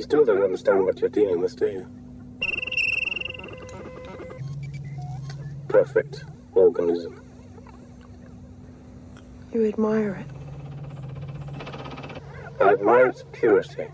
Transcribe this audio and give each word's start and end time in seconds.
You 0.00 0.04
still 0.04 0.24
don't 0.24 0.42
understand 0.42 0.82
what 0.86 0.98
you're 0.98 1.10
dealing 1.10 1.42
with, 1.42 1.56
do 1.56 1.66
you? 1.66 1.86
Perfect 5.68 6.24
organism. 6.54 7.20
You 9.52 9.66
admire 9.66 10.14
it. 10.14 10.26
I 12.62 12.72
admire 12.72 13.08
its 13.08 13.24
purity. 13.32 13.88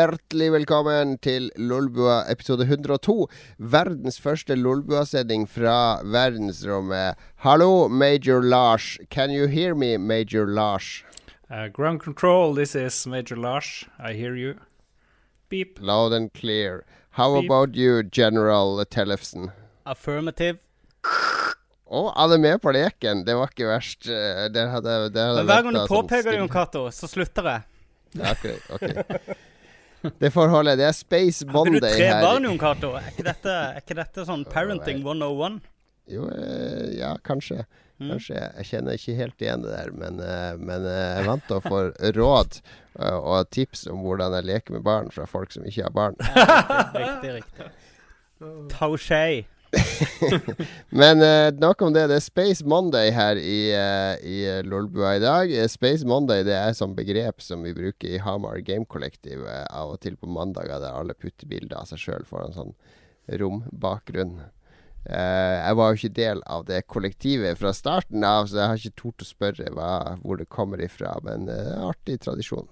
Hjertelig 0.00 0.46
velkommen 0.54 1.16
til 1.20 1.50
Lolbua 1.60 2.22
episode 2.32 2.64
102. 2.64 3.26
Verdens 3.72 4.16
første 4.22 4.54
Lolbua-sending 4.56 5.42
fra 5.50 6.00
verdensrommet. 6.14 7.18
Hallo, 7.44 7.88
Major 7.88 8.40
Lars. 8.40 8.96
Can 9.10 9.30
you 9.34 9.46
hear 9.48 9.74
me, 9.74 9.98
Major 9.98 10.46
Lars? 10.46 11.02
Uh, 11.50 11.66
ground 11.68 12.00
control, 12.00 12.54
this 12.54 12.74
is 12.74 13.06
Major 13.06 13.36
Lars. 13.36 13.84
I 13.98 14.14
hear 14.14 14.34
you. 14.36 14.54
Beep. 15.50 15.76
Loud 15.82 16.14
and 16.14 16.32
clear. 16.32 16.84
How 17.18 17.34
Beep. 17.34 17.50
about 17.50 17.74
you, 17.76 18.02
General 18.02 18.82
Tellefsen? 18.86 19.50
Affirmative. 19.84 20.60
Å, 21.90 22.06
alle 22.16 22.38
er 22.38 22.44
med 22.46 22.62
på 22.64 22.72
leken. 22.72 23.26
Det 23.26 23.36
var 23.36 23.52
ikke 23.52 23.68
verst. 23.68 24.08
Eh, 24.08 24.48
Det 24.48 24.64
hadde, 24.78 24.96
det 25.12 25.28
hadde 25.28 25.44
Men 25.44 25.52
hver 25.52 25.62
gang 25.68 25.74
du 25.76 25.82
sånn 25.82 25.92
påpeker 25.92 26.30
det, 26.32 26.38
Jon. 26.40 26.48
Cato, 26.56 26.86
så 26.88 27.10
slutter 27.10 27.52
jeg. 27.52 27.68
Ja, 28.16 28.32
okay, 28.32 28.56
ok. 28.72 29.46
Det 30.02 30.30
forholdet. 30.32 30.54
holde. 30.54 30.76
Det 30.80 30.86
er 30.88 30.96
Space 30.96 31.46
Har 31.48 31.68
ikke 31.68 31.80
du 31.80 31.86
tre 31.86 32.08
barn, 32.22 32.46
Jon 32.48 32.58
Cato? 32.60 32.94
Er 32.96 33.10
ikke 33.12 33.26
dette, 33.26 33.52
er 33.52 33.82
ikke 33.82 33.98
dette 33.98 34.24
sånn 34.28 34.46
parenting 34.48 35.02
101? 35.04 35.60
Jo, 36.10 36.26
eh, 36.34 36.98
ja, 36.98 37.14
kanskje. 37.26 37.64
Mm. 38.00 38.14
Kanskje. 38.14 38.40
Jeg 38.40 38.68
kjenner 38.70 38.96
ikke 38.96 39.16
helt 39.18 39.44
igjen 39.44 39.64
det 39.66 39.74
der, 39.74 39.92
men, 39.92 40.20
eh, 40.24 40.56
men 40.56 40.88
eh, 40.88 41.00
jeg 41.04 41.20
er 41.20 41.28
vant 41.28 41.46
til 41.46 41.58
å 41.58 41.64
få 41.66 41.82
råd 42.16 42.60
og 43.00 43.50
tips 43.54 43.86
om 43.92 44.00
hvordan 44.04 44.34
jeg 44.38 44.48
leker 44.48 44.74
med 44.76 44.82
barn 44.84 45.12
fra 45.14 45.28
folk 45.30 45.52
som 45.54 45.64
ikke 45.68 45.86
har 45.86 45.94
barn. 45.94 46.16
Riktig, 46.96 47.36
riktig. 47.38 47.70
Touché. 48.72 49.24
Men 51.00 51.22
eh, 51.22 51.52
nok 51.60 51.82
om 51.82 51.92
det. 51.94 52.06
Det 52.10 52.18
er 52.18 52.24
Space 52.24 52.66
Monday 52.66 53.12
her 53.14 53.38
i, 53.38 53.58
uh, 53.74 54.14
i 54.26 54.38
eh, 54.48 54.62
Lolbua 54.66 55.14
i 55.16 55.22
dag. 55.22 55.52
Eh, 55.54 55.68
Space 55.70 56.06
Monday 56.06 56.44
det 56.46 56.56
er 56.56 56.76
sånn 56.76 56.96
begrep 56.98 57.42
som 57.44 57.62
vi 57.66 57.74
bruker 57.76 58.16
i 58.16 58.22
Hamar 58.22 58.62
Game 58.66 58.88
Collective 58.90 59.46
eh, 59.46 59.66
av 59.70 59.94
og 59.94 60.00
til 60.04 60.18
på 60.18 60.30
mandager, 60.30 60.80
der 60.82 60.96
alle 60.96 61.16
putter 61.18 61.50
bilder 61.50 61.82
av 61.82 61.90
seg 61.90 62.02
sjøl 62.02 62.26
foran 62.28 62.56
sånn 62.56 62.74
rombakgrunn. 63.40 64.40
Eh, 65.08 65.56
jeg 65.56 65.76
var 65.78 65.90
jo 65.90 66.00
ikke 66.00 66.18
del 66.18 66.42
av 66.44 66.66
det 66.68 66.82
kollektivet 66.90 67.58
fra 67.60 67.72
starten 67.76 68.24
av, 68.26 68.50
så 68.50 68.60
jeg 68.60 68.72
har 68.72 68.82
ikke 68.82 69.00
tort 69.00 69.24
å 69.24 69.28
spørre 69.28 69.72
hva, 69.76 69.92
hvor 70.24 70.40
det 70.40 70.50
kommer 70.52 70.82
ifra. 70.84 71.14
Men 71.26 71.48
eh, 71.52 71.76
artig 71.86 72.20
tradisjon. 72.26 72.68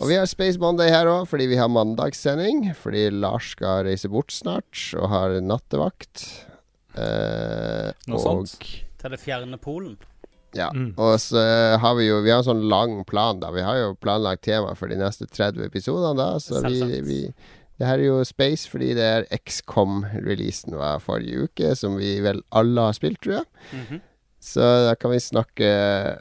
Og 0.00 0.08
vi 0.10 0.16
har 0.18 0.26
Space 0.26 0.58
Monday 0.58 0.90
her 0.90 1.06
òg, 1.06 1.28
fordi 1.30 1.46
vi 1.52 1.58
har 1.60 1.68
mandagssending. 1.70 2.72
Fordi 2.74 3.06
Lars 3.14 3.52
skal 3.54 3.84
reise 3.86 4.08
bort 4.10 4.32
snart 4.34 4.80
og 4.98 5.06
har 5.12 5.36
nattevakt. 5.44 6.24
Eh, 6.98 7.92
Noe 8.10 8.18
og 8.18 8.22
sånt. 8.24 8.58
Til 9.00 9.14
det 9.14 9.20
fjerne 9.22 9.58
Polen. 9.60 9.96
ja. 10.54 10.68
Mm. 10.74 10.94
Og 10.98 11.16
så 11.18 11.40
har 11.82 11.94
vi 11.98 12.06
jo 12.06 12.20
Vi 12.22 12.30
har 12.30 12.38
en 12.42 12.46
sånn 12.46 12.68
lang 12.70 13.04
plan, 13.04 13.40
da. 13.40 13.50
Vi 13.54 13.62
har 13.66 13.76
jo 13.76 13.94
planlagt 13.98 14.42
tema 14.46 14.74
for 14.78 14.88
de 14.88 14.96
neste 14.96 15.26
30 15.26 15.64
episodene, 15.66 16.14
da. 16.18 16.38
Så 16.38 16.62
vi, 16.66 17.00
vi 17.02 17.20
Det 17.78 17.86
her 17.88 17.98
er 17.98 18.04
jo 18.06 18.24
Space 18.24 18.68
fordi 18.70 18.92
det 18.94 19.02
er 19.02 19.24
XCOM-releasen 19.34 20.76
var 20.78 21.00
forrige 21.02 21.48
uke, 21.48 21.74
som 21.76 21.96
vi 21.98 22.20
vel 22.22 22.42
alle 22.54 22.80
har 22.88 22.94
spilt, 22.94 23.20
tror 23.22 23.40
jeg. 23.40 23.46
Mhm. 23.74 24.00
Så 24.44 24.60
da 24.60 24.92
kan 24.94 25.10
vi 25.14 25.20
snakke 25.24 25.68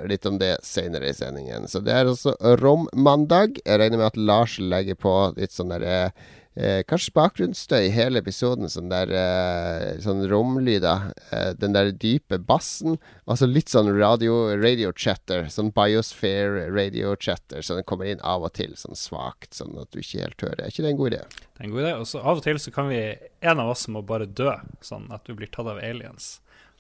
litt 0.08 0.26
om 0.26 0.38
det 0.40 0.56
senere 0.64 1.10
i 1.10 1.16
sendingen. 1.16 1.68
Så 1.68 1.82
det 1.84 1.92
er 1.92 2.08
også 2.08 2.38
rommandag. 2.62 3.58
Jeg 3.66 3.82
regner 3.82 4.00
med 4.00 4.14
at 4.14 4.20
Lars 4.30 4.56
legger 4.64 4.96
på 4.96 5.12
litt 5.36 5.52
sånn 5.52 5.74
der 5.74 5.84
eh, 5.84 6.80
Kanskje 6.88 7.12
bakgrunnsstøy 7.18 7.90
hele 7.92 8.22
episoden. 8.24 8.72
Sånn 8.72 8.88
der 8.94 9.12
eh, 9.12 9.90
Sånn 10.06 10.24
romlyder. 10.32 11.10
Eh, 11.36 11.50
den 11.60 11.76
der 11.76 11.92
dype 11.92 12.40
bassen. 12.40 12.96
Altså 13.28 13.50
litt 13.50 13.74
sånn 13.74 13.92
radio, 13.98 14.54
radio 14.56 14.94
chatter. 14.96 15.50
Sånn 15.52 15.74
biosphere 15.76 16.70
radio 16.72 17.18
chatter. 17.20 17.60
Så 17.60 17.76
den 17.76 17.84
kommer 17.90 18.08
inn 18.08 18.24
av 18.24 18.48
og 18.48 18.56
til 18.56 18.78
sånn 18.80 18.96
svakt, 18.96 19.52
sånn 19.52 19.76
at 19.84 19.92
du 19.92 20.00
ikke 20.00 20.24
helt 20.24 20.48
hører. 20.48 20.64
Er 20.64 20.72
ikke 20.72 20.88
det 20.88 20.94
en 20.96 21.02
god 21.04 21.12
idé? 21.12 21.26
Det 21.44 21.60
er 21.60 21.68
en 21.68 21.76
god 21.76 21.84
idé. 21.84 21.94
Og 22.00 22.08
så 22.08 22.24
av 22.24 22.40
og 22.40 22.48
til 22.48 22.64
så 22.64 22.72
kan 22.72 22.88
vi 22.88 23.04
En 23.44 23.60
av 23.60 23.76
oss 23.76 23.90
må 23.92 24.00
bare 24.08 24.32
dø, 24.32 24.56
sånn 24.80 25.12
at 25.12 25.28
du 25.28 25.36
blir 25.36 25.52
tatt 25.52 25.68
av 25.68 25.84
aliens. 25.84 26.38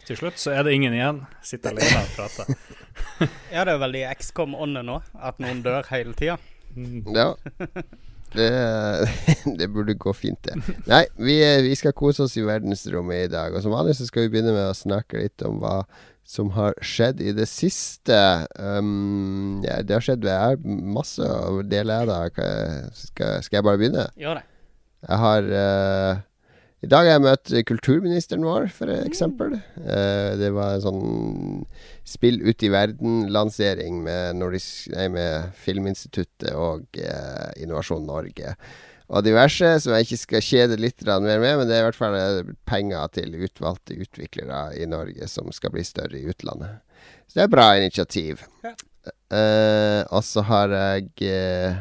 Til 0.08 0.19
slutt 0.19 0.40
så 0.41 0.52
er 0.52 0.66
det 0.68 0.74
ingen 0.75 0.96
igjen. 0.96 1.22
Sitter 1.46 1.75
alene 1.75 2.03
og 2.03 2.16
prater. 2.18 2.53
Ja, 3.53 3.64
det 3.66 3.74
er 3.74 3.80
veldig 3.81 4.02
XCOM-ånden 4.19 4.86
nå, 4.86 5.00
at 5.18 5.40
noen 5.41 5.64
dør 5.66 5.88
hele 5.90 6.12
tida. 6.18 6.36
Ja. 7.16 7.31
Det, 8.34 8.50
det 9.59 9.68
burde 9.74 9.96
gå 9.97 10.13
fint, 10.13 10.38
det. 10.46 10.58
Nei, 10.90 11.03
vi, 11.18 11.38
vi 11.66 11.74
skal 11.78 11.96
kose 11.97 12.28
oss 12.28 12.36
i 12.38 12.46
verdensrommet 12.46 13.28
i 13.28 13.31
dag. 13.34 13.56
Og 13.56 13.66
som 13.66 13.74
vanlig 13.74 13.96
så 13.97 14.08
skal 14.09 14.28
vi 14.28 14.34
begynne 14.36 14.53
med 14.53 14.72
å 14.72 14.78
snakke 14.78 15.24
litt 15.24 15.46
om 15.47 15.58
hva 15.63 15.84
som 16.24 16.53
har 16.56 16.78
skjedd 16.86 17.22
i 17.22 17.34
det 17.36 17.47
siste. 17.52 18.18
Um, 18.58 19.62
ja, 19.66 19.81
det 19.84 19.97
har 19.97 20.06
skjedd 20.06 20.25
jeg 20.28 20.40
har 20.40 20.62
masse 20.66 21.24
å 21.25 21.62
dele 21.68 22.00
av. 22.03 22.09
da. 22.09 22.50
Skal, 22.96 23.40
skal 23.44 23.59
jeg 23.59 23.68
bare 23.68 23.81
begynne? 23.81 24.08
Gjør 24.19 24.40
det. 24.40 24.46
Jeg 25.03 25.19
har 25.19 25.50
eh, 25.59 26.22
I 26.83 26.88
dag 26.91 27.07
har 27.07 27.13
jeg 27.16 27.23
møtt 27.23 27.51
kulturministeren 27.69 28.44
vår, 28.44 28.67
for 28.75 28.91
eksempel. 28.91 29.55
Eh, 29.79 30.33
det 30.39 30.49
var 30.55 30.75
en 30.75 30.83
sånn 30.83 31.03
Spill 32.03 32.41
ut 32.44 32.63
i 32.67 32.71
verden-lansering 32.73 34.01
med, 34.03 34.41
med 35.13 35.53
Filminstituttet 35.55 36.51
og 36.51 36.99
eh, 36.99 37.53
Innovasjon 37.63 38.03
Norge. 38.03 38.57
Og 39.13 39.23
diverse, 39.23 39.69
som 39.83 39.94
jeg 39.95 40.07
ikke 40.07 40.19
skal 40.19 40.44
kjede 40.44 40.79
litt 40.81 41.03
mer 41.05 41.39
med, 41.39 41.57
men 41.59 41.69
det 41.69 41.77
er 41.77 41.83
i 41.83 41.88
hvert 41.88 41.99
fall 41.99 42.17
eh, 42.19 42.51
penger 42.67 43.11
til 43.15 43.35
utvalgte 43.47 44.00
utviklere 44.03 44.65
i 44.75 44.88
Norge 44.89 45.27
som 45.31 45.51
skal 45.55 45.71
bli 45.75 45.85
større 45.88 46.19
i 46.19 46.27
utlandet. 46.27 46.81
Så 47.27 47.39
det 47.39 47.45
er 47.45 47.55
bra 47.55 47.69
initiativ. 47.79 48.44
Ja. 48.65 48.75
Uh, 49.33 50.03
og 50.15 50.21
så 50.23 50.44
har 50.47 50.71
jeg 50.71 51.09
eh, 51.27 51.79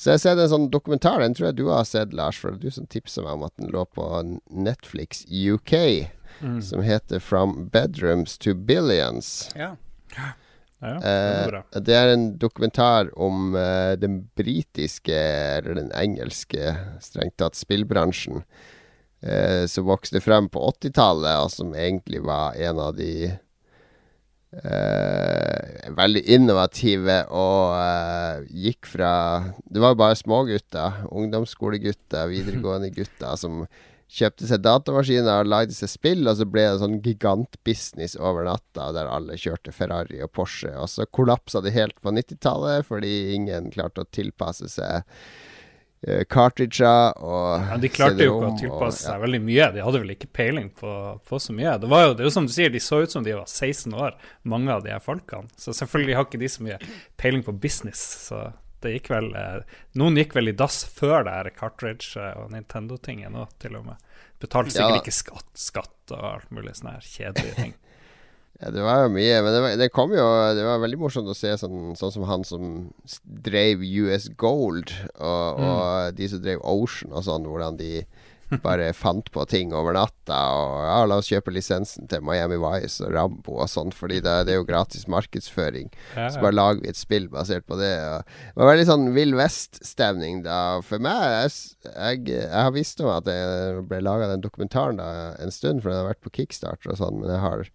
så 0.00 0.08
jeg 0.08 0.16
har 0.16 0.22
sett 0.24 0.38
en 0.40 0.48
sånn 0.54 0.70
dokumentar, 0.72 1.20
den 1.20 1.34
tror 1.36 1.50
jeg 1.50 1.58
du 1.60 1.66
har 1.68 1.84
sett, 1.84 2.14
Lars, 2.16 2.38
for 2.40 2.54
det 2.54 2.62
er 2.62 2.70
du 2.70 2.76
som 2.78 2.86
tipsa 2.88 3.20
meg 3.26 3.36
om 3.36 3.42
at 3.44 3.52
den 3.60 3.68
lå 3.74 3.84
på 3.92 4.06
Netflix 4.48 5.26
UK, 5.28 5.74
Mm. 6.40 6.62
som 6.62 6.80
heter 6.80 7.18
From 7.20 7.66
Bedrooms 7.68 8.38
to 8.38 8.54
Billions. 8.54 9.50
Ja. 9.54 9.74
Ja, 10.80 10.94
det 10.96 11.10
Eh, 11.74 11.80
det 11.84 11.94
er 11.94 12.12
en 12.14 12.38
dokumentar 12.40 13.10
om 13.18 13.54
eh, 13.54 13.96
den 14.00 14.30
britiske, 14.36 15.12
eller 15.58 15.74
den 15.74 15.90
engelske, 15.92 16.72
strengt 17.04 17.36
tatt, 17.36 17.54
spillbransjen. 17.58 18.40
Eh, 19.22 19.66
som 19.66 19.84
vokste 19.84 20.22
frem 20.24 20.48
på 20.48 20.62
80-tallet, 20.72 21.44
og 21.44 21.50
som 21.52 21.74
egentlig 21.76 22.22
var 22.24 22.56
en 22.56 22.78
av 22.80 22.96
de 22.96 23.34
eh, 24.58 25.90
veldig 25.96 26.22
innovative 26.34 27.20
og 27.34 27.76
eh, 27.76 28.48
gikk 28.66 28.88
fra 28.94 29.12
Det 29.64 29.82
var 29.82 29.98
bare 29.98 30.18
smågutter, 30.18 31.04
ungdomsskolegutter, 31.10 32.30
videregående 32.32 32.90
gutter, 32.96 33.36
som 33.40 33.64
kjøpte 34.10 34.48
seg 34.50 34.64
datamaskiner 34.64 35.44
og 35.44 35.52
lagde 35.52 35.76
seg 35.76 35.92
spill, 35.92 36.24
og 36.26 36.40
så 36.40 36.46
ble 36.50 36.64
det 36.66 36.80
sånn 36.80 36.98
gigantbusiness 37.04 38.16
over 38.18 38.48
natta, 38.48 38.88
der 38.96 39.06
alle 39.06 39.38
kjørte 39.38 39.74
Ferrari 39.74 40.18
og 40.24 40.32
Porsche. 40.34 40.72
Og 40.82 40.90
så 40.90 41.06
kollapsa 41.06 41.62
det 41.62 41.76
helt 41.76 41.94
på 42.02 42.10
90-tallet, 42.16 42.88
fordi 42.88 43.36
ingen 43.36 43.70
klarte 43.70 44.02
å 44.02 44.10
tilpasse 44.10 44.66
seg 44.72 45.04
uh, 45.04 45.30
cartridger 46.32 47.12
og 47.20 47.66
Ja, 47.68 47.76
de 47.76 47.88
klarte 47.92 48.24
jo 48.24 48.38
ikke 48.38 48.46
å 48.48 48.54
tilpasse 48.56 48.62
tilpasse 48.62 49.04
ja. 49.04 49.12
seg 49.12 49.20
veldig 49.26 49.40
mye. 49.44 49.66
De 49.74 49.82
hadde 49.84 50.00
vel 50.00 50.14
ikke 50.14 50.30
peiling 50.32 50.70
på, 50.80 50.92
på 51.28 51.40
så 51.42 51.52
mye. 51.56 51.74
Det 51.82 51.90
var 51.92 52.06
jo 52.06 52.14
det 52.16 52.24
er 52.24 52.30
jo 52.30 52.32
som 52.38 52.46
du 52.48 52.54
sier, 52.54 52.72
de 52.72 52.80
så 52.80 53.02
ut 53.04 53.12
som 53.12 53.26
de 53.26 53.34
var 53.36 53.46
16 53.50 53.92
år, 53.94 54.16
mange 54.48 54.72
av 54.72 54.82
de 54.86 54.94
her 54.94 55.02
folkene. 55.04 55.50
Så 55.60 55.74
selvfølgelig 55.76 56.16
har 56.16 56.24
ikke 56.28 56.40
de 56.40 56.48
så 56.48 56.64
mye 56.64 56.78
peiling 57.20 57.44
på 57.44 57.52
business. 57.60 58.00
Så 58.30 58.40
det 58.80 58.94
gikk 58.94 59.10
vel 59.12 59.28
eh, 59.36 59.76
Noen 60.00 60.16
gikk 60.16 60.32
vel 60.38 60.48
i 60.48 60.56
dass 60.56 60.80
før 60.88 61.26
det 61.28 61.36
her 61.36 61.50
cartridge- 61.58 62.16
og 62.40 62.48
Nintendo-tingen 62.54 63.36
òg, 63.36 63.52
til 63.60 63.76
og 63.76 63.90
med. 63.90 64.00
Betalte 64.40 64.72
sikkert 64.72 64.96
Ja. 64.96 65.02
ikke 65.04 65.12
skatt, 65.12 65.50
skatt 65.52 66.14
og 66.16 66.24
alt 66.30 66.50
mulig 66.54 66.72
sånne 66.78 66.96
her 66.96 67.04
kjedelige 67.04 67.56
ting. 67.58 67.74
Ja, 68.60 68.70
det 68.74 68.82
var 68.84 69.06
jo 69.06 69.12
mye, 69.14 69.36
men 69.40 69.54
det, 69.54 69.60
var, 69.64 69.76
det 69.80 69.92
kom 69.94 70.10
jo 70.12 70.24
Det 70.56 70.64
var 70.66 70.82
veldig 70.82 70.98
morsomt 71.00 71.30
å 71.32 71.36
se 71.36 71.54
sånn, 71.56 71.94
sånn 71.96 72.12
som 72.12 72.26
han 72.28 72.42
som 72.44 72.64
drev 73.24 73.80
US 74.04 74.28
Gold, 74.40 74.92
og, 75.16 75.62
og 75.64 76.18
de 76.18 76.28
som 76.28 76.42
drev 76.44 76.60
Ocean 76.68 77.14
og 77.16 77.24
sånn, 77.24 77.48
hvordan 77.48 77.80
de 77.80 78.02
bare 78.60 78.90
fant 79.04 79.30
på 79.32 79.44
ting 79.48 79.72
over 79.72 79.94
natta. 79.96 80.38
Og 80.58 80.74
ja, 80.84 80.98
la 81.08 81.18
oss 81.22 81.30
kjøpe 81.30 81.54
lisensen 81.54 82.08
til 82.10 82.20
Miami 82.26 82.58
Vice 82.60 83.06
og 83.06 83.14
Rambo 83.14 83.56
og 83.62 83.70
sånt, 83.70 83.96
fordi 83.96 84.20
det, 84.24 84.36
det 84.48 84.54
er 84.54 84.60
jo 84.60 84.68
gratis 84.68 85.06
markedsføring. 85.08 85.88
Ja, 86.18 86.28
Så 86.34 86.42
bare 86.42 86.58
lager 86.58 86.82
vi 86.84 86.92
et 86.92 87.00
spill 87.00 87.30
basert 87.32 87.64
på 87.70 87.78
det. 87.80 87.94
Det 87.94 88.60
var 88.60 88.72
veldig 88.74 88.88
sånn 88.90 89.08
Vill 89.16 89.36
Vest-stemning 89.40 90.42
da. 90.44 90.60
For 90.84 91.00
meg 91.00 91.24
jeg, 91.24 91.56
jeg, 91.94 92.24
jeg 92.36 92.54
har 92.58 92.76
visst 92.76 93.00
om 93.00 93.12
at 93.14 93.24
det 93.30 93.40
ble 93.88 94.04
laga 94.04 94.28
den 94.34 94.44
dokumentaren 94.44 95.00
da 95.00 95.10
en 95.40 95.54
stund, 95.54 95.80
for 95.80 95.94
den 95.94 96.02
har 96.02 96.10
vært 96.12 96.24
på 96.26 96.36
Kickstarter 96.42 96.92
og 96.92 97.00
sånn, 97.00 97.22
men 97.22 97.32
jeg 97.32 97.44
har 97.46 97.68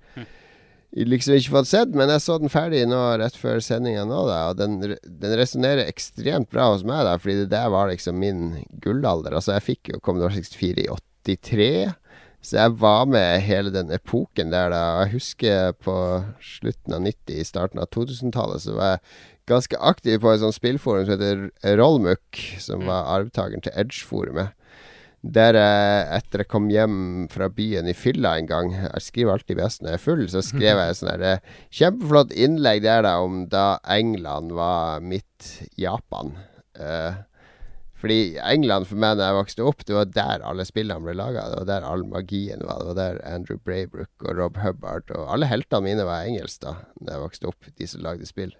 liksom 0.93 1.35
ikke 1.37 1.53
fått 1.57 1.71
sett. 1.71 1.95
Men 1.97 2.11
jeg 2.13 2.23
så 2.23 2.37
den 2.41 2.53
ferdig 2.53 2.85
nå 2.89 3.01
rett 3.21 3.37
før 3.39 3.59
sendinga 3.63 4.05
nå, 4.07 4.21
da, 4.29 4.39
og 4.51 4.59
den, 4.61 4.79
den 4.81 5.37
resonnerer 5.39 5.89
ekstremt 5.89 6.51
bra 6.53 6.71
hos 6.73 6.85
meg, 6.87 7.05
da, 7.07 7.17
fordi 7.21 7.41
det 7.43 7.51
der 7.55 7.69
var 7.73 7.91
liksom 7.91 8.19
min 8.21 8.47
gullalder. 8.83 9.35
Altså, 9.35 9.55
jeg 9.57 9.67
fikk 9.69 9.93
jo 9.93 10.01
Commodore 10.05 10.35
64 10.37 10.85
i 10.85 10.89
83. 11.25 11.69
Så 12.45 12.59
jeg 12.59 12.75
var 12.77 13.07
med 13.09 13.41
hele 13.41 13.71
den 13.73 13.89
epoken 13.93 14.51
der 14.53 14.69
da. 14.69 14.81
Jeg 15.01 15.15
husker 15.15 15.71
på 15.81 15.95
slutten 16.45 16.93
av 16.93 17.01
90, 17.01 17.39
i 17.41 17.47
starten 17.47 17.81
av 17.81 17.89
2000-tallet, 17.95 18.61
så 18.61 18.75
var 18.77 18.91
jeg 18.91 19.01
ganske 19.49 19.79
aktiv 19.81 20.19
på 20.21 20.29
et 20.29 20.43
sånt 20.43 20.57
spillforum 20.57 21.07
som 21.07 21.15
heter 21.15 21.75
Rollmuck, 21.79 22.41
som 22.61 22.85
var 22.85 23.09
arvtakeren 23.15 23.65
til 23.65 23.73
Edge-forumet. 23.73 24.53
Der 25.25 25.57
etter 25.57 26.43
jeg 26.43 26.49
kom 26.51 26.67
hjem 26.69 26.97
fra 27.33 27.47
byen 27.49 27.87
i 27.89 27.95
fylla 27.97 28.35
en 28.37 28.49
gang 28.49 28.73
Jeg 28.75 29.01
skriver 29.01 29.33
alltid 29.33 29.57
best 29.57 29.81
når 29.81 29.95
jeg 29.95 29.97
er 29.97 30.03
full, 30.03 30.25
så 30.29 30.43
skrev 30.45 30.81
jeg 30.83 30.97
sånn 30.99 31.23
eh, 31.25 31.39
kjempeflott 31.73 32.35
innlegg 32.35 32.83
der 32.85 33.05
da 33.07 33.15
om 33.23 33.45
da 33.49 33.79
England 33.89 34.53
var 34.53 35.01
mitt 35.01 35.55
Japan. 35.81 36.35
Uh, 36.77 37.15
fordi 38.05 38.35
England 38.37 38.85
for 38.89 39.01
meg 39.01 39.15
da 39.17 39.31
jeg 39.31 39.37
vokste 39.39 39.65
opp, 39.65 39.85
det 39.87 39.95
var 39.95 40.11
der 40.13 40.43
alle 40.45 40.65
spillene 40.67 41.01
ble 41.01 41.15
laga. 41.17 41.47
Det 41.49 41.61
var 41.63 41.69
der 41.71 41.87
all 41.89 42.03
magien 42.05 42.61
var. 42.61 42.83
Det 42.83 42.91
var 42.91 42.99
der 42.99 43.21
Andrew 43.25 43.57
Braybrook 43.57 44.27
og 44.27 44.37
Rob 44.37 44.59
Hubbard 44.61 45.09
og 45.15 45.31
alle 45.33 45.49
heltene 45.49 45.87
mine 45.87 46.05
var 46.05 46.27
engelsk 46.27 46.61
da 46.67 46.75
Da 46.99 47.15
jeg 47.15 47.23
vokste 47.23 47.49
opp, 47.49 47.71
de 47.79 47.89
som 47.89 48.05
lagde 48.05 48.29
spill. 48.29 48.53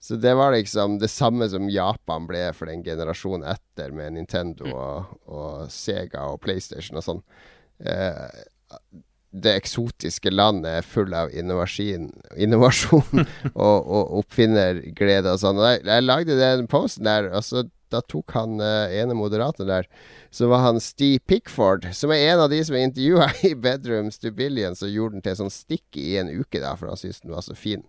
Så 0.00 0.16
det 0.16 0.34
var 0.38 0.52
liksom 0.54 0.98
det 1.02 1.10
samme 1.10 1.48
som 1.50 1.70
Japan 1.70 2.28
ble 2.28 2.44
for 2.54 2.70
den 2.70 2.84
generasjonen 2.86 3.48
etter, 3.50 3.90
med 3.94 4.14
Nintendo 4.14 4.70
og, 4.70 5.16
og 5.26 5.72
Sega 5.74 6.28
og 6.30 6.40
PlayStation 6.44 7.00
og 7.00 7.06
sånn. 7.06 7.22
Eh, 7.82 8.44
det 9.30 9.56
eksotiske 9.58 10.30
landet 10.32 10.78
er 10.78 10.86
full 10.86 11.12
av 11.14 11.32
innovasjon, 11.34 12.08
innovasjon 12.44 13.24
og, 13.54 13.76
og 13.82 14.14
oppfinnerglede 14.22 15.34
og 15.34 15.42
sånn. 15.42 15.60
Jeg, 15.66 15.82
jeg 15.90 16.06
lagde 16.06 16.38
den 16.38 16.70
posten 16.70 17.08
der, 17.08 17.30
og 17.34 17.44
så 17.44 17.66
da 17.88 18.02
tok 18.04 18.34
han 18.36 18.58
uh, 18.60 18.92
ene 18.92 19.16
moderator 19.16 19.64
der, 19.68 19.86
så 20.30 20.48
var 20.50 20.60
han 20.66 20.80
Steve 20.84 21.22
Pickford, 21.24 21.86
som 21.96 22.12
er 22.12 22.34
en 22.34 22.44
av 22.44 22.50
de 22.52 22.60
som 22.64 22.76
er 22.76 22.84
intervjua 22.84 23.30
i 23.48 23.54
Bedrooms 23.56 24.20
Stubillion, 24.20 24.76
som 24.76 24.92
gjorde 24.92 25.18
den 25.18 25.24
til 25.24 25.38
sånn 25.40 25.52
stikk 25.52 25.98
i 26.00 26.18
en 26.20 26.30
uke, 26.30 26.60
da, 26.60 26.74
for 26.76 26.92
han 26.92 27.00
syntes 27.00 27.22
den 27.24 27.34
var 27.34 27.46
så 27.46 27.56
fin. 27.58 27.84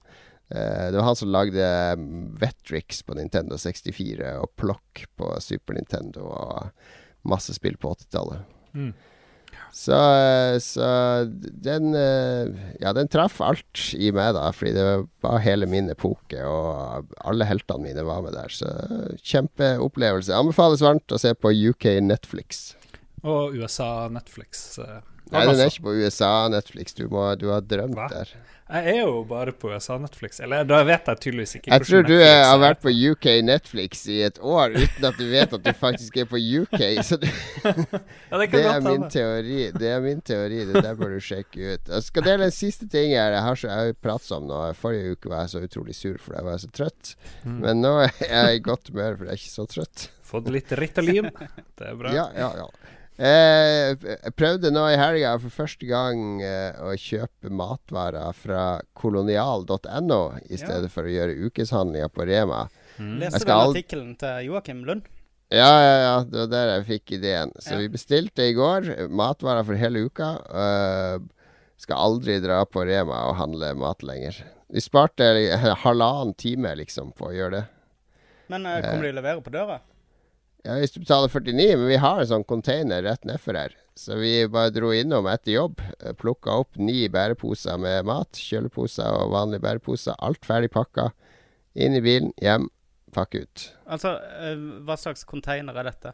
Eh, 0.50 0.92
det 0.92 0.98
var 0.98 1.06
han 1.06 1.16
som 1.16 1.30
lagde 1.30 1.66
mm, 2.00 2.38
Vetrix 2.42 3.04
på 3.06 3.14
Nintendo 3.14 3.58
64 3.58 4.34
og 4.42 4.50
Plock 4.58 5.06
på 5.20 5.36
Super 5.44 5.78
Nintendo 5.78 6.26
og 6.34 6.72
masse 7.30 7.54
spill 7.54 7.78
på 7.78 7.94
80-tallet. 7.94 8.58
Mm. 8.74 8.92
Så, 9.74 9.94
eh, 9.94 10.56
så 10.62 10.88
den 11.38 11.94
eh, 11.98 12.50
Ja, 12.82 12.94
den 12.98 13.10
traff 13.12 13.38
alt 13.46 13.92
i 13.94 14.10
meg, 14.16 14.34
da, 14.38 14.48
fordi 14.56 14.74
det 14.78 14.88
var 15.26 15.44
hele 15.46 15.70
min 15.70 15.92
epoke, 15.94 16.42
og 16.42 17.14
alle 17.22 17.46
heltene 17.46 17.86
mine 17.86 18.06
var 18.08 18.24
med 18.26 18.34
der. 18.38 18.50
Så 18.50 18.72
kjempeopplevelse. 19.22 20.34
Anbefales 20.34 20.82
varmt 20.86 21.14
å 21.14 21.22
se 21.22 21.36
på 21.38 21.54
UK 21.54 21.92
Netflix. 22.02 22.72
Og 23.22 23.54
USA 23.60 24.08
Netflix. 24.10 24.80
Nei, 25.30 25.44
den 25.46 25.60
er 25.60 25.70
ikke 25.70 25.90
på 25.92 25.98
USA 26.00 26.32
Netflix. 26.50 26.96
Du, 26.98 27.06
må, 27.12 27.28
du 27.38 27.52
har 27.54 27.62
drømt 27.62 28.00
Hva? 28.00 28.08
der. 28.10 28.32
Jeg 28.70 28.92
er 28.92 29.00
jo 29.02 29.24
bare 29.26 29.50
på 29.58 29.72
USA 29.74 29.96
Netflix. 29.98 30.38
Eller 30.46 30.66
da 30.70 30.84
vet 30.86 31.08
jeg 31.10 31.20
tydeligvis 31.24 31.56
ikke 31.58 31.72
Jeg 31.74 31.86
tror 31.88 32.04
du 32.06 32.14
er, 32.20 32.44
har 32.46 32.60
vært 32.62 32.84
på 32.84 32.92
UK 32.94 33.26
Netflix 33.48 34.04
i 34.14 34.20
et 34.28 34.38
år 34.46 34.76
uten 34.76 35.08
at 35.10 35.18
du 35.18 35.24
vet 35.32 35.56
at 35.58 35.64
du 35.66 35.72
faktisk 35.74 36.20
er 36.22 36.28
på 36.30 36.38
UK. 36.38 36.78
Så 37.06 37.18
det, 37.18 37.32
Ja, 38.30 38.38
det 38.38 38.52
det 38.54 38.62
er 38.70 38.84
min 38.86 39.08
teori. 39.10 39.58
Det 39.74 39.90
er 39.90 40.04
min 40.06 40.22
teori. 40.22 40.62
Det 40.70 40.84
der 40.86 41.00
bør 41.00 41.16
du 41.16 41.24
sjekke 41.24 41.74
ut. 41.74 41.90
Jeg 41.96 42.06
skal 42.12 42.28
dele 42.30 42.52
en 42.52 42.54
siste 42.54 42.86
ting 42.86 43.16
her. 43.16 43.34
Jeg 43.40 43.42
har, 43.48 43.58
så, 43.58 43.72
jeg 43.72 43.90
har 43.90 44.00
pratet 44.06 44.38
om 44.38 44.46
nå. 44.52 44.62
Forrige 44.78 45.18
uke 45.18 45.34
var 45.34 45.48
jeg 45.48 45.56
så 45.56 45.64
utrolig 45.66 45.98
sur 45.98 46.22
fordi 46.22 46.38
jeg 46.38 46.50
var 46.52 46.62
så 46.62 46.72
trøtt. 46.82 47.16
Mm. 47.42 47.58
Men 47.66 47.84
nå 47.88 47.96
er 48.06 48.14
jeg 48.28 48.62
i 48.62 48.64
godt 48.70 48.94
humør 48.94 49.18
for 49.18 49.26
jeg 49.26 49.34
er 49.34 49.42
ikke 49.42 49.56
så 49.56 49.68
trøtt. 49.74 50.08
Fått 50.30 50.54
litt 50.54 50.78
Ritalin. 50.78 51.34
Det 51.34 51.90
er 51.90 51.98
bra. 51.98 52.14
Ja, 52.14 52.30
ja, 52.38 52.54
ja. 52.62 52.70
Eh, 53.20 53.98
jeg 54.00 54.32
prøvde 54.40 54.70
nå 54.72 54.86
i 54.94 54.98
helga 55.00 55.34
for 55.44 55.52
første 55.52 55.84
gang 55.90 56.40
eh, 56.40 56.78
å 56.80 56.94
kjøpe 56.96 57.52
matvarer 57.52 58.32
fra 58.32 58.80
kolonial.no 58.96 60.20
i 60.48 60.56
Ja. 60.56 60.62
stedet 60.62 60.92
for 60.94 61.04
å 61.04 61.12
gjøre 61.12 61.36
ukeshandlinger 61.50 62.08
på 62.16 62.24
Rema. 62.30 62.70
Mm. 62.98 63.18
Leser 63.20 63.44
du 63.44 63.52
artikkelen 63.52 64.14
til 64.20 64.46
Joakim 64.48 64.86
Lund? 64.88 65.10
Ja, 65.52 65.68
ja, 65.82 65.98
ja. 66.06 66.16
Det 66.24 66.40
var 66.46 66.48
der 66.54 66.72
jeg 66.78 66.86
fikk 66.88 67.12
ideen. 67.18 67.52
Så 67.60 67.74
Ja. 67.74 67.78
vi 67.80 67.90
bestilte 67.90 68.46
i 68.48 68.54
går 68.54 69.10
matvarer 69.10 69.66
for 69.66 69.76
hele 69.76 70.06
uka. 70.06 70.30
Uh, 70.48 71.20
skal 71.76 71.98
aldri 71.98 72.40
dra 72.40 72.64
på 72.66 72.86
Rema 72.88 73.28
og 73.30 73.36
handle 73.36 73.74
mat 73.76 74.04
lenger. 74.04 74.44
Vi 74.72 74.80
sparte 74.80 75.26
halvannen 75.84 76.36
time 76.38 76.76
liksom 76.76 77.12
på 77.18 77.32
å 77.32 77.34
gjøre 77.36 77.52
det. 77.52 77.66
Men 78.48 78.66
uh, 78.66 78.80
kommer 78.80 79.04
de 79.10 79.12
levere 79.18 79.42
på 79.42 79.52
døra? 79.52 79.80
Ja, 80.66 80.76
Hvis 80.82 80.92
du 80.92 81.00
betaler 81.00 81.32
49, 81.32 81.78
men 81.80 81.88
vi 81.88 82.00
har 82.04 82.20
en 82.20 82.30
sånn 82.30 82.48
container 82.48 83.04
rett 83.06 83.24
nedfor 83.28 83.56
her. 83.56 83.76
Så 84.00 84.16
vi 84.20 84.34
bare 84.52 84.72
dro 84.76 84.92
innom 84.96 85.28
etter 85.32 85.56
jobb. 85.56 85.82
Plukka 86.20 86.60
opp 86.62 86.78
ni 86.80 87.08
bæreposer 87.12 87.80
med 87.80 88.08
mat. 88.08 88.40
Kjøleposer 88.40 89.08
og 89.08 89.34
vanlige 89.34 89.64
bæreposer. 89.66 90.16
Alt 90.24 90.48
ferdig 90.48 90.72
pakka. 90.76 91.10
Inn 91.80 91.96
i 91.96 92.04
bilen, 92.04 92.32
hjem, 92.40 92.68
pakke 93.16 93.44
ut. 93.46 93.70
Altså, 93.88 94.16
eh, 94.40 94.58
hva 94.88 94.98
slags 95.00 95.24
container 95.28 95.76
er 95.80 95.90
dette? 95.92 96.14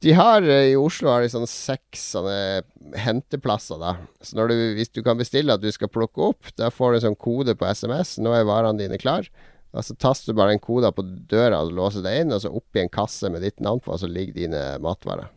De 0.00 0.14
har 0.16 0.44
eh, 0.48 0.70
i 0.72 0.76
Oslo 0.80 1.10
har 1.12 1.24
de 1.24 1.32
sånn 1.32 1.48
seks 1.48 2.04
sånne 2.14 2.96
henteplasser, 3.00 3.80
da. 3.80 3.94
Så 4.24 4.38
når 4.38 4.52
du, 4.52 4.58
hvis 4.78 4.92
du 4.92 5.02
kan 5.04 5.20
bestille 5.20 5.52
at 5.56 5.64
du 5.64 5.68
skal 5.74 5.92
plukke 5.92 6.30
opp, 6.32 6.52
da 6.56 6.70
får 6.72 6.92
du 6.92 6.98
en 7.00 7.06
sånn 7.10 7.20
kode 7.20 7.56
på 7.60 7.68
SMS. 7.68 8.16
Nå 8.24 8.32
er 8.36 8.48
varene 8.48 8.80
dine 8.80 9.00
klar. 9.00 9.28
Og 9.70 9.86
så 9.86 9.94
taster 9.94 10.32
du 10.32 10.38
bare 10.38 10.54
den 10.54 10.62
koden 10.62 10.94
på 10.94 11.04
døra 11.30 11.60
og 11.62 11.72
låser 11.76 12.02
deg 12.02 12.24
inn, 12.24 12.34
og 12.34 12.42
så 12.42 12.50
oppi 12.50 12.82
en 12.82 12.90
kasse 12.90 13.30
med 13.30 13.44
ditt 13.46 13.60
navn 13.62 13.82
på, 13.84 13.92
og 13.94 14.00
så 14.02 14.10
ligger 14.10 14.34
dine 14.34 14.62
matvarer. 14.82 15.30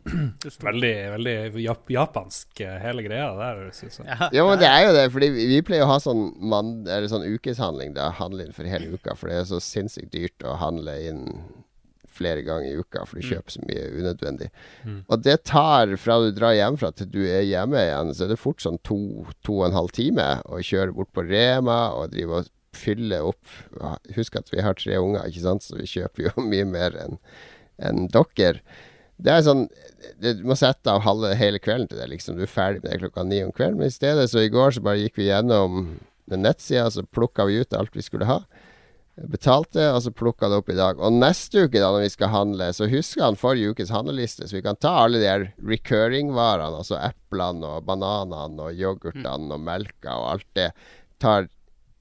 Veldig, 0.63 0.93
veldig 1.13 1.63
jap 1.63 1.91
japansk 1.93 2.63
eh, 2.65 2.77
hele 2.81 3.03
greia 3.05 3.29
der, 3.37 3.59
syns 3.75 3.99
jeg. 3.99 4.07
Ja, 4.33 4.45
men 4.47 4.61
det 4.61 4.69
er 4.69 4.87
jo 4.87 4.95
det, 4.95 5.03
fordi 5.13 5.29
vi 5.35 5.49
vi 5.53 5.59
pleier 5.65 5.85
å 5.85 5.91
ha 5.91 5.99
sånn, 6.01 6.31
man, 6.41 6.79
eller 6.87 7.09
sånn 7.11 7.27
ukeshandling. 7.27 7.93
Da 7.97 8.09
handle 8.17 8.47
inn 8.47 8.55
for 8.55 8.69
hele 8.69 8.95
uka, 8.95 9.17
for 9.19 9.29
det 9.29 9.41
er 9.41 9.51
så 9.51 9.61
sinnssykt 9.61 10.13
dyrt 10.15 10.47
å 10.47 10.57
handle 10.61 10.95
inn 11.09 11.27
flere 12.13 12.43
ganger 12.45 12.69
i 12.69 12.77
uka, 12.77 13.05
for 13.09 13.17
du 13.17 13.25
kjøper 13.25 13.55
så 13.55 13.61
mye 13.65 13.85
unødvendig. 13.97 14.49
Mm. 14.85 14.99
Og 15.07 15.23
det 15.25 15.39
tar, 15.49 15.95
fra 16.01 16.19
du 16.21 16.29
drar 16.35 16.55
hjemmefra 16.57 16.91
til 16.93 17.09
du 17.13 17.21
er 17.25 17.45
hjemme 17.47 17.81
igjen, 17.81 18.13
så 18.13 18.25
er 18.25 18.33
det 18.33 18.41
fort 18.41 18.61
sånn 18.63 18.77
to, 18.85 18.97
to 19.45 19.59
og 19.59 19.69
en 19.69 19.79
halv 19.79 19.93
time 19.95 20.27
å 20.45 20.61
kjøre 20.61 20.93
bort 20.97 21.13
på 21.15 21.25
Rema 21.25 21.79
og 21.97 22.13
drive 22.13 22.41
og 22.41 22.51
fylle 22.77 23.19
opp. 23.25 23.43
Husk 24.15 24.37
at 24.39 24.51
vi 24.53 24.63
har 24.63 24.77
tre 24.79 24.97
unger, 25.01 25.27
ikke 25.27 25.45
sant, 25.45 25.65
så 25.65 25.77
vi 25.79 25.89
kjøper 25.89 26.29
jo 26.29 26.33
mye 26.53 26.65
mer 26.69 26.97
enn 27.05 27.21
enn 27.81 28.07
dere. 28.13 28.61
Det 29.23 29.31
er 29.31 29.45
sånn 29.45 29.63
Du 30.21 30.43
må 30.45 30.55
sette 30.57 30.91
av 30.91 31.03
halve 31.05 31.33
hele 31.39 31.61
kvelden 31.61 31.87
til 31.89 31.99
det, 32.01 32.09
liksom. 32.11 32.37
Du 32.37 32.43
er 32.45 32.51
ferdig 32.51 32.83
med 32.83 32.91
det 32.91 32.99
klokka 33.01 33.23
ni 33.25 33.39
om 33.43 33.53
kvelden. 33.55 33.79
Men 33.79 33.91
i 33.91 33.95
stedet, 33.95 34.27
så 34.31 34.43
i 34.43 34.51
går 34.51 34.75
så 34.75 34.83
bare 34.83 35.01
gikk 35.01 35.17
vi 35.21 35.29
gjennom 35.29 35.97
den 36.29 36.45
nettsida, 36.45 36.89
så 36.91 37.03
plukka 37.03 37.47
vi 37.49 37.61
ut 37.61 37.75
alt 37.77 37.95
vi 37.95 38.03
skulle 38.05 38.27
ha. 38.29 38.41
Betalte, 39.13 39.91
og 39.93 40.01
så 40.01 40.11
plukka 40.15 40.49
det 40.49 40.59
opp 40.61 40.69
i 40.73 40.77
dag. 40.77 40.99
Og 40.99 41.13
neste 41.13 41.67
uke, 41.67 41.77
da 41.77 41.91
når 41.93 42.07
vi 42.07 42.13
skal 42.15 42.31
handle, 42.33 42.69
så 42.73 42.87
husker 42.89 43.27
han 43.27 43.39
forrige 43.39 43.73
ukes 43.75 43.93
handleliste, 43.93 44.47
så 44.49 44.57
vi 44.57 44.63
kan 44.65 44.79
ta 44.81 44.95
alle 45.03 45.21
de 45.21 45.29
her 45.29 45.49
recurring-varene, 45.61 46.81
altså 46.81 46.97
eplene 46.97 47.75
og 47.75 47.85
bananene 47.89 48.69
og 48.69 48.79
yoghurtene 48.79 49.53
og 49.53 49.61
melka 49.61 50.17
og 50.17 50.31
alt 50.33 50.49
det. 50.57 50.71
Tar 51.21 51.47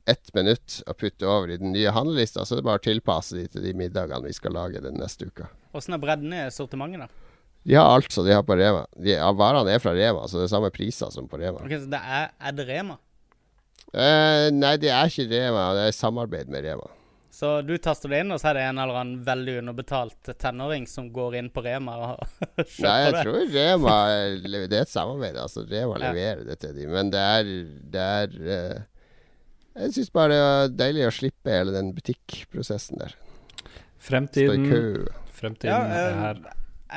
ett 0.06 0.32
minutt 0.34 0.80
å 0.90 0.94
putte 0.98 1.26
over 1.28 1.50
i 1.54 1.56
den 1.60 1.72
nye 1.72 1.90
handlelista, 1.94 2.44
så 2.44 2.56
er 2.56 2.62
det 2.62 2.66
bare 2.66 2.80
å 2.80 2.84
tilpasse 2.86 3.36
de 3.38 3.44
til 3.52 3.62
de 3.62 3.74
middagene 3.78 4.26
vi 4.26 4.32
skal 4.34 4.52
lage 4.56 4.80
den 4.82 4.96
neste 4.98 5.28
uka. 5.30 5.46
Åssen 5.76 5.94
er 5.94 6.02
bredden 6.02 6.32
i 6.34 6.46
sortimentet, 6.50 7.04
da? 7.06 7.28
De 7.62 7.76
har 7.78 7.92
alt 7.94 8.10
som 8.10 8.26
de 8.26 8.32
har 8.34 8.42
på 8.42 8.56
Rema. 8.58 8.82
De, 8.98 9.12
ja, 9.14 9.28
varene 9.38 9.70
er 9.70 9.78
fra 9.78 9.92
Rema, 9.94 10.24
så 10.26 10.40
det 10.40 10.48
er 10.48 10.54
samme 10.56 10.72
priser 10.74 11.12
som 11.14 11.28
på 11.30 11.38
Rema. 11.38 11.60
Ok, 11.62 11.76
så 11.84 11.86
det 11.92 12.00
er, 12.02 12.32
er 12.42 12.56
det 12.58 12.66
Rema? 12.66 12.96
Eh, 13.92 14.48
nei, 14.54 14.74
det 14.82 14.90
er 14.90 15.10
ikke 15.12 15.28
Rema, 15.30 15.68
det 15.76 15.86
er 15.90 15.94
samarbeid 15.96 16.50
med 16.50 16.64
Rema. 16.66 16.88
Så 17.32 17.54
du 17.64 17.72
taster 17.80 18.10
det 18.12 18.18
inn, 18.22 18.32
og 18.34 18.40
så 18.42 18.50
er 18.50 18.58
det 18.58 18.62
en 18.68 18.78
eller 18.82 18.98
annen 19.00 19.22
veldig 19.24 19.54
underbetalt 19.62 20.32
tenåring 20.42 20.84
som 20.90 21.06
går 21.14 21.38
inn 21.40 21.48
på 21.54 21.62
Rema 21.64 21.94
og 21.96 22.26
kjøper 22.58 22.84
Nei, 22.84 22.96
jeg 23.06 23.14
det? 23.14 23.22
tror 23.24 23.38
Rema 23.54 23.94
Det 24.68 24.76
er 24.76 24.82
et 24.82 24.92
samarbeid, 24.92 25.38
altså. 25.40 25.64
Rema 25.70 25.96
Ja. 25.96 26.10
leverer 26.10 26.42
det 26.50 26.58
til 26.60 26.74
dem. 26.76 26.90
Men 26.92 27.10
det 27.14 27.22
er, 27.38 27.52
det 27.94 28.04
er 28.18 28.36
eh, 28.58 28.82
Jeg 29.72 29.94
syns 29.96 30.10
bare 30.12 30.32
det 30.32 30.38
er 30.42 30.72
deilig 30.76 31.04
å 31.08 31.12
slippe 31.16 31.52
hele 31.54 31.72
den 31.74 31.92
butikkprosessen 31.96 33.00
der. 33.00 33.14
Fremtiden, 34.02 34.66
fremtiden 35.32 35.70
Ja, 35.72 35.82
er 35.86 36.08
eh, 36.10 36.20
her. 36.20 36.40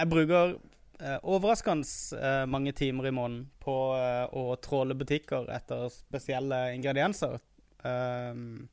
jeg 0.01 0.09
bruker 0.11 0.55
eh, 0.99 1.17
overraskende 1.21 2.19
eh, 2.19 2.45
mange 2.49 2.73
timer 2.75 3.07
i 3.07 3.13
måneden 3.15 3.45
på 3.63 3.75
eh, 3.95 4.25
å 4.33 4.55
tråle 4.59 4.97
butikker 4.97 5.47
etter 5.53 5.87
spesielle 5.93 6.65
ingredienser. 6.75 7.37
Um, 7.85 8.65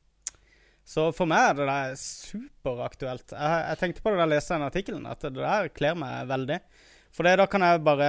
så 0.83 1.11
for 1.15 1.29
meg 1.29 1.51
er 1.51 1.59
det 1.59 1.67
der 1.69 1.93
superaktuelt. 2.01 3.35
Jeg, 3.37 3.59
jeg 3.69 3.79
tenkte 3.79 4.03
på 4.03 4.11
det 4.11 4.19
da 4.19 4.25
jeg 4.25 4.33
leste 4.33 4.57
den 4.57 4.67
artikkelen, 4.67 5.05
at 5.07 5.23
det 5.23 5.37
der 5.37 5.69
kler 5.71 5.95
meg 5.95 6.27
veldig. 6.31 6.59
For 7.13 7.29
det, 7.29 7.37
da 7.39 7.45
kan 7.45 7.61
jeg 7.61 7.83
bare 7.85 8.07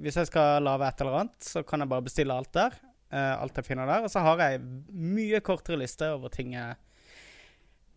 Hvis 0.00 0.16
jeg 0.16 0.30
skal 0.30 0.64
lage 0.64 0.86
et 0.88 1.02
eller 1.04 1.18
annet, 1.20 1.36
så 1.44 1.60
kan 1.62 1.84
jeg 1.84 1.90
bare 1.92 2.06
bestille 2.06 2.34
alt 2.34 2.50
der. 2.56 2.78
Eh, 3.12 3.34
alt 3.40 3.56
jeg 3.56 3.64
finner 3.64 3.86
der. 3.86 4.02
Og 4.06 4.10
så 4.10 4.20
har 4.24 4.38
jeg 4.46 4.60
mye 4.92 5.40
kortere 5.40 5.78
liste 5.82 6.08
over 6.14 6.28
ting 6.34 6.54
jeg 6.56 6.76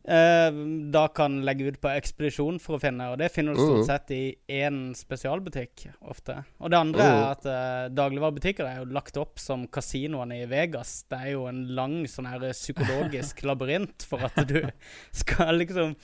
uh, 0.10 0.52
da 0.94 1.04
kan 1.14 1.42
legge 1.46 1.68
ut 1.70 1.80
på 1.84 1.92
ekspedisjon 1.92 2.58
for 2.64 2.78
å 2.78 2.82
finne. 2.82 3.10
Og 3.12 3.20
det 3.22 3.32
finner 3.34 3.54
du 3.54 3.62
stort 3.62 3.86
sett 3.90 4.14
i 4.16 4.22
én 4.60 4.94
spesialbutikk 4.98 5.88
ofte. 6.10 6.40
Og 6.60 6.72
det 6.72 6.80
andre 6.80 7.04
er 7.04 7.14
Mhm. 7.20 7.28
at 7.32 7.46
uh, 7.46 7.90
dagligvarebutikker 7.94 8.66
er 8.66 8.78
jo 8.80 8.86
lagt 8.96 9.18
opp 9.22 9.40
som 9.40 9.68
kasinoene 9.68 10.42
i 10.44 10.48
Vegas. 10.50 11.04
Det 11.10 11.20
er 11.20 11.32
jo 11.36 11.46
en 11.52 11.66
lang 11.76 12.06
sånn 12.08 12.30
her 12.32 12.40
psykologisk 12.54 13.44
labyrint 13.50 14.04
for 14.08 14.24
at 14.26 14.40
du 14.48 14.62
skal 15.12 15.60
liksom 15.60 15.96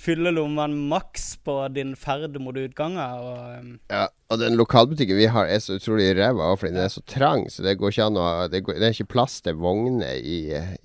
fylle 0.00 0.30
lommene 0.32 0.76
maks 0.90 1.26
på 1.44 1.54
din 1.76 1.92
ferd 1.98 2.38
mot 2.40 2.56
utganger. 2.56 3.20
Og, 3.20 3.58
um, 3.60 3.74
Ja, 3.92 4.06
og 4.32 4.40
den 4.40 4.56
lokalbutikken 4.56 5.18
vi 5.18 5.26
har 5.32 5.46
er 5.50 5.60
så 5.60 5.76
utrolig 5.76 6.08
ræva 6.16 6.48
fordi 6.56 6.72
den 6.76 6.84
er 6.86 6.92
så 6.94 7.02
trang, 7.10 7.44
så 7.52 7.62
det 7.66 7.76
går 7.80 7.92
ikke 7.92 8.06
an 8.08 8.16
å 8.20 8.26
Det, 8.52 8.62
går, 8.64 8.78
det 8.80 8.88
er 8.88 8.96
ikke 8.96 9.12
plass 9.12 9.40
til 9.44 9.58
vogner 9.60 10.16
i, 10.16 10.38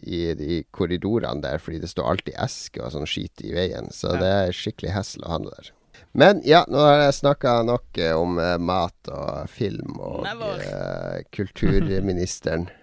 i 0.03 0.21
de 0.35 0.59
korridorene 0.75 1.41
der, 1.45 1.57
fordi 1.63 1.79
det 1.83 1.89
står 1.93 2.11
alltid 2.11 2.35
esker 2.45 2.85
og 2.87 2.93
sånn 2.95 3.07
skit 3.09 3.41
i 3.47 3.53
veien. 3.55 3.87
Så 3.95 4.13
Ja. 4.15 4.19
det 4.21 4.31
er 4.43 4.55
skikkelig 4.61 4.93
hassle 4.97 5.25
å 5.27 5.35
handle 5.37 5.55
der. 5.57 5.71
Men 6.15 6.41
ja, 6.47 6.63
nå 6.71 6.79
har 6.79 7.01
jeg 7.05 7.17
snakka 7.21 7.57
nok 7.67 7.97
eh, 7.99 8.13
om 8.15 8.37
uh, 8.39 8.55
mat 8.59 9.09
og 9.11 9.49
film 9.51 9.97
og 9.99 10.27
eh, 10.27 11.21
kulturministeren. 11.35 12.67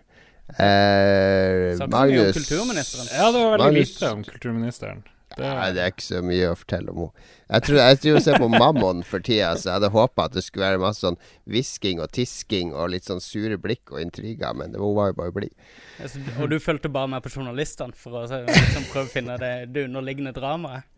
Eh, 0.53 1.79
Magnus 1.89 2.13
mye 2.13 2.27
om 2.27 2.33
kulturministeren. 2.37 3.07
Ja, 3.15 3.31
det 3.33 3.41
var 3.41 3.51
veldig 3.55 3.65
Magnus- 3.65 3.93
lite 3.95 4.11
om 4.13 4.25
kulturministeren. 4.27 4.99
Det, 5.37 5.49
Nei, 5.59 5.69
det 5.77 5.83
er 5.83 5.93
ikke 5.93 6.05
så 6.05 6.21
mye 6.25 6.51
å 6.53 6.59
fortelle 6.59 6.93
om 6.93 7.01
henne. 7.05 7.27
Jeg 7.53 7.65
tror 7.67 7.79
jeg 8.09 8.23
ser 8.25 8.39
på 8.41 8.49
Mammon 8.49 9.03
for 9.05 9.25
tida, 9.25 9.51
så 9.61 9.69
jeg 9.69 9.75
hadde 9.77 9.91
håpa 9.93 10.29
at 10.29 10.37
det 10.37 10.45
skulle 10.47 10.71
være 10.71 10.81
masse 10.81 11.05
sånn 11.05 11.19
hvisking 11.53 12.01
og 12.01 12.13
tisking 12.17 12.71
og 12.73 12.95
litt 12.95 13.09
sånn 13.09 13.21
sure 13.21 13.59
blikk 13.61 13.93
og 13.93 14.01
intriger, 14.01 14.55
men 14.57 14.73
det 14.73 14.81
hun 14.81 14.95
var 14.97 15.11
jo 15.11 15.19
bare 15.19 15.35
blid. 15.37 15.53
altså, 16.01 16.23
og 16.39 16.49
du 16.53 16.57
fulgte 16.63 16.93
bare 16.93 17.11
med 17.13 17.25
på 17.25 17.35
journalistene 17.35 17.97
for 17.97 18.23
å 18.23 18.25
liksom, 18.31 18.89
prøve 18.93 19.05
å 19.11 19.13
finne 19.13 19.37
det, 19.43 19.53
det 19.75 19.87
underliggende 19.91 20.33
dramaet. 20.37 20.89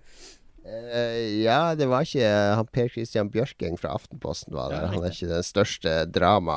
Uh, 0.65 1.43
ja, 1.45 1.75
det 1.77 1.91
var 1.91 2.07
ikke 2.07 2.29
han 2.57 2.69
Per 2.73 2.87
Christian 2.89 3.29
Bjørking 3.29 3.75
fra 3.77 3.93
Aftenposten 3.99 4.55
var 4.57 4.73
der. 4.73 4.87
Han 4.95 5.03
er 5.05 5.13
ikke 5.13 5.29
den 5.29 5.45
største 5.45 5.97
drama... 6.09 6.57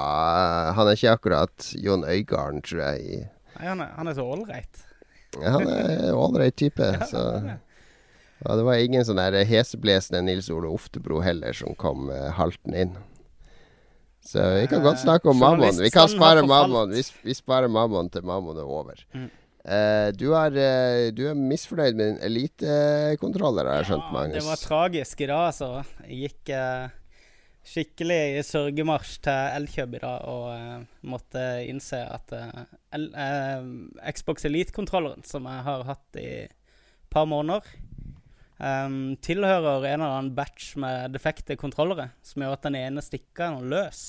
Han 0.77 0.87
er 0.87 0.95
ikke 0.95 1.15
akkurat 1.17 1.71
Jon 1.75 2.05
Øigarden, 2.07 2.61
tror 2.63 2.85
jeg. 2.85 3.25
Nei, 3.57 3.65
han 3.65 3.83
er, 3.83 3.91
han 3.97 4.07
er 4.07 4.15
så 4.15 4.23
ålreit. 4.23 4.85
Ja, 5.35 5.57
Han 5.57 5.67
er 5.67 6.15
ålreit 6.15 6.55
type, 6.55 6.87
så 7.09 7.25
ja, 8.43 8.55
Det 8.55 8.65
var 8.67 8.81
ingen 8.81 9.05
sånn 9.05 9.21
heseblesende 9.49 10.21
Nils 10.25 10.49
Ole 10.53 10.69
Oftebro 10.69 11.21
heller 11.25 11.55
som 11.57 11.75
kom 11.79 12.11
uh, 12.11 12.29
haltende 12.37 12.85
inn. 12.85 12.97
Så 14.27 14.43
vi 14.57 14.67
kan 14.67 14.83
godt 14.83 14.99
snakke 14.99 15.29
om 15.31 15.37
Eh, 15.37 15.39
Mammon. 15.39 15.77
Vi 15.79 15.89
kan 15.93 16.09
spare. 16.11 16.43
Mammon. 16.43 16.91
Vi, 16.91 17.03
vi 17.23 17.33
sparer 17.33 17.71
Mammon 17.71 18.09
til 18.11 18.25
Mammon 18.27 18.57
er 18.59 18.67
over. 18.67 18.99
Mm. 19.13 19.29
Uh, 19.67 20.09
du, 20.15 20.29
er, 20.35 20.53
uh, 20.55 21.07
du 21.15 21.25
er 21.27 21.35
misfornøyd 21.35 21.95
med 21.95 22.05
din 22.13 22.21
elitekontroller, 22.23 23.67
har 23.67 23.81
jeg 23.81 23.89
skjønt, 23.89 24.13
Magnus? 24.15 24.37
det 24.37 24.47
var 24.47 24.61
tragisk 24.61 25.23
i 25.23 25.27
dag, 25.27 25.49
altså. 25.49 25.71
Jeg 26.07 26.29
gikk 26.29 26.51
eh, 26.55 26.93
skikkelig 27.67 28.19
i 28.37 28.43
sørgemarsj 28.47 29.17
til 29.27 29.57
Elkjøp 29.57 29.97
i 29.97 30.01
dag 30.03 30.29
og 30.31 30.45
uh, 30.55 30.85
måtte 31.11 31.43
innse 31.67 31.99
at 31.99 32.31
uh, 32.31 32.63
eh, 32.95 33.65
Xbox 34.15 34.47
Elite-kontrolleren, 34.47 35.25
som 35.27 35.49
jeg 35.51 35.65
har 35.67 35.83
hatt 35.89 36.21
i 36.21 36.29
et 36.45 36.55
par 37.11 37.27
måneder, 37.27 37.67
eh, 38.59 38.87
tilhører 39.23 39.89
en 39.89 40.01
eller 40.01 40.15
annen 40.19 40.35
batch 40.37 40.75
med 40.81 41.13
defekte 41.15 41.57
kontrollere, 41.59 42.11
som 42.25 42.43
gjør 42.43 42.57
at 42.57 42.69
den 42.69 42.79
ene 42.79 43.03
stikker 43.05 43.49
er 43.49 43.69
løs. 43.75 44.07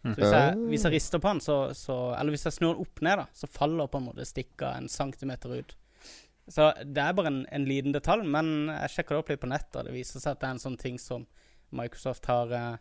Så 0.00 0.16
hvis 0.16 0.32
jeg, 0.32 0.60
hvis 0.70 0.84
jeg 0.86 0.92
rister 0.94 1.20
på 1.20 1.28
den, 1.28 1.42
så, 1.44 1.56
så 1.76 1.94
Eller 2.16 2.32
hvis 2.32 2.46
jeg 2.46 2.54
snur 2.56 2.72
den 2.72 2.86
opp 2.86 3.02
ned, 3.04 3.20
da, 3.20 3.26
så 3.36 3.48
faller 3.52 3.90
på 3.90 4.00
en 4.00 4.06
måte 4.08 4.24
stikka 4.24 4.72
en 4.78 4.88
centimeter 4.88 5.58
ut. 5.60 5.74
Så 6.50 6.70
det 6.82 7.02
er 7.02 7.14
bare 7.14 7.30
en, 7.30 7.42
en 7.52 7.66
liten 7.68 7.92
detalj, 7.94 8.24
men 8.26 8.70
jeg 8.72 8.94
sjekka 8.94 9.14
det 9.14 9.20
opp 9.22 9.32
litt 9.32 9.42
på 9.42 9.50
nettet, 9.50 9.76
og 9.76 9.86
det 9.86 9.94
viser 9.94 10.22
seg 10.22 10.34
at 10.34 10.40
det 10.40 10.48
er 10.48 10.54
en 10.56 10.62
sånn 10.62 10.78
ting 10.80 10.96
som 10.98 11.26
Microsoft 11.76 12.26
har 12.26 12.54
eh, 12.56 12.72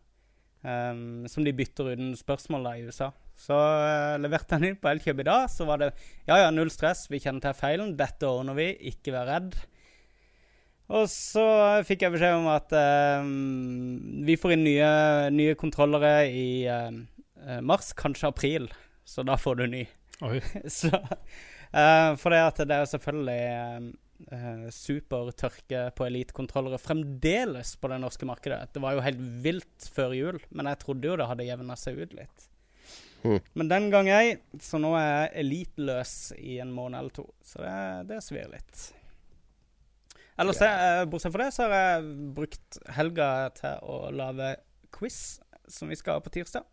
um, 0.65 1.27
Som 1.29 1.45
de 1.45 1.53
bytter 1.53 1.91
uten 1.91 2.15
spørsmål 2.17 2.65
da 2.65 2.75
i 2.77 2.87
USA. 2.87 3.11
Så 3.39 3.55
eh, 3.55 4.15
leverte 4.23 4.55
jeg 4.55 4.63
den 4.63 4.71
inn 4.71 4.79
på 4.81 4.89
Elkjøp 4.89 5.21
i 5.21 5.27
dag, 5.27 5.45
så 5.51 5.67
var 5.69 5.83
det 5.83 5.91
Ja 6.27 6.39
ja, 6.41 6.49
null 6.55 6.71
stress, 6.73 7.05
vi 7.11 7.21
kjenner 7.21 7.45
til 7.45 7.59
feilen, 7.59 7.93
dette 7.99 8.31
ordner 8.31 8.57
vi, 8.57 8.71
ikke 8.93 9.13
vær 9.15 9.29
redd. 9.29 9.59
Og 10.89 11.05
så 11.11 11.45
fikk 11.85 12.03
jeg 12.05 12.15
beskjed 12.15 12.39
om 12.39 12.47
at 12.49 12.73
em, 12.73 14.23
vi 14.25 14.37
får 14.41 14.55
inn 14.55 14.65
nye, 14.65 14.91
nye 15.33 15.57
kontrollere 15.59 16.13
i 16.33 16.65
em, 16.71 17.03
eh, 17.45 17.59
mars, 17.61 17.91
kanskje 17.97 18.31
april. 18.31 18.69
Så 19.05 19.25
da 19.25 19.37
får 19.37 19.61
du 19.61 19.65
ny. 19.69 19.85
oi. 20.25 20.39
Så 20.79 20.89
eh, 20.89 22.11
For 22.17 22.33
det 22.33 22.41
at 22.41 22.61
det 22.65 22.75
er 22.75 22.89
selvfølgelig 22.89 23.37
eh, 23.53 23.87
eh, 24.33 24.67
supertørke 24.73 25.85
på 25.97 26.09
elitekontrollere 26.09 26.81
fremdeles 26.81 27.75
på 27.77 27.93
det 27.93 28.01
norske 28.01 28.29
markedet. 28.29 28.73
Det 28.73 28.81
var 28.81 28.97
jo 28.97 29.05
helt 29.05 29.21
vilt 29.45 29.89
før 29.93 30.17
jul, 30.17 30.41
men 30.49 30.71
jeg 30.73 30.81
trodde 30.81 31.11
jo 31.11 31.17
det 31.21 31.29
hadde 31.29 31.49
jevna 31.51 31.77
seg 31.77 32.01
ut 32.01 32.17
litt. 32.17 32.49
Mm. 33.21 33.39
Men 33.61 33.69
den 33.69 33.89
gang 33.93 34.09
ei, 34.15 34.37
så 34.63 34.79
nå 34.81 34.95
er 34.97 35.09
jeg 35.09 35.43
eliteløs 35.43 36.15
i 36.39 36.57
en 36.63 36.73
måned 36.73 36.97
eller 36.97 37.13
to. 37.13 37.27
Så 37.45 37.61
det, 37.61 37.75
det 38.09 38.23
svir 38.25 38.49
litt. 38.49 38.89
Ellers, 40.39 40.61
eh, 40.63 41.03
bortsett 41.11 41.33
fra 41.35 41.43
det, 41.45 41.53
så 41.55 41.65
har 41.67 41.73
jeg 41.77 42.09
brukt 42.37 42.77
helga 42.95 43.29
til 43.59 43.79
å 43.83 43.97
lage 44.15 44.53
quiz, 44.95 45.39
som 45.69 45.89
vi 45.91 45.97
skal 45.99 46.17
ha 46.17 46.23
på 46.23 46.31
tirsdag. 46.33 46.63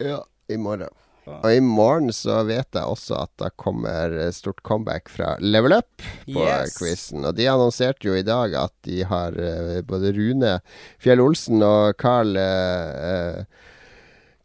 Ja, 0.00 0.20
i 0.48 0.56
morgen. 0.56 0.88
Og- 1.26 1.44
i 1.52 1.60
morgen 1.60 2.08
så 2.16 2.38
vet 2.48 2.72
jeg 2.72 2.82
også 2.82 3.18
at 3.22 3.30
det 3.38 3.50
kommer 3.60 4.10
eh, 4.18 4.30
stort 4.34 4.62
comeback 4.66 5.08
fra 5.12 5.34
Level 5.38 5.74
Up 5.76 6.02
på 6.26 6.40
Yes. 6.46 6.78
quizen. 6.78 7.24
Og 7.28 7.36
de 7.36 7.44
annonserte 7.46 8.08
jo 8.08 8.14
i 8.16 8.22
dag 8.26 8.54
at 8.54 8.72
de 8.88 9.02
har 9.06 9.36
eh, 9.38 9.82
både 9.82 10.14
Rune 10.16 10.60
Fjell 10.98 11.20
Olsen 11.20 11.62
og 11.62 11.96
Carl 12.00 12.34
eh, 12.40 12.88
eh, 13.10 13.44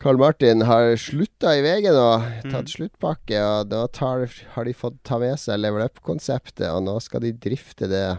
Carl 0.03 0.17
Martin 0.19 0.61
har 0.67 0.91
slutta 0.99 1.55
i 1.57 1.63
VG 1.63 1.87
nå, 1.95 2.51
tatt 2.51 2.67
sluttpakke. 2.69 3.39
Og 3.39 3.69
da 3.71 3.85
tar, 3.87 4.27
har 4.53 4.65
de 4.67 4.73
fått 4.73 4.99
ta 5.07 5.17
med 5.17 5.39
seg 5.39 5.57
Level 5.63 5.81
Up-konseptet, 5.87 6.67
og 6.69 6.83
nå 6.85 6.99
skal 7.01 7.21
de 7.23 7.31
drifte 7.31 7.87
det 7.89 8.03
eh, 8.11 8.17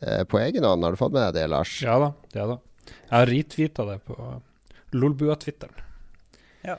på 0.00 0.38
egen 0.42 0.64
hånd. 0.64 0.84
Har 0.84 0.92
du 0.92 1.00
fått 1.00 1.14
med 1.14 1.22
deg 1.24 1.34
det, 1.38 1.46
Lars? 1.48 1.70
Ja 1.82 1.98
da. 2.02 2.12
ja 2.36 2.46
da. 2.50 2.56
Jeg 2.86 3.14
har 3.14 3.30
retweeta 3.30 3.86
det 3.88 3.98
på 4.06 4.16
Lolbua-twitteren, 4.96 5.74
Ja. 6.62 6.76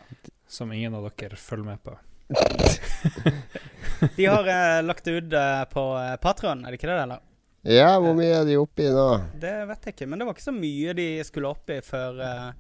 som 0.48 0.72
ingen 0.72 0.94
av 0.96 1.10
dere 1.18 1.36
følger 1.36 1.66
med 1.66 1.84
på. 1.84 1.98
De 4.16 4.26
har 4.26 4.48
eh, 4.48 4.84
lagt 4.84 5.06
det 5.06 5.12
ut 5.12 5.34
eh, 5.34 5.64
på 5.72 5.84
uh, 5.98 6.16
Patron, 6.22 6.66
er 6.66 6.72
det 6.72 6.80
ikke 6.80 6.90
det? 6.92 7.02
eller? 7.02 7.24
Ja, 7.68 7.98
hvor 8.00 8.16
mye 8.16 8.32
er 8.32 8.46
de 8.48 8.58
oppe 8.62 8.86
i 8.86 8.92
nå? 8.94 9.08
Det 9.42 9.54
vet 9.68 9.88
jeg 9.88 9.96
ikke, 9.96 10.08
men 10.08 10.20
det 10.20 10.28
var 10.28 10.38
ikke 10.38 10.46
så 10.46 10.56
mye 10.56 10.94
de 10.96 11.08
skulle 11.28 11.50
opp 11.52 11.72
i 11.74 11.80
før 11.84 12.22
eh, 12.24 12.52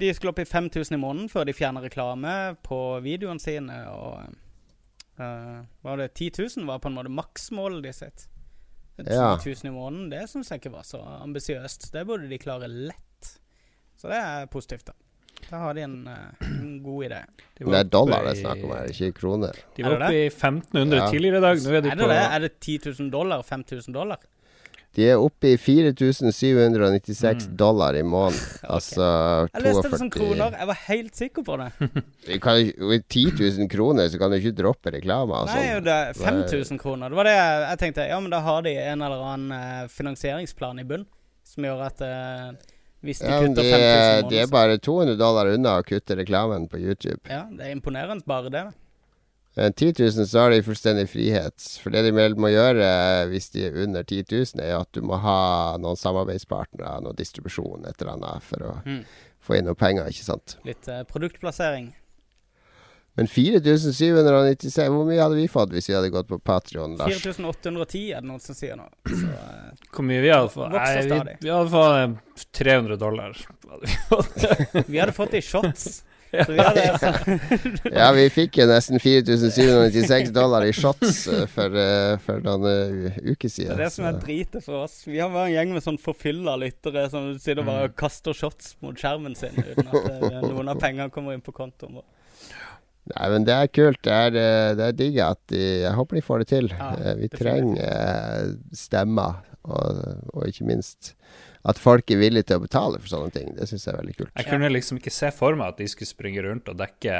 De 0.00 0.12
skulle 0.16 0.32
opp 0.32 0.40
i 0.42 0.48
5000 0.48 0.96
i 0.96 1.00
måneden 1.00 1.30
før 1.30 1.46
de 1.46 1.54
fjerner 1.54 1.86
reklame 1.86 2.32
på 2.66 2.78
videoene 3.04 3.42
sine. 3.42 3.76
Og 3.92 5.20
eh, 5.20 5.60
var 5.86 6.00
det 6.00 6.10
10 6.16 6.32
000 6.58 6.66
var 6.70 6.82
på 6.82 6.90
en 6.90 6.98
måte 6.98 7.12
maksmålet 7.12 7.84
de 7.86 7.94
sitt. 7.94 8.26
10 9.06 9.54
000 9.64 9.70
i 9.70 9.74
måneden, 9.74 10.10
det 10.10 10.24
syns 10.30 10.50
jeg 10.50 10.60
ikke 10.60 10.72
var 10.72 10.82
så 10.88 11.00
ambisiøst. 11.22 11.90
Det 11.92 12.06
burde 12.06 12.28
de 12.28 12.38
klare 12.38 12.68
lett. 12.68 13.30
Så 14.00 14.08
det 14.08 14.16
er 14.20 14.46
positivt, 14.52 14.86
da. 14.86 14.92
Da 15.50 15.56
har 15.62 15.74
de 15.74 15.80
en, 15.86 15.96
eh, 16.08 16.48
en 16.60 16.82
god 16.84 17.04
idé. 17.08 17.20
De 17.58 17.64
Det 17.64 17.78
er 17.80 17.84
dollar 17.84 18.24
det 18.24 18.36
er 18.36 18.40
snakk 18.42 18.64
om 18.64 18.74
her, 18.76 18.90
ikke 18.92 19.12
kroner. 19.20 19.56
De 19.76 19.82
var 19.86 19.96
oppe 19.96 20.12
i 20.14 20.26
1500 20.28 21.00
Ja. 21.00 21.10
tidligere 21.10 21.38
i 21.38 21.40
dag. 21.40 21.56
Nå 21.64 21.70
er 21.76 21.80
de 21.80 21.88
Er 21.90 21.96
det 21.96 22.04
på 22.04 22.08
det? 22.12 22.18
Er 22.34 22.38
det 22.44 22.52
10 22.60 22.78
000 23.00 23.10
dollar? 23.10 23.42
5000 23.42 23.94
dollar? 23.94 24.18
De 24.96 25.04
er 25.06 25.20
oppe 25.22 25.52
i 25.52 25.56
4796 25.56 27.46
Mm. 27.46 27.56
dollar 27.56 27.94
i 27.94 28.02
måneden. 28.02 28.40
Altså 28.74 29.04
Jeg 29.54 29.62
leste 29.62 29.90
det 29.92 29.98
som 30.00 30.10
kroner. 30.10 30.56
Jeg 30.58 30.66
var 30.66 30.78
helt 30.88 31.14
sikker 31.16 31.44
på 31.46 31.56
det. 31.60 31.68
Vi 32.26 32.38
kan, 32.42 32.58
Med 32.90 33.04
10 33.08 33.24
000 33.60 33.68
kroner 33.70 34.08
så 34.10 34.18
kan 34.18 34.30
du 34.34 34.36
ikke 34.40 34.54
droppe 34.58 34.90
reklame 34.96 35.30
og 35.44 35.46
Nei, 35.46 35.60
sånn. 35.76 35.84
det 35.86 35.94
er 35.94 36.12
5000 36.18 36.78
kroner. 36.82 37.08
Det 37.12 37.16
var 37.20 37.24
det 37.30 37.36
jeg, 37.36 37.62
jeg 37.68 37.78
tenkte. 37.84 38.08
Ja, 38.10 38.18
men 38.20 38.30
da 38.34 38.40
har 38.44 38.62
de 38.66 38.74
en 38.82 39.02
eller 39.06 39.22
annen 39.30 39.54
eh, 39.54 39.86
finansieringsplan 39.94 40.82
i 40.82 40.84
bunn 40.90 41.06
som 41.50 41.64
gjør 41.66 41.80
at 41.86 42.02
uh, 42.04 42.50
hvis 43.02 43.22
de 43.22 43.30
Ja, 43.30 43.38
kutter 43.42 43.62
de, 43.62 43.70
5000 43.70 43.80
kroner 43.80 44.20
er- 44.20 44.28
de 44.30 44.38
er 44.42 44.50
bare 44.52 44.76
200 44.78 45.16
dollar 45.18 45.48
unna 45.54 45.78
å 45.80 45.86
kutte 45.86 46.14
reklamen 46.18 46.68
på 46.70 46.78
YouTube. 46.82 47.18
Ja, 47.30 47.46
det 47.50 47.66
er 47.66 47.72
imponerende 47.74 48.22
bare 48.26 48.50
det. 48.52 48.66
da. 48.68 48.72
Men 49.58 49.72
10 49.74 49.94
000 49.98 50.26
så 50.30 50.38
har 50.44 50.50
de 50.54 50.60
fullstendig 50.62 51.08
frihet. 51.10 51.64
For 51.82 51.90
det 51.90 52.04
de 52.06 52.12
vel 52.14 52.36
må 52.38 52.52
gjøre 52.52 52.84
eh, 52.86 53.24
hvis 53.32 53.50
de 53.50 53.64
er 53.66 53.78
under 53.82 54.04
10 54.06 54.22
000, 54.30 54.62
er 54.62 54.76
at 54.78 54.92
du 54.94 55.00
må 55.02 55.18
ha 55.20 55.76
noen 55.82 55.98
samarbeidspartnere, 55.98 57.00
noe 57.02 57.16
distribusjon, 57.18 57.82
et 57.90 57.98
eller 58.00 58.14
annet, 58.14 58.46
for 58.46 58.68
å 58.68 58.76
Mm. 58.86 59.00
få 59.42 59.56
inn 59.58 59.66
noe 59.66 59.74
penger, 59.74 60.06
ikke 60.12 60.22
sant. 60.28 60.54
Litt 60.64 60.86
eh, 60.88 61.02
produktplassering. 61.10 61.90
Men 63.18 63.26
4796, 63.26 64.86
hvor 64.94 65.04
mye 65.08 65.18
hadde 65.20 65.34
vi 65.36 65.48
fått 65.50 65.72
hvis 65.74 65.88
vi 65.90 65.96
hadde 65.96 66.12
gått 66.14 66.28
på 66.30 66.38
Patrion, 66.38 66.94
Lars? 66.96 67.18
4810 67.18 68.04
er 68.14 68.22
det 68.22 68.28
noen 68.30 68.40
som 68.40 68.54
sier 68.56 68.78
nå. 68.78 68.86
Så, 69.10 69.26
eh, 69.34 69.88
Hvor 69.90 70.06
mye 70.06 70.22
vi 70.22 70.30
hadde 70.30 70.52
fått? 70.54 70.70
Nei, 70.72 71.02
vi, 71.10 71.34
vi 71.42 71.50
hadde 71.50 71.72
fått 71.74 71.96
eh, 71.98 72.46
300 72.60 72.96
dollar. 73.02 73.34
hadde 73.66 73.82
vi 73.90 73.98
fått. 74.12 74.86
vi 74.94 75.02
hadde 75.02 75.16
fått 75.16 75.34
det 75.34 75.42
i 75.42 75.48
shots. 75.50 76.04
Så 76.30 76.52
vi 76.54 76.62
hadde, 76.62 76.84
Ja, 78.00 78.10
vi 78.14 78.24
fikk 78.30 78.58
jo 78.60 78.66
nesten 78.70 79.00
4796 79.02 80.30
dollar 80.36 80.62
i 80.68 80.72
shots 80.76 81.24
eh, 81.30 81.44
for, 81.50 81.74
eh, 81.74 82.14
for 82.24 82.38
noen 82.44 83.10
uker 83.32 83.50
siden. 83.50 83.74
det 83.74 83.80
er 83.80 83.84
det 83.88 83.92
som 83.96 84.06
er 84.10 84.20
dritet 84.22 84.62
for 84.64 84.84
oss. 84.84 85.00
Vi 85.08 85.18
har 85.18 85.32
bare 85.34 85.48
en 85.50 85.56
gjeng 85.56 85.74
med 85.74 85.82
sånn 85.86 85.98
forfylla 86.00 86.54
lyttere 86.62 87.08
som 87.12 87.32
sitter 87.38 87.64
og 87.64 87.70
bare 87.72 87.88
Mm. 87.90 87.96
kaster 87.98 88.36
shots 88.36 88.74
mot 88.84 88.94
skjermen 88.98 89.34
sin 89.38 89.54
uten 89.58 89.86
at 89.88 90.10
eh, 90.12 90.40
noen 90.50 90.68
av 90.70 90.78
pengene 90.82 91.10
kommer 91.10 91.34
inn 91.34 91.42
på 91.44 91.54
kontoen 91.56 91.98
vår. 91.98 92.06
Nei, 93.10 93.28
men 93.32 93.44
det 93.48 93.54
er 93.56 93.70
kult. 93.72 93.98
Det 94.06 94.12
er, 94.12 94.34
eh, 94.38 94.72
det 94.78 94.84
er 94.86 94.92
digg 94.98 95.16
at 95.24 95.40
de 95.50 95.60
Jeg 95.82 95.94
håper 95.96 96.18
de 96.20 96.22
får 96.26 96.42
det 96.44 96.48
til. 96.52 96.68
Ja, 96.76 96.90
Eh, 97.00 97.14
vi 97.18 97.28
trenger 97.32 97.80
eh, 97.82 98.50
stemmer, 98.76 99.40
og, 99.64 100.02
og 100.34 100.46
ikke 100.46 100.66
minst 100.68 101.14
at 101.68 101.80
folk 101.80 102.10
er 102.10 102.20
villige 102.22 102.48
til 102.48 102.60
å 102.60 102.64
betale 102.64 103.00
for 103.00 103.12
sånne 103.12 103.32
ting. 103.34 103.50
Det 103.56 103.68
syns 103.68 103.84
jeg 103.84 103.92
er 103.92 104.00
veldig 104.00 104.16
kult. 104.16 104.32
Jeg 104.38 104.48
kunne 104.48 104.70
liksom 104.72 105.00
ikke 105.00 105.12
se 105.12 105.30
for 105.36 105.58
meg 105.58 105.74
at 105.74 105.80
de 105.82 105.88
skulle 105.92 106.08
springe 106.08 106.44
rundt 106.46 106.70
og 106.72 106.78
dekke 106.80 107.16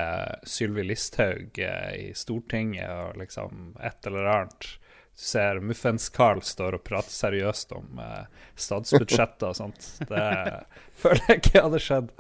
Sylvi 0.49 0.85
Listhaug 0.89 1.61
eh, 1.61 1.91
i 2.07 2.07
Stortinget 2.17 2.89
og 2.89 3.21
liksom 3.21 3.75
et 3.85 4.09
eller 4.09 4.31
annet. 4.35 4.71
Du 5.11 5.25
ser 5.27 5.61
Muffens-Carl 5.61 6.41
står 6.47 6.79
og 6.79 6.85
prater 6.87 7.13
seriøst 7.13 7.75
om 7.77 8.01
eh, 8.01 8.47
statsbudsjettet 8.57 9.49
og 9.51 9.59
sånt. 9.59 9.91
Det 10.09 10.29
føler 11.03 11.27
jeg 11.29 11.43
ikke 11.43 11.67
hadde 11.67 11.83
skjedd. 11.85 12.15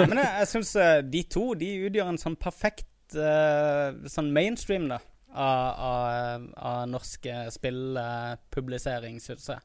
Men 0.00 0.22
jeg, 0.22 0.30
jeg 0.40 0.52
syns 0.54 0.72
de 1.12 1.24
to 1.36 1.50
de 1.60 1.74
utgjør 1.90 2.14
en 2.14 2.22
sånn 2.24 2.40
perfekt 2.40 3.18
eh, 3.20 3.92
sånn 4.08 4.32
mainstream 4.32 4.88
da 4.94 5.02
av, 5.36 5.80
av, 5.86 6.46
av 6.56 6.80
norske 6.90 7.44
spillpublisering, 7.54 9.20
syns 9.22 9.50
jeg. 9.52 9.60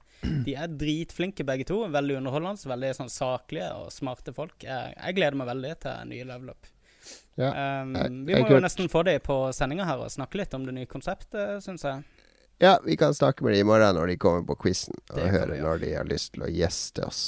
De 0.46 0.54
er 0.54 0.76
dritflinke 0.78 1.46
begge 1.48 1.66
to. 1.70 1.80
Veldig 1.92 2.20
underholdende, 2.20 2.70
veldig 2.70 2.92
sånn 3.00 3.12
saklige 3.12 3.72
og 3.80 3.90
smarte 3.96 4.36
folk. 4.36 4.60
Jeg, 4.68 4.94
jeg 4.98 5.18
gleder 5.18 5.40
meg 5.40 5.50
veldig 5.50 5.74
til 5.86 6.12
nye 6.12 6.28
level 6.30 6.54
up. 6.54 6.70
Ja, 7.40 7.52
Um, 7.82 7.94
vi 8.28 8.36
jeg 8.36 8.44
må 8.44 8.52
jo 8.52 8.62
nesten 8.62 8.90
få 8.92 9.02
de 9.08 9.16
på 9.24 9.36
sendinga 9.56 9.88
her 9.88 10.04
og 10.04 10.12
snakke 10.14 10.38
litt 10.42 10.52
om 10.54 10.66
det 10.68 10.76
nye 10.76 10.90
konseptet, 10.90 11.64
syns 11.64 11.86
jeg. 11.88 12.04
Ja, 12.62 12.76
vi 12.86 12.98
kan 13.00 13.16
snakke 13.18 13.42
med 13.42 13.56
dem 13.56 13.64
i 13.64 13.70
morgen 13.72 13.96
når 13.98 14.12
de 14.12 14.18
kommer 14.22 14.44
på 14.46 14.58
quizen, 14.68 15.00
og 15.10 15.24
høre 15.34 15.58
når 15.64 15.82
de 15.82 15.96
har 15.96 16.06
lyst 16.06 16.36
til 16.36 16.46
å 16.46 16.52
gjeste 16.52 17.08
oss. 17.08 17.24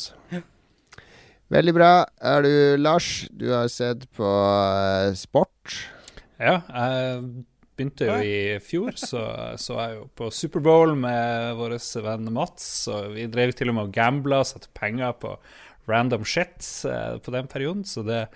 Veldig 1.53 1.73
bra. 1.75 1.89
Er 2.21 2.45
du 2.45 2.53
Lars? 2.77 3.07
Du 3.33 3.47
har 3.53 3.71
sett 3.73 4.05
på 4.13 4.27
uh, 4.27 5.09
sport. 5.17 5.79
Ja, 6.37 6.59
jeg 6.67 7.45
begynte 7.77 8.07
jo 8.07 8.15
i 8.23 8.59
fjor, 8.63 8.95
så 8.99 9.21
så 9.59 9.77
jeg 9.79 9.95
jo 9.97 10.07
på 10.19 10.27
Superbowl 10.33 10.95
med 10.99 11.55
vår 11.59 11.75
venn 12.05 12.31
Mats. 12.35 12.67
Og 12.93 13.13
vi 13.15 13.27
drev 13.31 13.53
til 13.57 13.69
og 13.71 13.77
med 13.79 13.87
og 13.89 13.95
gambla 13.95 14.41
og 14.43 14.49
satte 14.49 14.69
penger 14.77 15.13
på 15.21 15.35
random 15.89 16.23
shit 16.25 16.61
eh, 16.89 17.17
på 17.19 17.33
den 17.35 17.47
perioden. 17.51 17.83
Så 17.85 18.03
det 18.07 18.27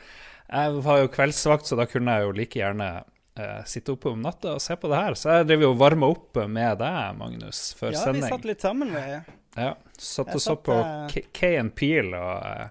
Jeg 0.48 0.80
var 0.84 1.02
jo 1.04 1.08
kveldsvakt, 1.12 1.68
så 1.68 1.76
da 1.76 1.86
kunne 1.92 2.14
jeg 2.18 2.24
jo 2.28 2.32
like 2.36 2.60
gjerne 2.60 2.90
eh, 3.38 3.64
sitte 3.68 3.92
oppe 3.98 4.10
om 4.14 4.22
natta 4.24 4.54
og 4.56 4.62
se 4.64 4.76
på 4.80 4.88
det 4.92 5.02
her. 5.02 5.18
Så 5.20 5.34
jeg 5.38 5.48
drev 5.50 5.66
jo 5.68 5.72
og 5.74 5.80
varma 5.82 6.08
opp 6.14 6.40
med 6.48 6.78
deg, 6.80 7.18
Magnus, 7.20 7.74
før 7.80 7.92
Ja, 7.96 8.06
vi 8.16 8.22
satt 8.24 8.46
litt 8.48 8.64
sammen, 8.64 8.94
vi. 8.96 9.20
Ja, 9.58 9.74
Satt 9.98 10.30
og 10.36 10.42
så 10.44 10.54
på 10.62 10.76
Kay 11.10 11.24
K- 11.26 11.30
K 11.34 11.54
and 11.60 11.74
Peel 11.76 12.12
og, 12.14 12.44
eh, 12.46 12.68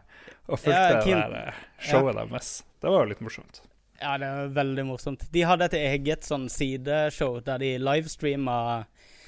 og 0.47 0.61
fulgte 0.63 0.81
Ja, 1.11 1.25
det 1.27 1.31
der 1.35 1.55
showet 1.83 2.15
ja. 2.15 2.25
deres. 2.25 2.51
Det 2.81 2.91
var 2.93 3.03
jo 3.03 3.09
litt 3.11 3.23
morsomt. 3.27 3.61
Ja, 4.01 4.17
det 4.21 4.29
er 4.29 4.51
veldig 4.57 4.85
morsomt. 4.91 5.25
De 5.33 5.45
hadde 5.49 5.71
et 5.71 5.77
eget 5.79 6.27
sånn 6.27 6.49
sideshow 6.53 7.39
der 7.45 7.63
de 7.63 7.73
livestreama 7.81 8.59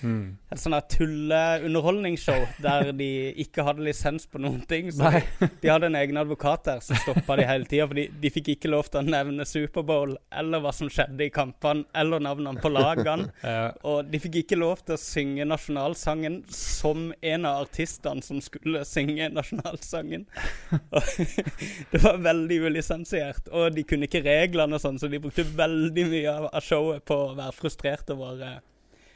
et 0.03 0.61
sånn 0.61 0.75
der 0.75 0.87
tulleunderholdningsshow 0.93 2.45
der 2.65 2.91
de 2.97 3.09
ikke 3.45 3.65
hadde 3.67 3.85
lisens 3.87 4.27
på 4.31 4.41
noen 4.43 4.63
ting. 4.71 4.91
Så 4.95 5.05
Nei. 5.05 5.23
de 5.63 5.71
hadde 5.71 5.91
en 5.91 5.99
egen 6.01 6.21
advokat 6.21 6.65
der 6.67 6.83
som 6.85 6.99
stoppa 7.03 7.37
de 7.39 7.47
hele 7.49 7.69
tida, 7.69 7.87
for 7.89 7.99
de 7.99 8.33
fikk 8.33 8.53
ikke 8.55 8.73
lov 8.73 8.91
til 8.91 9.03
å 9.03 9.07
nevne 9.07 9.47
Superbowl 9.49 10.17
eller 10.43 10.63
hva 10.65 10.73
som 10.75 10.91
skjedde 10.93 11.29
i 11.29 11.33
kampene, 11.35 11.87
eller 11.97 12.23
navnene 12.25 12.63
på 12.63 12.73
lagene. 12.73 13.29
Ja. 13.49 13.71
Og 13.87 14.09
de 14.11 14.19
fikk 14.21 14.35
ikke 14.41 14.57
lov 14.59 14.81
til 14.85 14.97
å 14.97 15.01
synge 15.01 15.45
nasjonalsangen 15.49 16.41
som 16.53 17.09
en 17.25 17.47
av 17.49 17.63
artistene 17.63 18.23
som 18.25 18.41
skulle 18.45 18.83
synge 18.87 19.29
nasjonalsangen. 19.33 20.27
Og 20.75 21.11
det 21.93 22.01
var 22.03 22.19
veldig 22.27 22.59
ulisensiert, 22.67 23.49
og 23.55 23.73
de 23.77 23.87
kunne 23.89 24.09
ikke 24.09 24.25
reglene 24.27 24.77
og 24.77 24.83
sånn, 24.83 24.99
så 25.01 25.09
de 25.11 25.21
brukte 25.23 25.47
veldig 25.59 26.07
mye 26.11 26.35
av 26.35 26.49
av 26.53 26.65
showet 26.65 27.05
på 27.09 27.19
å 27.29 27.37
være 27.39 27.57
frustrert 27.57 28.11
over 28.15 28.43
eh, 28.45 28.59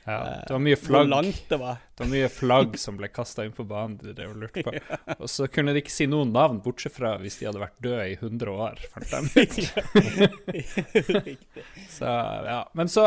Ja, 0.04 0.42
det 0.48 0.50
var 0.50 0.58
mye 0.64 0.74
hvor 0.74 0.86
flagg. 0.88 1.08
langt 1.12 1.42
det 1.48 1.56
var. 1.60 1.76
Det 1.94 2.02
var 2.02 2.08
mye 2.10 2.28
flagg 2.32 2.78
som 2.80 2.96
ble 2.98 3.06
kasta 3.12 3.44
inn 3.46 3.52
på 3.54 3.62
banen. 3.68 3.98
Det 4.02 4.16
det 4.18 4.24
lurte 4.34 4.62
på. 4.66 4.72
Og 5.22 5.28
så 5.30 5.46
kunne 5.52 5.74
de 5.76 5.82
ikke 5.82 5.92
si 5.94 6.06
noen 6.10 6.32
navn, 6.34 6.58
bortsett 6.64 6.96
fra 6.96 7.12
hvis 7.22 7.36
de 7.38 7.46
hadde 7.46 7.60
vært 7.62 7.76
døde 7.84 8.06
i 8.10 8.16
100 8.16 8.50
år. 8.50 8.80
fant 8.90 9.34
de 9.36 9.44
ut. 9.44 11.38
så, 11.88 12.04
ja. 12.48 12.70
Men 12.74 12.88
så 12.88 13.04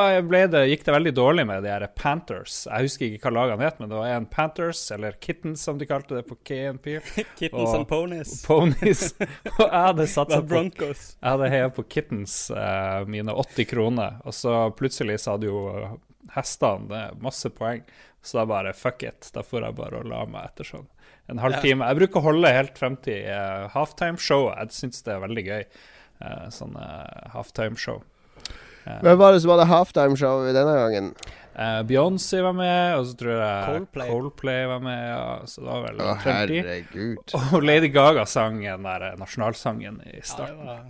det, 0.53 0.61
gikk 0.69 0.85
det 0.87 0.95
veldig 0.95 1.13
dårlig 1.17 1.45
med 1.49 1.63
de 1.65 1.73
her 1.73 1.85
Panthers. 1.99 2.61
Jeg 2.69 2.87
husker 2.87 3.09
ikke 3.17 3.27
hva 3.31 3.35
lagene 3.41 3.67
het, 3.67 3.79
men 3.81 3.91
det 3.91 3.99
var 3.99 4.13
en 4.15 4.25
Panthers, 4.31 4.85
eller 4.95 5.17
Kittens 5.21 5.65
som 5.67 5.77
de 5.81 5.87
kalte 5.89 6.15
det 6.19 6.25
på 6.29 6.37
KNP. 6.47 6.99
Kittens 7.35 7.59
Og- 7.69 7.75
and 7.81 7.87
ponies. 7.91 8.37
Ponies. 8.45 9.05
Og 9.59 9.65
jeg 9.65 9.83
hadde 9.89 10.07
satsa 10.11 10.39
på 10.41 10.47
Broncos. 10.53 11.05
jeg 11.19 11.29
hadde 11.35 11.51
heia 11.51 11.69
på 11.73 11.83
Kittens, 11.91 12.37
uh, 12.55 13.03
mine 13.09 13.33
80 13.35 13.65
kroner, 13.73 14.19
og 14.25 14.33
så 14.35 14.55
plutselig 14.77 15.19
så 15.25 15.35
hadde 15.35 15.49
jo 15.51 15.65
eh, 16.33 16.81
det 16.89 16.99
er 17.03 17.21
masse 17.21 17.51
poeng. 17.53 17.85
Så 18.25 18.39
da 18.39 18.45
bare 18.49 18.73
fuck 18.73 19.03
it. 19.05 19.29
Da 19.35 19.43
får 19.45 19.67
jeg 19.67 19.77
bare 19.77 20.01
å 20.01 20.07
la 20.07 20.23
meg 20.25 20.49
etter 20.49 20.65
sånn 20.65 20.87
en 21.29 21.41
halvtime. 21.41 21.85
Jeg 21.85 21.99
bruker 22.01 22.21
å 22.21 22.25
holde 22.31 22.53
helt 22.53 22.77
frem 22.77 22.97
til 23.05 23.25
uh, 23.29 23.65
halftime-showet. 23.73 24.59
Jeg 24.61 24.77
syns 24.77 25.05
det 25.05 25.13
er 25.15 25.23
veldig 25.23 25.43
gøy, 25.45 25.63
uh, 26.21 26.43
sånne 26.53 26.89
halftime-show. 27.33 28.03
Hvem 28.85 29.17
var 29.17 29.33
det 29.33 29.41
som 29.41 29.55
hadde 29.55 29.65
halftime-show 29.71 30.43
denne 30.53 30.75
gangen? 30.77 31.09
Uh, 31.55 31.81
Beyoncé 31.87 32.41
var 32.43 32.53
med, 32.53 32.97
og 32.99 33.05
så 33.07 33.15
tror 33.17 33.37
jeg 33.39 33.67
Coldplay. 33.69 34.09
Coldplay 34.11 34.65
var 34.69 34.81
med. 34.83 35.03
Ja, 35.07 35.29
så 35.47 35.63
det 35.63 35.69
var 35.69 35.85
vel 35.85 36.01
Å, 36.03 36.09
herregud. 36.25 37.35
Og 37.39 37.63
Lady 37.63 37.89
Gaga 37.93 38.25
sang 38.29 38.59
den 38.59 38.85
der 38.85 39.07
eh, 39.07 39.15
nasjonalsangen 39.21 40.01
i 40.03 40.17
Ja, 40.17 40.19
det 40.19 40.27
starten. 40.29 40.65
var 40.67 40.83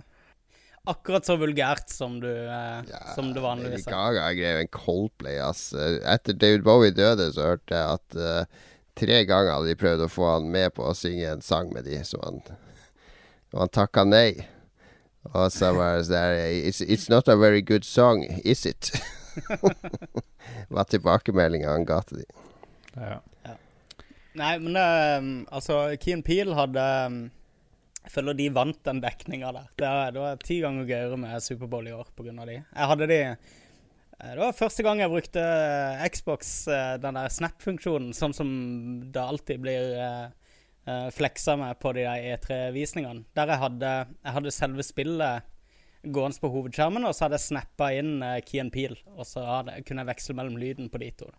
akkurat 0.90 1.26
så 1.26 1.36
vulgært 1.40 1.90
som 1.92 2.18
du 2.22 2.30
eh, 2.30 2.80
Ja, 2.90 3.02
Som 3.16 3.32
det 3.34 3.42
vanligvis 3.44 3.86
er. 3.86 3.94
Gaga 3.94 4.30
er 4.32 4.62
en 4.62 4.72
Coldplay, 4.72 5.38
ass. 5.42 5.68
Etter 5.74 6.36
David 6.38 6.64
Bowie 6.66 6.94
døde, 6.94 7.28
så 7.34 7.52
hørte 7.52 7.76
jeg 7.76 7.98
at 8.00 8.18
eh, 8.20 8.66
tre 8.96 9.22
ganger 9.28 9.58
hadde 9.58 9.72
de 9.72 9.80
prøvd 9.80 10.06
å 10.06 10.10
få 10.12 10.28
han 10.34 10.50
med 10.52 10.74
på 10.76 10.86
å 10.88 10.94
synge 10.96 11.34
en 11.34 11.44
sang 11.44 11.72
med 11.74 11.88
de, 11.88 11.98
så 12.06 12.20
han, 12.24 12.40
og 13.52 13.64
han 13.64 13.74
takka 13.76 14.06
nei. 14.08 14.30
Og 15.34 15.50
så 15.52 15.72
var 15.74 15.98
det 15.98 16.08
der 16.12 16.36
it's, 16.54 16.80
it's 16.80 17.10
not 17.10 17.28
a 17.28 17.36
very 17.36 17.62
good 17.62 17.84
song, 17.84 18.22
is 18.44 18.64
it? 18.66 18.92
var 20.74 20.84
tilbakemeldinga 20.90 21.70
han 21.70 21.86
ga 21.88 22.00
til 22.06 22.22
de. 22.22 22.28
Ja. 22.96 23.18
Nei, 24.36 24.52
men 24.60 24.76
um, 24.76 25.28
altså 25.48 25.96
Keen 26.00 26.22
Peel 26.24 26.52
hadde 26.56 26.84
um, 27.08 27.18
Jeg 28.06 28.12
føler 28.14 28.36
de 28.38 28.44
vant 28.54 28.78
den 28.86 29.00
dekninga 29.02 29.48
der. 29.50 29.70
Det, 29.74 29.92
det 30.14 30.20
var 30.22 30.36
ti 30.38 30.60
ganger 30.62 30.86
gøyere 30.86 31.16
med 31.18 31.42
Superbowl 31.42 31.88
i 31.90 31.94
år 31.96 32.12
pga. 32.14 32.34
de. 32.46 32.60
Jeg 32.62 32.90
hadde 32.92 33.08
de 33.10 33.16
eh, 33.26 33.40
Det 34.20 34.38
var 34.38 34.54
første 34.54 34.84
gang 34.86 35.02
jeg 35.02 35.10
brukte 35.10 35.42
eh, 35.42 36.04
Xbox, 36.14 36.52
eh, 36.70 36.92
den 37.02 37.18
der 37.18 37.34
Snap-funksjonen, 37.34 38.14
sånn 38.14 38.36
som 38.36 38.52
det 39.10 39.24
alltid 39.24 39.64
blir 39.64 39.96
uh, 39.98 41.08
fleksa 41.10 41.56
med 41.58 41.80
på 41.82 41.96
de 41.98 42.06
der 42.06 42.28
E3-visningene. 42.36 43.26
Der 43.34 43.50
jeg 43.50 43.62
hadde, 43.64 43.92
jeg 44.22 44.36
hadde 44.38 44.54
selve 44.54 44.86
spillet 44.86 45.52
gående 46.06 46.38
på 46.38 46.52
hovedskjermen, 46.54 47.08
og 47.10 47.16
så 47.16 47.26
hadde 47.26 47.40
jeg 47.40 47.48
snappa 47.48 47.90
inn 47.98 48.20
uh, 48.22 48.38
and 48.62 48.70
Peel, 48.70 48.94
og 49.16 49.26
så 49.26 49.42
hadde, 49.50 49.80
kunne 49.82 50.06
jeg 50.06 50.12
veksle 50.14 50.38
mellom 50.38 50.62
lyden 50.62 50.94
på 50.94 51.02
de 51.02 51.10
to. 51.24 51.32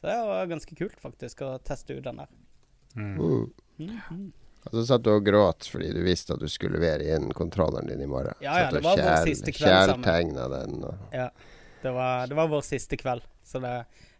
Så 0.00 0.10
det 0.10 0.18
var 0.26 0.50
ganske 0.50 0.74
kult, 0.74 0.98
faktisk, 0.98 1.46
å 1.46 1.54
teste 1.62 1.94
ut 1.94 2.02
den 2.02 2.24
der. 2.24 2.38
Mm. 2.98 4.32
Og 4.68 4.74
så 4.76 4.82
satt 4.90 5.04
du 5.06 5.10
og 5.14 5.24
gråt 5.24 5.66
fordi 5.70 5.88
du 5.96 6.02
visste 6.04 6.34
at 6.36 6.42
du 6.42 6.48
skulle 6.50 6.76
levere 6.76 7.14
inn 7.16 7.30
kontrolleren 7.36 7.88
din 7.88 8.02
i 8.04 8.08
morgen. 8.10 8.36
Ja, 8.44 8.58
ja, 8.60 8.68
det 8.74 8.82
var 8.84 9.00
var 9.00 9.08
vår 9.08 9.30
siste 9.30 9.54
kveld 9.56 9.94
sammen. 9.94 10.34
Den. 10.52 10.84
Og. 10.84 11.06
Ja, 11.16 11.30
det 11.82 11.94
var, 11.96 12.26
det 12.28 12.36
var 12.36 12.50
vår 12.52 12.66
siste 12.66 12.98
kveld. 13.00 13.24
Så 13.46 13.62
det, 13.62 13.72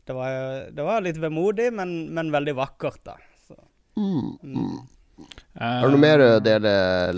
det, 0.09 0.17
var, 0.17 0.31
det 0.73 0.87
var 0.87 1.05
litt 1.05 1.21
vemodig, 1.21 1.69
men, 1.77 2.09
men 2.15 2.33
veldig 2.33 2.57
vakkert, 2.57 3.03
da. 3.05 3.19
Så, 3.49 3.59
Mm, 3.99 4.39
mm. 4.43 4.77
Eh, 5.61 5.67
Har 5.67 5.91
du 5.91 5.97
noe 5.97 6.01
mer 6.01 6.23
å 6.25 6.29
dele, 6.41 6.71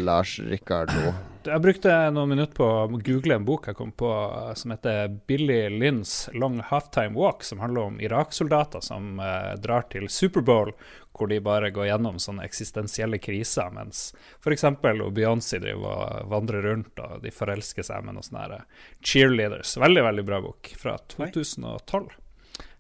Lars 0.03 0.39
Rikard, 0.41 0.91
nå? 0.97 1.13
Jeg 1.45 1.63
brukte 1.63 1.93
noen 2.15 2.31
minutter 2.31 2.55
på 2.55 2.67
å 2.67 2.99
google 3.03 3.35
en 3.35 3.47
bok 3.47 3.67
jeg 3.67 3.77
kom 3.79 3.91
på 3.99 4.09
eh, 4.11 4.53
som 4.59 4.75
heter 4.75 5.09
Billy 5.27 5.65
Lynns 5.73 6.29
Long 6.37 6.61
Halftime 6.69 7.19
Walk, 7.19 7.43
som 7.43 7.63
handler 7.63 7.89
om 7.89 7.97
Irak-soldater 8.01 8.85
som 8.85 9.19
eh, 9.21 9.55
drar 9.63 9.89
til 9.91 10.07
Superbowl, 10.13 10.71
hvor 11.13 11.31
de 11.33 11.41
bare 11.43 11.73
går 11.75 11.89
gjennom 11.89 12.21
sånne 12.23 12.47
eksistensielle 12.47 13.19
kriser, 13.23 13.73
mens 13.75 14.13
f.eks. 14.45 14.69
Beyoncé 14.83 15.59
driver 15.63 15.91
og 15.91 16.31
vandrer 16.31 16.69
rundt, 16.69 16.95
og 17.03 17.25
de 17.25 17.35
forelsker 17.35 17.87
seg 17.87 18.07
med 18.07 18.19
noen 18.19 18.29
sånne 18.29 18.63
cheerleaders. 19.01 19.75
Veldig, 19.83 20.07
veldig 20.09 20.27
bra 20.29 20.41
bok 20.47 20.73
fra 20.79 20.97
2012. 21.17 22.07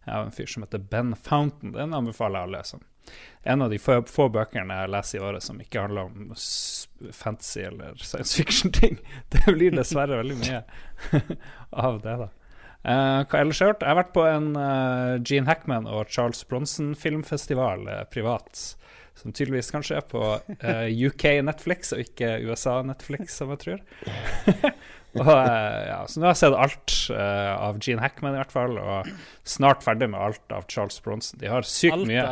Jeg 0.04 0.14
har 0.14 0.22
en 0.22 0.34
fyr 0.34 0.50
som 0.50 0.66
heter 0.66 0.86
Ben 0.90 1.16
Fountain. 1.18 1.74
Den 1.74 1.94
anbefaler 1.98 2.42
jeg 2.42 2.50
å 2.50 2.56
lese 2.56 2.82
en 3.42 3.62
av 3.62 3.72
de 3.72 3.78
få, 3.82 3.98
få, 4.06 4.28
bøkene 4.30 4.76
jeg 4.82 4.90
leser 4.94 5.18
i 5.18 5.22
året 5.26 5.42
som 5.42 5.58
ikke 5.62 5.82
handler 5.82 6.10
om 6.10 6.30
fantasy 7.10 7.64
eller 7.66 7.96
science 7.98 8.36
fiction-ting. 8.38 9.00
Det 9.34 9.42
blir 9.48 9.74
dessverre 9.74 10.20
veldig 10.22 10.38
mye 10.44 10.62
av 11.88 11.98
det, 12.04 12.14
da. 12.26 12.30
Uh, 12.82 13.22
hva 13.30 13.38
ellers 13.38 13.60
har 13.62 13.68
jeg 13.68 13.74
gjort? 13.76 13.82
Jeg 13.84 13.92
har 13.92 13.98
vært 14.00 14.14
på 14.14 14.22
en 14.26 14.46
uh, 14.58 15.18
Gene 15.22 15.46
Hackman 15.46 15.84
og 15.86 16.10
Charles 16.10 16.42
Bronson-filmfestival 16.50 17.84
uh, 17.86 17.98
privat. 18.10 18.62
Som 19.18 19.34
tydeligvis 19.34 19.70
kanskje 19.70 19.98
er 20.00 20.06
på 20.08 20.22
UK 20.64 21.24
Netflix 21.44 21.92
og 21.92 22.00
ikke 22.00 22.38
USA 22.48 22.78
Netflix, 22.86 23.36
som 23.36 23.52
jeg 23.52 23.60
tror. 23.60 23.82
og, 25.20 25.28
ja, 25.28 25.98
så 26.08 26.18
nå 26.18 26.26
har 26.26 26.32
jeg 26.32 26.40
sett 26.40 26.56
alt 26.56 26.94
av 27.12 27.76
Gene 27.84 28.00
Hackman, 28.02 28.32
i 28.32 28.40
hvert 28.40 28.54
fall. 28.54 28.80
Og 28.80 29.10
snart 29.44 29.84
ferdig 29.84 30.08
med 30.14 30.16
alt 30.16 30.56
av 30.56 30.64
Charles 30.64 30.96
Bronson. 31.04 31.38
De 31.44 31.52
har 31.52 31.68
sykt 31.68 31.98
alt 31.98 32.08
mye. 32.08 32.24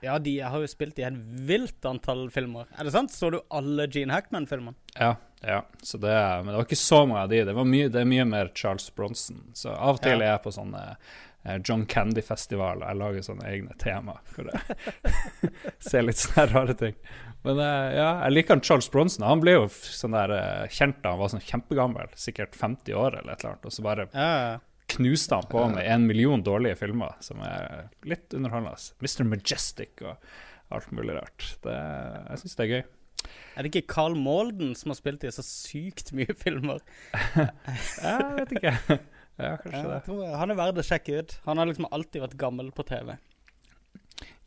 Ja, 0.00 0.18
de 0.18 0.40
har 0.40 0.60
jo 0.60 0.68
spilt 0.70 0.98
i 0.98 1.04
et 1.04 1.16
vilt 1.46 1.84
antall 1.84 2.28
filmer. 2.32 2.68
Er 2.78 2.88
det 2.88 2.94
sant? 2.94 3.12
Så 3.12 3.30
du 3.32 3.40
alle 3.52 3.84
Gene 3.92 4.16
Hackman-filmene? 4.16 4.76
Ja, 4.96 5.14
ja. 5.44 5.62
Det, 5.80 6.12
men 6.44 6.52
det 6.52 6.56
var 6.56 6.68
ikke 6.68 6.78
så 6.80 7.02
mange 7.04 7.24
av 7.26 7.32
de. 7.32 7.42
Det, 7.44 7.56
mye, 7.56 7.88
det 7.92 8.00
er 8.00 8.08
mye 8.08 8.28
mer 8.28 8.52
Charles 8.56 8.88
Bronson. 8.96 9.42
Så 9.56 9.74
av 9.74 9.98
og 9.98 10.04
til 10.04 10.16
ja. 10.16 10.22
er 10.22 10.32
jeg 10.32 10.44
på 10.46 10.54
sånne 10.56 10.84
eh, 10.88 11.58
John 11.58 11.84
Candy-festival, 11.90 12.80
og 12.80 12.88
Jeg 12.88 13.00
lager 13.02 13.26
sånne 13.28 13.50
egne 13.52 13.76
tema 13.82 14.16
for 14.32 14.48
å 14.48 14.62
se 15.90 16.04
litt 16.04 16.22
sånne 16.22 16.48
rare 16.54 16.78
ting. 16.80 16.96
Men 17.44 17.60
eh, 17.60 17.98
ja, 17.98 18.08
jeg 18.24 18.38
liker 18.38 18.64
Charles 18.64 18.88
Bronson. 18.92 19.28
Han 19.28 19.44
ble 19.44 19.58
jo 19.58 19.68
sånn 19.68 20.16
der 20.16 20.32
eh, 20.38 20.64
kjent 20.72 21.02
da 21.04 21.12
han 21.12 21.20
var 21.20 21.34
sånn 21.34 21.44
kjempegammel, 21.44 22.16
sikkert 22.16 22.56
50 22.56 22.96
år 22.96 23.20
eller 23.20 23.36
et 23.36 23.44
eller 23.44 23.52
annet. 23.52 23.68
Og 23.68 23.76
så 23.76 23.84
bare 23.84 24.08
ja 24.16 24.58
knuste 24.94 25.38
han 25.38 25.48
på 25.50 25.64
med 25.72 25.86
en 25.86 26.06
million 26.08 26.42
dårlige 26.44 26.78
filmer, 26.80 27.16
som 27.24 27.42
er 27.46 27.90
litt 28.08 28.32
underholdende. 28.36 28.76
Mr. 29.00 29.26
Majestic 29.28 30.02
og 30.04 30.16
alt 30.74 30.90
mulig 30.94 31.16
rart. 31.18 31.46
Det, 31.64 31.76
jeg 32.30 32.42
syns 32.42 32.58
det 32.58 32.66
er 32.66 32.74
gøy. 32.74 32.82
Er 33.54 33.64
det 33.66 33.70
ikke 33.72 33.92
Carl 33.92 34.14
Molden 34.16 34.74
som 34.78 34.92
har 34.92 34.98
spilt 34.98 35.24
i 35.26 35.32
så 35.34 35.44
sykt 35.44 36.14
mye 36.16 36.34
filmer? 36.38 36.80
jeg 38.06 38.30
vet 38.38 38.54
ikke. 38.56 39.00
Ja, 39.40 39.56
kanskje 39.60 39.82
det. 39.88 40.30
han 40.36 40.52
er 40.52 40.58
verdt 40.58 40.80
å 40.80 40.86
sjekke 40.86 41.20
ut. 41.20 41.36
Han 41.46 41.60
har 41.60 41.68
liksom 41.68 41.88
alltid 41.90 42.24
vært 42.26 42.40
gammel 42.40 42.70
på 42.76 42.84
TV. 42.88 43.14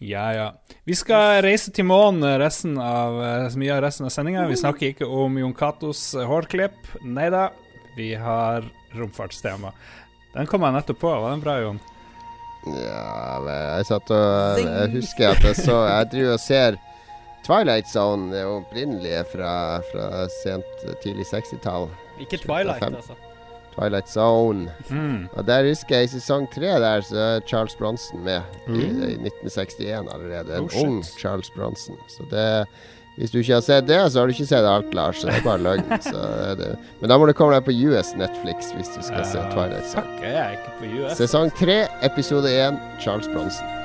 Ja, 0.04 0.26
ja. 0.36 0.48
Vi 0.86 0.96
skal 0.98 1.42
reise 1.46 1.72
til 1.74 1.88
månen 1.88 2.26
resten 2.42 2.76
av, 2.82 3.18
mye 3.58 3.74
av 3.74 3.84
resten 3.86 4.08
av 4.08 4.14
sendinga. 4.14 4.46
Vi 4.50 4.60
snakker 4.60 4.92
ikke 4.92 5.08
om 5.10 5.38
Jon 5.40 5.56
Catos 5.58 6.12
hårklipp. 6.18 6.78
Nei 7.08 7.30
da, 7.34 7.48
vi 7.98 8.12
har 8.20 8.68
romfartstema. 8.94 9.72
Den 10.34 10.50
kom 10.50 10.66
jeg 10.66 10.76
nettopp 10.76 11.02
på. 11.04 11.12
Var 11.24 11.36
den 11.36 11.44
bra, 11.44 11.58
Jon? 11.62 11.82
Ja, 12.64 13.42
jeg 13.44 13.88
satt 13.90 14.12
og 14.16 14.60
Jeg 14.62 14.92
husker 14.94 15.34
at 15.34 15.44
jeg 15.44 15.58
så 15.58 15.82
Jeg 15.84 16.06
driver 16.14 16.38
og 16.38 16.40
ser 16.40 16.78
Twilight 17.44 17.90
Zone, 17.92 18.30
det 18.32 18.46
opprinnelige 18.48 19.26
fra, 19.34 19.82
fra 19.90 20.22
sent 20.32 20.86
tidlig 21.04 21.26
60-tall. 21.28 21.90
Ikke 22.24 22.40
Twilight, 22.40 22.86
altså. 22.88 23.18
Twilight 23.74 24.10
Zone. 24.10 24.72
Mm. 24.88 25.28
Og 25.34 25.48
der 25.48 25.68
husker 25.68 25.98
jeg 25.98 26.08
i 26.08 26.12
sesong 26.14 26.48
tre 26.54 26.72
der 26.80 27.04
så 27.04 27.18
er 27.18 27.44
Charles 27.50 27.76
Bronson 27.76 28.24
med. 28.24 28.42
Mm. 28.68 28.80
I, 28.80 28.86
I, 28.86 29.18
1961 29.28 30.08
allerede. 30.14 30.56
En 30.56 30.70
oh, 30.70 30.80
ung 30.86 31.04
Charles 31.20 31.52
Bronson. 31.52 32.00
Så 32.08 32.24
det 32.32 32.48
hvis 33.18 33.32
du 33.32 33.40
ikke 33.44 33.54
har 33.60 33.62
sett 33.66 33.86
det, 33.88 34.00
så 34.12 34.20
har 34.20 34.28
du 34.28 34.34
ikke 34.34 34.48
sett 34.50 34.66
alt, 34.66 34.96
Lars. 34.98 35.22
Så 35.22 35.30
det 35.30 35.36
er 35.38 35.46
bare 35.46 35.62
løgn. 35.62 35.86
Men 37.02 37.12
da 37.12 37.20
må 37.20 37.30
du 37.30 37.36
komme 37.38 37.54
deg 37.54 37.68
på 37.68 37.76
US 37.92 38.16
Netflix 38.18 38.74
hvis 38.74 38.90
du 38.96 39.00
skal 39.06 39.22
uh, 39.22 39.30
se 39.30 39.46
Twilight 39.54 39.86
Zone. 39.92 40.08
Fuck, 40.10 40.26
jeg 40.26 40.42
er 40.48 40.58
ikke 40.58 40.76
på 40.82 40.92
US. 40.98 41.16
Sesong 41.22 41.54
tre, 41.62 41.84
episode 42.02 42.50
én, 42.50 42.82
Charles 43.04 43.30
Bronson. 43.36 43.83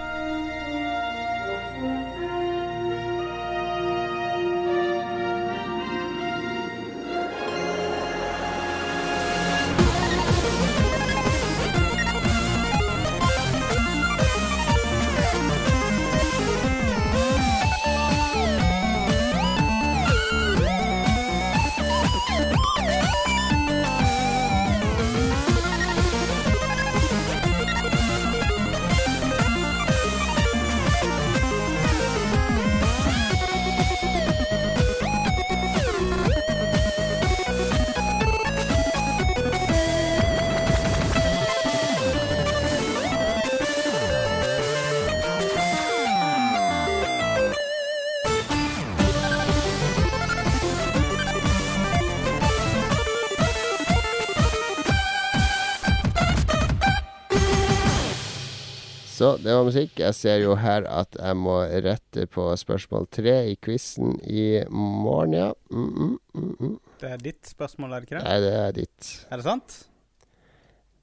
Så 59.29 59.37
det 59.43 59.53
var 59.53 59.65
musikk. 59.67 59.99
Jeg 60.01 60.15
ser 60.17 60.39
jo 60.41 60.55
her 60.57 60.87
at 60.89 61.17
jeg 61.19 61.37
må 61.37 61.59
rette 61.85 62.25
på 62.33 62.47
spørsmål 62.57 63.09
tre 63.13 63.35
i 63.51 63.57
quizen 63.61 64.15
i 64.25 64.63
morgen, 64.73 65.35
ja. 65.37 65.51
Mm, 65.69 66.15
mm, 66.33 66.47
mm, 66.61 66.77
det 67.03 67.11
er 67.13 67.21
ditt 67.21 67.51
spørsmål, 67.51 67.93
er 67.93 68.01
det 68.01 68.09
ikke 68.09 68.17
det? 68.17 68.23
Nei, 68.25 68.39
det 68.41 68.53
er 68.57 68.73
ditt. 68.79 69.09
Er 69.29 69.41
det 69.41 69.45
sant? 69.45 69.77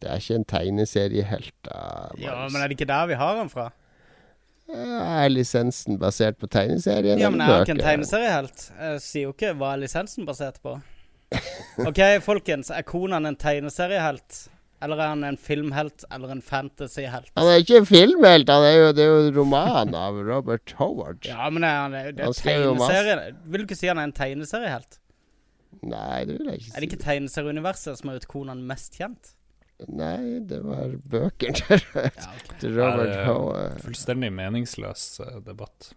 Det 0.02 0.10
er 0.10 0.24
ikke 0.24 0.40
en 0.40 0.48
tegneseriehelt. 0.56 1.70
Ja, 2.24 2.40
men 2.50 2.58
er 2.62 2.66
det 2.66 2.80
ikke 2.80 2.90
der 2.90 3.12
vi 3.12 3.20
har 3.20 3.38
den 3.38 3.54
fra? 3.54 3.70
Er 4.74 5.30
lisensen 5.30 6.02
basert 6.02 6.42
på 6.42 6.50
tegneserien? 6.50 7.22
Ja, 7.22 7.30
men 7.30 7.46
jeg 7.46 7.54
er 7.54 7.68
ikke 7.68 7.78
en 7.78 7.86
tegneseriehelt. 7.86 8.68
Jeg 8.80 9.06
sier 9.06 9.30
jo 9.30 9.36
ikke 9.36 9.54
hva 9.60 9.76
er 9.76 9.84
lisensen 9.86 10.26
basert 10.26 10.58
på. 10.66 10.80
OK, 11.90 12.02
folkens. 12.26 12.74
Er 12.74 12.90
Konan 12.90 13.30
en 13.30 13.38
tegneseriehelt? 13.38 14.48
Eller 14.86 15.00
er 15.02 15.14
han 15.16 15.24
en 15.26 15.38
filmhelt 15.42 16.04
eller 16.14 16.36
en 16.36 16.44
fantasyhelt? 16.46 17.32
Han 17.40 17.50
er 17.50 17.64
ikke 17.64 17.80
en 17.82 17.88
filmhelt, 17.90 18.52
han 18.54 18.66
er 18.68 18.76
jo, 18.76 18.92
det 18.94 19.06
er 19.06 19.10
jo 19.10 19.24
en 19.24 19.40
roman 19.40 19.96
av 19.98 20.20
Robert 20.28 20.76
Howard. 20.78 21.26
Ja, 21.26 21.50
men 21.50 21.66
er 21.66 21.80
han, 21.80 21.96
det 22.14 22.22
er 22.22 22.38
tegneserie 22.38 23.16
Vil 23.50 23.64
du 23.64 23.66
ikke 23.66 23.80
si 23.80 23.90
han 23.90 24.02
er 24.02 24.12
en 24.12 24.14
tegneseriehelt? 24.16 25.00
Nei, 25.86 26.22
det 26.28 26.38
vil 26.38 26.52
jeg 26.52 26.62
ikke 26.62 26.68
si. 26.68 26.76
Er 26.76 26.84
det 26.84 26.92
ikke 26.92 27.02
tegneserieuniverset 27.02 28.00
som 28.00 28.12
har 28.12 28.20
gjort 28.20 28.30
Konan 28.32 28.62
mest 28.70 29.00
kjent? 29.00 29.34
Nei, 29.92 30.40
det 30.48 30.62
var 30.64 30.94
bøkene 31.12 31.58
til, 31.60 31.82
ja, 31.98 32.08
okay. 32.08 32.60
til 32.62 32.78
Robert 32.78 33.18
Howard. 33.26 33.82
Fullstendig 33.84 34.32
meningsløs 34.38 35.08
uh, 35.20 35.40
debatt. 35.44 35.92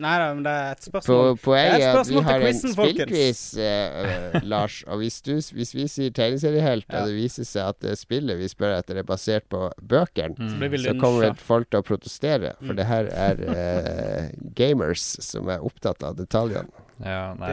Nei 0.00 0.14
da, 0.16 0.28
men 0.32 0.44
det 0.46 0.52
er 0.52 0.76
et 0.76 0.86
spørsmål. 0.88 1.34
På, 1.36 1.40
poenget 1.50 1.82
er 1.84 1.98
at 2.00 2.08
vi 2.08 2.22
har 2.24 2.42
quizen, 2.42 2.70
en 2.70 2.74
spillquiz, 2.76 3.40
uh, 3.60 4.38
Lars. 4.48 4.78
Og 4.88 5.02
hvis, 5.02 5.18
du, 5.26 5.34
hvis, 5.36 5.72
vi 5.76 5.86
sier 5.92 6.14
tegneseriehelt, 6.16 6.86
ja. 6.88 7.02
og 7.02 7.10
det 7.10 7.18
viser 7.18 7.48
seg 7.48 7.74
at 7.74 7.80
det 7.84 7.96
spillet 8.00 8.40
vi 8.40 8.48
spør 8.48 8.78
etter, 8.78 9.02
er 9.02 9.08
basert 9.08 9.44
på 9.52 9.66
bøkene, 9.92 10.36
mm. 10.38 10.78
så, 10.86 10.96
kommer 11.00 11.36
folk 11.36 11.68
til 11.68 11.82
å 11.82 11.86
protestere. 11.86 12.54
For 12.62 12.72
mm. 12.72 12.78
det 12.80 12.88
her 12.88 13.10
er 13.28 13.44
uh, 13.44 14.30
gamers 14.56 15.04
som 15.26 15.52
er 15.52 15.66
opptatt 15.68 16.06
av 16.06 16.16
detaljene. 16.16 16.86
Ja, 17.04 17.32
nei, 17.36 17.52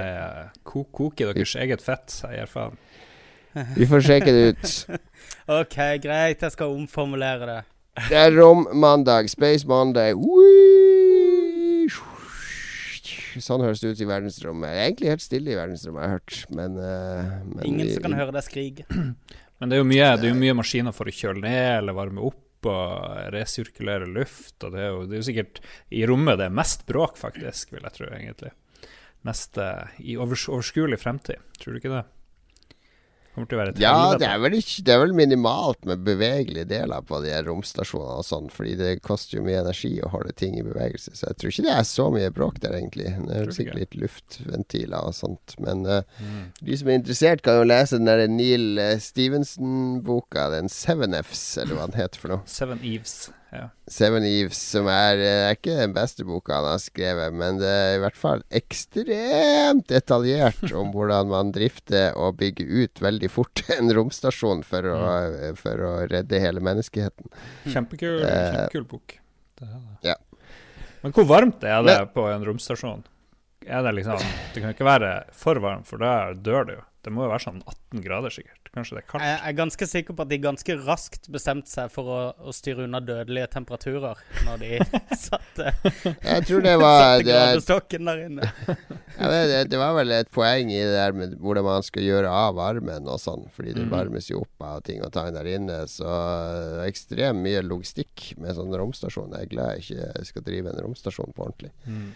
ko 0.67 0.86
koker 0.91 1.36
deres 1.36 1.55
eget 1.60 1.83
fett, 1.83 2.15
jeg 2.23 2.41
gir 2.41 2.51
faen. 2.51 2.79
Vi 3.75 3.88
får 3.89 4.03
sjekke 4.05 4.33
det 4.36 4.49
ut. 4.53 4.99
OK, 5.60 5.77
greit. 6.03 6.43
Jeg 6.43 6.53
skal 6.53 6.75
omformulere 6.77 7.49
det. 7.49 7.62
Det 8.07 8.19
er 8.27 8.36
rom-mandag. 8.38 9.31
Space 9.33 9.67
Monday. 9.67 10.13
Wee! 10.13 10.87
Sånn 13.43 13.63
høres 13.65 13.82
det 13.84 13.93
ut 13.93 14.02
i 14.04 14.08
verdensrommet. 14.10 14.69
Det 14.69 14.80
er 14.80 14.89
egentlig 14.91 15.12
helt 15.13 15.26
stille 15.26 15.54
i 15.54 15.58
verdensrommet, 15.58 16.04
jeg 16.04 16.12
har 16.12 16.19
hørt, 16.19 16.39
men, 16.60 16.78
uh, 16.82 17.38
men 17.50 17.67
Ingen 17.69 17.93
som 17.93 18.06
kan 18.08 18.17
høre 18.17 18.36
deg 18.36 18.47
skrike. 18.47 18.88
Men 19.58 19.71
det 19.71 19.73
er 19.73 19.80
jo 19.82 19.86
mye, 19.89 20.08
det 20.21 20.28
er 20.28 20.30
jo 20.36 20.38
mye 20.38 20.54
maskiner 20.54 20.93
for 20.93 21.10
å 21.10 21.13
kjøle 21.17 21.41
ned 21.41 21.80
eller 21.80 21.95
varme 21.97 22.21
opp 22.28 22.67
og 22.69 23.32
resirkulere 23.34 24.06
luft. 24.06 24.54
Og 24.62 24.76
det 24.76 24.84
er 24.84 24.91
jo, 24.91 25.00
det 25.10 25.15
er 25.15 25.23
jo 25.23 25.28
sikkert 25.32 25.62
i 25.89 26.04
rommet 26.06 26.38
det 26.38 26.45
er 26.45 26.54
mest 26.60 26.86
bråk, 26.86 27.17
faktisk, 27.17 27.71
vil 27.73 27.88
jeg 27.88 27.95
tro, 27.95 28.12
egentlig. 28.19 28.52
Mest 29.26 29.58
uh, 29.58 29.89
i 29.97 30.13
overs 30.21 30.45
overskuelig 30.52 31.02
fremtid. 31.02 31.41
Tror 31.58 31.73
du 31.73 31.82
ikke 31.82 31.95
det? 31.95 32.04
Kommer 33.38 33.52
til 33.52 33.60
å 33.60 33.62
være 33.62 33.73
et 33.76 33.80
Ja, 33.84 33.93
det 34.17 34.26
er, 34.26 34.39
vel 34.41 34.56
ikke, 34.58 34.82
det 34.88 34.93
er 34.95 35.02
vel 35.04 35.12
minimalt 35.13 35.86
med 35.86 36.02
bevegelige 36.08 36.65
deler 36.71 37.04
på 37.06 37.19
de 37.21 37.36
romstasjonene 37.45 38.15
og 38.17 38.26
sånn, 38.26 38.47
fordi 38.50 38.73
det 38.80 38.95
koster 39.06 39.38
jo 39.38 39.43
mye 39.45 39.60
energi 39.62 39.91
å 40.02 40.10
holde 40.10 40.34
ting 40.34 40.56
i 40.58 40.63
bevegelse. 40.65 41.13
Så 41.13 41.30
jeg 41.30 41.38
tror 41.38 41.54
ikke 41.54 41.65
det 41.67 41.76
er 41.78 41.86
så 41.86 42.08
mye 42.15 42.32
bråk 42.34 42.58
der, 42.63 42.73
egentlig. 42.80 43.12
Det 43.28 43.38
er 43.43 43.52
sikkert 43.54 43.78
litt 43.84 44.00
luftventiler 44.02 45.06
og 45.06 45.13
sånt. 45.13 45.54
Men 45.62 45.86
uh, 45.86 46.02
Mm. 46.17 46.47
de 46.65 46.76
som 46.80 46.88
er 46.89 46.97
interessert, 46.97 47.43
kan 47.45 47.60
jo 47.60 47.65
lese 47.69 48.00
den 48.00 48.10
der 48.10 48.23
Neil 48.32 48.80
eh, 48.82 48.97
Stevenson-boka, 48.97 50.50
den 50.54 50.69
Seven 50.71 51.13
Fs, 51.21 51.58
eller 51.62 51.78
hva 51.78 51.88
den 51.91 52.00
heter 52.00 52.21
for 52.21 52.34
noe. 52.34 52.41
Seven 52.50 52.82
Eves. 52.82 53.28
Ja. 53.51 53.69
Seven 53.88 54.25
Eves, 54.27 54.57
som 54.73 54.88
er, 54.91 55.17
eh, 55.23 55.43
er 55.47 55.55
ikke 55.55 55.77
den 55.79 55.93
beste 55.95 56.25
boka 56.27 56.57
han 56.57 56.65
har 56.67 56.81
skrevet, 56.83 57.31
men 57.33 57.57
det 57.62 57.69
er 57.71 57.93
i 57.95 58.01
hvert 58.03 58.17
fall 58.19 58.41
ekstremt 58.51 59.88
detaljert 59.88 60.71
om 60.79 60.91
hvordan 60.91 61.29
man 61.31 61.51
drifter 61.55 62.12
og 62.19 62.38
bygger 62.41 62.67
ut 62.83 63.01
veldig 63.03 63.29
fort 63.31 63.63
en 63.77 63.91
romstasjon 63.95 64.63
for 64.67 64.83
å, 64.91 64.97
Mm. 65.07 65.55
for 65.60 65.79
å 65.88 65.91
redde 66.12 66.39
hele 66.43 66.60
menneskeheten. 66.63 67.29
Kjempekul, 67.71 68.19
uh, 68.23 68.31
kjempekul 68.53 68.88
bok. 68.91 69.15
Det 69.57 69.67
det. 69.71 70.10
ja. 70.12 70.15
Men 71.03 71.13
hvor 71.15 71.25
varmt 71.29 71.63
er 71.63 71.83
det 71.86 71.95
Men- 72.01 72.12
på 72.13 72.27
en 72.33 72.43
romstasjon? 72.45 73.03
Er 73.67 73.81
det 73.83 73.91
liksom 73.97 74.19
Det 74.53 74.62
kan 74.63 74.71
ikke 74.73 74.86
være 74.88 75.10
for 75.36 75.55
varmt, 75.60 75.86
for 75.88 75.97
da 75.99 76.33
dør 76.33 76.65
det 76.67 76.75
jo. 76.77 76.83
Det 77.03 77.12
må 77.13 77.23
jo 77.25 77.31
være 77.31 77.43
sånn 77.43 77.62
18 77.63 78.03
grader, 78.03 78.29
sikkert. 78.31 78.57
Kanskje 78.78 78.98
det 79.00 79.02
er 79.04 79.08
kaldt. 79.10 79.26
Jeg 79.26 79.40
er 79.50 79.56
ganske 79.58 79.88
sikker 79.90 80.13
på 80.18 80.22
at 80.28 80.30
de 80.30 80.38
ganske 80.44 80.76
raskt 80.86 81.28
bestemte 81.34 81.72
seg 81.72 81.90
for 81.94 82.12
å, 82.13 82.18
å 82.46 82.54
styre 82.54 82.86
unna 82.86 83.00
dødelige 83.02 83.48
temperaturer 83.58 84.20
når 84.46 84.62
de 84.62 84.70
satte, 85.28 85.72
Jeg 86.06 86.46
tror 86.46 86.62
det 86.68 86.76
var 86.78 87.18
det, 87.18 87.26
gradestokken 87.32 88.06
der 88.12 88.22
inne. 88.28 88.52
jeg 88.68 89.32
vet, 89.34 89.48
det, 89.50 89.62
det 89.74 89.80
var 89.82 89.96
vel 89.98 90.13
et 90.20 90.30
poeng 90.36 90.70
i 90.72 90.78
det 90.78 90.94
der 90.94 91.18
med 91.18 91.34
hvordan 91.42 91.66
man 91.66 91.86
skal 91.88 92.06
gjøre 92.06 92.30
av 92.30 92.54
varmen 92.60 93.10
og 93.10 93.18
sånn, 93.24 93.48
fordi 93.56 93.74
det 93.74 93.88
Mhm. 93.88 93.92
varmes 93.96 94.30
jo 94.30 94.42
opp 94.44 94.63
av 94.68 94.82
ting 94.86 95.02
og 95.06 95.12
tang 95.16 95.34
der 95.34 95.48
inne. 95.50 95.82
Så 95.90 96.06
det 96.06 96.84
er 96.84 96.92
ekstremt 96.92 97.42
mye 97.42 97.62
logistikk 97.66 98.34
med 98.38 98.54
sånn 98.58 98.74
romstasjon. 98.78 99.34
Jeg 99.38 99.48
er 99.48 99.52
glad 99.56 99.74
jeg 99.80 99.86
ikke 99.98 100.26
skal 100.30 100.46
drive 100.46 100.72
en 100.74 100.82
romstasjon 100.86 101.34
på 101.34 101.46
ordentlig. 101.48 101.72
Mm. 101.88 102.10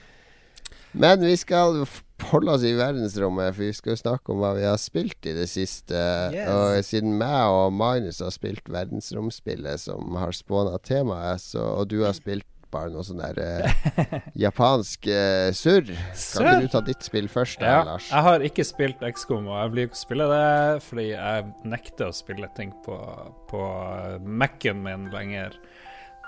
Men 0.92 1.24
vi 1.24 1.36
skal 1.40 1.84
holde 2.32 2.54
oss 2.54 2.64
i 2.68 2.74
verdensrommet, 2.78 3.56
for 3.56 3.64
vi 3.64 3.74
skal 3.76 3.96
jo 3.96 4.02
snakke 4.02 4.34
om 4.34 4.42
hva 4.44 4.54
vi 4.58 4.66
har 4.68 4.80
spilt 4.82 5.26
i 5.30 5.34
det 5.38 5.48
siste. 5.50 5.98
Yes. 6.34 6.50
Og 6.52 6.86
siden 6.86 7.18
meg 7.20 7.50
og 7.50 7.74
Magnus 7.74 8.22
har 8.24 8.34
spilt 8.36 8.68
verdensromspillet 8.72 9.82
som 9.88 10.18
har 10.20 10.36
spåna 10.36 10.78
temaet, 10.86 11.44
så, 11.44 11.64
og 11.82 11.90
du 11.92 12.02
har 12.06 12.16
spilt 12.18 12.48
bare 12.72 12.88
noe 12.94 13.04
sånn 13.04 13.20
der 13.20 13.40
eh, 13.44 14.22
japansk 14.46 15.08
eh, 15.12 15.50
surr. 15.56 15.90
Kan 15.92 16.48
ikke 16.48 16.64
du 16.64 16.72
ta 16.72 16.82
ditt 16.88 17.04
spill 17.04 17.28
først, 17.32 17.60
da, 17.60 17.68
Ja, 17.68 17.82
Lars? 17.90 18.08
jeg 18.12 18.26
har 18.28 18.46
ikke 18.48 18.66
spilt 18.68 19.04
XCOM, 19.04 19.50
og 19.52 19.58
jeg 19.60 19.74
blir 19.74 19.90
ikke 19.90 20.00
å 20.00 20.04
spille 20.06 20.28
det 20.32 20.84
fordi 20.88 21.08
jeg 21.10 21.48
nekter 21.74 22.08
å 22.08 22.16
spille 22.16 22.52
ting 22.56 22.72
på, 22.86 22.98
på 23.52 23.64
Mac-en 24.24 24.84
min 24.86 25.10
lenger. 25.12 25.58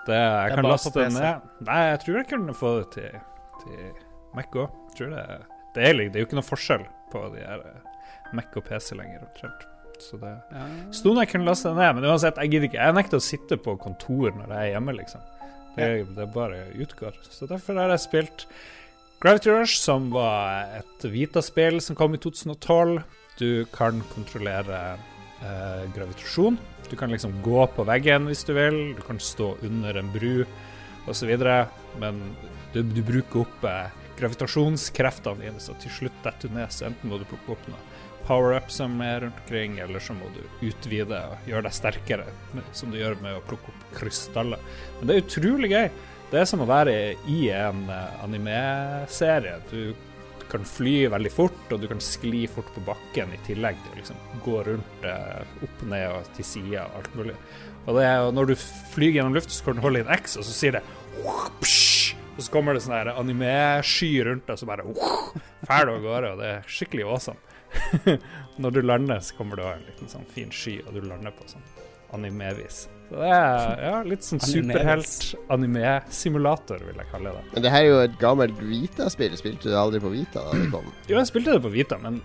Det, 0.03 0.17
jeg 0.19 0.51
er 0.51 0.57
kan 0.57 0.67
laste 0.67 1.05
ned 1.15 1.45
Nei, 1.63 1.83
jeg 1.93 1.99
tror 2.03 2.17
jeg 2.19 2.27
kunne 2.33 2.55
få 2.59 2.73
det 2.81 2.89
til, 2.97 3.21
til 3.61 3.85
Mac 4.37 4.55
òg. 4.57 4.79
Det, 4.97 5.09
det, 5.09 5.83
er, 5.83 5.99
det 5.99 6.15
er 6.15 6.21
jo 6.21 6.27
ikke 6.27 6.39
noe 6.39 6.47
forskjell 6.47 6.85
på 7.13 7.21
de 7.33 7.45
her 7.45 7.63
eh, 7.69 8.09
Mac 8.33 8.53
og 8.57 8.65
PC 8.67 8.97
lenger, 8.97 9.25
omtrent. 9.27 9.67
Så 10.01 10.17
det 10.21 10.33
Ja. 10.51 10.65
Sto 10.95 11.13
jeg 11.19 11.29
kunne 11.31 11.47
laste 11.47 11.69
det 11.69 11.79
ned, 11.79 11.95
men 11.97 12.09
uansett, 12.09 12.39
jeg 12.41 12.51
gidder 12.51 12.69
ikke. 12.69 12.81
Jeg 12.81 12.97
nekter 12.97 13.21
å 13.21 13.23
sitte 13.23 13.57
på 13.61 13.77
kontor 13.81 14.33
når 14.35 14.49
jeg 14.51 14.59
er 14.59 14.73
hjemme, 14.75 14.95
liksom. 14.97 15.29
Det, 15.73 15.89
det 16.17 16.29
bare 16.33 16.67
utgår. 16.83 17.15
Så 17.33 17.47
derfor 17.49 17.77
har 17.81 17.93
jeg 17.93 18.03
spilt 18.03 18.45
Gravity 19.23 19.49
Rush, 19.49 19.77
som 19.79 20.11
var 20.13 20.67
et 20.81 21.05
Vita-spill 21.09 21.79
som 21.81 21.97
kom 21.97 22.13
i 22.13 22.21
2012. 22.21 22.99
Du 23.39 23.65
kan 23.73 24.03
kontrollere 24.13 24.81
eh, 25.41 25.85
gravitasjon. 25.95 26.59
Du 26.91 26.97
kan 26.99 27.13
liksom 27.13 27.39
gå 27.45 27.63
på 27.73 27.85
veggen 27.87 28.27
hvis 28.29 28.43
du 28.45 28.53
vil. 28.57 28.79
Du 28.97 29.01
kan 29.07 29.21
stå 29.23 29.53
under 29.65 29.97
en 29.97 30.11
bru 30.13 30.43
osv. 31.09 31.31
Men 32.03 32.19
du, 32.75 32.83
du 32.83 33.01
bruker 33.07 33.45
opp 33.45 33.65
eh, 33.69 34.02
gravitasjonskreftene 34.19 35.43
dine, 35.43 35.61
så 35.63 35.75
til 35.81 35.93
slutt 35.97 36.23
detter 36.25 36.51
du 36.51 36.57
ned. 36.57 36.71
Så 36.73 36.87
enten 36.89 37.11
må 37.11 37.19
du 37.21 37.27
plukke 37.29 37.55
opp 37.55 37.67
noe 37.71 37.81
power-up 38.27 38.71
som 38.71 38.95
er 39.03 39.21
rundt 39.25 39.39
omkring, 39.43 39.77
eller 39.83 39.99
så 39.99 40.15
må 40.15 40.29
du 40.35 40.41
utvide 40.69 41.19
og 41.27 41.49
gjøre 41.49 41.67
deg 41.67 41.75
sterkere, 41.75 42.25
som 42.71 42.93
du 42.93 42.99
gjør 42.99 43.17
med 43.23 43.37
å 43.37 43.43
plukke 43.47 43.71
opp 43.71 43.85
krystaller. 43.97 44.61
Men 44.99 45.09
det 45.09 45.15
er 45.15 45.25
utrolig 45.25 45.71
gøy. 45.73 45.87
Det 46.31 46.41
er 46.41 46.49
som 46.49 46.63
å 46.63 46.69
være 46.69 46.95
i 47.29 47.39
en 47.53 47.83
eh, 47.93 48.23
anime-serie. 48.23 49.59
Du 49.69 49.93
kan 50.49 50.65
fly 50.65 50.95
veldig 51.13 51.31
fort, 51.33 51.61
og 51.73 51.81
du 51.81 51.89
kan 51.89 52.01
skli 52.01 52.45
fort 52.49 52.69
på 52.73 52.81
bakken 52.87 53.33
i 53.35 53.41
tillegg 53.45 53.77
til 53.83 53.93
å 53.93 53.99
liksom 53.99 54.23
gå 54.45 54.63
rundt 54.69 55.07
eh, 55.09 55.55
opp, 55.65 55.85
ned 55.91 56.07
og 56.09 56.33
til 56.37 56.47
sida 56.47 56.87
og 56.87 57.01
alt 57.01 57.19
mulig. 57.19 57.37
Og, 57.83 57.95
det 57.99 58.07
og 58.23 58.31
når 58.37 58.53
du 58.53 58.55
flyr 58.93 59.17
gjennom 59.17 59.35
lufta, 59.35 59.53
så 59.53 59.67
kan 59.67 59.77
du 59.77 59.83
holde 59.85 60.03
inn 60.03 60.13
X, 60.15 60.37
og 60.39 60.47
så 60.47 60.55
sier 60.55 60.77
det 60.79 60.85
Og 62.33 62.41
så 62.41 62.49
kommer 62.53 62.73
det 62.73 62.81
sånn 62.81 63.11
anime-sky 63.13 64.23
rundt 64.25 64.47
deg, 64.49 64.57
så 64.57 64.65
bare 64.65 64.81
fer 65.67 65.85
du 65.85 65.91
av 65.93 66.01
gårde, 66.01 66.31
og 66.33 66.39
det 66.41 66.47
er 66.55 66.63
skikkelig 66.65 67.05
awesome. 67.05 67.37
når 68.61 68.71
du 68.73 68.81
lander, 68.81 69.19
så 69.21 69.35
kommer 69.37 69.55
det 69.59 69.65
en 69.69 69.85
liten 69.85 70.09
sånn 70.09 70.25
fin 70.33 70.51
sky, 70.53 70.81
og 70.87 70.93
du 70.97 71.01
lander 71.05 71.31
på 71.35 71.43
sånn 71.49 71.61
anime-vis. 72.13 72.89
Så 73.09 73.15
det 73.19 73.29
er 73.29 73.81
ja, 73.83 74.03
litt 74.07 74.23
sånn 74.25 74.39
superhelt-anime-simulator, 74.41 76.79
vil 76.87 76.97
jeg 77.03 77.09
kalle 77.11 77.29
det. 77.35 77.43
Men 77.51 77.61
det 77.65 77.71
her 77.73 77.83
er 77.83 77.89
jo 77.89 77.99
et 78.07 78.17
gammelt 78.21 78.57
Vita-spill. 78.65 79.33
Spilte 79.37 79.69
du 79.69 79.75
aldri 79.77 79.99
på 80.01 80.09
Vita 80.13 80.39
da 80.47 80.51
det 80.57 80.69
kom? 80.73 80.87
Jo, 81.09 81.15
jeg 81.19 81.27
spilte 81.29 81.51
det 81.57 81.63
på 81.65 81.71
Vita, 81.73 81.95
men 82.01 82.15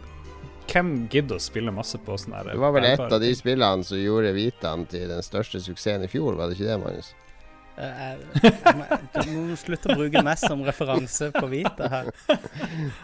hvem 0.69 0.89
gidder 1.13 1.35
å 1.37 1.43
spille 1.43 1.71
masse 1.73 1.99
på 2.05 2.17
sånn 2.21 2.35
her 2.37 2.45
Det 2.51 2.59
var 2.61 2.73
vel 2.77 2.85
et 2.89 3.01
av 3.01 3.21
de 3.23 3.31
spillene 3.37 3.85
som 3.89 3.97
gjorde 4.01 4.37
Vitaen 4.37 4.83
til 4.89 5.05
den 5.09 5.23
største 5.25 5.59
suksessen 5.65 6.05
i 6.05 6.13
fjor, 6.13 6.33
var 6.37 6.45
det 6.49 6.55
ikke 6.59 6.71
det, 6.71 6.79
Magnus? 6.83 7.09
Eh, 7.79 8.17
jeg- 8.43 8.53
jeg 9.15 9.25
Du 9.25 9.31
må 9.39 9.57
slutte 9.57 9.93
å 9.93 9.97
bruke 10.01 10.23
meg 10.27 10.39
som 10.41 10.63
referanse 10.67 11.29
på 11.33 11.49
Vita 11.53 11.89
her. 11.93 12.09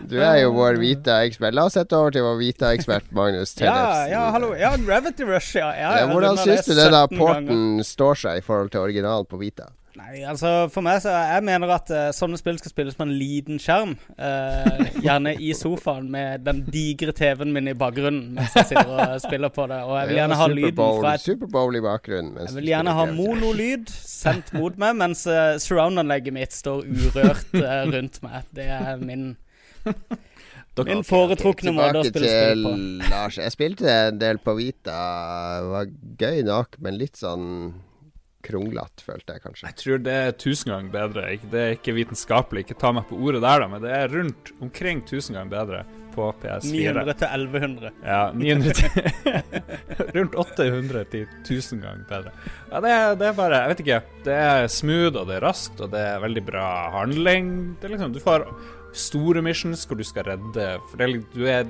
Du 0.08 0.16
er 0.20 0.40
jo 0.42 0.50
vår 0.56 0.78
Vita-ekspert. 0.82 1.54
La 1.54 1.64
oss 1.68 1.74
sette 1.78 1.92
over 1.94 2.10
til 2.10 2.22
vår 2.26 2.36
Vita-ekspert, 2.40 3.06
Magnus 3.14 3.54
Ja, 3.54 3.70
Tellefsen. 3.70 4.10
ja, 4.10 4.24
hallo. 4.34 4.50
Ja, 4.58 4.72
Gravity 4.76 5.24
Rush, 5.28 5.54
ja. 5.60 5.70
ja, 5.78 5.94
Ja, 6.00 6.06
hvordan 6.10 6.36
syns 6.42 6.66
du 6.66 6.74
denne 6.74 6.90
17 7.06 7.18
ganger. 7.18 7.22
porten 7.22 7.84
står 7.86 8.14
seg 8.24 8.38
i 8.38 8.44
forhold 8.44 8.70
til 8.74 8.80
originalen 8.80 9.26
på 9.30 9.38
Vita? 9.38 9.68
Nei, 9.94 10.24
altså 10.26 10.48
for 10.74 10.82
meg 10.82 10.98
så 11.04 11.12
Jeg 11.14 11.42
mener 11.46 11.70
at 11.70 11.90
uh, 11.94 12.08
sånne 12.14 12.38
spill 12.40 12.56
skal 12.58 12.72
spilles 12.72 12.96
på 12.98 13.04
en 13.06 13.12
liten 13.14 13.60
skjerm. 13.62 13.92
Uh, 14.18 14.88
gjerne 15.04 15.36
i 15.38 15.52
sofaen 15.54 16.08
med 16.10 16.42
den 16.46 16.64
digre 16.66 17.14
TV-en 17.14 17.54
min 17.54 17.70
i 17.70 17.76
bakgrunnen 17.78 18.32
mens 18.34 18.56
jeg 18.58 18.72
sitter 18.72 18.90
og 18.90 19.14
spiller 19.22 19.54
på 19.54 19.68
det. 19.70 19.78
Og 19.86 19.94
jeg 20.00 20.10
vil 20.10 20.20
gjerne 20.20 20.40
ha 20.40 20.50
lyden 20.50 20.98
fra 20.98 21.14
et 21.14 21.24
Superbowl 21.24 21.78
i 21.78 21.84
bakgrunnen. 21.84 22.34
mens 22.34 22.50
Jeg 22.50 22.58
vil 22.58 22.72
gjerne 22.72 22.96
ha 22.98 23.06
monolyd 23.14 23.94
sendt 23.94 24.50
mot 24.58 24.82
meg, 24.82 24.98
mens 24.98 25.24
uh, 25.30 25.54
surround-anlegget 25.62 26.34
mitt 26.34 26.58
står 26.58 26.82
urørt 26.90 27.54
rundt 27.94 28.20
meg. 28.26 28.50
Det 28.54 28.66
er 28.74 28.98
min, 28.98 29.30
min 29.86 31.06
foretrukne 31.06 31.70
måte 31.78 32.02
å 32.02 32.06
spille 32.10 32.34
spill 32.34 32.66
på. 32.66 32.74
til 32.74 33.10
Lars. 33.14 33.38
Jeg 33.38 33.54
spilte 33.54 33.98
en 34.10 34.18
del 34.18 34.42
på 34.42 34.58
Vita. 34.58 35.00
Det 35.62 35.74
var 35.76 35.98
gøy 36.26 36.46
nok, 36.50 36.82
men 36.82 36.98
litt 36.98 37.20
sånn 37.22 37.50
kronglete, 38.44 39.04
følte 39.06 39.36
jeg 39.36 39.44
kanskje. 39.44 39.68
Jeg 39.70 39.80
tror 39.80 40.00
det 40.04 40.14
er 40.28 40.38
tusen 40.44 40.72
ganger 40.74 40.94
bedre. 40.94 41.26
Det 41.50 41.60
er 41.60 41.76
ikke 41.78 41.96
vitenskapelig, 41.96 42.66
ikke 42.66 42.78
ta 42.80 42.92
meg 42.94 43.08
på 43.10 43.18
ordet 43.18 43.42
der, 43.44 43.64
da, 43.64 43.68
men 43.72 43.84
det 43.84 43.92
er 43.96 44.12
rundt 44.12 44.54
omkring 44.64 45.04
tusen 45.08 45.38
ganger 45.38 45.54
bedre 45.54 45.84
på 46.14 46.28
PS4. 46.42 46.70
900 46.70 47.16
til 47.18 47.28
1100. 47.28 47.90
Ja, 48.04 48.20
900 48.34 48.74
til 48.78 48.90
Rundt 50.16 50.38
800 50.44 51.04
til 51.12 51.26
1000 51.42 51.82
ganger 51.82 52.06
bedre. 52.08 52.32
Ja, 52.70 52.80
det 52.84 52.94
er, 52.94 53.18
det 53.18 53.28
er 53.28 53.36
bare 53.38 53.60
Jeg 53.60 53.72
vet 53.72 53.84
ikke. 53.84 54.00
Det 54.26 54.38
er 54.46 54.68
smooth, 54.70 55.18
og 55.20 55.28
det 55.30 55.38
er 55.38 55.46
raskt, 55.48 55.80
og 55.80 55.92
det 55.94 56.02
er 56.06 56.22
veldig 56.24 56.44
bra 56.46 56.66
handling. 56.94 57.52
Det 57.80 57.88
er 57.88 57.96
liksom 57.96 58.14
Du 58.14 58.22
får 58.22 58.46
store 58.94 59.42
missions 59.42 59.86
hvor 59.88 59.98
du 59.98 60.04
skal 60.06 60.28
redde 60.28 60.66
For 60.90 61.00
det 61.00 61.06
er, 61.06 61.24
du, 61.34 61.46
er, 61.50 61.64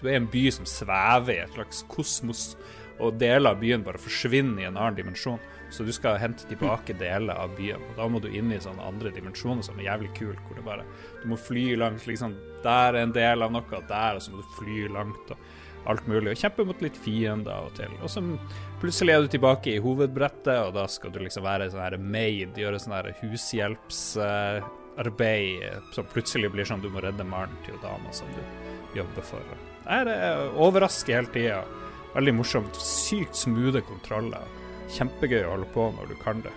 du, 0.00 0.06
er, 0.08 0.16
en 0.16 0.30
by 0.30 0.46
som 0.54 0.68
svever 0.68 1.34
i 1.36 1.42
et 1.42 1.58
slags 1.58 1.84
kosmos, 1.92 2.54
og 3.02 3.18
deler 3.20 3.52
av 3.52 3.60
byen 3.60 3.84
bare 3.84 4.00
forsvinner 4.00 4.62
i 4.62 4.68
en 4.68 4.78
annen 4.78 4.96
dimensjon. 4.96 5.40
Så 5.74 5.82
du 5.82 5.90
skal 5.92 6.20
hente 6.22 6.46
tilbake 6.46 6.94
deler 6.94 7.34
av 7.34 7.56
byen. 7.58 7.82
Og 7.90 7.96
da 7.98 8.06
må 8.06 8.20
du 8.22 8.30
inn 8.30 8.52
i 8.54 8.62
sånne 8.62 8.78
andre 8.86 9.10
dimensjoner 9.14 9.62
som 9.66 9.78
er 9.80 9.88
jævlig 9.88 10.10
kule, 10.14 10.38
hvor 10.46 10.54
det 10.58 10.66
bare 10.66 10.84
Du 11.22 11.28
må 11.32 11.36
fly 11.40 11.76
langt, 11.80 12.06
liksom 12.06 12.30
Der 12.62 12.94
er 12.94 13.02
en 13.02 13.12
del 13.12 13.42
av 13.42 13.50
noe, 13.52 13.80
der, 13.88 14.14
og 14.14 14.22
så 14.22 14.30
må 14.30 14.36
du 14.38 14.44
fly 14.54 14.88
langt, 14.94 15.30
og 15.34 15.38
alt 15.90 16.06
mulig. 16.08 16.30
Og 16.30 16.36
kjempe 16.40 16.64
mot 16.64 16.82
litt 16.84 16.96
fiender 16.96 17.58
og 17.66 17.72
til. 17.76 17.92
Og 18.00 18.08
så 18.08 18.20
plutselig 18.80 19.12
er 19.12 19.20
du 19.20 19.28
tilbake 19.34 19.70
i 19.74 19.82
hovedbrettet, 19.84 20.58
og 20.62 20.72
da 20.78 20.84
skal 20.88 21.10
du 21.12 21.18
liksom 21.20 21.42
være 21.44 21.70
sånn 21.72 21.84
her 21.84 21.96
maid, 21.98 22.56
gjøre 22.56 22.78
sånn 22.80 22.96
her 22.96 23.16
hushjelpsarbeid 23.20 25.60
som 25.96 26.04
plutselig 26.14 26.48
blir 26.54 26.66
sånn 26.68 26.84
du 26.84 26.90
må 26.94 26.98
redde 27.04 27.24
mannen 27.28 27.58
til 27.66 27.76
dama 27.82 28.10
som 28.16 28.28
du 28.38 28.42
jobber 29.00 29.22
for. 29.26 29.42
Det 29.84 29.92
er 29.98 30.04
overrasker 30.54 31.14
hele 31.18 31.32
tida. 31.34 31.60
Veldig 32.14 32.34
morsomt. 32.38 32.74
Sykt 32.78 33.34
smoothe 33.36 33.80
kontroller. 33.84 34.63
Kjempegøy 34.90 35.42
å 35.44 35.50
holde 35.54 35.68
på 35.74 35.88
når 35.96 36.12
du 36.12 36.14
kan 36.22 36.42
det. 36.44 36.52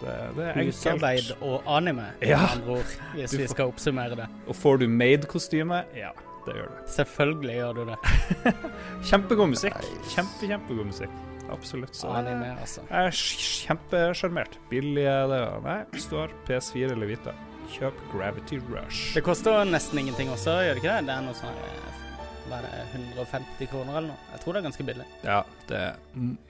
Det, 0.00 0.14
det 0.36 0.46
er 0.50 0.58
Husarbeid 0.66 1.30
og 1.40 1.62
anime, 1.70 2.10
med 2.20 2.28
Ja. 2.28 2.38
andre 2.52 2.78
ord, 2.80 2.94
hvis 3.14 3.30
får, 3.32 3.38
vi 3.40 3.46
skal 3.48 3.70
oppsummere 3.72 4.16
det. 4.18 4.26
Og 4.48 4.56
får 4.56 4.78
du 4.82 4.88
maid-kostyme, 4.88 5.84
ja, 5.96 6.10
Det 6.44 6.52
gjør 6.58 6.66
du. 6.68 6.80
Selvfølgelig 6.92 7.54
gjør 7.56 7.72
du 7.78 7.84
det. 7.88 7.96
Kjempegod 9.08 9.48
musikk. 9.54 9.78
Nice. 9.80 10.10
Kjempe, 10.14 10.48
kjempegod 10.50 10.86
musikk. 10.90 11.14
Absolutt. 11.54 11.96
Så 11.96 12.08
Anime, 12.12 12.50
altså. 12.60 12.82
jeg 12.90 13.06
er 13.06 13.16
kjempesjarmert. 13.64 14.58
Billig 14.68 15.04
er 15.08 15.26
det. 15.30 15.40
Nei, 15.64 15.78
har 16.20 16.34
PS4 16.48 16.92
eller 16.92 17.08
Vita, 17.08 17.32
kjøp 17.72 17.96
Gravity 18.12 18.60
Rush. 18.68 19.14
Det 19.16 19.24
koster 19.24 19.64
nesten 19.68 19.98
ingenting 20.04 20.28
også, 20.32 20.58
gjør 20.66 20.76
det 20.76 20.84
ikke 20.84 20.96
det? 20.98 21.06
Det 21.08 21.16
er 21.16 21.24
noe 21.24 21.36
sånn 21.38 21.56
er 22.52 22.62
det, 22.66 22.70
150 22.92 23.66
kroner 23.70 23.96
eller 23.96 24.08
noe? 24.08 24.16
Jeg 24.32 24.40
tror 24.42 24.52
det 24.52 24.60
er 24.60 24.66
ganske 24.68 24.84
billig. 24.84 25.06
Ja, 25.24 25.38
det 25.68 25.78
er 25.80 25.96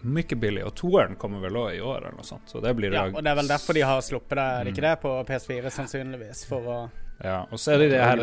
mye 0.03 0.37
billig. 0.43 0.65
Og 0.67 0.75
toeren 0.75 1.15
kommer 1.17 1.41
vel 1.41 1.55
òg 1.61 1.77
i 1.77 1.81
år, 1.81 1.99
eller 2.09 2.17
noe 2.19 2.25
sånt. 2.27 2.49
Så 2.51 2.61
det 2.61 2.75
blir 2.77 2.93
Ja, 2.93 3.05
og 3.07 3.23
det 3.23 3.31
er 3.31 3.35
vel 3.39 3.49
derfor 3.49 3.75
de 3.75 3.81
har 3.87 4.01
sluppet 4.03 4.35
det, 4.37 4.45
er 4.45 4.65
det 4.65 4.73
Mm. 4.73 4.75
ikke 4.75 4.87
det, 4.89 5.01
på 5.03 5.13
PS4 5.27 5.71
sannsynligvis, 5.71 6.45
for 6.47 6.61
å 6.63 6.91
Ja, 7.23 7.47
og 7.51 7.59
så 7.59 7.75
er 7.75 7.79
det 7.79 7.91
det 7.91 8.01
her 8.03 8.17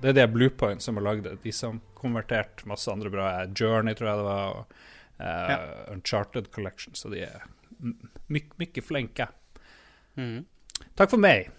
Det 0.00 0.08
er 0.08 0.12
det 0.14 0.32
Bluepoint 0.32 0.80
som 0.82 0.96
har 0.96 1.02
lagd 1.04 1.24
det. 1.24 1.42
De 1.42 1.52
som 1.52 1.80
konverterte 1.94 2.64
masse 2.66 2.88
andre 2.90 3.10
bra. 3.10 3.44
Journey, 3.52 3.94
tror 3.94 4.08
jeg 4.08 4.16
det 4.16 4.24
var. 4.24 4.48
Og, 4.56 4.66
eh, 5.20 5.92
Uncharted 5.92 6.50
Collection. 6.50 6.94
Så 6.94 7.10
de 7.10 7.22
er 7.26 7.42
mye 8.28 8.82
flinke. 8.82 9.28
Mm. 10.16 10.44
Takk 10.96 11.10
for 11.10 11.18
meg. 11.18 11.50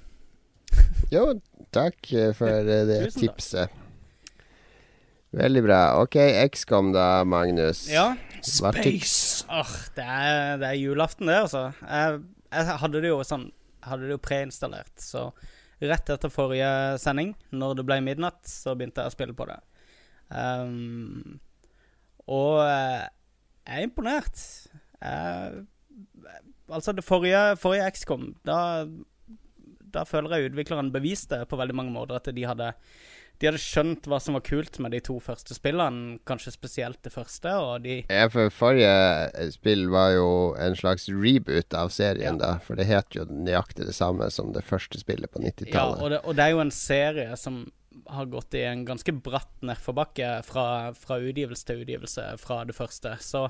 Jo, 1.12 1.40
takk 1.72 2.12
eh, 2.14 2.32
for 2.34 2.48
eh, 2.50 2.86
det 2.86 3.00
Tusen 3.06 3.28
takk. 3.28 3.38
tipset. 3.38 3.70
Veldig 5.36 5.62
bra. 5.62 5.80
Ok, 6.02 6.18
XCOM 6.50 6.92
da, 6.96 7.24
Magnus. 7.28 7.84
Ja. 7.92 8.16
Space. 8.42 9.46
Åh, 9.52 9.74
det, 9.96 10.06
er, 10.06 10.58
det 10.62 10.72
er 10.72 10.80
julaften, 10.80 11.30
det, 11.30 11.38
altså. 11.44 11.68
Jeg, 11.84 12.22
jeg 12.50 12.78
hadde 12.82 13.02
det 13.04 13.12
jo 13.12 13.24
sånn 13.28 13.50
Hadde 13.86 14.10
det 14.10 14.12
jo 14.12 14.20
preinstallert, 14.20 14.92
så 15.00 15.30
rett 15.80 16.10
etter 16.12 16.32
forrige 16.34 16.98
sending, 17.00 17.30
når 17.56 17.78
det 17.80 17.86
ble 17.88 17.96
midnatt, 18.04 18.42
så 18.44 18.74
begynte 18.76 19.06
jeg 19.06 19.08
å 19.08 19.14
spille 19.14 19.36
på 19.38 19.46
det. 19.48 19.56
Um, 20.28 21.40
og 22.28 22.60
eh, 22.66 23.06
jeg 23.64 23.78
er 23.78 23.88
imponert. 23.88 24.44
Jeg, 25.00 25.64
altså, 26.68 26.92
det 26.92 27.06
forrige, 27.08 27.56
forrige 27.62 27.88
XCOM, 27.96 28.28
da, 28.46 28.60
da 29.96 30.04
føler 30.10 30.36
jeg 30.36 30.52
utvikleren 30.52 30.92
beviste 30.94 31.40
på 31.50 31.60
veldig 31.60 31.78
mange 31.80 31.96
måter 31.96 32.20
at 32.20 32.28
de 32.36 32.46
hadde 32.46 32.74
de 33.40 33.48
hadde 33.48 33.62
skjønt 33.64 34.08
hva 34.12 34.20
som 34.22 34.36
var 34.36 34.44
kult 34.44 34.80
med 34.84 34.92
de 34.92 35.00
to 35.00 35.16
første 35.24 35.56
spillene, 35.56 36.20
kanskje 36.28 36.52
spesielt 36.52 37.00
det 37.04 37.14
første, 37.14 37.54
og 37.56 37.84
de 37.84 38.02
Ja, 38.10 38.28
for 38.28 38.50
forrige 38.52 39.52
spill 39.56 39.88
var 39.90 40.12
jo 40.18 40.28
en 40.60 40.76
slags 40.76 41.08
reboot 41.10 41.74
av 41.74 41.90
serien, 41.96 42.36
Ja. 42.40 42.54
da. 42.56 42.58
For 42.60 42.76
det 42.76 42.88
het 42.88 43.16
jo 43.16 43.24
nøyaktig 43.26 43.86
det 43.88 43.96
samme 43.96 44.30
som 44.32 44.52
det 44.54 44.64
første 44.68 45.00
spillet 45.00 45.32
på 45.32 45.40
90-tallet. 45.40 46.02
og 46.02 46.10
det, 46.10 46.20
og 46.26 46.36
det 46.36 46.44
er 46.46 46.50
jo 46.52 46.60
en 46.66 46.72
serie 46.72 47.36
som 47.38 47.72
har 48.08 48.26
gått 48.26 48.54
i 48.56 48.62
en 48.64 48.86
ganske 48.86 49.12
bratt 49.24 49.62
nedforbakke 49.66 50.44
fra, 50.46 50.92
fra 50.94 51.18
utgivelse 51.20 51.66
til 51.66 51.82
utgivelse 51.84 52.38
fra 52.40 52.64
det 52.66 52.76
første. 52.76 53.16
Så 53.20 53.48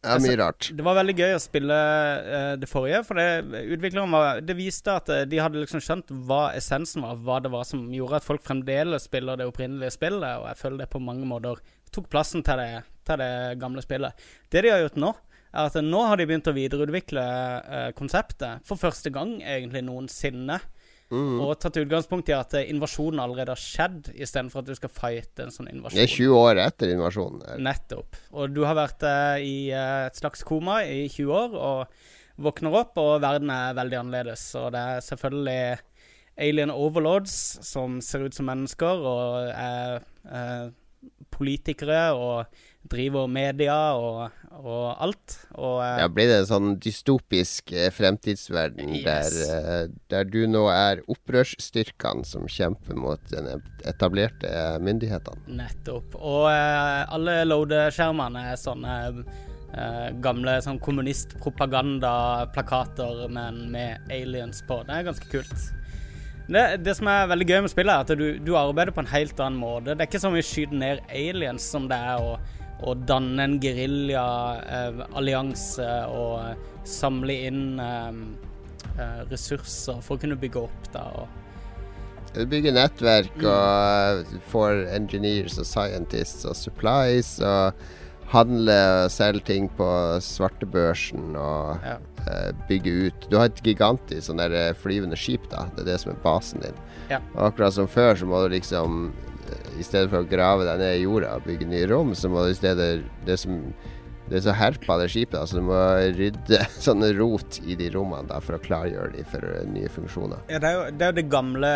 Ja, 0.00 0.14
mye 0.16 0.36
rart. 0.40 0.70
det 0.72 0.84
var 0.84 0.96
veldig 0.96 1.12
gøy 1.12 1.34
å 1.36 1.40
spille 1.42 1.76
uh, 1.76 2.54
det 2.56 2.68
forrige, 2.70 3.02
for 3.04 3.20
det, 3.20 3.64
utvikleren 3.74 4.14
var, 4.14 4.38
det 4.40 4.56
viste 4.56 4.94
at 4.96 5.10
eh, 5.12 5.26
de 5.28 5.40
hadde 5.42 5.60
liksom 5.60 5.82
skjønt 5.84 6.12
hva 6.24 6.54
essensen 6.56 7.04
var, 7.04 7.18
hva 7.20 7.36
det 7.44 7.50
var 7.52 7.66
som 7.68 7.82
gjorde 7.92 8.22
at 8.22 8.24
folk 8.24 8.40
fremdeles 8.46 9.04
spiller 9.10 9.36
det 9.36 9.50
opprinnelige 9.50 9.92
spillet, 9.98 10.40
og 10.40 10.46
jeg 10.48 10.60
føler 10.62 10.80
det 10.80 10.88
på 10.94 11.02
mange 11.04 11.28
måter 11.28 11.60
tok 11.92 12.08
plassen 12.08 12.40
til 12.46 12.62
det, 12.62 12.80
til 13.04 13.20
det 13.20 13.34
gamle 13.60 13.84
spillet. 13.84 14.24
Det 14.48 14.64
de 14.64 14.72
har 14.72 14.80
gjort 14.86 14.96
nå, 15.04 15.12
er 15.50 15.68
at 15.68 15.76
nå 15.84 16.02
har 16.06 16.16
de 16.16 16.28
begynt 16.30 16.48
å 16.48 16.56
videreutvikle 16.56 17.26
uh, 17.60 17.88
konseptet 17.98 18.64
for 18.64 18.80
første 18.80 19.12
gang 19.12 19.36
egentlig 19.42 19.84
noensinne. 19.84 20.62
Mm. 21.10 21.40
Og 21.42 21.56
tatt 21.58 21.78
utgangspunkt 21.80 22.30
i 22.30 22.34
at 22.36 22.54
eh, 22.54 22.68
invasjonen 22.70 23.18
allerede 23.22 23.54
har 23.56 23.60
skjedd, 23.60 24.12
istedenfor 24.14 24.62
at 24.62 24.70
du 24.70 24.76
skal 24.78 24.92
fighte 24.94 25.46
en 25.46 25.54
sånn 25.54 25.70
invasjon. 25.72 25.98
Det 25.98 26.06
er 26.06 26.14
20 26.14 26.36
år 26.38 26.62
etter 26.62 26.94
invasjonen. 26.94 27.42
Her. 27.48 27.62
Nettopp. 27.66 28.18
Og 28.30 28.54
du 28.54 28.62
har 28.68 28.78
vært 28.78 29.06
eh, 29.08 29.42
i 29.42 29.54
eh, 29.74 30.06
et 30.06 30.20
slags 30.20 30.44
koma 30.46 30.80
i 30.86 31.02
20 31.10 31.34
år, 31.34 31.56
og 31.58 32.44
våkner 32.46 32.78
opp, 32.78 33.00
og 33.02 33.18
verden 33.24 33.50
er 33.52 33.76
veldig 33.78 33.98
annerledes. 34.04 34.46
Og 34.60 34.70
det 34.76 34.84
er 34.92 35.06
selvfølgelig 35.08 35.62
alien 36.40 36.72
overlords 36.72 37.34
som 37.66 37.98
ser 38.04 38.28
ut 38.28 38.36
som 38.36 38.46
mennesker, 38.48 39.02
og 39.10 39.50
er 39.50 39.98
eh, 40.30 40.70
politikere, 41.34 42.04
og 42.14 42.46
driver 42.90 43.28
media 43.30 43.74
og, 43.94 44.30
og 44.56 44.96
alt. 45.04 45.34
Og 45.54 45.82
eh, 45.84 45.98
Ja, 46.00 46.08
Blir 46.10 46.26
det 46.30 46.38
en 46.40 46.46
sånn 46.48 46.70
dystopisk 46.82 47.72
eh, 47.76 47.90
fremtidsverden 47.94 48.94
Yes. 48.96 49.04
der, 49.04 49.30
eh, 49.58 49.84
der 50.10 50.24
du 50.26 50.40
nå 50.50 50.64
er 50.72 51.00
opprørsstyrkene 51.10 52.24
som 52.26 52.46
kjemper 52.50 52.94
mot 52.98 53.20
den 53.30 53.46
etablerte 53.86 54.46
eh, 54.48 54.78
myndighetene? 54.82 55.40
Nettopp. 55.60 56.14
Og 56.16 56.48
alle 56.50 57.44
loadeskjermene 57.46 58.40
er 58.54 58.58
sånne 58.58 58.94
eh, 59.20 60.08
gamle 60.24 60.56
sånn 60.64 60.80
kommunistpropagandaplakater, 60.82 63.28
men 63.28 63.70
med 63.72 63.98
aliens 64.10 64.62
på. 64.66 64.80
Det 64.88 64.94
er 64.96 65.02
ganske 65.10 65.28
kult. 65.30 65.54
Det, 66.50 66.64
det 66.82 66.96
som 66.98 67.06
er 67.06 67.28
veldig 67.30 67.46
gøy 67.46 67.60
med 67.62 67.70
spillet, 67.70 67.94
er 67.94 68.02
at 68.02 68.10
du, 68.18 68.38
du 68.42 68.56
arbeider 68.58 68.90
på 68.96 69.04
en 69.04 69.12
helt 69.12 69.38
annen 69.38 69.60
måte. 69.60 69.94
Det 69.94 70.02
er 70.02 70.08
ikke 70.10 70.18
så 70.24 70.32
mye 70.34 70.42
skyte 70.42 70.74
ned 70.74 70.98
aliens 71.14 71.62
som 71.70 71.86
det 71.90 71.94
er 71.94 72.18
å, 72.18 72.34
å 72.86 72.94
danne 73.06 73.42
en 73.44 73.60
geriljaallianse 73.62 75.84
eh, 75.84 76.06
og 76.08 76.40
samle 76.88 77.32
inn 77.48 77.80
eh, 77.80 78.12
eh, 78.96 79.20
ressurser 79.30 80.00
for 80.04 80.16
å 80.16 80.20
kunne 80.22 80.36
bygge 80.40 80.58
opp. 80.66 80.82
da, 80.94 81.02
og 81.20 81.26
bygger 82.50 82.72
nettverk 82.76 83.36
og 83.42 83.50
eh, 83.50 84.24
får 84.52 84.72
engineers 84.94 85.58
og 85.58 85.66
scientists 85.66 86.44
og 86.46 86.54
supplies 86.56 87.40
og 87.42 87.72
handler 88.30 89.04
og 89.06 89.10
selger 89.10 89.42
ting 89.48 89.66
på 89.74 89.88
svartebørsen 90.22 91.34
og 91.36 91.78
Ja. 91.82 91.96
eh, 92.30 92.52
bygge 92.68 92.90
ut. 93.08 93.26
Du 93.30 93.36
har 93.40 93.46
et 93.50 93.62
gigantisk 93.66 94.22
sånn 94.28 94.38
der 94.38 94.52
eh, 94.54 94.74
flyvende 94.78 95.16
skip, 95.18 95.48
da. 95.50 95.64
Det 95.74 95.80
er 95.82 95.88
det 95.92 95.98
som 96.00 96.12
er 96.12 96.20
basen 96.22 96.60
din. 96.62 96.74
Ja. 97.10 97.18
Og 97.34 97.42
akkurat 97.50 97.74
som 97.74 97.88
før, 97.90 98.14
så 98.14 98.26
må 98.30 98.36
du 98.44 98.48
liksom 98.54 98.90
eh, 99.10 99.14
I 99.78 99.82
stedet 99.86 100.10
for 100.10 100.22
å 100.24 100.28
grave 100.28 100.64
deg 100.64 100.78
ned 100.78 100.98
i 100.98 101.02
jorda 101.04 101.36
og 101.36 101.44
bygge 101.44 101.66
nye 101.68 101.86
rom, 101.90 102.14
så 102.14 102.28
må 102.30 102.44
du 102.44 102.50
i 102.50 102.58
stedet 102.58 103.02
Det 103.26 103.38
som 103.38 103.74
det 104.30 104.36
er 104.38 104.44
så 104.44 104.52
herpa 104.54 104.94
det 105.00 105.08
skipet, 105.10 105.34
altså 105.40 105.56
du 105.58 105.62
må 105.66 105.74
rydde 106.14 106.60
sånne 106.86 107.08
rot 107.18 107.56
i 107.66 107.74
de 107.74 107.88
rommene 107.90 108.28
da 108.30 108.36
for 108.38 108.54
å 108.54 108.60
klargjøre 108.62 109.16
de 109.16 109.24
for 109.26 109.42
eh, 109.42 109.64
nye 109.66 109.88
funksjoner. 109.90 110.38
Ja, 110.48 110.60
det 110.62 110.68
er, 110.68 110.76
jo, 110.76 110.84
det 110.94 111.02
er 111.02 111.10
jo 111.10 111.16
det 111.18 111.24
gamle 111.32 111.70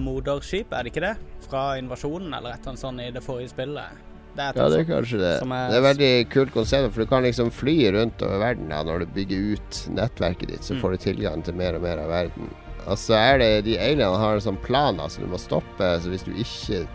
moderskipet, 0.00 0.72
er 0.78 0.86
det 0.86 0.92
ikke 0.94 1.04
det? 1.04 1.14
Fra 1.50 1.64
invasjonen, 1.76 2.32
eller 2.32 2.54
et 2.54 2.62
eller 2.62 2.72
annet 2.72 2.80
sånt 2.82 3.02
i 3.04 3.10
det 3.12 3.22
forrige 3.26 3.52
spillet. 3.52 3.98
Det 4.38 4.46
Ja, 4.56 4.68
det 4.70 4.78
er 4.80 4.88
kanskje 4.88 5.18
det. 5.20 5.34
er- 5.42 5.68
Det 5.68 5.76
er 5.76 5.84
veldig 5.88 6.30
kult 6.30 6.52
konsept, 6.54 6.92
for 6.94 7.00
du 7.04 7.06
kan 7.10 7.22
liksom 7.24 7.50
fly 7.52 7.76
rundt 7.92 8.22
over 8.22 8.38
verden 8.38 8.68
da, 8.72 8.82
når 8.84 9.00
du 9.00 9.06
bygger 9.18 9.52
ut 9.58 9.82
nettverket 9.98 10.48
ditt, 10.48 10.62
så 10.64 10.74
Mm. 10.76 10.80
får 10.80 10.90
du 10.90 10.96
tilgang 11.04 11.44
til 11.44 11.54
mer 11.54 11.74
og 11.74 11.82
mer 11.82 11.98
av 11.98 12.08
verden. 12.08 12.48
Og 12.86 12.96
så 12.96 13.14
er 13.18 13.38
det 13.38 13.64
De 13.64 13.76
alienene 13.76 14.16
har 14.16 14.34
en 14.34 14.40
sånn 14.40 14.62
plan 14.62 14.96
altså 14.96 15.20
du 15.20 15.26
må 15.26 15.36
stoppe, 15.38 16.00
så 16.00 16.08
hvis 16.08 16.24
du 16.24 16.32
ikke 16.32 16.86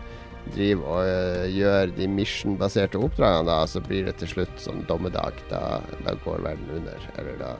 driver 0.52 0.88
og 0.90 1.10
øh, 1.10 1.44
gjør 1.54 1.92
de 1.96 2.08
mission-baserte 2.10 3.00
oppdragene, 3.00 3.46
da, 3.48 3.60
så 3.70 3.82
blir 3.84 4.08
det 4.08 4.16
til 4.20 4.30
slutt 4.34 4.58
sånn 4.60 4.82
dommedag. 4.88 5.38
Da, 5.50 5.80
da 6.04 6.16
går 6.24 6.44
verden 6.44 6.74
under. 6.80 7.06
Eller 7.20 7.38
da 7.40 7.54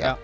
Ja. 0.00 0.14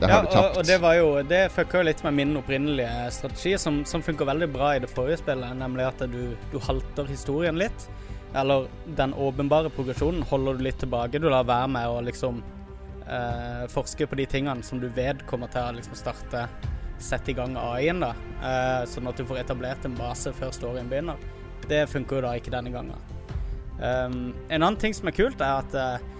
Da 0.00 0.08
har 0.08 0.14
ja, 0.16 0.22
du 0.22 0.30
tapt. 0.32 0.54
Og, 0.56 0.62
og 0.62 0.66
det 0.66 0.78
var 0.80 0.94
jo 0.96 1.08
Det 1.28 1.42
fucka 1.52 1.78
jo 1.78 1.86
litt 1.86 2.00
med 2.02 2.16
min 2.16 2.32
opprinnelige 2.40 3.10
strategi, 3.14 3.52
som, 3.60 3.82
som 3.86 4.02
funka 4.02 4.26
veldig 4.26 4.48
bra 4.54 4.72
i 4.76 4.80
det 4.82 4.90
forrige 4.90 5.20
spillet, 5.20 5.52
nemlig 5.60 5.84
at 5.90 6.00
du, 6.10 6.32
du 6.50 6.56
halter 6.64 7.06
historien 7.10 7.60
litt. 7.60 7.86
Eller 8.34 8.66
den 8.96 9.12
åpenbare 9.14 9.70
progresjonen 9.70 10.24
holder 10.26 10.56
du 10.56 10.64
litt 10.64 10.80
tilbake. 10.80 11.20
Du 11.20 11.28
lar 11.28 11.44
være 11.46 11.68
med 11.74 11.88
å 11.92 12.00
liksom 12.08 12.40
eh, 13.04 13.64
forske 13.70 14.08
på 14.08 14.18
de 14.18 14.26
tingene 14.26 14.64
som 14.64 14.80
du 14.80 14.88
vet 14.96 15.20
kommer 15.28 15.52
til 15.52 15.68
å 15.68 15.76
liksom 15.76 15.98
starte 15.98 16.46
Sette 17.02 17.32
i 17.32 17.36
gang 17.36 17.56
AI-en, 17.58 18.00
da. 18.04 18.12
Eh, 18.42 18.84
sånn 18.90 19.08
at 19.10 19.18
du 19.18 19.24
får 19.28 19.42
etablert 19.44 19.84
en 19.88 19.94
base 19.98 20.32
før 20.38 20.52
storyen 20.54 20.88
begynner. 20.90 21.18
Det 21.68 21.84
funker 21.90 22.18
jo 22.18 22.22
da 22.26 22.32
ikke 22.38 22.50
denne 22.54 22.72
gangen. 22.74 22.96
Um, 23.82 24.32
en 24.48 24.62
annen 24.62 24.76
ting 24.78 24.94
som 24.94 25.08
er 25.10 25.14
kult, 25.16 25.40
er 25.42 25.62
at 25.62 25.74
uh, 25.74 26.10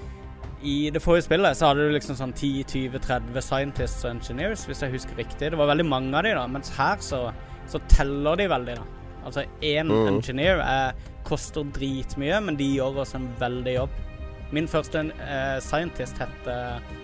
i 0.67 0.91
det 0.95 1.03
forrige 1.03 1.27
spillet 1.29 1.59
så 1.59 1.69
hadde 1.71 1.85
du 1.87 1.93
liksom 1.95 2.17
sånn 2.19 2.33
10-20-30 2.35 3.39
scientists 3.43 4.05
og 4.07 4.17
engineers, 4.17 4.65
hvis 4.67 4.83
jeg 4.83 4.95
husker 4.95 5.19
riktig. 5.19 5.51
Det 5.53 5.59
var 5.61 5.71
veldig 5.71 5.87
mange 5.87 6.15
av 6.19 6.27
de 6.27 6.33
da, 6.39 6.47
mens 6.51 6.73
her 6.77 6.99
så, 7.03 7.21
så 7.71 7.79
teller 7.93 8.39
de 8.41 8.49
veldig, 8.51 8.77
da. 8.81 8.87
Altså 9.27 9.45
én 9.63 9.87
Mhm. 9.91 10.09
engineer 10.17 10.59
er, 10.65 10.95
koster 11.27 11.63
dritmye, 11.77 12.41
men 12.43 12.57
de 12.59 12.67
gjør 12.75 13.03
også 13.05 13.21
en 13.21 13.29
veldig 13.39 13.75
jobb. 13.77 13.91
Min 14.53 14.67
første 14.69 15.05
uh, 15.23 15.61
scientist 15.63 16.19
het 16.19 16.51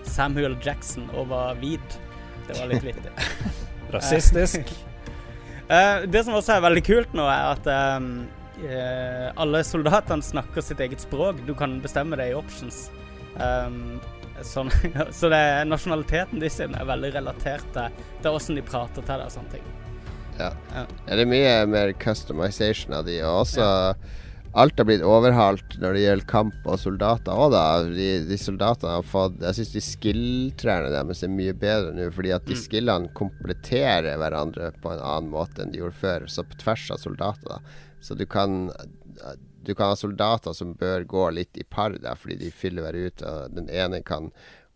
Samuel 0.03 0.57
Jackson 0.63 1.07
og 1.15 1.29
var 1.31 1.55
hvit. 1.61 1.99
Det 2.47 2.59
var 2.59 2.67
litt 2.67 2.83
vittig. 2.83 3.11
Rasistisk. 3.95 4.75
Eh, 5.69 5.99
det 6.09 6.23
som 6.25 6.33
også 6.33 6.55
er 6.55 6.63
veldig 6.65 6.81
kult 6.81 7.11
nå, 7.13 7.27
er 7.29 7.51
at 7.51 7.67
um, 8.01 8.23
eh, 8.65 9.27
alle 9.37 9.59
soldatene 9.61 10.25
snakker 10.25 10.63
sitt 10.65 10.79
eget 10.81 11.03
språk. 11.03 11.43
Du 11.45 11.51
kan 11.53 11.75
bestemme 11.83 12.17
det 12.17 12.31
i 12.31 12.33
options. 12.33 12.87
Um, 13.37 13.99
sånn, 14.41 14.71
så 15.19 15.29
det, 15.29 15.43
nasjonaliteten 15.69 16.41
de 16.41 16.49
sin 16.49 16.73
er 16.73 16.89
veldig 16.89 17.11
relatert 17.19 17.69
til, 17.75 18.01
til 18.23 18.33
hvordan 18.33 18.57
de 18.57 18.65
prater 18.65 19.05
til 19.05 19.13
deg 19.13 19.27
og 19.27 19.35
sånne 19.35 19.59
ting. 19.59 19.69
Ja. 20.39 20.49
Ja. 20.73 20.87
Ja, 21.05 21.13
det 21.13 21.21
er 21.27 21.31
mye 21.35 21.53
mer 21.69 21.93
customization 22.01 22.97
av 22.97 23.05
de, 23.05 23.19
og 23.27 23.43
også 23.43 23.69
Alt 24.57 24.79
har 24.81 24.85
blitt 24.89 25.03
overhalt 25.05 25.75
når 25.77 25.93
det 25.93 26.01
gjelder 26.03 26.25
kamp 26.31 26.65
og 26.65 26.79
soldater 26.81 27.37
òg, 27.37 27.51
da. 27.53 27.63
De, 27.85 28.07
de 28.25 28.37
soldatene 28.41 28.95
har 28.97 29.03
fått 29.05 29.35
Jeg 29.43 29.59
syns 29.59 29.73
de 29.75 29.83
skill-trærne 29.85 30.89
deres 30.93 31.21
er 31.23 31.29
mye 31.29 31.53
bedre 31.53 31.93
nå, 31.93 32.07
fordi 32.15 32.31
at 32.33 32.47
de 32.49 32.55
Mm. 32.57 32.61
skillene 32.63 33.11
kompletterer 33.13 34.17
hverandre 34.17 34.71
på 34.81 34.91
en 34.95 34.99
annen 35.05 35.29
måte 35.29 35.61
enn 35.61 35.71
de 35.71 35.79
gjorde 35.83 35.99
før, 36.01 36.25
så 36.27 36.43
på 36.43 36.57
tvers 36.63 36.89
av 36.91 36.97
soldater, 36.97 37.47
da. 37.59 37.59
Så 38.01 38.17
du 38.17 38.25
kan 38.25 38.71
Du 39.61 39.75
kan 39.75 39.89
ha 39.91 39.95
soldater 39.99 40.53
som 40.55 40.73
bør 40.73 41.03
gå 41.03 41.25
litt 41.35 41.57
i 41.59 41.63
par, 41.67 41.91
da, 41.99 42.15
fordi 42.15 42.37
de 42.39 42.49
fyller 42.49 42.81
hver 42.81 42.95
ut, 42.95 43.21
og 43.21 43.51
den 43.53 43.67
ene 43.69 43.99
kan 44.01 44.31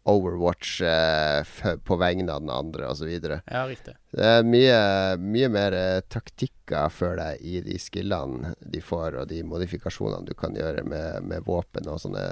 overwatch 0.09 0.81
eh, 0.81 1.43
på 1.87 1.95
vegne 2.01 2.33
av 2.33 2.41
den 2.43 2.51
andre, 2.51 2.89
osv. 2.91 3.07
Ja, 3.47 3.63
riktig. 3.69 3.93
Det 4.11 4.25
er 4.39 4.43
mye, 4.43 4.79
mye 5.23 5.49
mer 5.53 5.77
eh, 5.77 6.01
taktikker 6.11 6.89
for 6.91 7.15
deg 7.19 7.39
i 7.41 7.61
de 7.63 7.77
skillene 7.79 8.53
de 8.59 8.81
får, 8.83 9.15
og 9.21 9.29
de 9.31 9.41
modifikasjonene 9.47 10.27
du 10.27 10.33
kan 10.35 10.55
gjøre 10.59 10.83
med, 10.83 11.23
med 11.31 11.45
våpen 11.47 11.87
og 11.87 12.01
sånne 12.03 12.25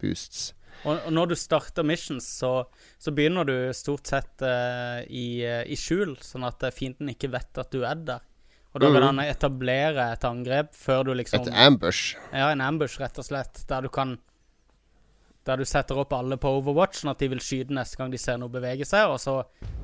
boosts. 0.00 0.52
Og, 0.86 1.10
når 1.12 1.32
du 1.32 1.36
starter 1.36 1.84
missions, 1.84 2.24
så, 2.40 2.62
så 2.96 3.12
begynner 3.12 3.44
du 3.44 3.56
stort 3.76 4.06
sett 4.08 4.40
eh, 4.46 5.02
i, 5.10 5.26
i 5.44 5.76
skjul, 5.76 6.14
sånn 6.24 6.46
at 6.48 6.62
fienden 6.72 7.10
ikke 7.12 7.28
vet 7.34 7.58
at 7.60 7.74
du 7.74 7.82
er 7.84 7.98
der. 8.06 8.22
Og 8.70 8.78
da 8.84 8.86
kan 8.86 9.02
Mhm. 9.02 9.06
han 9.18 9.26
etablere 9.26 10.04
et 10.14 10.24
angrep 10.24 10.68
før 10.78 11.02
du 11.08 11.14
liksom 11.18 11.42
Et 11.42 11.48
ambush. 11.58 12.14
Ja, 12.30 12.52
en 12.54 12.60
ambush, 12.62 13.00
rett 13.02 13.18
og 13.18 13.26
slett. 13.26 13.64
Der 13.66 13.82
du 13.82 13.88
kan 13.90 14.12
Der 15.46 15.56
du 15.56 15.64
setter 15.64 15.96
opp 16.02 16.12
alle 16.12 16.36
på 16.36 16.50
Overwatch, 16.58 17.00
sånn 17.00 17.10
at 17.14 17.18
de 17.22 17.28
vil 17.32 17.40
skyte 17.40 17.72
neste 17.72 17.96
gang 17.96 18.10
de 18.12 18.18
ser 18.20 18.36
noe 18.38 18.52
bevege 18.52 18.84
seg, 18.84 19.08
og 19.08 19.16
så 19.22 19.38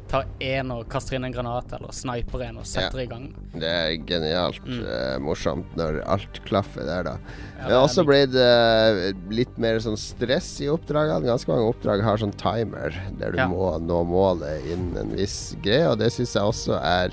tar 0.07 0.27
én 0.39 0.69
og 0.71 0.85
kaster 0.93 1.17
inn 1.17 1.25
en 1.27 1.33
granat, 1.35 1.73
eller 1.75 1.91
sniper 1.97 2.45
en 2.47 2.59
og 2.61 2.67
setter 2.69 3.01
i 3.03 3.07
gang. 3.11 3.25
Det 3.57 3.67
er 3.67 3.97
genialt 4.07 4.61
Mm. 4.69 4.85
eh, 4.87 5.19
morsomt 5.19 5.73
når 5.75 6.03
alt 6.07 6.45
klaffer 6.45 6.85
der, 6.87 7.03
da. 7.09 7.15
Ja, 7.59 7.65
det 7.69 7.73
har 7.75 7.87
også 7.89 8.05
blitt 8.07 8.35
eh, 8.37 9.13
litt 9.35 9.57
mer 9.59 9.81
sånn 9.83 9.97
stress 9.99 10.61
i 10.61 10.69
oppdragene. 10.71 11.25
Ganske 11.27 11.49
mange 11.49 11.73
oppdrag 11.73 12.05
har 12.05 12.17
sånn 12.19 12.37
timer 12.37 12.93
der 13.19 13.33
du 13.33 13.39
Ja. 13.39 13.49
må 13.49 13.81
nå 13.81 14.05
målet 14.07 14.63
innen 14.67 14.97
en 14.99 15.17
viss 15.17 15.57
greie, 15.63 15.89
og 15.91 15.99
det 15.99 16.13
syns 16.13 16.35
jeg 16.35 16.43
også 16.43 16.79
er 16.81 17.11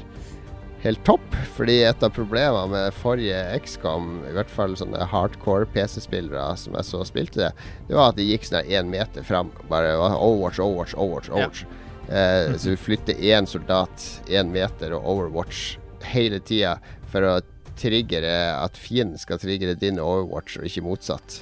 helt 0.84 1.03
topp. 1.07 1.36
Fordi 1.57 1.79
et 1.88 2.03
av 2.03 2.11
problemene 2.15 2.67
med 2.71 2.97
forrige 2.97 3.39
XCOM, 3.63 4.09
i 4.29 4.34
hvert 4.36 4.51
fall 4.51 4.75
sånne 4.79 5.07
hardcore 5.11 5.67
PC-spillere 5.73 6.45
som 6.59 6.75
jeg 6.79 6.89
så 6.89 7.03
spilte 7.07 7.45
det, 7.45 7.51
det 7.89 7.97
var 7.97 8.11
at 8.11 8.19
de 8.19 8.27
gikk 8.27 8.47
sånn 8.49 8.67
én 8.67 8.91
meter 8.91 9.25
fram. 9.27 9.53
Bare 9.71 9.95
Overwatch, 9.97 10.59
Overwatch, 10.63 10.97
Overwatch. 10.97 11.31
Ja. 11.31 11.39
Overwatch. 11.39 11.65
Eh, 12.09 12.57
så 12.59 12.73
vi 12.73 12.77
flytter 12.77 13.23
én 13.31 13.47
soldat 13.47 14.09
én 14.27 14.51
meter 14.51 14.91
og 14.97 15.07
Overwatch 15.13 15.77
hele 16.03 16.41
tida 16.43 16.75
for 17.11 17.23
å 17.23 17.39
triggere 17.79 18.34
at 18.59 18.77
fienden 18.77 19.17
skal 19.17 19.39
triggere 19.41 19.77
din 19.79 20.01
Overwatch, 20.01 20.59
og 20.59 20.67
ikke 20.67 20.84
motsatt. 20.86 21.41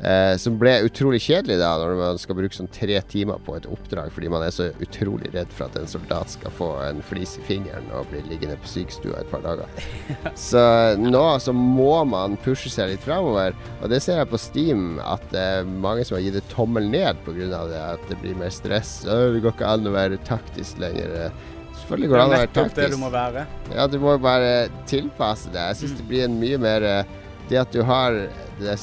Eh, 0.00 0.34
som 0.40 0.54
ble 0.56 0.78
utrolig 0.86 1.18
kjedelig 1.20 1.58
da 1.60 1.74
når 1.76 1.98
man 1.98 2.18
skal 2.20 2.36
bruke 2.38 2.56
sånn 2.56 2.70
tre 2.72 2.96
timer 3.10 3.36
på 3.44 3.52
et 3.58 3.66
oppdrag 3.68 4.08
fordi 4.14 4.30
man 4.32 4.40
er 4.46 4.52
så 4.54 4.70
utrolig 4.80 5.28
redd 5.34 5.50
for 5.52 5.66
at 5.66 5.74
en 5.76 5.90
soldat 5.90 6.32
skal 6.32 6.54
få 6.56 6.68
en 6.86 7.02
flis 7.04 7.34
i 7.36 7.42
fingeren 7.44 7.90
og 7.92 8.08
bli 8.08 8.22
liggende 8.30 8.56
på 8.62 8.70
sykestua 8.70 9.18
et 9.20 9.28
par 9.28 9.44
dager. 9.44 9.68
Så 10.40 10.62
nå 10.96 11.24
så 11.44 11.52
må 11.52 11.98
man 12.08 12.38
pushe 12.40 12.72
seg 12.72 12.94
litt 12.94 13.04
framover, 13.04 13.52
og 13.82 13.92
det 13.92 14.00
ser 14.00 14.22
jeg 14.22 14.30
på 14.30 14.40
Steam 14.40 14.86
at 15.04 15.26
det 15.34 15.42
er 15.58 15.68
mange 15.68 16.06
som 16.08 16.16
har 16.16 16.24
gitt 16.24 16.38
det 16.38 16.46
tommel 16.52 16.88
ned 16.88 17.20
pga. 17.26 17.48
det, 17.68 17.80
at 17.80 18.06
det 18.08 18.16
blir 18.22 18.38
mer 18.40 18.52
stress. 18.54 19.02
«Å, 19.04 19.18
Det 19.34 19.42
går 19.44 19.52
ikke 19.52 19.72
an 19.74 19.90
å 19.90 19.92
være 19.94 20.20
taktisk 20.24 20.80
lenger. 20.80 21.34
Selvfølgelig 21.82 22.10
går 22.10 22.16
det 22.16 22.22
an 22.24 22.32
å 22.32 22.38
være 22.38 22.52
taktisk. 22.56 22.80
det 22.80 22.88
du 22.94 23.00
må 23.02 23.10
være. 23.12 23.44
Ja, 23.74 23.86
du 23.90 23.98
må 24.00 24.16
bare 24.22 24.70
tilpasse 24.88 25.52
det. 25.52 25.66
Jeg 25.72 25.80
syns 25.82 26.00
det 26.00 26.08
blir 26.08 26.24
en 26.24 26.40
mye 26.40 26.60
mer 26.60 26.88
eh, 26.88 27.12
Det 27.50 27.58
at 27.58 27.72
du 27.74 27.82
har 27.82 28.16
det 28.60 28.78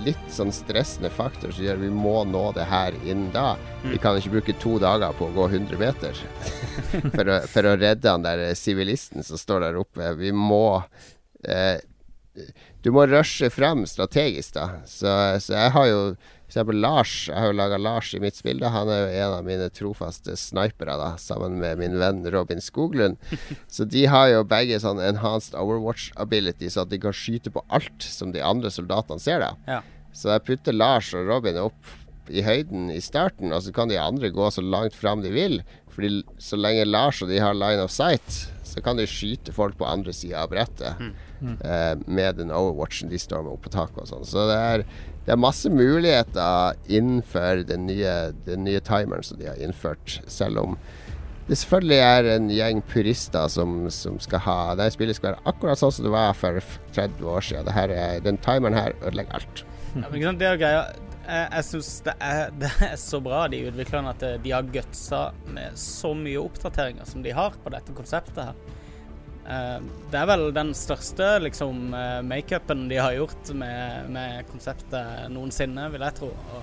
litt 0.00 0.28
sånn 0.32 0.52
stressende 0.54 1.10
faktor 1.12 1.52
som 1.52 1.64
gjør 1.64 1.80
vi 1.82 1.90
må 1.92 2.22
nå 2.28 2.44
det 2.56 2.66
her 2.70 2.96
innen 3.02 3.30
da. 3.34 3.56
Vi 3.84 4.00
kan 4.02 4.18
ikke 4.18 4.34
bruke 4.38 4.56
to 4.62 4.78
dager 4.82 5.14
på 5.18 5.28
å 5.28 5.34
gå 5.36 5.48
100 5.50 5.78
meter 5.80 6.18
for, 7.14 7.28
å, 7.28 7.38
for 7.50 7.68
å 7.68 7.76
redde 7.78 8.10
han 8.10 8.26
der 8.26 8.48
eh, 8.48 8.56
sivilisten 8.58 9.24
som 9.26 9.40
står 9.40 9.66
der 9.66 9.80
oppe. 9.80 10.12
Vi 10.18 10.32
må 10.34 10.82
eh, 11.44 11.78
Du 12.82 12.90
må 12.94 13.04
rushe 13.06 13.50
frem 13.52 13.84
strategisk, 13.86 14.54
da. 14.56 14.82
Så, 14.88 15.10
så 15.44 15.52
jeg 15.58 15.74
har 15.76 15.88
jo 15.90 16.00
eksempel 16.52 16.78
Lars. 16.84 17.14
Jeg 17.30 17.38
har 17.38 17.50
jo 17.50 17.56
laga 17.56 17.78
Lars 17.80 18.12
i 18.14 18.20
mitt 18.22 18.36
spill. 18.36 18.60
da 18.60 18.70
Han 18.74 18.90
er 18.92 19.00
jo 19.02 19.22
en 19.24 19.36
av 19.38 19.46
mine 19.46 19.68
trofaste 19.72 20.36
snipere, 20.36 20.98
da, 21.00 21.14
sammen 21.20 21.58
med 21.62 21.80
min 21.80 21.98
venn 22.00 22.22
Robin 22.32 22.60
Skoglund. 22.60 23.16
Så 23.72 23.88
de 23.88 24.04
har 24.12 24.28
jo 24.30 24.44
begge 24.48 24.78
sånn 24.82 25.00
enhanced 25.02 25.56
overwatch 25.58 26.10
ability, 26.20 26.70
så 26.70 26.84
at 26.84 26.92
de 26.92 27.00
kan 27.02 27.16
skyte 27.16 27.52
på 27.52 27.64
alt 27.72 28.04
som 28.04 28.32
de 28.36 28.44
andre 28.44 28.70
soldatene 28.72 29.22
ser, 29.22 29.42
da. 29.42 29.52
Ja. 29.66 29.80
Så 30.12 30.28
jeg 30.34 30.44
putter 30.46 30.76
Lars 30.76 31.10
og 31.16 31.26
Robin 31.30 31.56
opp 31.56 31.94
i 32.30 32.44
høyden 32.44 32.90
i 32.92 33.00
starten, 33.02 33.52
og 33.52 33.64
så 33.64 33.72
kan 33.74 33.90
de 33.90 33.98
andre 33.98 34.30
gå 34.32 34.50
så 34.52 34.62
langt 34.62 34.94
fram 34.94 35.24
de 35.24 35.32
vil. 35.34 35.62
Fordi 35.92 36.22
så 36.40 36.56
lenge 36.56 36.86
Lars 36.88 37.20
og 37.24 37.28
de 37.32 37.40
har 37.42 37.56
line 37.56 37.82
of 37.82 37.92
sight, 37.92 38.28
så 38.64 38.80
kan 38.84 38.96
de 38.96 39.08
skyte 39.08 39.52
folk 39.52 39.76
på 39.80 39.88
andre 39.88 40.14
sida 40.16 40.44
av 40.44 40.52
brettet. 40.52 41.00
Eh, 41.42 41.94
med 42.06 42.38
den 42.38 42.52
overwatchen 42.54 43.10
de 43.10 43.18
står 43.20 43.42
med 43.44 43.56
opp 43.56 43.64
på 43.66 43.72
taket 43.74 44.04
og 44.04 44.08
sånn. 44.08 44.24
Så 44.28 44.46
det 44.48 44.56
er, 44.56 44.84
det 45.26 45.34
er 45.34 45.38
masse 45.38 45.70
muligheter 45.70 46.78
innenfor 46.90 47.62
den 47.68 47.86
nye, 47.86 48.32
den 48.46 48.64
nye 48.66 48.80
timeren 48.82 49.22
som 49.26 49.38
de 49.38 49.46
har 49.50 49.60
innført, 49.62 50.20
selv 50.26 50.58
om 50.64 50.76
det 51.48 51.58
selvfølgelig 51.58 51.98
er 51.98 52.28
en 52.36 52.50
gjeng 52.54 52.80
purister 52.86 53.48
som, 53.50 53.88
som 53.90 54.14
skal 54.22 54.40
ha 54.44 54.58
Det 54.78 54.86
spillet 54.94 55.18
skal 55.18 55.32
være 55.32 55.50
akkurat 55.50 55.80
sånn 55.80 55.94
som 55.94 56.06
det 56.06 56.12
var 56.14 56.36
for 56.38 56.62
30 56.94 57.26
år 57.28 57.44
siden. 57.44 57.70
Er, 57.74 58.20
den 58.22 58.38
timeren 58.44 58.78
her 58.78 58.94
ødelegger 59.02 59.40
alt. 59.40 59.64
Ja, 59.92 60.06
men 60.06 60.38
det 60.38 60.48
er 60.48 60.60
greia. 60.60 60.84
Jeg, 61.26 61.48
jeg 61.56 61.66
syns 61.66 61.90
det, 62.06 62.14
det 62.62 62.70
er 62.86 62.94
så 63.00 63.20
bra, 63.22 63.42
de 63.50 63.64
utviklerne, 63.68 64.14
at 64.14 64.22
de 64.44 64.54
har 64.54 64.70
gutsa 64.74 65.24
med 65.50 65.76
så 65.78 66.14
mye 66.18 66.40
oppdateringer 66.40 67.10
som 67.10 67.26
de 67.26 67.34
har 67.34 67.58
på 67.64 67.74
dette 67.74 67.98
konseptet 67.98 68.38
her. 68.46 68.78
Eh, 69.48 69.78
Det 70.12 70.20
er 70.20 70.26
vel 70.30 70.52
den 70.54 70.70
største 70.76 71.40
liksom 71.42 71.94
eh, 71.98 72.20
makeupen 72.22 72.86
de 72.88 73.00
har 73.00 73.16
gjort 73.16 73.50
med, 73.58 74.10
med 74.14 74.46
konseptet 74.52 75.28
noensinne, 75.34 75.88
vil 75.94 76.00
jeg 76.06 76.14
tro. 76.20 76.28
Og 76.54 76.62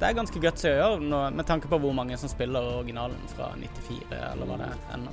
det 0.00 0.08
er 0.08 0.16
ganske 0.16 0.40
gutsy 0.42 0.68
å 0.70 0.78
gjøre, 0.78 1.30
med 1.36 1.46
tanke 1.46 1.68
på 1.70 1.78
hvor 1.80 1.92
mange 1.96 2.16
som 2.18 2.28
spiller 2.32 2.64
originalen 2.80 3.20
fra 3.36 3.52
94, 3.60 4.08
eller 4.32 4.48
hva 4.48 4.56
det 4.62 4.70
er 4.72 4.96
ennå. 4.96 5.12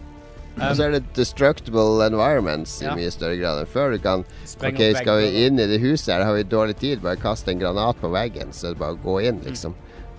Og 0.52 0.74
så 0.76 0.84
er 0.84 0.92
det 0.98 1.14
destructible 1.16 2.04
environments 2.04 2.82
i 2.82 2.86
Ja. 2.86 2.96
mye 2.96 3.12
større 3.14 3.38
grad 3.40 3.62
enn 3.62 3.70
før. 3.72 3.94
Du 3.94 4.00
kan 4.04 4.26
Ok, 4.68 4.82
skal 5.00 5.22
vi 5.22 5.46
inn 5.46 5.60
i 5.60 5.68
det 5.70 5.80
huset 5.80 6.12
her, 6.14 6.26
har 6.28 6.34
vi 6.36 6.44
dårlig 6.44 6.76
tid, 6.82 7.02
bare 7.02 7.16
kaste 7.16 7.52
en 7.54 7.60
granat 7.62 7.96
på 8.02 8.12
veggen, 8.12 8.52
så 8.52 8.68
er 8.68 8.74
det 8.76 8.80
bare 8.80 8.98
å 8.98 9.04
gå 9.04 9.22
inn, 9.30 9.40
liksom. 9.46 9.74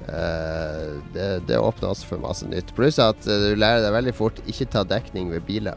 Eh, 0.09 1.01
det, 1.13 1.47
det 1.47 1.59
åpner 1.61 1.93
også 1.93 2.07
for 2.09 2.19
masse 2.25 2.49
nytt. 2.49 2.73
Pluss 2.75 2.99
at 2.99 3.21
du 3.29 3.53
lærer 3.55 3.85
deg 3.85 3.93
veldig 3.93 4.15
fort 4.17 4.41
ikke 4.49 4.71
ta 4.73 4.83
dekning 4.89 5.31
ved 5.31 5.45
biler. 5.47 5.77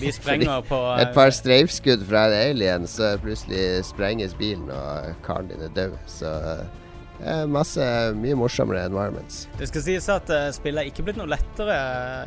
De 0.00 0.12
sprenger 0.12 0.62
på 0.66 0.78
eh, 0.92 1.02
Et 1.02 1.14
par 1.14 1.30
streifskudd 1.34 2.02
fra 2.08 2.26
en 2.28 2.36
alien, 2.38 2.86
så 2.90 3.14
plutselig 3.22 3.84
sprenges 3.88 4.34
bilen, 4.38 4.70
og 4.74 5.14
karen 5.26 5.50
din 5.50 5.64
er 5.64 5.74
død. 5.76 5.96
Så 6.10 6.32
eh, 7.22 7.44
masse 7.50 7.84
mye 8.18 8.38
morsommere 8.38 8.86
environments. 8.88 9.46
Det 9.58 9.70
skal 9.70 9.86
sies 9.86 10.08
at 10.12 10.30
uh, 10.32 10.48
spillet 10.54 10.84
er 10.84 10.92
ikke 10.92 11.08
blitt 11.08 11.20
noe 11.20 11.30
lettere, 11.30 11.78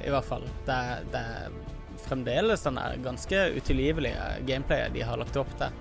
i 0.06 0.14
hvert 0.14 0.28
fall. 0.28 0.48
Det, 0.68 0.80
det 1.14 1.24
er 1.36 1.58
fremdeles 2.08 2.64
den 2.68 2.80
der 2.80 3.00
ganske 3.04 3.44
utilgivelige 3.56 4.32
gameplayet 4.48 4.96
de 4.96 5.04
har 5.06 5.20
lagt 5.22 5.38
opp 5.40 5.52
til, 5.60 5.76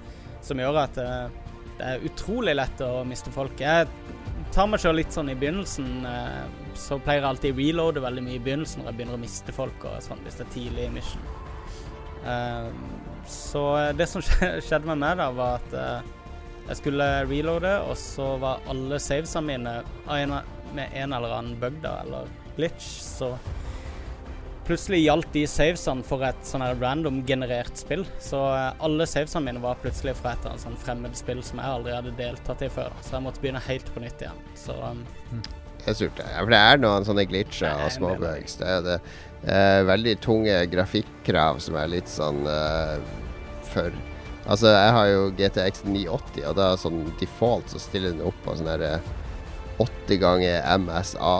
som 0.46 0.62
gjør 0.62 0.82
at 0.84 1.00
uh, 1.00 1.52
det 1.80 1.94
er 1.94 2.06
utrolig 2.10 2.54
lett 2.58 2.82
å 2.84 3.00
miste 3.08 3.32
folk. 3.32 3.62
Jeg 3.62 3.88
tar 4.52 4.66
meg 4.68 4.82
sjøl 4.82 4.98
litt 4.98 5.14
sånn 5.14 5.30
i 5.32 5.36
begynnelsen, 5.38 6.02
så 6.76 6.98
pleier 7.00 7.22
jeg 7.22 7.28
alltid 7.30 7.60
reloade 7.62 8.02
veldig 8.04 8.24
mye 8.26 8.36
i 8.36 8.42
begynnelsen 8.42 8.82
når 8.82 8.90
jeg 8.90 8.98
begynner 8.98 9.16
å 9.16 9.22
miste 9.22 9.54
folk 9.54 9.86
og 9.88 10.02
sånn, 10.04 10.20
hvis 10.26 10.36
det 10.40 10.44
er 10.44 10.52
tidlig 10.58 10.88
i 10.88 10.92
mission. 10.98 11.30
Eh, 12.26 12.70
så 13.30 13.64
det 13.96 14.08
som 14.10 14.24
skjedde 14.66 14.86
med 14.90 15.00
meg 15.02 15.20
da, 15.20 15.30
var 15.34 15.60
at 15.60 15.76
eh, 15.76 16.10
jeg 16.70 16.82
skulle 16.82 17.08
reloade, 17.26 17.72
og 17.88 17.96
så 17.98 18.34
var 18.42 18.62
alle 18.70 19.00
savesene 19.02 19.46
mine 19.46 19.78
med 20.70 20.92
en 20.94 21.16
eller 21.16 21.32
annen 21.34 21.56
bug 21.58 21.80
da, 21.82 21.96
eller 22.04 22.30
glitch, 22.54 22.92
så 23.02 23.32
plutselig 24.70 25.00
gjaldt 25.02 25.32
de 25.34 25.42
savesene 25.50 26.04
for 26.06 26.22
et 26.22 26.44
sånn 26.46 26.62
her 26.62 26.76
random 26.78 27.24
generert 27.26 27.78
spill. 27.80 28.04
Så 28.22 28.38
eh, 28.54 28.68
alle 28.86 29.06
savesene 29.08 29.48
mine 29.48 29.62
var 29.62 29.80
plutselig 29.82 30.14
fra 30.20 30.36
et 30.36 30.46
sånn 30.62 30.78
fremmed 30.78 31.16
spill 31.18 31.42
som 31.42 31.58
jeg 31.58 31.78
aldri 31.78 31.96
hadde 31.96 32.12
deltatt 32.18 32.62
i 32.62 32.68
før. 32.70 32.94
Så 33.02 33.16
jeg 33.16 33.26
måtte 33.26 33.42
begynne 33.42 33.62
helt 33.66 33.90
på 33.94 34.04
nytt 34.04 34.22
igjen. 34.22 34.44
Så 34.58 34.76
um, 34.78 35.02
Det 35.80 35.90
er 35.90 35.98
surt. 35.98 36.22
Ja, 36.22 36.44
for 36.44 36.54
det 36.54 36.62
er 36.68 36.82
noen 36.84 37.08
sånne 37.08 37.26
glitcher 37.26 37.72
og 37.72 37.82
jeg 37.86 37.96
småbugs. 37.96 38.58
Det 38.60 38.70
er 38.76 38.86
det. 38.86 38.98
Eh, 39.40 39.82
veldig 39.88 40.18
tunge 40.20 40.56
grafikkrav 40.68 41.62
som 41.64 41.78
er 41.80 41.88
litt 41.88 42.10
sånn 42.12 42.44
eh, 42.44 42.98
for 43.70 43.94
Altså, 44.50 44.70
jeg 44.72 44.92
har 44.96 45.06
jo 45.06 45.24
GTX 45.36 45.82
980, 45.84 46.44
og 46.48 46.54
da 46.58 46.70
sånn 46.80 47.02
default 47.20 47.70
så 47.70 47.78
stiller 47.78 48.14
den 48.16 48.24
opp 48.26 48.38
på 48.42 48.54
sånn 48.58 48.70
herre 48.72 48.94
eh, 48.96 49.10
80 49.84 50.18
ganger 50.20 50.64
MSA 50.80 51.34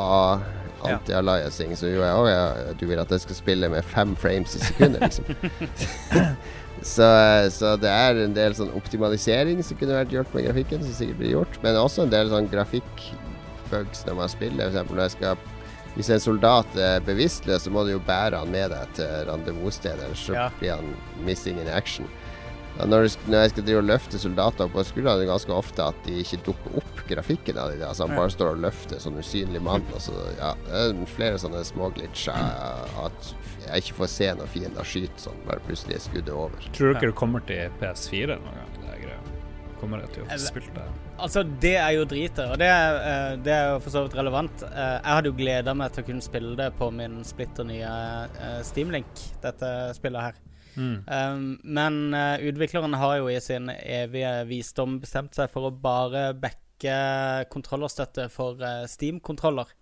anti-aliasing. 0.86 1.72
Så 1.76 1.90
jo, 1.90 2.04
ja, 2.04 2.14
ja, 2.28 2.74
du 2.78 2.84
vil 2.86 3.00
at 3.02 3.10
jeg 3.12 3.24
skal 3.24 3.38
spille 3.38 3.70
med 3.72 3.88
fem 3.88 4.14
frames 4.20 4.54
i 4.56 4.62
sekundet, 4.62 5.02
liksom. 5.08 5.26
så, 6.94 7.08
så, 7.52 7.74
det 7.80 7.90
er 7.90 8.22
en 8.24 8.36
del 8.36 8.56
sånn 8.56 8.72
optimalisering 8.78 9.64
som 9.66 9.80
kunne 9.80 9.98
vært 9.98 10.14
gjort 10.14 10.36
med 10.36 10.46
grafikken, 10.46 10.84
som 10.84 10.96
sikkert 10.96 11.20
blir 11.20 11.34
gjort. 11.34 11.58
Men 11.64 11.80
også 11.80 12.06
en 12.06 12.14
del 12.14 12.30
sånn 12.32 12.48
grafikkbugs 12.52 14.06
når 14.06 14.20
man 14.22 14.32
spiller. 14.32 14.76
For 14.76 14.94
når 14.94 15.08
jeg 15.08 15.16
skal 15.18 15.48
hvis 15.96 16.10
en 16.14 16.20
soldat 16.22 16.76
er 16.78 17.00
bevisstløs, 17.04 17.64
så 17.66 17.70
må 17.74 17.84
du 17.84 17.92
jo 17.96 18.00
bære 18.06 18.38
han 18.38 18.50
med 18.54 18.70
deg 18.70 18.92
til 19.00 19.24
rendezvusstedet, 19.30 20.04
ellers 20.06 20.26
så 20.28 20.34
Ja. 20.36 20.48
blir 20.60 20.76
han 20.76 20.94
missing 21.26 21.58
in 21.60 21.68
action. 21.68 22.06
Og 22.80 22.88
når, 22.88 23.08
når 23.28 23.42
jeg 23.42 23.50
skal 23.50 23.64
drive 23.66 23.78
og 23.82 23.88
løfte 23.90 24.18
soldater 24.22 24.64
opp 24.64 24.72
på 24.72 24.84
skuldrene, 24.86 25.16
er 25.18 25.24
det 25.24 25.28
ganske 25.28 25.52
ofte 25.52 25.82
at 25.90 25.98
de 26.06 26.14
ikke 26.22 26.38
dukker 26.46 26.76
opp 26.80 27.00
grafikken 27.10 27.58
av 27.58 27.72
de 27.72 27.80
der. 27.80 27.88
Altså 27.90 28.06
han 28.06 28.16
bare 28.16 28.30
står 28.30 28.52
og 28.54 28.60
løfter 28.62 29.02
sånn 29.02 29.18
usynlig 29.20 29.60
mann. 29.60 29.82
Og 29.92 30.00
så, 30.00 30.14
ja, 30.38 30.52
det 30.68 30.78
er 31.02 31.10
flere 31.10 31.40
sånne 31.42 31.60
småglitcher. 31.66 32.38
At 33.04 33.34
jeg 33.66 33.82
ikke 33.84 33.98
får 33.98 34.12
se 34.14 34.30
når 34.38 34.52
fiender 34.54 34.86
skyter 34.86 35.24
sånn, 35.26 35.42
bare 35.50 35.60
plutselig 35.66 35.98
er 35.98 36.04
skuddet 36.06 36.32
over. 36.32 36.70
Tror 36.72 36.94
dere 36.94 37.10
det 37.10 37.16
kommer 37.18 37.44
til 37.50 37.68
PS4 37.82 38.38
noen 38.38 38.54
gang? 38.62 38.69
Det 39.80 39.80
er. 39.80 39.80
Kommer 39.80 40.02
jeg 40.04 40.12
til 40.12 40.26
å 40.26 40.38
spille 40.44 40.74
det? 40.76 40.84
Altså, 41.20 41.42
det 41.62 41.74
er 41.80 41.90
jo 41.96 42.04
dritet, 42.08 42.40
og 42.52 42.58
det 42.60 42.68
eh, 42.68 43.32
det 43.44 43.52
er 43.54 43.66
jo 43.72 43.80
for 43.80 43.94
så 43.94 44.02
vidt 44.04 44.16
relevant. 44.18 44.62
Eh, 44.68 44.94
Jeg 45.00 45.16
hadde 45.16 45.30
jo 45.32 45.36
gleda 45.38 45.74
meg 45.76 45.92
til 45.94 46.04
å 46.04 46.08
kunne 46.10 46.24
spille 46.24 46.52
det 46.58 46.70
på 46.78 46.90
min 46.92 47.18
splitter 47.24 47.64
nye 47.68 47.90
eh, 48.40 48.60
Steamlink, 48.66 49.24
dette 49.42 49.72
spillet 49.96 50.30
her. 50.30 50.40
Mm. 50.76 50.98
Um, 51.10 51.46
men 51.64 52.14
utviklerne 52.46 52.96
har 52.96 53.16
jo 53.18 53.26
i 53.32 53.40
sin 53.42 53.66
evige 53.74 54.30
visdom 54.46 55.00
bestemt 55.02 55.34
seg 55.34 55.50
for 55.50 55.66
å 55.66 55.72
bare 55.74 56.30
backe 56.38 56.94
kontrollerstøtte 57.50 58.28
for 58.32 58.60
Steam-kontroller. 58.88 59.72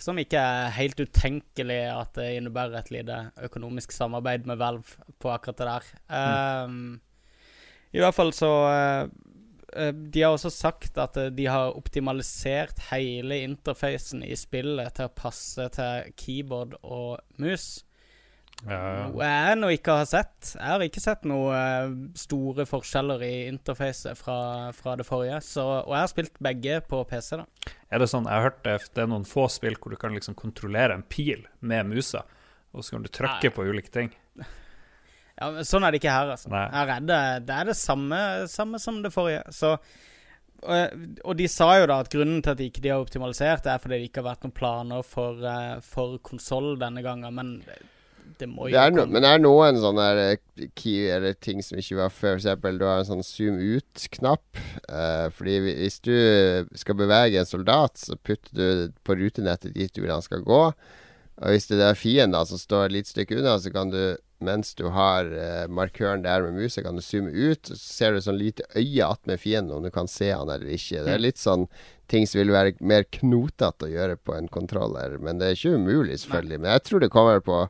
Som 0.00 0.16
ikke 0.22 0.40
er 0.40 0.70
helt 0.78 1.02
utenkelig 1.02 1.80
at 1.92 2.14
det 2.16 2.30
innebærer 2.38 2.78
et 2.78 2.92
lite 2.94 3.18
økonomisk 3.44 3.92
samarbeid 3.92 4.46
med 4.48 4.62
Valve 4.62 5.10
på 5.20 5.32
akkurat 5.34 5.58
det 5.60 5.68
der. 5.68 5.90
Um, 6.08 7.00
I 7.90 8.02
hvert 8.02 8.14
fall 8.14 8.32
så 8.36 8.50
uh, 8.70 9.10
uh, 9.74 9.92
De 9.92 10.22
har 10.22 10.34
også 10.34 10.52
sagt 10.54 10.98
at 11.00 11.18
uh, 11.18 11.28
de 11.34 11.46
har 11.50 11.76
optimalisert 11.76 12.78
hele 12.90 13.42
interfacen 13.44 14.24
i 14.26 14.36
spillet 14.38 14.94
til 14.96 15.10
å 15.10 15.14
passe 15.14 15.70
til 15.74 16.12
keyboard 16.20 16.76
og 16.82 17.18
mus. 17.42 17.80
Ja, 18.68 19.08
Noe 19.08 19.24
jeg 19.24 19.56
nå 19.56 19.70
ikke 19.72 19.94
har 20.02 20.08
sett. 20.08 20.50
Jeg 20.52 20.68
har 20.68 20.82
ikke 20.84 21.00
sett 21.00 21.22
noen 21.28 22.10
store 22.18 22.66
forskjeller 22.68 23.22
i 23.24 23.32
interfacet 23.48 24.18
fra, 24.18 24.68
fra 24.76 24.98
det 25.00 25.06
forrige. 25.08 25.38
Så, 25.46 25.64
og 25.64 25.94
jeg 25.94 26.04
har 26.04 26.12
spilt 26.12 26.36
begge 26.44 26.76
på 26.84 27.00
PC, 27.08 27.38
da. 27.40 27.72
Er 27.88 28.02
det 28.02 28.10
sånn, 28.12 28.28
jeg 28.28 28.36
har 28.36 28.50
hørt 28.50 28.60
det, 28.66 28.76
det 28.92 29.06
er 29.06 29.08
noen 29.08 29.24
få 29.28 29.46
spill 29.48 29.80
hvor 29.80 29.94
du 29.94 29.98
kan 30.00 30.12
liksom 30.12 30.36
kontrollere 30.38 30.98
en 30.98 31.06
pil 31.08 31.46
med 31.64 31.88
musa, 31.88 32.26
og 32.76 32.84
så 32.84 32.98
kan 32.98 33.06
du 33.06 33.12
trykke 33.16 33.54
på 33.56 33.64
ulike 33.70 33.96
ting. 33.96 34.12
Ja, 35.40 35.50
men 35.56 35.66
Sånn 35.66 35.86
er 35.86 35.94
det 35.94 36.02
ikke 36.02 36.12
her, 36.12 36.34
altså. 36.36 36.52
Nei. 36.52 36.66
Her 36.74 36.94
er 36.96 37.04
det, 37.08 37.20
det 37.48 37.56
er 37.56 37.70
det 37.72 37.76
samme, 37.80 38.20
samme 38.52 38.80
som 38.82 39.00
det 39.04 39.12
forrige. 39.14 39.42
Så 39.56 39.76
og, 40.60 41.06
og 41.24 41.38
de 41.38 41.46
sa 41.48 41.70
jo 41.80 41.86
da 41.88 42.02
at 42.02 42.10
grunnen 42.12 42.42
til 42.44 42.52
at 42.52 42.58
de 42.60 42.68
ikke 42.68 42.84
har 42.90 43.00
optimalisert, 43.00 43.64
er 43.64 43.80
fordi 43.80 43.96
det 43.96 44.10
ikke 44.10 44.20
har 44.20 44.32
vært 44.34 44.44
noen 44.44 44.56
planer 44.56 45.06
for, 45.06 45.40
eh, 45.40 45.78
for 45.84 46.18
konsoll 46.26 46.74
denne 46.80 47.00
gangen. 47.04 47.32
Men 47.36 47.54
det, 47.64 47.78
det 48.42 48.48
må 48.50 48.68
jo 48.68 48.74
Det 48.76 48.82
er 48.82 48.94
no, 48.94 49.06
men 49.08 49.24
det 49.24 49.32
er 49.32 49.42
noen 49.42 49.80
sånne 49.80 50.06
eh, 50.26 50.66
key 50.76 51.08
eller 51.14 51.36
ting 51.40 51.64
som 51.64 51.80
ikke 51.80 52.02
var 52.02 52.12
før. 52.12 52.34
For 52.34 52.42
eksempel, 52.42 52.80
du 52.80 52.86
har 52.88 53.00
en 53.00 53.08
sånn 53.08 53.26
zoom 53.26 53.56
ut-knapp. 53.56 54.64
Uh, 54.84 55.26
fordi 55.36 55.58
hvis 55.64 56.00
du 56.04 56.14
skal 56.82 56.98
bevege 57.00 57.40
en 57.40 57.48
soldat, 57.48 58.00
så 58.00 58.18
putter 58.20 58.56
du 58.56 58.98
på 59.06 59.16
rutenettet 59.16 59.76
dit 59.76 59.92
du 59.96 60.04
vil 60.04 60.12
han 60.12 60.24
skal 60.24 60.44
gå. 60.44 60.64
Og 61.40 61.54
hvis 61.54 61.70
det 61.70 61.80
er 61.80 61.96
fiender 61.96 62.44
som 62.44 62.60
står 62.60 62.90
et 62.90 62.98
lite 62.98 63.14
stykke 63.14 63.40
unna, 63.40 63.56
så 63.56 63.72
kan 63.72 63.92
du, 63.92 64.02
mens 64.44 64.74
du 64.78 64.86
har 64.94 65.28
eh, 65.30 65.66
markøren 65.70 66.24
der 66.24 66.44
med 66.46 66.56
musa, 66.58 66.82
kan 66.82 66.98
du 66.98 67.04
zoome 67.04 67.30
ut. 67.30 67.70
Så 67.70 67.78
ser 67.78 68.14
du 68.14 68.20
sånn 68.24 68.40
lite 68.40 68.66
øye 68.74 69.06
attmed 69.06 69.40
fienden, 69.42 69.76
om 69.76 69.86
du 69.86 69.92
kan 69.94 70.10
se 70.10 70.32
han 70.32 70.50
eller 70.50 70.72
ikke. 70.76 71.04
Det 71.06 71.14
er 71.14 71.22
litt 71.22 71.40
sånn 71.40 71.68
ting 72.10 72.26
som 72.26 72.40
vil 72.40 72.52
være 72.54 72.74
mer 72.80 73.06
knotete 73.20 73.86
å 73.86 73.92
gjøre 73.92 74.18
på 74.18 74.34
en 74.36 74.50
kontroller. 74.50 75.18
Men 75.22 75.40
det 75.40 75.48
er 75.50 75.58
ikke 75.58 75.76
umulig, 75.78 76.20
selvfølgelig. 76.24 76.62
Men 76.62 76.74
jeg 76.74 76.86
tror 76.88 77.04
det 77.04 77.12
kommer 77.14 77.44
på 77.44 77.62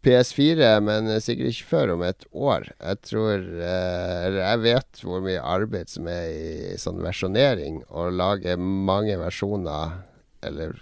PS4, 0.00 0.68
men 0.80 1.12
sikkert 1.20 1.52
ikke 1.52 1.70
før 1.74 1.94
om 1.94 2.04
et 2.08 2.24
år. 2.32 2.70
Jeg 2.80 3.00
tror 3.04 3.34
eh, 3.44 4.14
Eller 4.26 4.40
jeg 4.40 4.62
vet 4.64 5.02
hvor 5.04 5.24
mye 5.24 5.42
arbeid 5.44 5.92
som 5.92 6.08
er 6.08 6.28
i 6.32 6.78
sånn 6.80 7.02
versjonering. 7.04 7.82
Å 7.92 8.08
lage 8.14 8.56
mange 8.60 9.18
versjoner, 9.20 10.00
eller 10.46 10.80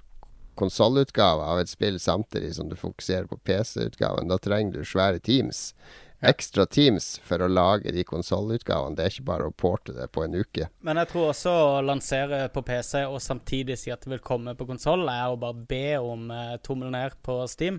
konsollutgaver 0.59 1.55
av 1.55 1.63
et 1.63 1.71
spill 1.71 2.01
samtidig 2.03 2.55
som 2.59 2.69
du 2.69 2.77
fokuserer 2.77 3.29
på 3.31 3.39
PC-utgaven. 3.47 4.29
Da 4.31 4.39
trenger 4.43 4.79
du 4.79 4.85
svære 4.87 5.23
teams. 5.25 5.73
Ekstra 6.19 6.65
teams 6.67 7.21
for 7.23 7.39
å 7.45 7.47
lage 7.47 7.93
de 7.95 8.03
konsollutgavene. 8.03 8.99
Det 8.99 9.05
er 9.05 9.13
ikke 9.13 9.29
bare 9.29 9.47
å 9.47 9.55
porte 9.55 9.95
det 9.95 10.09
på 10.11 10.25
en 10.27 10.35
uke. 10.35 10.67
Men 10.83 10.99
jeg 10.99 11.13
tror 11.13 11.29
også 11.31 11.53
å 11.55 11.85
lansere 11.87 12.49
på 12.51 12.65
PC 12.67 13.05
og 13.07 13.21
samtidig 13.23 13.79
si 13.79 13.93
at 13.95 14.03
det 14.03 14.17
vil 14.17 14.25
komme 14.25 14.57
på 14.59 14.67
konsoll, 14.67 15.07
er 15.07 15.31
å 15.31 15.39
bare 15.39 15.67
be 15.71 15.95
om 16.03 16.27
eh, 16.35 16.57
tommel 16.67 16.91
ned 16.95 17.15
på 17.23 17.39
Steam. 17.51 17.79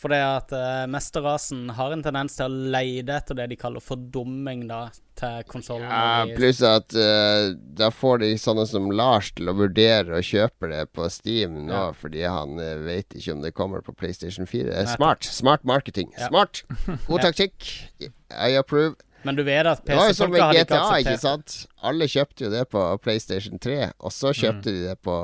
For 0.00 0.10
det 0.10 0.18
at 0.24 0.50
uh, 0.56 0.84
mesterrasen 0.90 1.68
har 1.76 1.92
en 1.94 2.02
tendens 2.02 2.34
til 2.34 2.48
å 2.48 2.70
leide 2.74 3.14
etter 3.20 3.36
det 3.38 3.46
de 3.52 3.58
kaller 3.60 3.84
fordumming 3.84 4.64
da, 4.66 4.80
til 5.18 5.44
konsollen. 5.46 5.86
Ja, 5.86 6.24
pluss 6.34 6.62
at 6.66 6.96
uh, 6.96 7.52
da 7.78 7.92
får 7.94 8.24
de 8.24 8.32
sånne 8.40 8.64
som 8.66 8.88
Lars 8.90 9.30
til 9.36 9.52
å 9.52 9.54
vurdere 9.60 10.18
å 10.18 10.24
kjøpe 10.26 10.72
det 10.72 10.82
på 10.96 11.06
Steam 11.12 11.60
nå, 11.68 11.70
Ja. 11.70 11.84
fordi 11.94 12.24
han 12.26 12.58
uh, 12.58 12.74
vet 12.82 13.14
ikke 13.14 13.36
om 13.36 13.44
det 13.44 13.54
kommer 13.54 13.84
på 13.86 13.94
PlayStation 13.94 14.48
4. 14.48 14.72
Det 14.72 14.80
er 14.82 14.90
smart. 14.96 15.28
Smart 15.28 15.62
marketing. 15.68 16.10
Ja. 16.18 16.32
Smart. 16.32 16.64
God 17.08 17.22
taktikk. 17.28 17.70
I 18.02 18.56
approve. 18.58 18.96
Men 19.22 19.36
du 19.38 19.44
vet 19.46 19.66
at 19.70 19.84
Det 19.86 19.94
var 19.94 20.08
jo 20.10 20.16
som 20.18 20.32
PC-folka 20.32 20.32
med 20.32 20.42
hadde 20.42 20.62
ikke 20.64 20.78
GTA, 20.80 20.98
ikke 21.04 21.20
sant? 21.22 21.58
Alle 21.86 22.08
kjøpte 22.10 22.42
jo 22.42 22.50
det 22.50 22.64
på 22.72 22.80
PlayStation 23.04 23.60
3, 23.62 23.76
og 24.02 24.10
så 24.10 24.32
kjøpte 24.34 24.72
de 24.74 24.88
det 24.88 24.96
på 25.06 25.14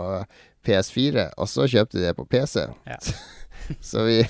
PS4, 0.68 1.24
og 1.34 1.50
så 1.50 1.66
kjøpte 1.66 1.98
de 1.98 2.04
det 2.06 2.14
på 2.14 2.26
PC. 2.30 2.68
Ja. 2.86 2.98
så 3.90 4.04
vi 4.06 4.20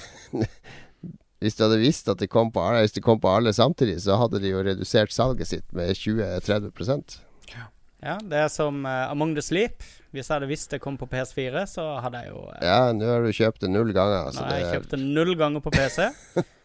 Hvis 1.39 1.55
du 1.55 1.62
hadde 1.64 1.78
visst 1.78 2.09
at 2.11 2.18
det 2.18 2.30
kom 2.32 2.51
på 2.55 2.62
alle, 2.64 2.82
hvis 2.82 2.97
de 2.97 3.03
kom 3.05 3.20
på 3.22 3.30
alle 3.30 3.53
samtidig, 3.55 4.01
så 4.03 4.16
hadde 4.18 4.41
de 4.43 4.51
jo 4.51 4.62
redusert 4.66 5.14
salget 5.14 5.51
sitt 5.51 5.66
med 5.76 5.95
20-30 5.95 7.20
ja. 7.53 7.68
Ja, 8.03 8.18
det 8.22 8.43
er 8.45 8.51
som 8.51 8.84
uh, 8.86 9.11
Among 9.11 9.36
the 9.36 9.43
Sleep. 9.43 9.86
Hvis 10.11 10.28
jeg 10.28 10.34
hadde 10.34 10.51
visst 10.51 10.70
det 10.74 10.80
kom 10.82 10.99
på 10.99 11.07
PS4, 11.11 11.64
så 11.70 11.86
hadde 12.03 12.24
jeg 12.24 12.32
jo 12.32 12.43
uh, 12.47 12.59
Ja, 12.62 12.93
nå 12.95 13.07
har 13.07 13.22
du 13.22 13.30
kjøpt 13.34 13.62
det 13.62 13.70
null 13.70 13.91
ganger. 13.95 14.18
Nå 14.18 14.30
Altså 14.32 14.47
har 14.47 14.61
jeg 14.62 14.78
kjøpt 14.78 14.95
det 14.97 15.01
null 15.03 15.34
ganger 15.39 15.62
på 15.62 15.74
PC. 15.74 16.09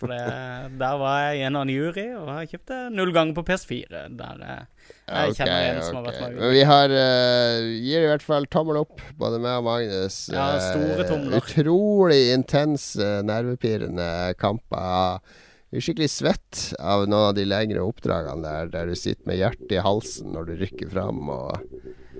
For 0.00 0.08
det, 0.08 0.20
der 0.80 1.00
var 1.00 1.16
jeg 1.26 1.40
i 1.40 1.42
en 1.44 1.58
annen 1.58 1.74
jury, 1.74 2.06
og 2.16 2.30
jeg 2.40 2.54
kjøpte 2.54 2.78
null 2.94 3.12
ganger 3.12 3.36
på 3.36 3.44
PS4. 3.50 4.04
Der 4.16 4.44
eh, 4.46 4.62
jeg 5.10 5.36
kjenner 5.36 5.66
en 5.66 5.82
som 5.84 5.98
har 5.98 6.06
vært 6.06 6.22
med. 6.22 6.38
Men 6.40 6.54
vi 6.54 6.62
har 6.70 6.94
uh, 6.94 7.68
gir 7.84 8.06
i 8.06 8.08
hvert 8.08 8.24
fall 8.24 8.48
tommel 8.48 8.80
opp, 8.80 9.04
både 9.20 9.42
meg 9.42 9.60
og 9.60 9.66
Magnus. 9.68 10.22
Ja, 10.32 10.48
store 10.70 11.04
tomler. 11.04 11.10
tomler. 11.10 11.38
Utrolig 11.42 12.20
intense, 12.32 13.10
nervepirrende 13.28 14.10
kamper. 14.40 15.20
Du 15.70 15.78
er 15.78 15.84
skikkelig 15.84 16.10
svett 16.10 16.62
av 16.82 17.04
noen 17.04 17.28
av 17.28 17.36
de 17.36 17.44
lengre 17.46 17.84
oppdragene 17.84 18.42
der, 18.42 18.72
der 18.72 18.88
du 18.90 18.96
sitter 18.98 19.28
med 19.28 19.38
hjertet 19.38 19.76
i 19.76 19.84
halsen 19.84 20.32
når 20.34 20.48
du 20.48 20.54
rykker 20.64 20.90
fram. 20.90 21.28
Og 21.30 21.60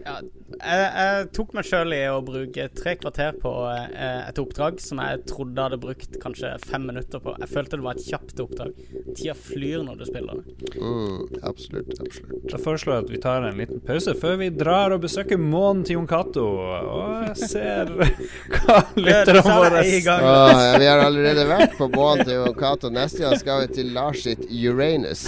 Ja, 0.01 0.15
jeg, 0.61 0.85
jeg 0.97 1.27
tok 1.37 1.53
meg 1.57 1.67
sjøl 1.69 1.93
i 1.93 2.01
å 2.09 2.21
bruke 2.25 2.67
tre 2.77 2.95
kvarter 3.01 3.37
på 3.41 3.51
eh, 3.69 4.29
et 4.29 4.39
oppdrag 4.41 4.81
som 4.83 5.01
jeg 5.03 5.23
trodde 5.29 5.65
hadde 5.65 5.79
brukt 5.81 6.17
kanskje 6.23 6.53
fem 6.65 6.87
minutter 6.89 7.21
på. 7.23 7.35
Jeg 7.43 7.51
følte 7.53 7.79
det 7.79 7.85
var 7.85 7.99
et 7.99 8.07
kjapt 8.07 8.41
oppdrag. 8.45 8.79
Tida 9.17 9.35
flyr 9.37 9.85
når 9.85 10.01
du 10.01 10.05
spiller 10.09 10.41
det. 10.41 10.55
mm, 10.81 11.41
absolutt, 11.51 11.93
absolutt. 11.99 12.47
Da 12.53 12.61
foreslår 12.63 12.97
jeg 12.97 13.05
at 13.05 13.13
vi 13.15 13.23
tar 13.27 13.49
en 13.49 13.61
liten 13.61 13.83
pause 13.85 14.15
før 14.21 14.39
vi 14.41 14.51
drar 14.55 14.97
og 14.97 15.05
besøker 15.05 15.41
månen 15.41 15.85
til 15.85 15.99
Jon 15.99 16.09
Cato. 16.11 16.47
Og 16.49 17.41
ser 17.41 17.93
hva 18.55 18.81
lytterne 18.97 19.45
er 19.45 19.51
våre 19.51 19.85
jeg 19.85 20.05
ja, 20.07 20.77
vi 20.81 20.89
har 20.89 21.05
allerede 21.05 21.45
vært 21.49 21.77
på 21.79 21.91
månen 21.93 22.25
til 22.25 22.39
Jon 22.39 22.57
Cato. 22.57 22.93
Neste 22.95 23.25
gang 23.27 23.37
skal 23.41 23.67
vi 23.67 23.75
til 23.81 23.93
Lars 23.97 24.25
sitt 24.25 24.47
Uranus. 24.49 25.27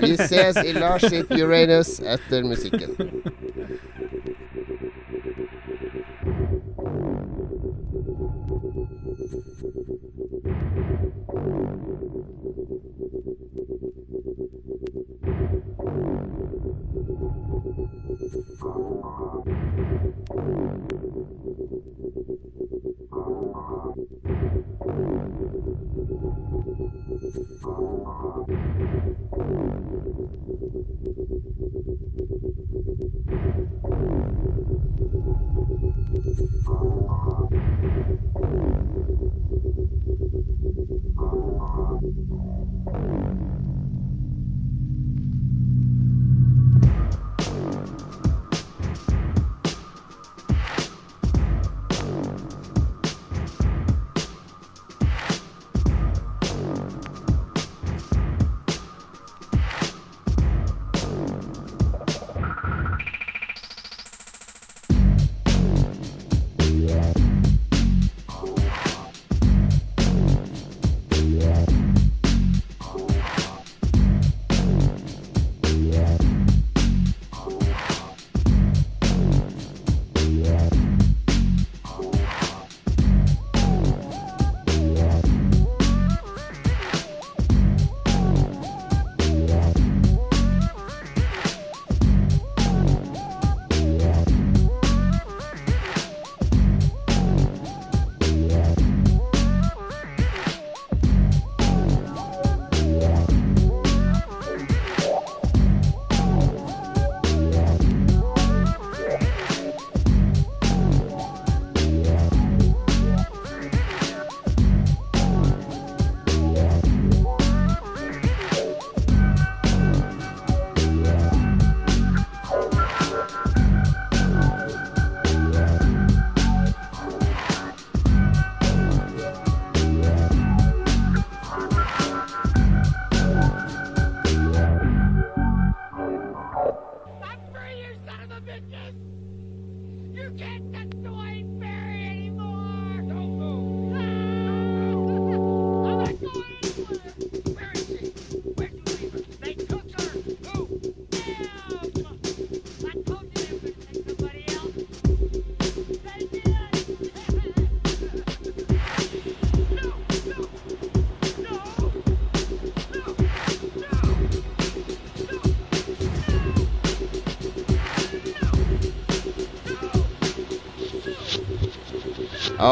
Vi 0.00 0.14
ses 0.16 0.60
i 0.64 0.72
Lars 0.76 1.04
sitt 1.08 1.32
Uranus 1.34 1.98
etter 2.00 2.48
musikken. 2.48 2.96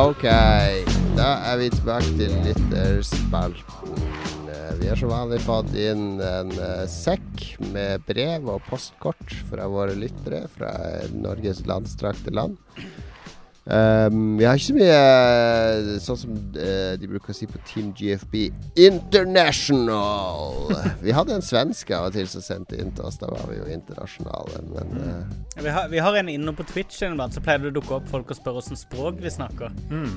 Ok, 0.02 0.24
da 1.14 1.26
er 1.46 1.60
vi 1.60 1.68
tilbake 1.70 2.08
til 2.18 2.32
lytterspalten. 2.42 3.92
Eh, 4.50 4.72
Vi 4.80 4.88
har 4.90 4.98
som 4.98 5.12
vanlig 5.12 5.38
fått 5.44 5.70
inn 5.78 6.18
en 6.18 6.50
eh, 6.58 6.88
sekk 6.90 7.44
med 7.70 8.02
brev 8.08 8.48
og 8.50 8.64
postkort 8.66 9.36
fra 9.46 9.68
våre 9.70 9.94
lyttere 9.94 10.48
fra 10.56 10.72
Norges 11.14 11.62
landstrakte 11.70 12.34
land. 12.34 12.58
Um, 13.64 14.38
vi 14.38 14.44
har 14.44 14.56
ikke 14.58 14.72
så 14.72 14.74
mye 14.74 14.94
eh, 14.98 15.90
sånn 16.02 16.16
som 16.18 16.30
uh, 16.34 16.94
de 16.98 17.06
bruker 17.06 17.30
å 17.30 17.36
si 17.36 17.46
på 17.46 17.60
Team 17.68 17.92
GFB 17.94 18.48
International. 18.82 20.72
Vi 20.98 21.14
hadde 21.14 21.36
en 21.36 21.44
svenske 21.46 21.94
av 21.94 22.08
og 22.08 22.16
til 22.16 22.26
som 22.30 22.42
sendte 22.42 22.80
inn 22.82 22.90
til 22.96 23.06
oss. 23.06 23.20
Da 23.20 23.30
var 23.30 23.46
vi 23.52 23.60
jo 23.60 23.68
internasjonale. 23.70 24.64
Men 24.72 24.98
eh, 24.98 25.62
Vi 25.62 25.70
har, 25.76 25.86
vi 25.92 26.02
har 26.02 26.18
en 26.18 26.32
inne 26.32 26.54
på 26.58 26.66
Twitch 26.72 26.98
så 27.02 27.42
pleier 27.44 27.62
det 27.62 27.70
å 27.70 27.76
dukke 27.76 27.94
opp 28.00 28.08
folk 28.10 28.32
og 28.34 28.38
spørre 28.38 28.62
åssen 28.64 28.78
språk 28.78 29.20
vi 29.22 29.30
snakker. 29.30 29.70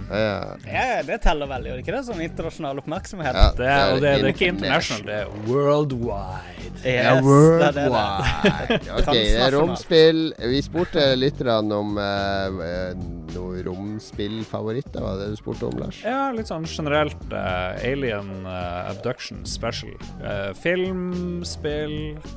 ja. 0.09 0.55
Ja, 0.65 1.03
det 1.05 1.19
teller 1.23 1.49
veldig, 1.49 1.69
gjør 1.69 1.77
det 1.79 1.85
ikke 1.85 1.95
det? 1.95 2.01
Sånn 2.09 2.23
internasjonal 2.25 2.81
oppmerksomhet. 2.81 3.37
Ja, 3.37 3.45
Det 3.57 3.69
er, 3.69 3.93
og 3.93 4.01
det, 4.01 4.15
det 4.23 4.31
er 4.31 4.33
ikke 4.33 4.49
international, 4.55 5.05
det 5.05 5.19
er 5.21 5.29
worldwide. 5.45 6.73
Yes, 6.81 6.95
Ja, 6.95 7.13
det 7.21 7.69
er 7.69 7.77
det. 7.77 7.85
worldwide. 7.93 8.81
Ok, 8.97 9.11
det 9.13 9.37
er 9.45 9.55
romspill. 9.59 10.23
Vi 10.55 10.61
spurte 10.65 11.07
litt 11.19 11.45
om 11.45 11.97
eh, 12.01 13.05
eh, 13.35 13.41
noen 13.41 13.63
romspillfavoritter. 13.67 15.03
Var 15.03 15.19
det 15.21 15.29
du 15.33 15.39
spurte 15.39 15.67
om, 15.67 15.77
Lars? 15.79 16.01
Ja, 16.05 16.31
litt 16.35 16.51
sånn 16.51 16.67
generelt 16.69 17.21
Uh, 17.35 17.75
alien 17.83 18.45
uh, 18.45 18.89
abduction 18.89 19.41
special. 19.45 19.91
Uh, 20.21 20.53
film, 20.55 21.43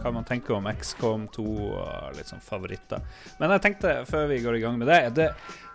hva 0.03 0.13
man 0.15 0.27
tenker 0.27 0.57
om 0.57 0.67
XCOM 0.71 1.29
2 1.35 1.45
og 1.69 2.17
litt 2.17 2.31
sånn 2.31 2.43
favoritter. 2.43 3.05
Men 3.39 3.55
jeg 3.55 3.65
tenkte, 3.67 3.95
før 4.09 4.29
vi 4.33 4.41
går 4.43 4.59
i 4.59 4.63
gang 4.65 4.79
med 4.81 4.91
det, 4.91 5.01
det 5.19 5.29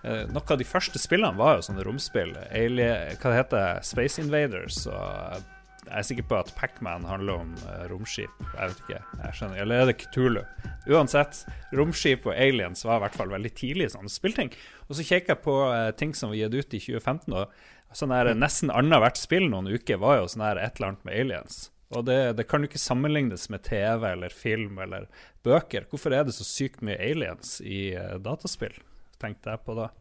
eh, 0.04 0.26
Noe 0.34 0.44
av 0.44 0.60
de 0.60 0.68
første 0.68 1.00
spillene 1.00 1.38
var 1.40 1.58
jo 1.58 1.68
sånne 1.70 1.86
romspill. 1.88 2.34
Alien, 2.52 3.16
hva 3.22 3.32
det 3.32 3.40
heter 3.40 3.84
Space 3.86 4.22
Invaders 4.22 4.84
og 4.92 5.53
jeg 5.84 6.00
er 6.00 6.06
sikker 6.08 6.26
på 6.30 6.38
at 6.40 6.52
Pacman 6.58 7.06
handler 7.08 7.42
om 7.44 7.52
eh, 7.68 7.84
romskip. 7.92 8.42
Jeg 8.54 8.72
vet 8.72 8.82
ikke. 8.84 9.02
jeg 9.24 9.38
skjønner 9.38 9.62
Eller 9.64 9.82
er 9.82 9.90
det 9.90 9.98
Kutulu? 10.02 10.42
Uansett, 10.90 11.44
romskip 11.76 12.28
og 12.30 12.34
aliens 12.36 12.86
var 12.88 13.00
i 13.00 13.04
hvert 13.06 13.20
fall 13.20 13.34
veldig 13.34 13.54
tidlig 13.60 13.92
sånne 13.94 14.12
spillting. 14.12 14.54
Og 14.88 14.98
så 14.98 15.06
kikker 15.08 15.36
jeg 15.36 15.44
på 15.46 15.58
eh, 15.70 15.92
ting 16.00 16.16
som 16.18 16.32
var 16.32 16.40
gitt 16.40 16.58
ut 16.58 16.78
i 16.78 16.82
2015. 16.88 17.38
Og 17.38 17.98
sånn 18.00 18.16
her 18.16 18.32
Nesten 18.38 18.74
annethvert 18.74 19.22
spill 19.22 19.50
noen 19.52 19.70
uker 19.74 20.02
var 20.02 20.22
jo 20.22 20.32
sånn 20.34 20.48
her 20.48 20.62
et 20.62 20.80
eller 20.80 20.94
annet 20.94 21.06
med 21.10 21.20
aliens. 21.20 21.60
Og 21.94 22.08
det, 22.08 22.18
det 22.40 22.48
kan 22.50 22.64
jo 22.64 22.72
ikke 22.72 22.82
sammenlignes 22.82 23.50
med 23.54 23.66
TV 23.68 24.08
eller 24.10 24.34
film 24.34 24.80
eller 24.82 25.06
bøker. 25.46 25.86
Hvorfor 25.92 26.16
er 26.16 26.26
det 26.26 26.34
så 26.34 26.48
sykt 26.48 26.82
mye 26.86 26.98
aliens 26.98 27.60
i 27.62 27.92
eh, 27.98 28.18
dataspill? 28.24 28.80
tenkte 29.24 29.54
jeg 29.54 29.64
på 29.64 29.76
da. 29.78 29.92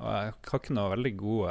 Og 0.00 0.10
jeg 0.10 0.32
har 0.50 0.60
ikke 0.60 0.76
noe 0.76 0.92
veldig 0.94 1.12
god 1.20 1.46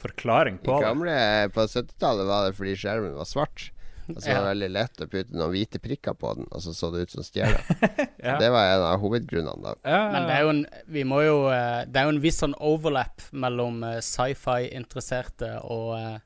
forklaring 0.00 0.58
I 0.60 0.64
på 0.66 0.76
det. 0.80 0.86
gamle, 0.86 1.16
på 1.54 1.66
70-tallet 1.72 2.26
var 2.28 2.46
det 2.50 2.56
fordi 2.58 2.76
skjermen 2.76 3.16
var 3.16 3.24
svart. 3.28 3.70
Og 4.06 4.20
så 4.22 4.28
var 4.30 4.34
det 4.36 4.42
Ja. 4.44 4.50
veldig 4.52 4.68
lett 4.70 5.00
å 5.02 5.06
putte 5.10 5.34
noen 5.34 5.50
hvite 5.50 5.80
prikker 5.82 6.14
på 6.14 6.28
den, 6.36 6.44
og 6.54 6.60
så 6.62 6.70
så 6.78 6.92
det 6.94 7.00
ut 7.08 7.10
som 7.16 7.24
stjerner. 7.26 7.64
Ja. 8.26 8.36
Det 8.38 8.48
var 8.50 8.64
en 8.76 8.82
av 8.82 9.00
hovedgrunnene, 9.02 9.62
da. 9.62 9.72
Ja, 9.86 9.98
Men 10.12 10.26
det 10.28 10.34
er 10.36 10.42
jo 10.42 10.48
en 10.50 10.62
Vi 10.90 11.02
må 11.04 11.18
jo 11.22 11.34
eh, 11.52 11.84
Det 11.86 12.00
er 12.00 12.04
jo 12.08 12.14
en 12.16 12.20
viss 12.22 12.38
sånn 12.42 12.54
overlap 12.58 13.22
mellom 13.32 13.82
eh, 13.86 13.98
sci-fi-interesserte 14.02 15.50
og, 15.64 15.92
eh, 15.98 16.18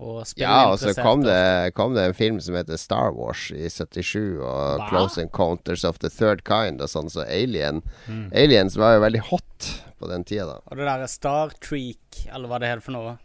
og 0.00 0.24
Ja, 0.38 0.70
og 0.70 0.78
så 0.78 0.94
kom 0.94 1.22
det, 1.26 1.74
kom 1.74 1.94
det 1.96 2.04
en 2.10 2.14
film 2.14 2.38
som 2.40 2.54
heter 2.54 2.78
Star 2.78 3.10
Wars 3.16 3.48
i 3.50 3.66
77, 3.68 4.38
og 4.40 4.78
Hva? 4.80 4.88
Close 4.90 5.18
Encounters 5.22 5.84
of 5.84 5.98
the 5.98 6.10
Third 6.10 6.44
Kind 6.46 6.80
og 6.82 6.88
sånn, 6.92 7.10
så 7.10 7.24
Alien 7.26 7.82
Mm. 8.08 8.30
Aliens 8.34 8.76
var 8.76 8.94
jo 8.96 9.00
veldig 9.04 9.20
hot 9.30 9.66
på 10.00 10.08
den 10.10 10.24
tida, 10.26 10.46
da. 10.54 10.58
Og 10.66 10.80
det 10.80 10.86
derre 10.88 11.08
Star 11.12 11.52
Treak, 11.62 12.24
eller 12.32 12.48
hva 12.50 12.58
det 12.62 12.70
heter 12.72 12.86
for 12.88 12.96
noe. 12.96 13.16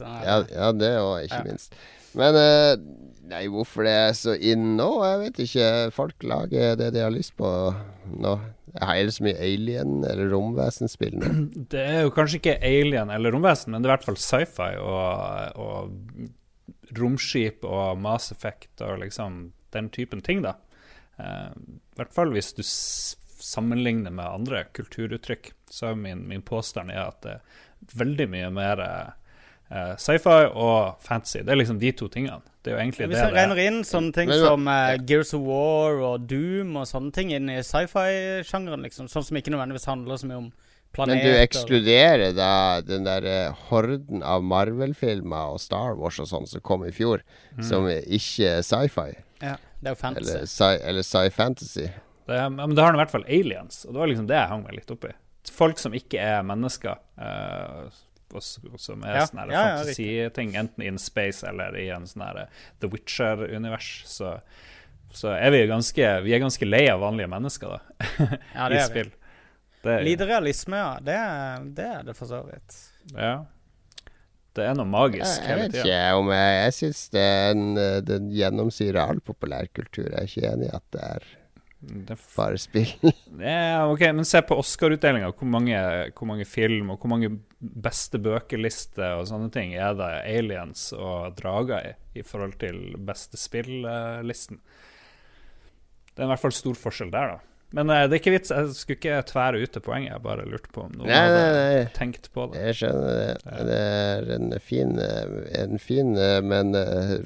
Ja, 0.00 0.38
ja 0.48 0.70
det 0.72 0.94
òg, 0.98 1.26
ikke 1.26 1.42
Ja. 1.42 1.46
minst. 1.46 1.74
Men 2.16 2.36
eh, 2.36 2.76
Nei, 3.32 3.44
hvorfor 3.48 3.86
det 3.86 3.92
er 3.94 4.10
så 4.18 4.32
in 4.36 4.74
nå? 4.76 4.86
Jeg 5.06 5.18
vet 5.22 5.38
ikke. 5.44 5.66
Folk 5.94 6.24
lager 6.26 6.74
det 6.76 6.88
de 6.92 7.00
har 7.04 7.12
lyst 7.14 7.32
på 7.38 7.46
nå. 8.18 8.32
Er 8.74 9.04
det 9.06 9.14
så 9.14 9.24
mye 9.24 9.38
alien- 9.38 10.02
eller 10.04 10.28
romvesenspill 10.32 11.14
nå? 11.20 11.30
Det 11.72 11.80
er 11.80 12.00
jo 12.02 12.10
kanskje 12.12 12.40
ikke 12.40 12.56
alien 12.66 13.12
eller 13.14 13.32
romvesen, 13.32 13.72
men 13.72 13.80
det 13.80 13.88
er 13.88 13.92
i 13.92 13.94
hvert 13.94 14.08
fall 14.08 14.18
sci-fi 14.20 14.68
og, 14.82 15.56
og 15.62 16.98
romskip 16.98 17.64
og 17.64 17.96
Mass 18.02 18.32
Effect 18.34 18.82
og 18.84 18.98
liksom 19.04 19.38
den 19.72 19.88
typen 19.94 20.20
ting, 20.24 20.42
da. 20.44 20.56
Eh, 21.22 21.52
I 21.54 22.00
hvert 22.00 22.12
fall 22.16 22.32
hvis 22.34 22.52
du 22.58 22.62
s 23.42 23.50
sammenligner 23.56 24.12
med 24.14 24.24
andre 24.26 24.64
kulturuttrykk, 24.76 25.50
så 25.70 25.90
er 25.90 25.98
min, 25.98 26.22
min 26.30 26.42
påstand 26.46 26.90
er 26.94 27.02
at 27.08 27.20
det 27.26 27.32
er 27.40 27.98
veldig 27.98 28.28
mye 28.30 28.50
mer 28.54 28.80
eh, 29.72 29.94
sci-fi 29.98 30.46
og 30.52 30.98
fantasy. 31.02 31.40
Det 31.42 31.50
er 31.54 31.58
liksom 31.60 31.78
de 31.82 31.92
to 31.96 32.08
tingene. 32.12 32.40
Det 32.62 32.70
er 32.70 32.76
jo 32.76 32.82
egentlig 32.84 33.06
Hvis 33.08 33.16
det 33.18 33.22
jeg 33.24 33.32
man 33.32 33.38
regner 33.40 33.58
er. 33.58 33.70
inn 33.72 33.80
sånne 33.88 34.12
ting 34.14 34.30
som 34.30 34.68
eh, 34.70 34.96
Gears 35.08 35.32
of 35.34 35.42
War 35.48 35.96
og 36.12 36.26
Doom 36.30 36.76
og 36.78 36.86
sånne 36.86 37.10
ting 37.16 37.32
inn 37.34 37.48
i 37.50 37.56
sci-fi-sjangeren, 37.66 38.84
liksom. 38.86 39.08
Sånn 39.10 39.24
som 39.26 39.36
ikke 39.40 39.50
nødvendigvis 39.50 39.88
handler 39.90 40.20
så 40.20 40.28
mye 40.30 40.42
om 40.44 40.52
Men 40.94 41.18
du 41.24 41.30
ekskluderer 41.40 42.34
da 42.36 42.80
den 42.84 43.06
der 43.08 43.24
eh, 43.24 43.52
horden 43.70 44.22
av 44.22 44.42
Marvel-filmer 44.44 45.54
og 45.54 45.60
Star 45.64 45.94
Wars 45.96 46.18
og 46.20 46.28
sånn 46.28 46.46
som 46.46 46.60
kom 46.60 46.84
i 46.84 46.92
fjor, 46.92 47.22
Mm. 47.56 47.64
som 47.64 47.86
er 47.88 48.02
ikke 48.08 48.62
sci-fi, 48.64 49.10
Ja, 49.42 49.56
det 49.80 49.88
er 49.88 49.90
jo 49.90 50.00
fantasy. 50.00 50.30
eller 50.30 50.46
sci- 50.46 50.80
eller 50.84 51.02
sci-fantasy. 51.02 51.90
Det, 52.28 52.38
men 52.54 52.74
det 52.76 52.82
har 52.84 52.94
i 52.94 53.00
hvert 53.00 53.10
fall 53.12 53.24
aliens, 53.26 53.84
og 53.86 53.94
det 53.94 54.00
var 54.02 54.10
liksom 54.12 54.26
det 54.30 54.36
jeg 54.38 54.50
hang 54.52 54.62
meg 54.66 54.76
litt 54.78 54.90
opp 54.94 55.04
i. 55.08 55.12
Folk 55.50 55.80
som 55.82 55.94
ikke 55.98 56.20
er 56.22 56.44
mennesker, 56.46 57.00
eh, 57.18 57.88
og, 58.32 58.42
og 58.72 58.78
som 58.80 59.02
er 59.04 59.16
Ja, 59.18 59.24
sånne 59.28 59.46
ja, 59.50 59.52
ja, 59.52 59.62
fantasiting, 59.80 60.52
enten 60.56 60.84
in 60.86 61.00
space 61.02 61.42
eller 61.48 61.74
i 61.76 61.88
en 61.92 62.06
sånn 62.08 62.22
eh, 62.30 62.46
The 62.80 62.88
Witcher-univers, 62.92 63.88
så, 64.08 64.36
så 65.12 65.34
er 65.34 65.50
vi 65.52 65.64
ganske 65.68 66.12
Vi 66.24 66.32
er 66.32 66.40
ganske 66.44 66.68
lei 66.68 66.84
av 66.92 67.02
vanlige 67.02 67.28
mennesker, 67.34 67.74
da, 67.74 68.06
Ja, 68.54 68.68
det 68.70 68.78
vi. 68.78 68.86
spill. 68.86 69.10
Det, 69.82 69.96
er- 69.98 70.06
Lite 70.06 70.30
realisme, 70.30 70.78
ja. 70.78 70.92
Det 71.02 71.18
det, 71.74 71.88
er 71.98 72.06
det 72.06 72.14
for 72.16 72.30
så 72.30 72.38
vidt. 72.46 72.78
ja. 73.18 73.34
det 74.54 74.64
er 74.68 74.74
noe 74.78 74.84
Jeg, 74.86 74.92
magisk 74.94 75.42
jeg 75.42 75.48
hele 75.48 75.62
vet 75.66 75.76
ikke 75.82 76.00
om 76.22 76.30
jeg 76.32 76.56
Jeg 76.62 76.72
syns 76.78 77.02
den, 77.18 77.62
eh, 77.82 77.98
den 78.06 78.30
gjennomsyrer 78.30 79.02
all 79.08 79.20
populærkultur. 79.26 80.06
Jeg 80.12 80.18
er 80.22 80.28
ikke 80.30 80.50
enig 80.54 80.70
i 80.70 80.74
at 80.76 80.86
det 80.94 81.02
er 81.10 81.28
bare 82.36 82.58
spill. 82.60 82.92
Ja, 83.42 83.86
ok, 83.88 84.00
Men 84.14 84.26
se 84.28 84.42
på 84.44 84.58
Oscar-utdelinga. 84.60 85.30
Hvor, 85.32 85.48
hvor 86.14 86.28
mange 86.28 86.46
film 86.46 86.92
og 86.92 87.00
hvor 87.00 87.10
mange 87.14 87.30
beste 87.58 88.20
bøkelister 88.22 89.16
og 89.18 89.28
sånne 89.30 89.48
ting 89.54 89.74
er 89.74 89.96
det 89.98 90.10
aliens 90.28 90.90
og 90.96 91.36
drager 91.38 91.92
i, 91.92 91.94
i 92.20 92.26
forhold 92.26 92.58
til 92.60 92.96
beste 93.02 93.40
spill-listen? 93.40 94.60
Det 96.12 96.20
er 96.20 96.28
i 96.28 96.32
hvert 96.34 96.42
fall 96.42 96.54
stor 96.54 96.76
forskjell 96.76 97.12
der, 97.14 97.34
da. 97.34 97.51
Men 97.72 97.88
uh, 97.90 98.02
det 98.04 98.16
er 98.16 98.20
ikke 98.20 98.34
vits. 98.34 98.52
Jeg 98.52 98.74
skulle 98.76 98.98
ikke 98.98 99.18
tvære 99.30 99.62
ut 99.62 99.72
det 99.76 99.82
poenget. 99.84 100.10
Jeg 100.12 100.22
bare 100.26 100.44
lurte 100.48 100.70
på 100.74 100.84
om 100.84 100.92
noen 100.92 101.08
Nei, 101.08 101.20
nei, 101.32 101.40
hadde 101.46 101.62
nei. 101.78 101.86
tenkt 101.96 102.28
på 102.34 102.44
det. 102.52 102.60
Jeg 102.66 102.78
skjønner 102.82 103.16
det. 103.16 103.56
Det 103.70 103.78
er 103.78 104.30
en 104.36 104.52
fin, 104.60 104.92
eh, 105.00 105.32
en 105.62 105.80
fin 105.82 106.12
eh, 106.20 106.38
men 106.44 106.76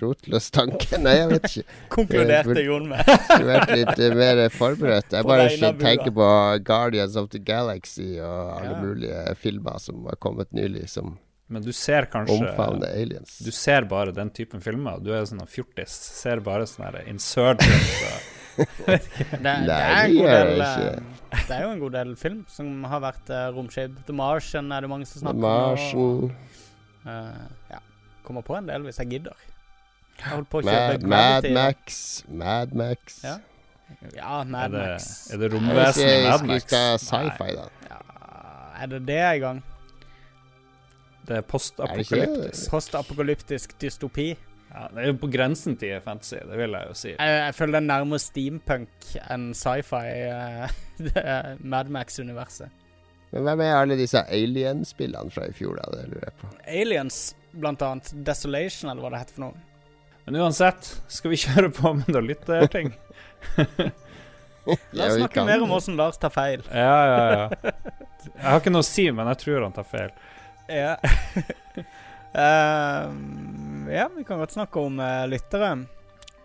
rotløs 0.02 0.48
tanke. 0.54 1.00
Nei, 1.02 1.16
jeg 1.18 1.32
vet 1.34 1.48
ikke. 1.50 1.76
Konkluderte 1.96 2.64
Jon 2.66 2.88
med. 2.92 3.12
Skulle 3.26 3.50
vært 3.50 3.74
litt 3.74 4.02
mer 4.22 4.42
forberedt. 4.54 5.18
Jeg 5.18 5.26
På 5.26 5.34
bare 5.34 5.74
tenker 5.82 6.14
på 6.22 6.30
Guardians 6.70 7.18
of 7.18 7.30
the 7.34 7.42
Galaxy 7.42 8.14
og 8.20 8.56
alle 8.60 8.74
Ja. 8.76 8.80
mulige 8.82 9.20
filmer 9.40 9.78
som 9.82 10.04
har 10.06 10.18
kommet 10.22 10.52
nylig, 10.54 10.88
som 10.90 11.16
Men 11.48 11.62
du 11.62 11.72
ser 11.72 12.08
kanskje 12.10 12.54
aliens. 12.58 13.38
Du 13.38 13.52
ser 13.54 13.86
bare 13.86 14.12
den 14.12 14.30
typen 14.34 14.60
filmer. 14.62 14.98
Du 15.02 15.12
er 15.14 15.26
sånn 15.26 15.42
fjortis. 15.46 15.94
Ser 16.22 16.42
bare 16.42 16.66
sånn 16.66 17.02
Insurgent 17.06 18.34
Det, 18.56 18.98
det, 19.32 19.40
Nei, 19.42 19.80
er 19.84 20.12
god 20.14 20.28
del 20.30 20.62
eh, 20.64 21.40
Det 21.48 21.56
er 21.56 21.62
jo 21.64 21.72
en 21.74 21.82
god 21.82 21.96
del 21.96 22.14
film 22.20 22.38
som 22.50 22.70
har 22.88 23.02
vært 23.04 23.32
uh, 23.32 23.48
romskip. 23.56 23.98
The 24.08 24.14
Martian 24.16 24.70
er 24.72 24.86
det 24.86 24.90
mange 24.90 25.08
som 25.08 25.24
snakker 25.24 25.82
om. 25.92 26.30
Uh, 27.06 27.44
ja. 27.70 27.82
Kommer 28.26 28.46
på 28.46 28.56
en 28.58 28.70
del 28.70 28.86
hvis 28.86 29.02
jeg 29.02 29.12
gidder. 29.16 29.44
Jeg 30.16 30.32
holdt 30.32 30.48
på 30.50 30.62
å 30.62 30.64
kjøpe 30.64 31.04
Mad, 31.04 31.10
Mad 31.12 31.50
Max, 31.52 32.00
Mad 32.28 32.74
Max. 32.78 33.20
Ja. 33.26 33.36
Ja, 34.16 34.40
er 34.40 34.48
Mad 34.50 34.72
det, 34.72 34.82
Max. 34.82 35.08
er 35.30 35.36
det 35.36 35.36
Jeg 35.36 35.42
vil 35.44 35.56
romvesen 35.58 36.00
si 36.00 36.08
i 36.08 36.26
Mad 36.26 36.46
Max? 36.48 36.68
Nei, 36.72 36.98
sci-fi, 37.04 37.50
da. 37.58 37.66
Ja, 37.90 38.00
er 38.82 38.94
det 38.94 39.02
det 39.10 39.22
i 39.22 39.42
gang? 39.44 39.64
det 41.26 41.34
er 41.34 41.42
Er 41.42 41.46
postapokalyptisk. 41.50 42.70
Postapokalyptisk 42.70 43.80
dystopi? 43.82 44.36
Ja, 44.72 44.88
det 44.92 45.02
er 45.02 45.06
jo 45.08 45.18
på 45.22 45.28
grensen 45.32 45.76
til 45.80 46.00
fantasy, 46.04 46.40
det 46.44 46.58
vil 46.58 46.74
jeg 46.76 46.88
jo 46.90 46.96
si. 46.98 47.12
Jeg, 47.14 47.36
jeg 47.38 47.54
føler 47.56 47.76
det 47.76 47.80
er 47.80 47.86
nærmere 47.86 48.22
steampunk 48.22 49.06
enn 49.32 49.46
sci-fi. 49.56 50.02
Uh, 50.26 50.74
det 51.06 51.22
er 51.22 51.62
Mad 51.62 51.92
Max-universet. 51.94 52.82
Men 53.32 53.46
hvem 53.46 53.62
er 53.64 53.76
alle 53.76 53.96
disse 53.98 54.20
alien-spillene 54.32 55.32
fra 55.32 55.48
i 55.48 55.54
fjor, 55.56 55.78
da? 55.80 55.88
Det 55.94 56.10
lurer 56.10 56.28
jeg 56.28 56.36
på. 56.42 56.50
Aliens, 56.82 57.20
blant 57.56 57.82
annet. 57.86 58.12
Desolation, 58.26 58.90
eller 58.92 59.04
hva 59.04 59.14
det 59.14 59.22
heter 59.24 59.38
for 59.38 59.46
noe. 59.46 59.64
Men 60.26 60.40
uansett, 60.42 60.90
skal 61.08 61.32
vi 61.32 61.40
kjøre 61.46 61.72
på 61.74 61.94
med 61.96 62.12
noe 62.12 62.24
lytterting? 62.26 62.92
La 64.66 65.06
oss 65.06 65.18
snakke 65.20 65.44
mer 65.46 65.62
om 65.62 65.72
åssen 65.76 65.98
Lars 65.98 66.18
tar 66.18 66.32
feil. 66.34 66.64
Ja, 66.74 66.96
ja, 67.06 67.26
ja. 67.32 67.74
Jeg 68.26 68.48
har 68.50 68.58
ikke 68.58 68.72
noe 68.74 68.82
å 68.82 68.88
si, 68.88 69.06
men 69.14 69.30
jeg 69.30 69.44
tror 69.44 69.68
han 69.68 69.76
tar 69.76 69.86
feil. 69.86 70.10
Ja. 70.66 70.96
Ehm, 72.36 73.88
ja, 73.88 74.08
vi 74.16 74.24
kan 74.24 74.38
godt 74.38 74.52
snakke 74.52 74.80
om 74.80 75.00
uh, 75.00 75.24
lyttere. 75.28 75.72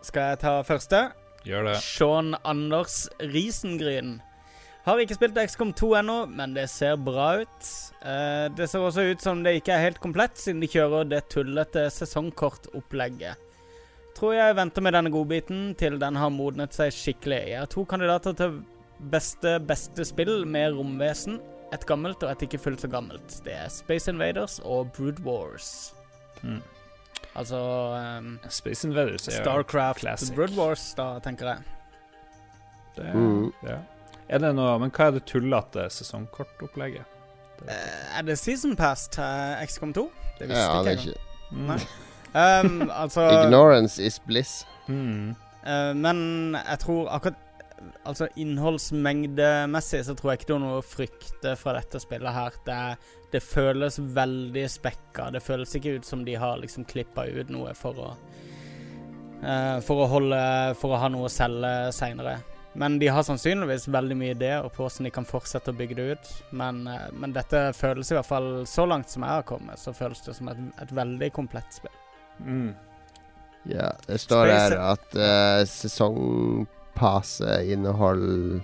Skal 0.02 0.32
jeg 0.32 0.42
ta 0.46 0.54
første? 0.64 1.10
Gjør 1.44 1.68
det. 1.72 1.78
Sean 1.84 2.36
Anders 2.48 3.10
Risengryn. 3.20 4.20
Har 4.86 4.98
ikke 4.98 5.18
spilt 5.18 5.38
XCOM 5.38 5.76
2 5.78 5.92
ennå, 6.00 6.18
men 6.32 6.56
det 6.56 6.70
ser 6.72 6.96
bra 6.98 7.34
ut. 7.44 7.72
Uh, 8.02 8.48
det 8.56 8.70
ser 8.72 8.86
også 8.86 9.06
ut 9.12 9.22
som 9.22 9.44
det 9.44 9.60
ikke 9.60 9.76
er 9.76 9.89
helt 9.89 10.02
komplett, 10.02 10.39
siden 10.39 10.64
de 10.64 10.72
kjører 10.72 11.10
det 11.12 11.26
tullete 11.34 11.86
sesongkortopplegget. 11.94 13.48
Tror 14.16 14.36
jeg 14.36 14.58
venter 14.58 14.84
med 14.84 14.96
denne 14.96 15.12
godbiten 15.12 15.72
til 15.80 16.00
den 16.00 16.18
har 16.20 16.32
modnet 16.34 16.76
seg 16.76 16.92
skikkelig. 16.96 17.42
Jeg 17.52 17.64
har 17.64 17.72
to 17.72 17.84
kandidater 17.89 18.36
til 18.38 18.62
beste 19.12 19.58
beste 19.66 20.06
spill 20.06 20.44
med 20.46 20.76
romvesen. 20.78 21.39
Et 21.74 21.86
gammelt 21.88 22.24
og 22.24 22.32
et 22.32 22.42
ikke 22.48 22.60
fullt 22.60 22.82
så 22.82 22.88
gammelt. 22.92 23.38
Det 23.46 23.54
er 23.56 23.70
Space 23.72 24.12
Invaders 24.12 24.60
og 24.64 24.92
Brood 24.92 25.20
Wars. 25.24 25.94
Mm. 26.44 26.62
Altså 27.36 27.58
um, 28.20 28.40
Space 28.50 28.88
Invaders 28.88 29.28
er 29.28 29.38
Starcraft, 29.44 30.00
classic. 30.04 30.36
Brood 30.36 30.58
Wars, 30.58 30.94
da, 30.98 31.20
tenker 31.24 31.48
jeg. 31.48 31.58
det, 32.98 33.14
Mm. 33.16 33.54
ja. 33.64 33.78
Er 34.30 34.38
det 34.40 34.50
noe 34.56 34.80
Men 34.80 34.92
hva 34.92 35.06
er 35.08 35.12
det 35.12 35.26
tullete 35.26 35.88
sesongkortopplegget? 35.90 37.06
Det- 37.60 37.70
Eh, 37.70 38.18
er 38.20 38.22
det 38.24 38.38
Season 38.40 38.76
Pass 38.76 39.08
til 39.08 39.56
XCOM 39.68 39.94
2? 39.94 40.12
Det 40.40 40.48
visste 40.50 40.64
Ja, 40.64 40.84
det 40.84 40.88
er 40.88 40.98
ikke 40.98 41.14
jeg. 41.14 41.18
Mm. 41.52 42.82
Um, 42.82 42.92
altså 42.92 43.22
Ignorance 43.46 44.04
is 44.04 44.20
bliss. 44.20 44.66
Mm. 44.88 45.36
Uh, 45.68 45.94
Men 45.96 46.56
jeg 46.70 46.80
tror 46.80 47.10
akkurat 47.10 47.36
Altså 48.04 48.28
innholdsmengdemessig 48.40 50.04
så 50.06 50.16
tror 50.18 50.32
jeg 50.32 50.42
ikke 50.42 50.48
det 50.52 50.56
er 50.56 50.64
noe 50.64 50.80
å 50.80 50.86
frykte 50.86 51.56
fra 51.60 51.76
dette 51.78 52.02
spillet 52.02 52.34
her. 52.34 52.56
Det, 52.66 52.78
det 53.34 53.44
føles 53.46 54.00
veldig 54.02 54.64
spekka. 54.70 55.30
Det 55.34 55.44
føles 55.46 55.76
ikke 55.78 55.98
ut 56.00 56.08
som 56.08 56.26
de 56.26 56.38
har 56.42 56.58
liksom 56.62 56.88
klippa 56.90 57.28
ut 57.30 57.52
noe 57.54 57.76
for 57.78 58.02
å 58.02 58.10
uh, 58.14 59.78
For 59.86 60.04
å 60.04 60.10
holde 60.10 60.42
For 60.82 60.96
å 60.96 61.02
ha 61.04 61.12
noe 61.14 61.30
å 61.30 61.34
selge 61.34 61.92
seinere. 61.96 62.40
Men 62.74 63.00
de 63.02 63.10
har 63.12 63.26
sannsynligvis 63.28 63.90
veldig 63.92 64.16
mye 64.16 64.36
ideer 64.36 64.66
på 64.72 64.86
hvordan 64.86 65.10
de 65.10 65.14
kan 65.14 65.28
fortsette 65.28 65.74
å 65.74 65.78
bygge 65.78 65.98
det 66.00 66.10
ut. 66.16 66.36
Men, 66.58 66.86
uh, 66.90 67.10
men 67.14 67.38
dette 67.38 67.68
føles 67.78 68.12
i 68.12 68.18
hvert 68.18 68.30
fall 68.30 68.52
Så 68.70 68.88
langt 68.90 69.14
som 69.14 69.28
jeg 69.28 69.42
har 69.42 69.48
kommet, 69.48 69.80
så 69.82 69.94
føles 69.94 70.24
det 70.26 70.38
som 70.38 70.50
et, 70.54 70.62
et 70.82 70.96
veldig 71.04 71.34
komplett 71.38 71.82
spill. 71.82 71.98
Mm. 72.42 72.72
Ja, 73.70 73.92
det 74.08 74.18
står 74.18 74.48
Space- 74.48 74.62
her 74.62 74.78
at 74.90 75.18
uh, 75.18 75.66
sesongpasset 76.96 77.70
inneholder 77.72 78.62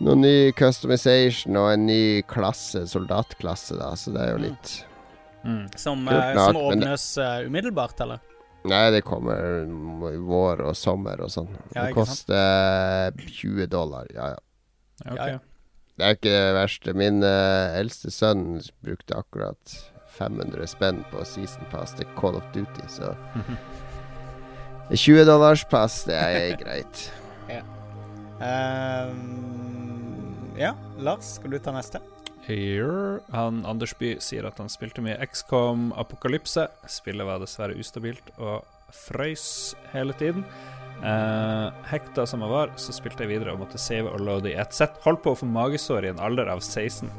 noe 0.00 0.14
ny 0.14 0.52
customization 0.54 1.56
og 1.58 1.72
en 1.72 1.86
ny 1.88 2.22
klasse, 2.30 2.84
soldatklasse, 2.86 3.76
da, 3.80 3.92
så 3.96 4.12
det 4.14 4.20
er 4.20 4.30
jo 4.32 4.38
Mm. 4.38 4.42
litt 4.44 4.84
Mm. 5.44 5.78
Som, 5.78 6.04
Kult 6.06 6.12
eh, 6.18 6.34
nok, 6.34 6.46
som 6.46 6.56
åpnes 6.56 7.14
det- 7.14 7.24
eh, 7.24 7.46
umiddelbart, 7.46 8.00
eller? 8.00 8.18
Nei, 8.64 8.90
det 8.90 9.04
kommer 9.04 9.62
i 10.12 10.16
vår 10.16 10.60
og 10.66 10.74
sommer 10.76 11.20
og 11.20 11.28
sånn. 11.30 11.48
Ja, 11.74 11.86
det 11.86 11.94
koster 11.94 13.12
20 13.16 13.66
dollar, 13.68 14.06
ja 14.12 14.30
ja. 14.30 14.36
Ja, 15.04 15.12
ok. 15.12 15.16
Ja, 15.16 15.26
ja. 15.28 15.38
Det 15.96 16.04
er 16.04 16.14
ikke 16.14 16.22
det 16.22 16.54
verste. 16.54 16.94
Min 16.94 17.22
uh, 17.22 17.78
eldste 17.78 18.10
sønn 18.10 18.60
brukte 18.84 19.14
akkurat 19.16 19.90
500 20.08 20.66
spenn 20.66 21.04
på 21.10 21.24
season 21.24 21.64
pass 21.70 21.92
til 21.94 22.06
Call 22.16 22.34
of 22.36 22.44
Duty, 22.52 22.82
så 22.88 23.16
20 24.96 25.26
dollars 25.28 25.64
pass, 25.68 26.02
det 26.08 26.16
er 26.16 26.54
greit. 26.60 27.08
Ehm, 28.38 30.36
ja, 30.54 30.70
Lars, 31.02 31.34
skal 31.38 31.50
du 31.50 31.58
ta 31.58 31.72
neste? 31.74 31.98
Here. 32.46 33.18
Han, 33.34 33.64
Anders 33.66 33.96
By 33.98 34.14
sier 34.22 34.46
at 34.48 34.60
han 34.62 34.70
spilte 34.72 35.02
mye 35.04 35.18
XCOM 35.26 35.90
Apokalypse. 35.98 36.68
Spillet 36.88 37.28
var 37.28 37.42
dessverre 37.42 37.76
ustabilt 37.76 38.30
og 38.38 38.62
frøys 38.94 39.74
hele 39.92 40.14
tiden. 40.16 40.46
Uh, 40.98 41.68
hekta 41.86 42.24
som 42.26 42.40
jeg 42.42 42.50
var, 42.50 42.72
så 42.80 42.94
spilte 42.96 43.22
jeg 43.22 43.36
videre 43.36 43.52
og 43.54 43.60
måtte 43.60 43.78
save 43.78 44.10
og 44.10 44.22
loade 44.24 44.50
i 44.50 44.56
ett 44.58 44.74
sett. 44.74 44.96
Holdt 45.04 45.22
på 45.26 45.34
å 45.34 45.38
få 45.38 45.46
magesår 45.46 46.08
i 46.08 46.10
en 46.10 46.22
alder 46.24 46.50
av 46.50 46.62
16. 46.64 47.10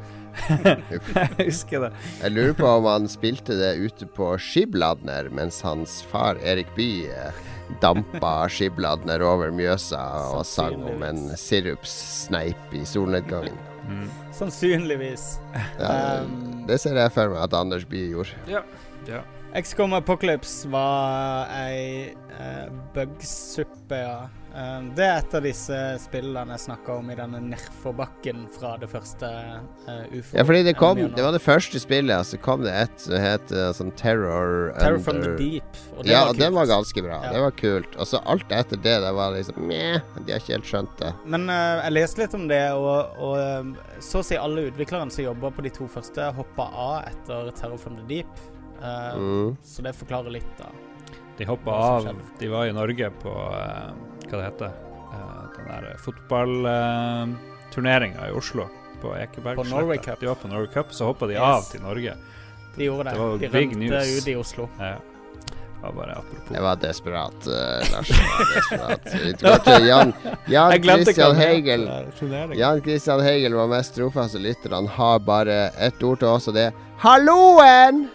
jeg 0.49 1.29
husker 1.45 1.85
det. 1.85 1.91
Jeg 2.23 2.35
lurer 2.35 2.57
på 2.57 2.73
om 2.79 2.89
han 2.89 3.07
spilte 3.11 3.55
det 3.59 3.75
ute 3.79 4.09
på 4.17 4.33
Skibladner, 4.41 5.29
mens 5.35 5.61
hans 5.67 6.01
far 6.11 6.41
Erik 6.43 6.73
Bye 6.79 7.29
dampa 7.81 8.33
skibladene 8.51 9.19
over 9.25 9.51
Mjøsa 9.55 10.01
og 10.35 10.45
sang 10.47 10.81
om 10.89 11.03
en 11.05 11.21
sirupssneip 11.37 12.73
i 12.75 12.83
solnedgangen. 12.87 13.57
Mm. 13.89 14.09
Sannsynligvis. 14.35 15.39
Ja, 15.79 15.89
Ehm, 16.21 16.65
det 16.67 16.79
ser 16.81 16.97
jeg 16.99 17.11
for 17.15 17.31
meg 17.33 17.41
at 17.47 17.53
Anders 17.57 17.85
Bye 17.89 18.11
gjorde. 18.13 18.35
Ja. 19.07 19.21
XCOM 19.57 19.95
Apocalypse 19.97 20.69
var 20.69 21.49
ei 21.57 22.11
uh, 22.37 22.67
bugsuppe, 22.93 23.97
ja. 23.97 24.19
Ehm, 24.27 24.38
det 24.97 25.03
er 25.05 25.19
et 25.21 25.33
av 25.37 25.43
disse 25.45 25.75
spillene 26.01 26.55
jeg 26.55 26.63
snakka 26.63 26.95
om 26.97 27.09
i 27.13 27.15
denne 27.15 27.37
nedforbakken 27.51 28.47
fra 28.55 28.71
det 28.81 28.87
første 28.89 29.27
uh, 29.29 30.05
ufo. 30.09 30.33
Ja, 30.35 30.43
fordi 30.47 30.63
det 30.65 30.73
kom 30.79 30.97
Det 31.13 31.21
var 31.21 31.35
det 31.35 31.41
første 31.43 31.79
spillet, 31.79 32.15
og 32.17 32.25
så 32.25 32.39
kom 32.41 32.63
det 32.65 32.73
et 32.73 33.03
som 33.03 33.13
het 33.21 33.53
eh, 33.53 33.69
sånn 33.77 33.91
Terror, 33.99 34.71
Terror 34.79 34.99
from 35.05 35.21
the 35.21 35.35
Deep. 35.37 35.77
Og 35.97 36.03
det 36.03 36.11
Ja, 36.15 36.23
var 36.25 36.33
kult. 36.33 36.41
det 36.41 36.49
var 36.57 36.69
ganske 36.73 37.05
bra. 37.05 37.19
Ja. 37.27 37.31
Det 37.35 37.43
var 37.45 37.55
kult. 37.61 37.95
Og 38.01 38.09
så 38.09 38.23
alt 38.25 38.51
etter 38.51 38.81
det, 38.81 38.95
det 39.05 39.13
var 39.19 39.37
liksom 39.37 39.61
Meh, 39.69 40.01
de 40.25 40.33
har 40.33 40.41
ikke 40.41 40.55
helt 40.57 40.71
skjønt 40.73 40.97
det. 41.03 41.13
Men 41.29 41.45
uh, 41.49 41.83
jeg 41.85 41.95
leste 41.99 42.23
litt 42.25 42.37
om 42.41 42.47
det, 42.49 42.63
og, 42.73 43.15
og 43.21 43.37
eh, 43.37 43.99
så 44.01 44.23
å 44.23 44.25
si 44.25 44.39
alle 44.39 44.65
utviklerne 44.71 45.13
som 45.13 45.27
jobba 45.29 45.53
på 45.55 45.67
de 45.67 45.73
to 45.77 45.87
første, 45.93 46.31
hoppa 46.39 46.69
av 46.73 46.95
etter 47.13 47.53
Terror 47.59 47.77
from 47.77 48.01
the 48.01 48.07
Deep. 48.09 48.45
uh, 48.81 49.13
Mm. 49.13 49.57
Så 49.63 49.83
det 49.85 49.93
forklarer 49.93 50.31
litt, 50.39 50.51
da. 50.57 50.71
De 51.39 51.45
hoppa 51.47 51.71
av. 51.71 52.07
De 52.39 52.47
var 52.51 52.65
i 52.67 52.73
Norge 52.75 53.07
på 53.21 53.31
eh, 53.31 53.91
Hva 54.29 54.37
det 54.37 54.43
heter 54.45 54.69
uh, 55.13 55.43
Den 55.57 55.65
der 55.67 55.95
fotballturneringa 56.05 58.27
i 58.29 58.31
Oslo. 58.31 58.63
På 59.01 59.15
Ekeberg. 59.17 59.55
På 59.55 59.63
Norway 59.63 59.97
Cup. 59.97 60.19
De 60.19 60.25
var 60.27 60.35
på 60.35 60.47
Norway 60.47 60.67
Cup, 60.73 60.93
så 60.93 61.05
hoppa 61.05 61.27
de 61.27 61.33
Yes. 61.33 61.41
av 61.41 61.61
til 61.71 61.81
Norge. 61.81 62.13
De 62.75 62.83
gjorde 62.85 63.03
det. 63.03 63.11
Det 63.13 63.19
var 63.19 63.37
de 63.37 63.47
big 63.49 63.69
rømte 63.71 63.77
news. 63.79 64.17
ut 64.21 64.27
i 64.27 64.35
Oslo. 64.35 64.69
Ja. 64.79 64.95
Det 65.79 65.85
var 65.85 65.91
bare. 65.95 66.17
Det 66.49 66.59
var 66.61 66.75
desperat, 66.75 67.47
uh, 67.47 67.53
Lars. 67.93 68.09
Var 68.71 68.95
desperat. 69.05 69.63
Til 69.63 69.85
Jan, 69.87 70.11
Jan 70.51 70.71
Christian 70.83 71.35
Hegel. 71.39 71.87
Jan 72.59 72.81
Christian 72.83 73.21
Hegel 73.23 73.53
var 73.55 73.67
mest 73.71 73.95
trofaste 73.95 74.39
lytter. 74.43 74.69
Han 74.75 74.87
har 74.87 75.19
bare 75.19 75.69
ett 75.79 76.03
ord 76.03 76.19
til 76.19 76.27
oss, 76.27 76.47
og 76.47 76.53
det 76.53 76.63
er 76.67 76.71
'halloen'! 76.99 78.09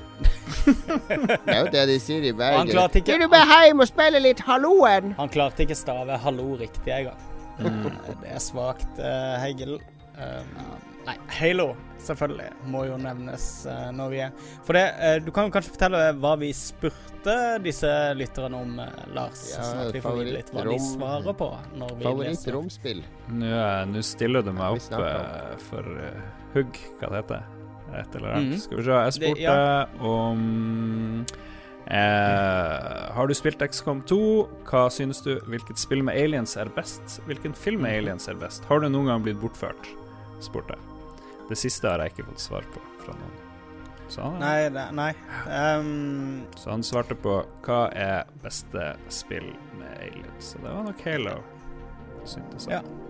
Det 0.64 1.54
er 1.54 1.60
jo 1.64 1.70
det 1.74 1.84
de 1.90 1.98
sier 2.00 2.22
i 2.24 2.32
han 2.32 2.38
Bergen. 2.40 2.68
ikke- 2.68 3.12
Vil 3.12 3.20
du 3.24 3.28
bare 3.28 3.60
hjem 3.66 3.80
og 3.80 3.88
spille 3.88 4.20
litt 4.22 4.40
'halloen'? 4.40 5.14
Han 5.18 5.28
klarte 5.28 5.64
ikke 5.66 5.76
stave 5.76 6.18
'hallo' 6.18 6.58
riktig 6.60 6.92
engang. 6.92 7.16
Mm. 7.58 7.90
Det 8.22 8.30
er 8.34 8.38
svakt, 8.42 8.98
uh, 8.98 9.38
Hegel. 9.42 9.78
Um, 10.18 10.46
nei, 11.06 11.16
Halo, 11.28 11.74
selvfølgelig, 11.98 12.50
må 12.66 12.84
jo 12.86 12.96
nevnes 12.96 13.66
uh, 13.66 13.90
når 13.94 14.10
vi 14.10 14.18
er 14.22 14.30
For 14.64 14.72
det, 14.72 14.84
uh, 14.98 15.18
du 15.24 15.30
kan 15.34 15.44
jo 15.48 15.50
kanskje 15.54 15.70
fortelle 15.74 16.02
hva 16.18 16.36
vi 16.38 16.52
spurte 16.52 17.62
disse 17.62 17.88
lytterne 18.14 18.54
om, 18.54 18.78
eh, 18.80 18.86
Lars? 19.14 19.54
Ja, 19.56 19.62
sånn 19.64 19.86
at 19.88 19.92
vi 19.94 20.00
får 20.00 20.18
vite 20.18 20.32
litt 20.36 20.50
hva 20.52 20.64
de 20.68 20.78
svarer 20.78 21.32
på 21.34 21.48
når 21.74 21.94
vi. 21.96 22.04
Favorittromspill? 22.04 23.02
Nå, 23.30 23.46
eh, 23.46 23.84
nå 23.86 24.02
stiller 24.04 24.42
du 24.42 24.52
meg 24.52 24.76
opp 24.76 24.92
eh, 25.00 25.56
for 25.70 25.82
eh, 26.04 26.20
hugg, 26.54 26.78
hva 27.00 27.08
det 27.10 27.22
heter. 27.22 27.42
Et 28.00 28.16
eller 28.18 28.34
annet. 28.36 28.54
Mm. 28.56 28.60
Skal 28.64 28.76
vi 28.80 28.84
se. 28.84 28.90
Jeg 28.90 29.12
Det- 29.12 29.14
spurte 29.14 29.40
ja. 29.40 29.86
om 30.00 31.24
eh, 31.86 33.12
Har 33.14 33.26
du 33.28 33.34
spilt 33.34 33.62
XCOM 33.62 34.02
2? 34.08 34.18
Hva 34.68 34.86
synes 34.90 35.22
du? 35.24 35.34
Hvilket 35.50 35.78
spill 35.78 36.02
med 36.06 36.16
aliens 36.16 36.56
er 36.56 36.70
best? 36.74 37.20
Hvilken 37.28 37.54
film 37.54 37.82
med 37.86 37.98
aliens 37.98 38.28
er 38.28 38.34
best? 38.40 38.64
Har 38.70 38.80
du 38.80 38.88
noen 38.88 39.06
gang 39.12 39.22
blitt 39.26 39.40
bortført? 39.40 39.88
spurte 40.44 40.74
jeg. 40.74 40.78
Det 41.48 41.56
siste 41.60 41.88
har 41.88 41.98
jeg 42.02 42.12
ikke 42.14 42.26
fått 42.30 42.40
svar 42.42 42.64
på 42.74 42.80
fra 43.04 43.14
noen. 43.16 43.40
Han, 44.18 44.34
Nei, 44.38 44.68
nei. 44.92 45.12
Um, 45.48 46.42
så 46.60 46.70
han 46.70 46.82
svarte 46.86 47.16
på 47.18 47.38
hva 47.64 47.78
er 47.96 48.24
beste 48.44 48.92
spill 49.10 49.46
med 49.78 49.96
aliens. 50.04 50.52
Så 50.52 50.60
det 50.62 50.70
var 50.70 50.84
nok 50.84 51.00
Halo, 51.06 51.38
syntes 52.28 52.68
jeg. 52.68 52.82
Ja. 52.84 53.03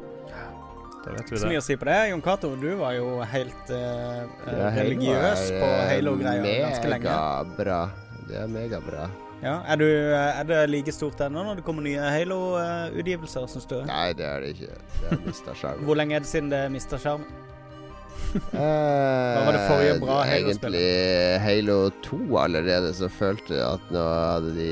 Da 1.05 1.13
vet 1.13 1.31
vi 1.33 1.37
så 1.43 1.49
mye 1.51 1.61
å 1.61 1.65
si 1.65 1.77
på 1.77 1.85
det. 1.89 1.99
Jon 2.11 2.23
Cato, 2.25 2.55
du 2.57 2.71
var 2.81 2.95
jo 2.97 3.19
helt 3.29 3.71
eh, 3.75 4.23
eh, 4.49 4.65
religiøs 4.79 5.43
på 5.53 5.69
eh, 5.69 5.85
Halo-greier 5.93 6.63
ganske 6.65 6.89
lenge. 6.95 7.05
Megabra. 7.13 7.81
Det 8.29 8.39
er 8.41 8.49
megabra. 8.49 9.09
Ja, 9.45 9.59
er, 9.69 9.77
du, 9.77 9.85
eh, 9.85 10.41
er 10.41 10.47
det 10.49 10.61
like 10.73 10.93
stort 10.97 11.21
ennå 11.21 11.43
når 11.45 11.59
det 11.61 11.65
kommer 11.67 11.85
nye 11.85 12.01
Halo-utgivelser, 12.15 13.45
syns 13.53 13.69
du? 13.69 13.77
Nei, 13.91 14.13
det 14.17 14.25
er 14.31 14.41
det 14.47 14.55
ikke. 14.57 14.79
Det 15.03 15.11
er 15.19 15.25
mista 15.27 15.57
sjarmen. 15.61 15.85
Hvor 15.91 16.01
lenge 16.01 16.17
er 16.17 16.25
det 16.25 16.31
siden 16.33 16.49
det 16.55 16.63
mista 16.73 17.01
sjarmen? 17.03 17.29
Hva 18.35 19.43
var 19.47 19.55
det 19.55 19.61
forrige 19.69 19.99
bra 20.03 20.17
Halo-spillet? 20.27 20.81
Egentlig 20.81 21.45
Halo 21.45 21.77
2 22.07 22.19
allerede, 22.41 22.91
så 22.97 23.07
følte 23.13 23.59
jeg 23.59 23.63
at 23.69 23.93
nå 23.95 24.03
hadde 24.09 24.55
de 24.57 24.69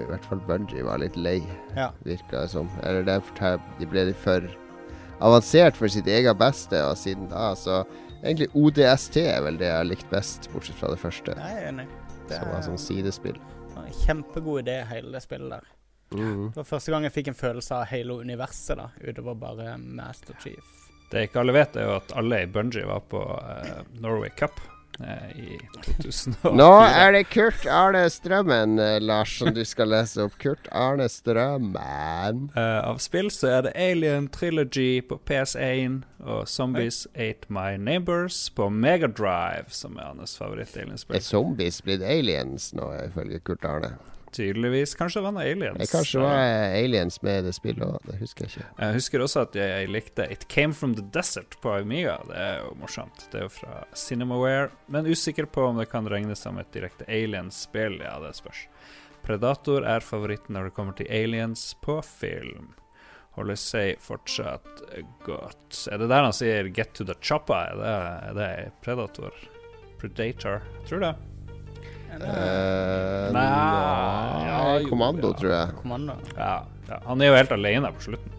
I 0.00 0.08
hvert 0.08 0.26
fall 0.30 0.40
Bungie 0.48 0.82
var 0.86 0.98
litt 1.02 1.16
lei, 1.20 1.36
Ja. 1.76 1.90
virka 2.06 2.40
det 2.46 2.50
som. 2.56 2.70
Eller 2.82 3.04
det 3.06 3.18
er 3.20 3.26
for- 3.28 3.60
de 3.78 3.86
ble 3.92 4.06
litt 4.10 4.18
for 4.24 4.48
avansert 5.20 5.76
for 5.78 5.92
sitt 5.92 6.08
eget 6.10 6.38
beste, 6.40 6.80
og 6.86 6.98
siden 6.98 7.28
da 7.32 7.52
så 7.58 7.84
Egentlig 8.24 8.46
ODST 8.56 9.18
er 9.20 9.42
vel 9.44 9.58
det 9.60 9.66
jeg 9.68 9.76
har 9.76 9.84
likt 9.84 10.06
best, 10.08 10.46
bortsett 10.48 10.78
fra 10.80 10.88
det 10.88 10.96
første. 10.96 11.34
Er 11.36 11.66
enig. 11.68 11.84
Det 12.24 12.38
Som 12.38 12.52
var 12.54 12.62
sånn 12.64 12.80
sidespill. 12.80 13.36
kjempegod 14.06 14.62
idé, 14.62 14.78
hele 14.88 15.12
det 15.12 15.20
spillet 15.20 15.50
der. 15.52 15.66
Mm. 16.16 16.46
Det 16.54 16.56
var 16.56 16.64
første 16.64 16.94
gang 16.94 17.04
jeg 17.04 17.12
fikk 17.12 17.28
en 17.28 17.36
følelse 17.36 17.74
av 17.76 17.84
hele 17.90 18.16
universet, 18.24 18.80
da, 18.80 18.88
utover 19.04 19.36
bare 19.36 19.76
Master 19.76 20.32
Chief. 20.40 20.72
Det 21.12 21.28
ikke 21.28 21.42
alle 21.42 21.52
vet, 21.52 21.76
er 21.76 21.84
jo 21.84 21.98
at 21.98 22.16
alle 22.16 22.40
i 22.46 22.48
Bungie 22.48 22.86
var 22.88 23.04
på 23.12 23.20
uh, 23.20 23.82
Norway 24.00 24.32
Cup 24.40 24.56
i 25.34 25.58
2004. 25.84 26.52
Nå 26.56 26.68
er 26.86 27.12
det 27.16 27.24
Kurt 27.32 27.66
Arne 27.66 28.04
Strømmen, 28.10 28.78
eh, 28.78 29.00
Lars, 29.02 29.32
som 29.38 29.50
du 29.54 29.62
skal 29.66 29.90
lese 29.90 30.22
opp. 30.24 30.36
Kurt 30.38 30.68
Arne 30.70 31.08
Strømmen. 31.10 32.50
Eh, 32.56 32.80
av 32.88 32.98
spill 33.02 33.30
så 33.34 33.50
er 33.58 33.62
det 33.68 33.74
Alien 33.76 34.28
Trilogy 34.28 35.00
på 35.08 35.18
PS1 35.26 36.02
og 36.24 36.46
Zombies 36.48 37.06
Ate 37.14 37.50
My 37.52 37.76
Neighbors 37.76 38.48
på 38.54 38.70
Megadrive, 38.70 39.66
som 39.68 39.98
er 39.98 40.12
hans 40.12 40.36
Er 40.38 40.44
favoritt-alienspill. 40.46 41.20
zombies 41.20 41.80
blitt 41.82 42.02
aliens 42.02 42.72
nå, 42.74 42.90
ifølge 43.06 43.40
Kurt 43.44 43.64
Arne? 43.64 43.96
Tydeligvis. 44.34 44.96
Kanskje 44.98 45.20
det 45.20 45.24
var 45.28 45.34
noe 45.36 45.46
aliens. 45.46 45.78
Det 45.78 45.86
kanskje 45.92 46.22
var 46.24 46.40
eh, 46.42 46.76
aliens 46.80 47.20
med 47.22 47.44
det 47.46 47.52
spillet 47.54 47.84
òg, 47.86 48.00
det 48.08 48.18
husker 48.18 48.46
jeg 48.46 48.52
ikke. 48.52 48.68
Jeg 48.82 48.96
husker 48.98 49.24
også 49.26 49.44
at 49.46 49.58
jeg 49.60 49.90
likte 49.94 50.26
It 50.34 50.46
Came 50.50 50.74
From 50.74 50.96
The 50.98 51.04
Desert 51.14 51.54
på 51.62 51.76
Amiga. 51.76 52.16
Det 52.26 52.40
er 52.42 52.56
jo 52.64 52.72
morsomt. 52.80 53.28
Det 53.30 53.38
er 53.38 53.46
jo 53.46 53.52
fra 53.54 53.84
Cinemaware. 53.94 54.72
Men 54.90 55.06
usikker 55.06 55.46
på 55.46 55.68
om 55.68 55.78
det 55.78 55.86
kan 55.92 56.08
regnes 56.10 56.42
som 56.42 56.58
et 56.58 56.72
direkte 56.74 57.06
aliens-spill. 57.06 58.00
Ja, 58.02 58.16
det 58.24 58.34
spørs. 58.40 58.66
Predator 59.24 59.86
er 59.88 60.04
favoritten 60.04 60.58
når 60.58 60.68
det 60.68 60.74
kommer 60.76 60.96
til 60.98 61.08
aliens 61.14 61.70
på 61.84 62.00
film. 62.04 62.72
Holder 63.38 63.58
seg 63.58 64.02
fortsatt 64.02 64.82
godt. 65.26 65.78
Er 65.90 66.02
det 66.02 66.10
der 66.10 66.26
han 66.26 66.34
sier 66.34 66.68
'get 66.70 66.94
to 66.94 67.04
the 67.04 67.14
choppa'? 67.22 67.62
Er 67.70 67.78
det, 67.78 67.94
er 68.28 68.34
det 68.34 68.72
Predator? 68.82 69.32
Predator? 69.98 70.60
Tror 70.86 71.00
det. 71.00 71.14
Eh, 72.22 73.32
Nei, 73.34 73.42
nei, 73.42 74.46
ja, 74.46 74.78
jo, 74.78 74.88
ja. 75.32 75.38
tror 75.40 75.52
jeg. 75.54 75.74
Kommando. 75.82 76.16
Ja, 76.36 76.54
ja. 76.88 77.00
Han 77.08 77.20
er 77.22 77.30
jo 77.32 77.36
helt 77.38 77.52
alene 77.56 77.90
på 77.96 78.04
slutten. 78.08 78.30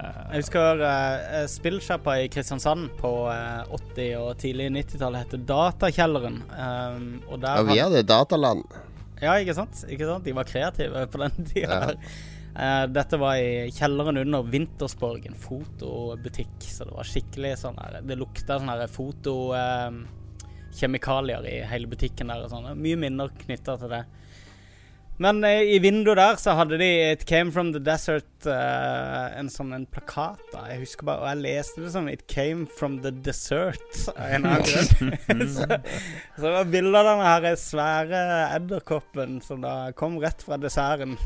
Eh, 0.00 0.20
Jeg 0.32 0.42
husker 0.44 0.80
uh, 0.80 1.46
spillsjappa 1.50 2.14
i 2.22 2.28
Kristiansand 2.32 2.88
på 3.00 3.10
eh, 3.32 3.62
80- 3.76 4.18
og 4.22 4.30
tidlig 4.40 4.70
90-tallet 4.78 5.26
heter 5.26 5.42
Datakjelleren. 5.50 6.40
Um, 6.54 7.08
og 7.28 7.40
der 7.42 7.60
Ja, 7.60 7.66
vi 7.68 7.78
hadde 7.82 8.04
Dataland. 8.08 8.64
Ja, 9.20 9.34
ikke 9.36 9.54
sant? 9.58 9.82
ikke 9.90 10.06
sant? 10.08 10.24
De 10.24 10.32
var 10.36 10.48
kreative 10.48 11.06
på 11.12 11.20
den 11.20 11.44
tida. 11.50 11.80
Ja. 11.90 12.12
Eh, 12.50 12.86
dette 12.90 13.18
var 13.20 13.36
i 13.38 13.68
kjelleren 13.70 14.18
under 14.24 14.42
Vintersborg, 14.42 15.26
en 15.28 15.36
fotobutikk. 15.38 16.56
Så 16.64 16.88
det 16.88 16.96
var 16.96 17.06
skikkelig 17.06 17.52
sånn 17.60 17.78
her 17.78 18.00
Det 18.02 18.16
lukta 18.18 18.56
sånn 18.58 18.72
her 18.72 18.86
fotokjemikalier 20.70 21.46
i 21.46 21.60
hele 21.66 21.86
butikken 21.90 22.30
der 22.30 22.44
og 22.44 22.50
sånn. 22.52 22.70
Mye 22.78 22.96
minner 22.96 23.30
knytta 23.42 23.76
til 23.80 23.90
det. 23.90 24.04
Men 25.20 25.42
eh, 25.44 25.74
i 25.74 25.78
vinduet 25.84 26.16
der 26.16 26.38
så 26.40 26.54
hadde 26.56 26.78
de 26.80 26.88
It 27.12 27.26
Came 27.28 27.52
From 27.52 27.74
The 27.74 27.80
Desert, 27.84 28.46
eh, 28.48 29.26
en 29.36 29.50
sånn 29.52 29.74
en 29.76 29.84
plakat. 29.92 30.40
da 30.54 30.62
Jeg 30.70 30.86
husker 30.86 31.04
bare, 31.10 31.20
Og 31.20 31.28
jeg 31.28 31.42
leste 31.44 31.82
det 31.84 31.90
som 31.92 32.08
It 32.08 32.24
Came 32.30 32.64
From 32.78 33.00
The 33.04 33.12
Desert. 33.12 33.84
av 34.14 34.22
en 34.24 34.46
av 34.48 34.56
annen 34.56 35.12
grunn. 35.28 35.44
så, 35.56 35.66
så 36.38 36.44
det 36.46 36.54
var 36.54 36.70
bilde 36.72 37.02
av 37.02 37.10
denne 37.10 37.28
her 37.34 37.58
svære 37.60 38.22
edderkoppen 38.56 39.40
som 39.44 39.60
da 39.60 39.74
kom 39.92 40.16
rett 40.24 40.40
fra 40.46 40.56
desserten. 40.60 41.18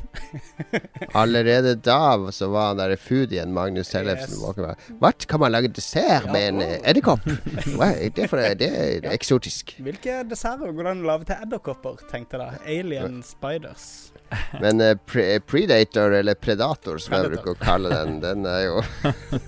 Allerede 1.23 1.77
da 1.79 2.01
så 2.35 2.51
var 2.51 2.75
der 2.81 2.97
foodien 2.99 3.55
Magnus 3.55 3.95
Tellefsen 3.95 4.35
Yes. 4.35 4.91
Hva, 4.99 5.13
kan 5.29 5.41
man 5.41 5.53
lage 5.55 5.71
dessert 5.75 6.27
med 6.33 6.49
en 6.49 6.63
eh, 6.65 6.77
edderkopp? 6.91 7.23
Hva 7.77 7.93
er 7.95 8.11
det 8.15 8.27
for 8.33 8.43
det? 8.43 8.59
Det 8.65 8.71
er 8.75 9.09
eksotisk. 9.15 9.77
Hvilke 9.85 10.23
desserter 10.29 10.75
går 10.75 10.89
det 10.89 10.95
an 10.97 11.05
å 11.07 11.11
lage 11.13 11.31
til 11.31 11.47
edderkopper, 11.47 12.03
tenkte 12.11 12.41
jeg 12.41 12.43
da. 12.43 12.63
Alien 12.75 13.23
spiders. 13.27 13.84
Men 14.63 14.83
uh, 14.83 14.95
pre 15.07 15.41
Predator, 15.47 16.15
eller 16.21 16.39
Predator 16.39 16.99
som 17.03 17.17
jeg 17.19 17.35
bruker 17.35 17.55
å 17.55 17.61
kalle 17.61 17.93
den, 17.95 18.21
den 18.25 18.47
er 18.51 18.65
jo 18.67 18.83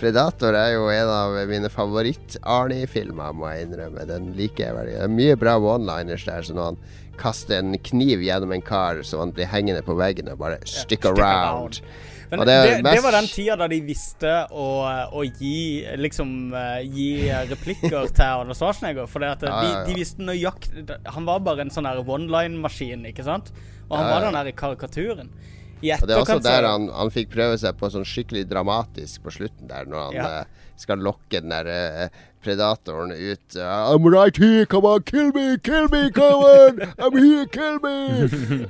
Predator 0.00 0.52
er 0.52 0.74
jo 0.74 0.90
en 0.92 1.08
av 1.08 1.34
mine 1.48 1.70
favoritt-Arnie-filmer, 1.72 3.32
må 3.32 3.48
jeg 3.48 3.64
innrømme. 3.64 4.04
Den 4.04 4.26
liker 4.36 4.66
jeg 4.66 4.76
veldig. 4.76 4.96
Det 4.98 5.04
er 5.06 5.14
mye 5.14 5.36
bra 5.40 5.54
one-liners 5.56 6.26
der, 6.28 6.44
så 6.44 6.56
når 6.56 6.66
han 6.68 6.80
kaster 7.16 7.62
en 7.62 7.78
kniv 7.80 8.20
gjennom 8.20 8.52
en 8.52 8.64
kar 8.64 9.00
så 9.06 9.22
han 9.22 9.32
blir 9.32 9.48
hengende 9.48 9.80
på 9.86 9.96
veggen 9.96 10.28
og 10.28 10.42
bare 10.42 10.60
stick 10.68 11.00
stick 11.00 11.08
around. 11.08 11.80
Men 12.30 12.42
det, 12.48 12.56
det 12.82 12.92
det, 12.92 13.00
var 13.04 13.14
den 13.16 13.28
tida 13.30 13.56
da 13.60 13.68
de 13.70 13.80
visste 13.86 14.32
å, 14.50 14.66
å 15.14 15.24
gi 15.26 15.84
liksom 16.00 16.54
eh, 16.56 16.80
Gi 16.90 17.08
replikker 17.50 18.08
til 18.16 18.26
Arne 18.26 18.56
Schwarzenegger. 18.56 19.10
For 19.10 19.22
Ja, 19.26 19.34
ja, 19.40 19.48
ja. 19.50 19.60
De, 19.62 19.92
de 19.92 19.98
visste 20.00 20.24
nøyaktig 20.26 20.86
Han 21.14 21.28
var 21.28 21.44
bare 21.46 21.66
en 21.66 21.72
sånn 21.74 21.86
one-line-maskin, 21.86 23.06
ikke 23.12 23.26
sant? 23.26 23.52
Og 23.86 23.98
han 24.00 24.10
var 24.10 24.26
den 24.26 24.38
der 24.38 24.50
karikaturen. 24.56 25.30
I 25.84 25.92
Og 25.92 26.06
det 26.08 26.14
er 26.14 26.22
også 26.22 26.38
kanskje. 26.38 26.48
der 26.48 26.66
han, 26.66 26.86
han 26.88 27.10
fikk 27.12 27.34
prøve 27.34 27.58
seg 27.60 27.76
på 27.76 27.90
sånn 27.92 28.06
skikkelig 28.08 28.46
dramatisk 28.48 29.26
på 29.26 29.34
slutten 29.34 29.68
der, 29.68 29.84
når 29.90 30.06
han 30.06 30.16
Ja. 30.16 30.28
uh, 30.40 30.64
skal 30.80 31.02
lokke 31.04 31.42
den 31.44 31.52
der 31.52 31.68
uh, 31.68 32.22
predatoren 32.44 33.12
ut. 33.12 33.56
Uh, 33.56 33.92
I'm 33.92 34.08
right 34.08 34.36
here, 34.36 34.64
come 34.66 34.88
on, 34.88 35.02
kill 35.02 35.32
me, 35.36 35.58
kill 35.58 35.88
me, 35.92 36.10
come 36.10 36.44
on! 36.48 36.80
I'm 36.96 37.16
here, 37.16 37.46
kill 37.46 37.78
me! 37.84 37.96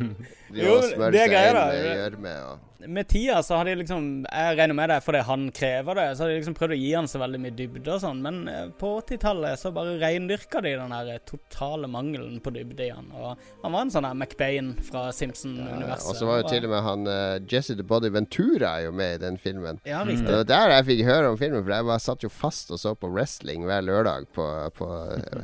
De 0.50 0.62
Jo, 0.62 0.80
det 0.80 1.20
er 1.20 1.30
greia, 1.30 1.52
da. 1.52 2.18
med 2.22 2.42
og 2.42 2.65
med 2.78 3.08
tida 3.08 3.42
så 3.42 3.54
har 3.54 3.64
de 3.64 3.74
liksom 3.74 4.26
Jeg 4.32 4.56
regner 4.58 4.74
med 4.74 4.90
det 4.90 4.98
fordi 5.04 5.22
han 5.26 5.48
krever 5.54 5.94
det. 5.94 6.06
Så 6.16 6.24
har 6.24 6.30
de 6.30 6.38
liksom 6.40 6.56
prøvd 6.58 6.74
å 6.76 6.78
gi 6.80 6.92
han 6.94 7.08
så 7.08 7.20
veldig 7.22 7.40
mye 7.42 7.54
dybde 7.56 7.94
og 7.94 8.02
sånn. 8.02 8.22
Men 8.24 8.42
eh, 8.50 8.68
på 8.80 8.92
80-tallet 9.00 9.60
så 9.60 9.72
bare 9.74 9.96
reindyrka 10.02 10.62
de 10.64 10.74
den 10.76 10.94
der 10.94 11.22
totale 11.28 11.90
mangelen 11.90 12.38
på 12.44 12.52
dybde 12.54 12.86
i 12.86 12.90
han. 12.92 13.10
Og 13.16 13.34
han 13.64 13.76
var 13.76 13.86
en 13.86 13.94
sånn 13.94 14.08
her 14.08 14.16
McBain 14.18 14.74
fra 14.86 15.08
Simpson-universet. 15.16 16.10
Og 16.12 16.20
så 16.20 16.28
var 16.28 16.42
jo 16.42 16.48
til 16.52 16.68
og 16.68 16.74
med 16.74 16.86
han 16.86 17.10
uh, 17.10 17.38
Jesse 17.50 17.76
the 17.78 17.86
Body 17.86 18.12
Ventura 18.12 18.76
er 18.76 18.88
jo 18.88 18.94
med 18.96 19.18
i 19.18 19.24
den 19.26 19.40
filmen. 19.40 19.80
Ja, 19.88 20.04
riktig. 20.06 20.26
Det 20.28 20.42
var 20.42 20.50
der 20.52 20.76
jeg 20.76 20.88
fikk 20.90 21.04
høre 21.10 21.32
om 21.32 21.40
filmen, 21.40 21.64
for 21.64 21.76
jeg 21.76 21.90
bare 21.90 22.06
satt 22.06 22.26
jo 22.26 22.32
fast 22.32 22.72
og 22.74 22.82
så 22.82 22.94
på 22.98 23.10
wrestling 23.12 23.66
hver 23.68 23.84
lørdag 23.86 24.30
på, 24.36 24.46
på 24.76 24.90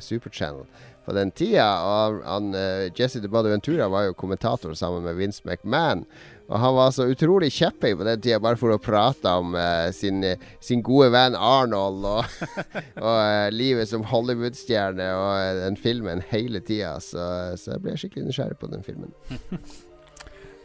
Superchannel 0.01 0.11
Super 0.13 0.31
Channel 0.31 0.67
på 1.05 1.13
den 1.13 1.31
tida. 1.31 1.67
Og 1.83 2.23
han, 2.27 2.53
uh, 2.55 2.91
Jesse 2.99 3.21
the 3.21 3.31
Body 3.31 3.51
Ventura 3.51 3.89
var 3.89 4.09
jo 4.09 4.19
kommentator 4.19 4.75
sammen 4.75 5.03
med 5.03 5.19
Vince 5.19 5.43
McMahon. 5.45 6.05
Og 6.53 6.61
han 6.61 6.75
var 6.77 6.91
så 6.93 7.07
utrolig 7.09 7.49
kjepphøy 7.57 7.95
på 7.97 8.05
den 8.05 8.21
tida 8.21 8.41
bare 8.43 8.59
for 8.61 8.75
å 8.75 8.81
prate 8.83 9.31
om 9.41 9.55
eh, 9.57 9.89
sin, 9.97 10.21
sin 10.61 10.83
gode 10.85 11.09
venn 11.15 11.37
Arnold 11.39 12.05
og, 12.05 12.35
og 13.07 13.15
eh, 13.15 13.49
livet 13.55 13.89
som 13.89 14.05
Hollywood-stjerne 14.11 15.07
og 15.17 15.31
eh, 15.39 15.63
den 15.63 15.81
filmen 15.81 16.21
hele 16.29 16.61
tida. 16.61 16.99
Så, 17.01 17.25
så 17.57 17.77
jeg 17.77 17.85
ble 17.87 17.97
skikkelig 17.97 18.29
nysgjerrig 18.29 18.61
på 18.61 18.69
den 18.73 18.85
filmen. 18.85 19.17
Kristian 19.33 19.81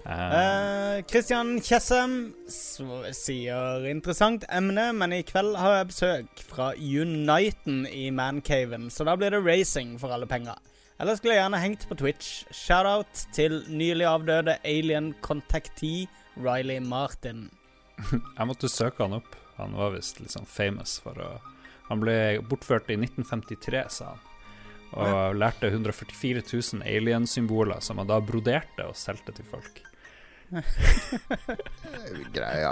Eh, 0.08 1.02
Christian 1.04 1.50
Tjessem 1.60 2.12
sier 2.48 3.84
interessant 3.92 4.46
emne, 4.48 4.86
men 4.96 5.12
i 5.12 5.20
kveld 5.28 5.58
har 5.60 5.82
jeg 5.82 5.90
besøk 5.90 6.44
fra 6.48 6.70
Uniten 6.80 7.82
i 7.92 8.06
Mancaven, 8.16 8.88
så 8.88 9.04
da 9.04 9.18
blir 9.20 9.36
det 9.36 9.44
racing 9.44 9.98
for 10.00 10.16
alle 10.16 10.30
penger. 10.30 10.56
Eller 10.98 11.18
skulle 11.18 11.36
jeg 11.36 11.44
gjerne 11.44 11.62
hengt 11.62 11.84
på 11.90 11.98
Twitch. 12.00 12.30
Shout-out 12.50 13.28
til 13.36 13.60
nylig 13.70 14.08
avdøde 14.10 14.58
alien 14.66 15.12
contactee 15.22 16.08
Riley 16.38 16.80
Martin. 16.82 17.48
Jeg 18.38 18.48
måtte 18.50 18.70
søke 18.70 19.06
han 19.06 19.18
opp. 19.20 19.36
Han 19.58 19.76
var 19.78 19.94
visst 19.96 20.20
litt 20.22 20.34
sånn 20.34 20.50
famous 20.50 20.98
for 21.02 21.18
å 21.22 21.30
Han 21.88 22.02
ble 22.04 22.42
bortført 22.44 22.90
i 22.92 22.98
1953, 23.00 23.84
sa 23.96 24.10
han. 24.10 24.24
Og 25.00 25.38
lærte 25.40 25.70
144 25.70 26.42
000 26.44 26.84
alien-symboler 26.84 27.80
som 27.84 28.02
han 28.02 28.10
da 28.10 28.18
broderte 28.20 28.90
og 28.90 28.98
solgte 29.00 29.32
til 29.38 29.48
folk. 29.48 29.80
Greia 32.34 32.72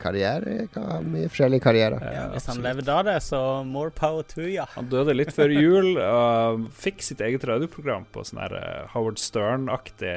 karriere 0.00 0.66
kan 0.72 0.86
ha 0.88 0.98
mye 1.04 1.28
forskjellige 1.30 1.64
karrierer. 1.64 2.02
Ja, 2.14 2.24
hvis 2.32 2.48
han 2.50 2.62
lever 2.64 2.86
da 2.86 2.98
det, 3.06 3.16
så 3.24 3.40
more 3.66 3.92
power 3.94 4.24
to 4.28 4.46
ya. 4.48 4.66
Han 4.76 4.88
døde 4.92 5.14
litt 5.16 5.32
før 5.36 5.52
jul 5.54 5.94
og 6.00 6.66
fikk 6.76 7.04
sitt 7.04 7.20
eget 7.24 7.44
radioprogram 7.48 8.06
på 8.12 8.24
sånn 8.26 8.42
her 8.44 8.56
eh, 8.60 8.82
Howard 8.94 9.20
Stern-aktig 9.20 10.14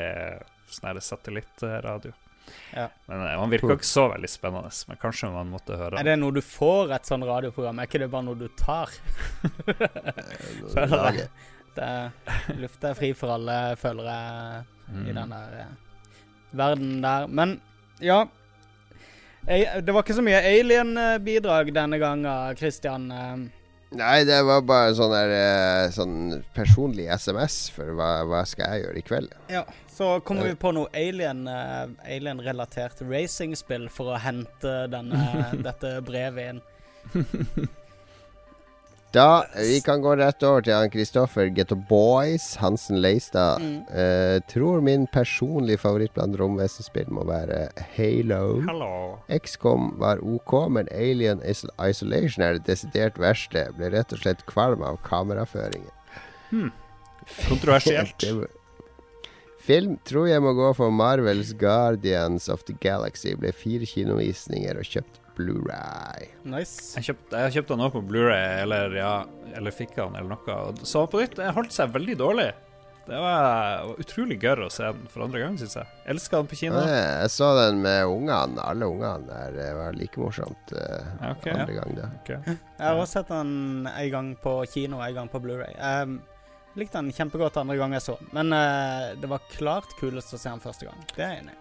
sånn 0.73 1.01
satellittradio. 1.03 2.13
Ja. 2.73 2.87
Men 3.07 3.21
eh, 3.27 3.35
Han 3.39 3.51
virka 3.53 3.75
ikke 3.77 3.87
så 3.87 4.07
veldig 4.11 4.29
spennende, 4.31 4.71
men 4.89 4.99
kanskje 5.01 5.29
man 5.33 5.51
måtte 5.53 5.77
høre 5.79 5.99
Er 6.01 6.07
det 6.11 6.17
noe 6.19 6.35
du 6.35 6.41
får 6.43 6.91
et 6.97 7.07
sånn 7.07 7.23
radioprogram? 7.27 7.79
Er 7.79 7.89
ikke 7.89 8.03
det 8.03 8.11
bare 8.13 8.27
noe 8.27 8.39
du 8.39 8.47
tar? 8.59 8.91
Føler 10.73 11.23
jeg. 11.23 11.31
Det 11.73 11.89
lufta 12.61 12.91
er 12.91 12.97
fri 12.99 13.09
for 13.17 13.33
alle, 13.33 13.57
følgere 13.81 14.19
Mm. 14.83 15.05
i 15.07 15.13
den 15.15 15.29
der 15.31 15.53
eh, 15.61 15.67
verden 16.53 17.01
der. 17.03 17.27
Men 17.27 17.57
ja. 18.03 18.23
Det 19.43 19.91
var 19.91 20.05
ikke 20.05 20.15
så 20.15 20.23
mye 20.23 20.39
alien-bidrag 20.39 21.73
denne 21.75 21.99
gangen, 21.99 22.55
Christian. 22.55 23.09
eh. 23.11 23.35
Nei, 23.93 24.23
det 24.25 24.39
var 24.47 24.63
bare 24.65 24.93
sånn 24.97 25.11
der 25.13 25.31
eh, 25.35 25.91
Sånn 25.93 26.39
personlig 26.55 27.05
SMS 27.13 27.67
for 27.75 27.91
hva, 27.93 28.23
hva 28.25 28.39
skal 28.49 28.71
jeg 28.71 28.85
gjøre 28.87 28.97
i 28.97 29.05
kveld. 29.05 29.35
Ja, 29.53 29.61
så 29.91 30.15
kommer 30.25 30.47
vi 30.49 30.55
på 30.57 30.71
noe 30.73 30.89
alien-relatert 30.97 32.07
alien-relatert 32.07 33.03
racingspill 33.05 33.89
for 33.93 34.15
å 34.15 34.21
hente 34.23 34.73
denne, 34.89 35.21
dette 35.67 35.97
brevet 36.07 36.55
inn. 36.55 36.63
Da, 39.13 39.45
Vi 39.57 39.81
kan 39.81 40.01
gå 40.01 40.15
rett 40.15 40.41
over 40.43 40.63
til 40.65 40.73
han 40.73 40.89
Kristoffer 40.89 41.51
Getto 41.53 41.75
Boys 41.77 42.55
Hansen 42.57 42.97
Leistad. 42.97 43.61
Eh, 43.93 44.39
tror 44.49 44.81
min 44.81 45.05
personlige 45.13 45.83
favoritt 45.83 46.15
blant 46.15 46.33
romvesenspill 46.39 47.11
må 47.13 47.21
være 47.29 47.67
Halo. 47.93 48.63
Hello. 48.65 48.95
XCOM 49.29 49.91
var 50.01 50.23
OK, 50.25 50.55
men 50.73 50.89
Alien 50.89 51.45
Isolation 51.45 52.41
er 52.41 52.57
det 52.57 52.65
desidert 52.71 53.21
verste. 53.21 53.67
Ble 53.77 53.93
rett 53.93 54.17
og 54.17 54.25
slett 54.25 54.41
kvalm 54.49 54.81
av 54.81 54.97
kameraføringen. 55.05 56.73
Kontroversielt. 57.45 58.25
Film 59.69 59.99
tror 60.09 60.31
jeg 60.31 60.41
må 60.41 60.57
gå 60.57 60.73
for 60.73 60.89
Marvels 60.89 61.53
Guardians 61.53 62.49
of 62.49 62.65
the 62.65 62.73
Galaxy. 62.81 63.37
Ble 63.37 63.53
fire 63.53 63.85
kinovisninger 63.85 64.81
og 64.81 64.89
kjøpt 64.89 65.22
Blu-ray. 65.37 66.27
Nice. 66.49 66.93
Jeg 66.97 67.09
kjøpte, 67.09 67.45
jeg 67.45 67.55
kjøpte 67.57 67.75
den 67.75 67.85
også 67.85 67.97
på 67.99 68.05
Blu-ray, 68.11 68.61
eller, 68.65 68.97
ja, 68.97 69.13
eller 69.57 69.75
fikk 69.75 69.95
den, 69.97 70.19
eller 70.19 70.35
noe. 70.35 70.59
Og 70.69 70.85
så 70.87 71.05
på 71.09 71.23
nytt. 71.23 71.39
Det 71.39 71.55
holdt 71.55 71.75
seg 71.75 71.93
veldig 71.95 72.19
dårlig. 72.19 72.51
Det 73.05 73.19
var, 73.19 73.43
var 73.83 73.99
utrolig 73.99 74.37
gøy 74.39 74.61
å 74.63 74.69
se 74.71 74.87
den 74.95 75.07
for 75.11 75.25
andre 75.25 75.41
gang, 75.41 75.57
syns 75.59 75.75
jeg. 75.75 75.87
Elska 76.13 76.39
den 76.39 76.47
på 76.47 76.59
kino. 76.61 76.79
Ja, 76.79 76.99
Jeg 77.23 77.31
så 77.35 77.49
den 77.57 77.81
med 77.83 78.05
ungene. 78.07 78.63
Alle 78.63 78.87
ungene 78.87 79.27
der. 79.27 79.57
Det 79.57 79.71
var 79.75 79.97
like 79.97 80.21
morsomt 80.21 80.71
uh, 80.71 81.09
okay, 81.33 81.51
andre 81.51 81.65
andre 81.65 81.75
gang, 81.79 81.97
da. 81.97 82.11
Okay. 82.21 82.55
Jeg 82.77 82.85
har 82.85 83.01
også 83.01 83.19
sett 83.19 83.33
den 83.33 83.89
en 83.91 84.13
gang 84.13 84.29
på 84.39 84.55
kino 84.71 85.03
en 85.03 85.17
gang 85.17 85.31
på 85.31 85.43
Blu-ray. 85.43 85.75
Jeg 85.75 86.79
likte 86.79 87.01
den 87.01 87.11
kjempegodt 87.13 87.59
andre 87.61 87.75
gang 87.77 87.93
jeg 87.93 88.01
så 88.01 88.15
den, 88.17 88.31
men 88.33 88.55
uh, 88.55 89.11
det 89.19 89.29
var 89.29 89.43
klart 89.51 89.91
kulest 89.99 90.33
å 90.33 90.39
se 90.41 90.49
den 90.49 90.63
første 90.63 90.87
gang. 90.87 91.03
Det 91.13 91.21
er 91.21 91.35
jeg 91.35 91.43
enig 91.43 91.53
i. 91.53 91.59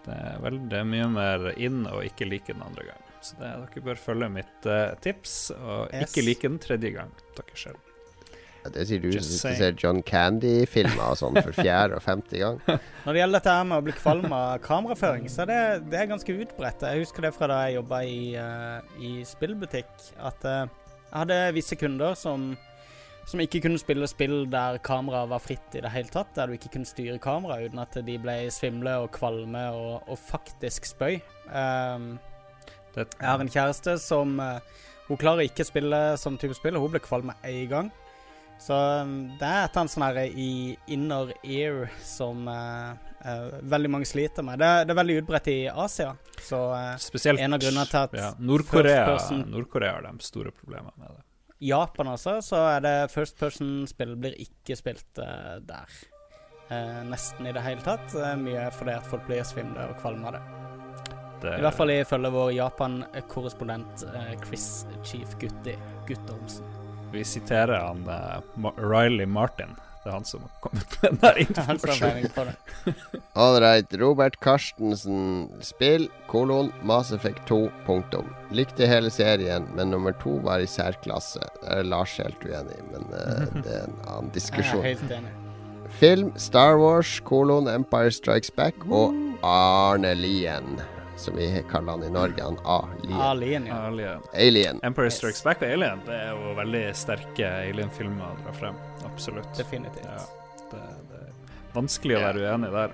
Det 0.71 0.79
er, 0.79 0.87
mye 0.89 1.09
mer 1.11 1.49
inn 1.53 1.83
å 1.85 1.99
ikke 2.07 2.27
like 2.31 2.55
den 2.55 2.63
andre 2.65 2.87
gang. 2.87 3.12
Så 3.23 3.37
det, 3.39 3.49
dere 3.63 3.83
bør 3.87 3.99
følge 4.03 4.27
mitt 4.29 4.67
uh, 4.67 4.91
tips, 5.03 5.51
og 5.55 5.89
Yes. 5.93 6.09
ikke 6.11 6.25
like 6.27 6.47
den 6.49 6.59
tredje 6.59 6.89
gang. 6.97 7.11
Dere 7.37 7.55
selv. 7.59 7.79
Ja, 8.63 8.69
Det 8.71 8.83
sier 8.87 8.99
du 9.03 9.09
som 9.19 9.23
saying. 9.27 9.57
ser 9.59 9.73
John 9.79 10.01
Candy-filmer 10.07 11.09
og 11.11 11.17
sånn 11.19 11.35
for 11.43 11.51
fjerde 11.55 11.97
og 11.97 12.03
femte 12.03 12.39
gang. 12.39 12.59
Når 13.05 13.09
det 13.15 13.19
gjelder 13.21 13.39
dette 13.41 13.55
her 13.57 13.65
med 13.67 13.77
å 13.81 13.85
bli 13.87 13.95
kvalm 13.97 14.35
av 14.35 14.53
kameraføring, 14.63 15.25
så 15.31 15.43
er 15.43 15.49
det, 15.51 15.61
det 15.91 15.99
er 15.99 16.11
ganske 16.13 16.35
utbredt. 16.45 16.85
Jeg 16.87 17.03
husker 17.03 17.27
det 17.27 17.33
fra 17.35 17.49
da 17.51 17.57
jeg 17.67 17.75
jobba 17.79 17.99
i, 18.07 18.21
uh, 18.39 19.01
i 19.03 19.11
spillbutikk, 19.27 19.91
at 20.19 20.47
uh, 20.47 20.61
jeg 21.09 21.17
hadde 21.17 21.39
visse 21.59 21.75
kunder 21.79 22.15
som, 22.19 22.53
som 23.27 23.43
ikke 23.43 23.59
kunne 23.67 23.79
spille 23.83 24.07
spill 24.09 24.45
der 24.51 24.79
kameraet 24.83 25.31
var 25.35 25.43
fritt 25.43 25.75
i 25.75 25.83
det 25.83 25.91
hele 25.91 26.11
tatt, 26.15 26.31
der 26.39 26.47
du 26.47 26.55
ikke 26.55 26.71
kunne 26.77 26.87
styre 26.89 27.19
kameraet 27.23 27.67
uten 27.71 27.83
at 27.83 27.99
de 28.07 28.15
ble 28.23 28.37
svimle 28.51 28.95
og 29.03 29.11
kvalme 29.15 29.67
og, 29.75 30.07
og 30.07 30.19
faktisk 30.23 30.87
spøy. 30.87 31.19
Um, 31.51 32.13
Det, 32.93 33.07
jeg 33.17 33.27
har 33.27 33.41
en 33.41 33.49
kjæreste 33.49 33.97
som 34.01 34.39
eh, 34.39 34.81
Hun 35.09 35.19
klarer 35.19 35.47
ikke 35.47 35.65
å 35.65 35.67
spille 35.67 36.01
sånn 36.21 36.37
type 36.39 36.55
spill, 36.55 36.77
hun 36.79 36.93
ble 36.93 37.01
kvalm 37.03 37.31
med 37.31 37.47
en 37.49 37.69
gang. 37.71 37.91
Så 38.63 38.73
um, 38.73 39.15
det 39.39 39.47
er 39.47 39.65
et 39.65 39.73
eller 39.73 39.81
annet 39.81 39.91
sånn 39.91 40.05
her 40.05 40.19
i 40.39 40.51
inner 40.95 41.33
ear 41.43 41.89
som 42.05 42.45
uh, 42.47 42.93
uh, 43.25 43.57
veldig 43.73 43.91
mange 43.91 44.07
sliter 44.07 44.45
med. 44.45 44.61
Det, 44.61 44.69
det 44.87 44.93
er 44.93 44.99
veldig 45.01 45.17
utbredt 45.23 45.49
i 45.51 45.57
Asia. 45.67 46.13
Så 46.39 46.61
uh, 46.71 46.93
spesielt 47.01 47.43
en 47.43 47.57
av 47.57 47.59
grunnene 47.63 47.85
til 47.91 47.99
at 48.05 48.17
ja, 48.21 48.31
Nord-Korea 48.39 49.17
Nord-Korea 49.41 49.97
har 49.97 50.07
de 50.07 50.23
store 50.23 50.55
problemer 50.55 50.95
med 50.95 51.11
det. 51.11 51.25
Japan 51.63 52.13
også, 52.13 52.37
så 52.43 52.63
er 52.73 52.81
det 52.83 52.95
first 53.11 53.35
person-spill 53.39 54.17
blir 54.19 54.35
ikke 54.43 54.75
spilt 54.75 55.05
der. 55.15 55.93
Nesten 57.07 57.47
i 57.47 57.53
det 57.55 57.63
hele 57.63 57.85
tatt. 57.85 58.11
Mye 58.41 58.67
fordi 58.75 58.97
at 58.97 59.07
folk 59.07 59.23
blir 59.29 59.47
svimle 59.47 59.87
og 59.93 59.95
kvalme 60.03 60.27
av 60.27 60.35
det. 60.35 60.72
Det 61.43 61.57
I 61.59 61.65
hvert 61.65 61.77
fall 61.77 61.93
ifølge 61.93 62.33
vår 62.33 62.51
Japan-korrespondent 62.57 64.05
eh, 64.09 64.33
Chris 64.45 64.67
Chief 65.03 65.37
Gutti 65.41 65.77
Guttormsen. 66.07 66.79
Vi 67.13 67.23
siterer 67.23 67.77
han 67.77 68.07
uh, 68.09 68.71
Riley 68.77 69.25
Martin. 69.29 69.75
Det 70.03 70.09
er 70.09 70.15
han 70.17 70.25
som 70.27 70.41
har 70.43 70.55
kommet 70.59 70.95
med 71.01 71.19
den 71.21 71.37
informasjonen. 71.45 71.99
peiling 72.01 72.31
på 72.35 72.43
det. 72.49 72.93
All 73.39 73.59
right. 73.61 73.93
Robert 74.01 74.39
Karstensen. 74.43 75.45
Spill, 75.61 76.09
kolon, 76.27 76.73
Mass 76.83 77.13
Effect 77.15 77.45
2, 77.47 77.69
punktum. 77.85 78.33
Likte 78.51 78.89
hele 78.89 79.11
serien, 79.13 79.69
men 79.77 79.93
nummer 79.93 80.11
to 80.23 80.39
var 80.43 80.59
i 80.59 80.67
særklasse. 80.67 81.45
Der 81.61 81.83
er 81.83 81.87
Lars 81.87 82.17
helt 82.19 82.43
uenig, 82.43 82.81
men 82.91 83.07
uh, 83.13 83.45
det 83.63 83.77
er 83.77 83.85
en 83.85 84.01
annen 84.07 84.33
diskusjon. 84.35 84.83
Jeg 84.83 84.97
er 84.97 85.05
helt 85.05 85.15
enig. 85.21 85.37
Film, 85.93 86.33
Star 86.35 86.75
Wars, 86.81 87.19
kolon, 87.23 87.69
Empire 87.69 88.11
Strikes 88.11 88.51
Back 88.51 88.83
og 88.89 89.13
Arne 89.45 90.15
Lien, 90.17 90.81
som 91.17 91.35
vi 91.37 91.47
kaller 91.71 91.91
han 91.97 92.03
i 92.03 92.09
Norge. 92.13 92.43
Han 92.43 92.57
A-Lien. 92.63 93.21
Alien, 93.21 93.65
ja. 93.69 93.77
Alien. 93.87 94.21
Alien. 94.33 94.79
Empire 94.83 95.11
Strikes 95.11 95.43
Back 95.45 95.61
og 95.61 95.69
Alien 95.73 96.01
Det 96.07 96.13
er 96.17 96.31
jo 96.33 96.53
veldig 96.57 96.83
sterke 96.97 97.49
alien-filmer 97.69 98.25
å 98.33 98.37
dra 98.43 98.53
frem. 98.57 98.75
Absolutt. 99.05 99.49
Definitivt. 99.57 100.05
Ja, 100.05 100.61
det, 100.71 100.83
det 101.11 101.21
er 101.27 101.33
vanskelig 101.75 102.17
å 102.19 102.23
være 102.27 102.45
uenig 102.49 102.71
der. 102.73 102.93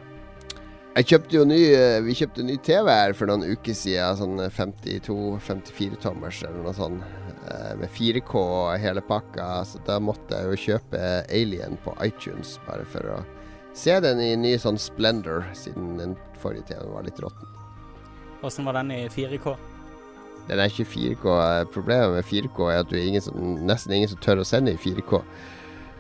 Jeg 1.00 1.06
kjøpte 1.12 1.36
jo 1.38 1.44
ny 1.48 1.58
eh, 1.78 2.00
Vi 2.04 2.16
kjøpte 2.18 2.44
ny 2.44 2.56
TV 2.66 2.88
her 2.92 3.14
for 3.16 3.30
noen 3.30 3.46
uker 3.54 3.76
siden. 3.78 4.18
Sånn 4.20 4.42
52-54 4.52 6.00
tommers 6.04 6.42
eller 6.44 6.64
noe 6.66 6.74
sånt. 6.76 7.04
eh, 7.50 7.76
Med 7.80 7.90
4K 7.94 8.34
og 8.42 8.80
hele 8.82 9.02
pakka. 9.06 9.50
Så 9.70 9.80
da 9.88 10.00
måtte 10.04 10.36
jeg 10.42 10.50
jo 10.50 10.64
kjøpe 10.66 11.04
Alien 11.30 11.78
på 11.86 11.94
iTunes 12.06 12.58
bare 12.68 12.86
for 12.90 13.14
å 13.16 13.20
se 13.80 13.94
den 14.04 14.20
i 14.20 14.34
ny 14.36 14.56
sånn 14.60 14.80
Splendor, 14.82 15.46
siden 15.56 15.94
den 16.02 16.16
forrige 16.42 16.72
TV-en 16.74 16.92
var 16.98 17.06
litt 17.06 17.20
råtten. 17.22 17.48
Åssen 18.42 18.66
var 18.66 18.78
den 18.80 18.92
i 18.92 19.08
4K? 19.12 19.56
Den 20.50 20.60
er 20.60 20.72
ikke 20.72 20.88
4K. 20.88 21.38
Problemet 21.74 22.14
med 22.16 22.24
4K 22.24 22.70
er 22.72 22.80
at 22.80 22.94
er 22.94 23.08
ingen 23.08 23.22
som, 23.22 23.36
nesten 23.68 23.94
ingen 23.94 24.10
som 24.10 24.22
tør 24.24 24.42
å 24.42 24.48
sende 24.48 24.74
i 24.74 24.80
4K. 24.80 25.20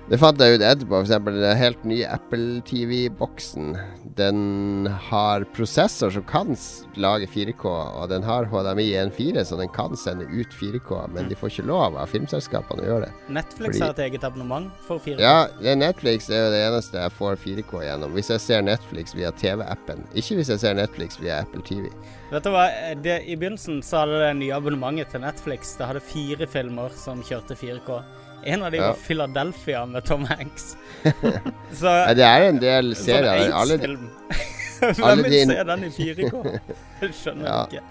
Det 0.10 0.18
fant 0.18 0.40
jeg 0.42 0.56
ut 0.58 0.64
etterpå. 0.66 0.90
For 0.90 1.06
eksempel 1.06 1.36
den 1.38 1.58
helt 1.60 1.84
nye 1.86 2.08
Apple 2.10 2.64
TV-boksen. 2.66 3.76
Den 4.18 4.88
har 5.06 5.44
prosessor 5.54 6.10
som 6.16 6.24
kan 6.26 6.56
lage 6.98 7.28
4K, 7.30 7.66
og 7.70 8.08
den 8.10 8.24
har 8.26 8.48
HDMI 8.50 8.88
1.4, 9.04 9.44
så 9.46 9.60
den 9.60 9.70
kan 9.70 9.94
sende 9.94 10.26
ut 10.26 10.56
4K. 10.58 11.04
Men 11.14 11.30
de 11.30 11.38
får 11.38 11.52
ikke 11.54 11.68
lov 11.70 12.00
av 12.02 12.10
filmselskapene 12.10 12.82
å 12.82 12.90
gjøre 12.90 13.04
det. 13.06 13.12
Netflix 13.38 13.78
Fordi- 13.78 13.84
har 13.86 13.94
et 13.94 14.02
eget 14.08 14.26
abonnement 14.26 14.72
for 14.88 14.98
4K. 14.98 15.22
Ja, 15.22 15.46
det 15.62 15.76
Netflix 15.78 16.30
er 16.34 16.42
jo 16.42 16.50
det 16.56 16.64
eneste 16.72 16.98
jeg 17.04 17.12
får 17.12 17.38
4K 17.44 17.84
gjennom. 17.86 18.12
Hvis 18.18 18.32
jeg 18.34 18.42
ser 18.42 18.62
Netflix 18.66 19.14
via 19.14 19.30
TV-appen. 19.32 20.02
Ikke 20.16 20.40
hvis 20.42 20.50
jeg 20.50 20.60
ser 20.60 20.74
Netflix 20.74 21.20
via 21.22 21.44
Apple 21.44 21.62
TV. 21.62 21.86
Vet 22.32 22.44
du 22.44 22.50
hva, 22.50 22.66
det, 22.98 23.28
I 23.30 23.36
begynnelsen 23.36 23.84
så 23.86 24.02
hadde 24.02 24.26
det 24.26 24.34
nye 24.42 24.58
abonnementet 24.58 25.10
til 25.10 25.22
Netflix 25.22 25.76
Det 25.78 25.86
hadde 25.88 26.02
fire 26.02 26.46
filmer 26.48 26.90
som 26.98 27.22
kjørte 27.22 27.54
4K. 27.58 28.02
En 28.44 28.64
av 28.64 28.72
de 28.72 28.78
Ja. 28.78 28.88
var 28.88 28.94
Philadelphia 29.08 29.86
med 29.86 30.06
Tom 30.06 30.26
Hanks. 30.26 30.76
så 31.80 31.86
ja, 31.86 32.14
det 32.14 32.26
er 32.26 32.42
en 32.50 32.60
del 32.60 32.94
sånn 32.96 33.06
serier. 33.06 33.54
AIDS-film. 33.54 34.10
alle 34.82 34.94
Hvem 34.96 35.24
vil 35.24 35.32
din- 35.32 35.50
se 35.54 35.64
den 35.64 35.84
i 35.84 35.90
4K? 35.90 36.60
Jeg 37.02 37.14
skjønner 37.14 37.46
Ja. 37.46 37.64
ikke. 37.66 37.84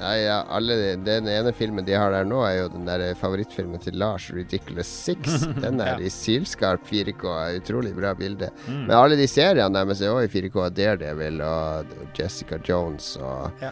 Ja, 0.00 0.10
ja, 0.18 0.36
alle, 0.50 0.74
den 1.06 1.28
ene 1.30 1.52
filmen 1.54 1.84
de 1.86 1.94
har 1.94 2.10
der 2.10 2.24
nå, 2.26 2.40
er 2.44 2.56
jo 2.64 2.68
den 2.72 2.84
der 2.84 3.14
favorittfilmen 3.14 3.78
til 3.80 3.94
Lars, 3.96 4.26
'Ridiculous 4.34 4.88
Six'. 4.90 5.44
Den 5.62 5.78
er 5.80 6.00
i 6.02 6.10
sylskarp 6.10 6.82
4K. 6.90 7.54
Utrolig 7.60 7.94
bra 7.94 8.12
bilde. 8.18 8.50
Mm. 8.66 8.86
Men 8.88 8.90
alle 8.96 9.16
de 9.16 9.26
seriene 9.30 9.70
deres 9.72 10.02
er 10.02 10.10
òg 10.10 10.24
i 10.26 10.32
4K. 10.32 10.68
Daredevil 10.74 11.40
og 11.46 11.86
Jessica 12.18 12.58
Jones 12.68 13.16
og 13.22 13.52
Ja. 13.62 13.70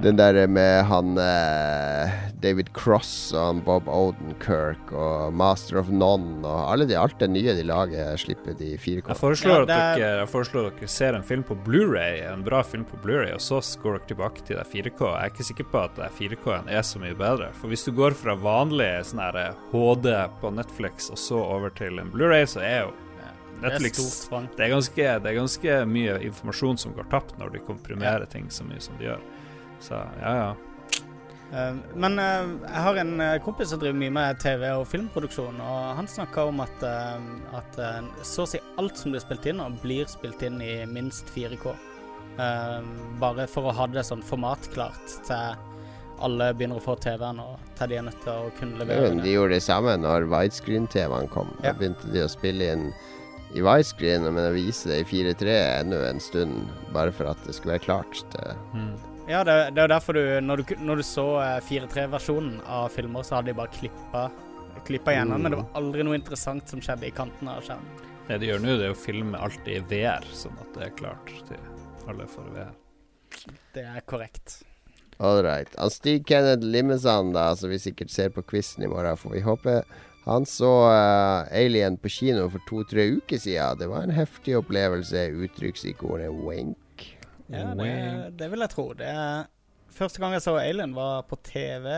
Den 0.00 0.16
der 0.16 0.46
med 0.46 0.84
han 0.86 1.18
eh, 1.18 2.12
David 2.40 2.70
Cross 2.72 3.32
og 3.34 3.42
han 3.42 3.58
Bob 3.66 3.88
Odenkirk 3.90 4.92
og 4.96 5.34
Master 5.36 5.80
of 5.80 5.90
None 5.92 6.40
og 6.46 6.70
alle 6.72 6.86
de, 6.88 6.94
alt 6.96 7.18
det 7.20 7.28
nye 7.34 7.52
de 7.58 7.64
lager, 7.66 8.14
slipper 8.22 8.54
de 8.56 8.70
4K. 8.80 9.10
Jeg 9.10 9.18
foreslår, 9.18 9.56
Ja, 9.56 9.60
at 9.62 9.68
det 9.68 9.76
er- 9.76 9.98
dere, 9.98 10.20
jeg 10.22 10.28
foreslår 10.32 10.66
at 10.70 10.78
dere 10.80 10.88
ser 10.88 11.14
en 11.18 11.22
film 11.26 11.42
på 11.44 11.58
Blu-ray 11.66 12.22
en 12.32 12.44
bra 12.46 12.62
film 12.62 12.84
på 12.88 12.96
Blu-ray 13.02 13.34
og 13.34 13.40
så 13.44 13.60
går 13.82 13.98
dere 13.98 14.06
tilbake 14.14 14.46
til 14.46 14.56
det 14.56 14.66
4K. 14.70 15.10
Jeg 15.10 15.20
er 15.26 15.30
ikke 15.34 15.48
sikker 15.50 15.64
på 15.74 15.82
at 15.84 16.00
4K-en 16.16 16.68
er 16.68 16.82
så 16.86 16.98
mye 17.02 17.14
bedre. 17.18 17.50
For 17.60 17.68
hvis 17.68 17.84
du 17.84 17.92
går 17.92 18.14
fra 18.16 18.34
vanlig 18.38 18.88
sånn 19.10 19.20
HD 19.74 20.08
på 20.40 20.54
Netflix 20.54 21.10
og 21.10 21.18
så 21.18 21.36
over 21.44 21.68
til 21.70 21.98
en 21.98 22.10
Blu-ray, 22.14 22.46
så 22.46 22.62
er 22.62 22.80
jo 22.86 22.92
Det 23.60 23.68
er 23.68 23.72
Netflix 23.74 24.28
det 24.56 24.64
er, 24.64 24.70
ganske, 24.72 25.20
det 25.20 25.26
er 25.28 25.34
ganske 25.36 25.74
mye 25.84 26.14
informasjon 26.24 26.78
som 26.78 26.94
går 26.96 27.10
tapt 27.10 27.36
når 27.38 27.50
de 27.52 27.58
komprimerer 27.66 28.24
ting 28.30 28.46
så 28.48 28.64
mye 28.64 28.80
som 28.80 28.96
de 28.96 29.04
gjør. 29.10 29.20
Så 29.80 29.96
ja, 30.20 30.32
ja. 30.36 30.50
Eh, 31.52 31.74
men 31.98 32.18
eh, 32.22 32.50
jeg 32.68 32.82
har 32.86 33.00
en 33.02 33.14
eh, 33.20 33.38
kompis 33.42 33.72
som 33.72 33.80
driver 33.82 33.98
mye 33.98 34.12
med 34.14 34.38
TV- 34.42 34.68
og 34.76 34.86
filmproduksjon, 34.86 35.58
og 35.60 35.96
han 35.98 36.06
snakka 36.10 36.44
om 36.46 36.60
at, 36.62 36.84
at 37.58 37.80
så 38.22 38.44
å 38.44 38.50
si 38.50 38.60
alt 38.78 38.96
som 39.00 39.10
blir 39.14 39.24
spilt 39.24 39.46
inn 39.50 39.62
blir 39.82 40.06
spilt 40.10 40.42
inn 40.46 40.60
i 40.62 40.84
minst 40.86 41.32
4K. 41.34 41.72
Eh, 42.38 42.80
bare 43.18 43.48
for 43.50 43.66
å 43.68 43.74
ha 43.74 43.88
det 43.90 44.04
sånn 44.06 44.22
formatklart 44.24 45.16
til 45.26 45.66
alle 46.20 46.50
begynner 46.54 46.76
å 46.78 46.84
få 46.84 46.94
TV-en, 47.00 47.40
og 47.40 47.58
til 47.78 47.88
de 47.90 47.96
er 47.98 48.04
nødt 48.06 48.20
til 48.22 48.32
å 48.32 48.50
kunne 48.58 48.76
levere 48.82 49.08
men 49.08 49.22
de 49.24 49.32
gjorde 49.32 49.56
det 49.56 49.64
samme 49.64 49.94
når 50.02 50.26
widescreen-TV-en 50.28 51.30
kom. 51.32 51.48
Da 51.62 51.70
Ja. 51.70 51.72
begynte 51.78 52.12
de 52.12 52.20
å 52.26 52.28
spille 52.28 52.72
inn 52.74 52.92
i 53.56 53.62
widescreen, 53.64 54.28
men 54.28 54.44
å 54.44 54.54
vise 54.54 54.88
det 54.92 55.00
i 55.00 55.04
4.3 55.08 55.56
ennå 55.80 55.96
en 56.06 56.20
stund, 56.20 56.68
bare 56.92 57.10
for 57.10 57.26
at 57.32 57.40
det 57.46 57.54
skulle 57.56 57.78
være 57.78 57.86
klart. 57.88 58.22
Det, 58.36 58.54
Mm. 58.74 58.94
Ja, 59.30 59.44
det, 59.46 59.56
det 59.76 59.82
er 59.84 59.92
derfor 59.92 60.16
du 60.18 60.22
når, 60.42 60.62
du 60.66 60.76
når 60.82 61.00
du 61.00 61.06
så 61.06 61.26
4-3-versjonen 61.68 62.60
av 62.66 62.88
filmer, 62.94 63.22
så 63.26 63.38
hadde 63.38 63.52
de 63.52 63.58
bare 63.60 63.72
klippa 63.76 64.28
klippa 64.86 65.12
gjennom, 65.12 65.36
Mm. 65.36 65.42
men 65.42 65.52
det 65.52 65.58
var 65.58 65.80
aldri 65.80 66.04
noe 66.06 66.16
interessant 66.16 66.68
som 66.70 66.80
skjedde 66.80 67.06
i 67.06 67.12
kanten 67.12 67.48
av 67.52 67.60
skjermen. 67.66 68.06
Det 68.28 68.38
de 68.40 68.46
gjør 68.48 68.62
nå, 68.62 68.76
det 68.78 68.86
er 68.88 68.94
å 68.94 68.98
filme 68.98 69.38
alt 69.42 69.66
i 69.68 69.78
VR, 69.90 70.24
sånn 70.32 70.56
at 70.62 70.70
det 70.76 70.86
er 70.86 70.94
klart 70.96 71.32
til 71.48 72.08
alle 72.08 72.26
for 72.30 72.48
VR. 72.54 72.72
Det 73.74 73.84
er 73.84 74.00
korrekt. 74.08 74.60
All 75.20 75.42
right. 75.44 75.68
Han 75.76 75.90
Stig 75.92 76.24
Kenneth 76.26 76.64
Limmesand, 76.64 77.34
da, 77.36 77.50
som 77.56 77.68
vi 77.68 77.78
sikkert 77.82 78.10
ser 78.10 78.30
på 78.32 78.42
quizen 78.42 78.86
i 78.86 78.88
morgen, 78.88 79.18
får 79.20 79.34
vi 79.34 79.42
håpe. 79.44 79.74
Han 80.24 80.46
så 80.48 80.70
uh, 80.88 81.50
Alien 81.52 81.98
på 82.00 82.08
kino 82.12 82.46
for 82.48 82.64
to-tre 82.68 83.04
uker 83.18 83.40
siden. 83.40 83.78
Det 83.82 83.88
var 83.90 84.06
en 84.06 84.14
heftig 84.16 84.56
opplevelse. 84.62 85.26
Uttrykksikonet 85.44 86.32
wink. 86.46 86.79
Ja, 87.50 87.74
det, 87.74 87.92
det 88.38 88.48
vil 88.52 88.62
jeg 88.64 88.72
tro. 88.72 88.86
Det 88.98 89.10
Første 89.90 90.22
gang 90.22 90.36
jeg 90.36 90.44
så 90.44 90.54
Alien, 90.60 90.94
var 90.94 91.24
på 91.26 91.36
TV 91.42 91.88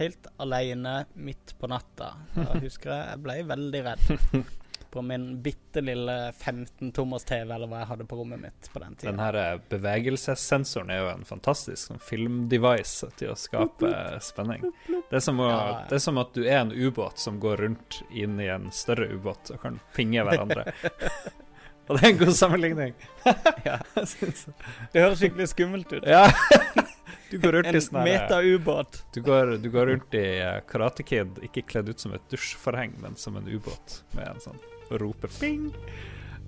helt 0.00 0.26
alene 0.36 1.04
midt 1.14 1.54
på 1.58 1.68
natta. 1.70 2.14
Da 2.34 2.56
husker 2.62 2.90
jeg 2.90 3.12
jeg 3.12 3.22
ble 3.26 3.36
veldig 3.52 3.84
redd. 3.86 4.08
På 4.90 5.04
min 5.06 5.36
bitte 5.38 5.84
lille 5.86 6.14
15-tommers 6.32 7.22
TV, 7.22 7.44
eller 7.54 7.68
hva 7.70 7.84
jeg 7.84 7.88
hadde 7.92 8.06
på 8.10 8.16
rommet 8.18 8.40
mitt 8.42 8.70
på 8.72 8.80
den 8.82 8.96
Den 8.98 9.20
her 9.22 9.36
eh, 9.38 9.60
bevegelsessensoren 9.70 10.90
er 10.90 10.98
jo 10.98 11.12
en 11.12 11.22
fantastisk 11.28 11.92
sånn 11.92 12.02
filmdevice 12.02 13.06
til 13.20 13.30
å 13.30 13.36
skape 13.38 13.92
spenning. 14.32 14.64
Det 14.88 15.20
er, 15.20 15.22
som 15.22 15.38
å, 15.38 15.46
ja. 15.46 15.76
det 15.86 16.00
er 16.00 16.02
som 16.02 16.18
at 16.18 16.34
du 16.34 16.42
er 16.42 16.64
en 16.64 16.74
ubåt 16.74 17.22
som 17.22 17.38
går 17.38 17.62
rundt 17.62 18.00
inn 18.10 18.42
i 18.42 18.50
en 18.50 18.66
større 18.74 19.12
ubåt 19.14 19.54
og 19.54 19.62
kan 19.62 19.78
pinge 19.94 20.26
hverandre. 20.26 20.66
og 21.88 21.96
det 21.96 22.02
er 22.04 22.12
en 22.12 22.20
god 22.24 22.34
sammenligning. 22.36 22.94
Ja. 23.66 23.78
Det 24.92 25.02
høres 25.02 25.18
skikkelig 25.20 25.48
skummelt 25.52 25.92
ut. 25.92 26.06
ja. 26.06 26.26
Du 27.30 27.36
går 27.38 27.52
rundt 27.52 27.68
En 27.70 27.76
i 27.78 27.80
sånn 27.84 28.00
meta-ubåt. 28.02 28.96
Du 29.14 29.20
går, 29.22 29.52
du 29.62 29.68
går 29.70 29.86
rundt 29.92 30.14
i 30.18 30.24
Karate 30.66 31.04
Kid, 31.06 31.36
ikke 31.46 31.62
kledd 31.62 31.92
ut 31.92 32.02
som 32.02 32.10
et 32.16 32.24
dusjforheng, 32.32 32.96
men 32.98 33.14
som 33.14 33.36
en 33.38 33.46
ubåt 33.46 34.00
med 34.16 34.32
en 34.32 34.40
sånn 34.42 34.58
roper 34.98 35.30
ping. 35.38 35.68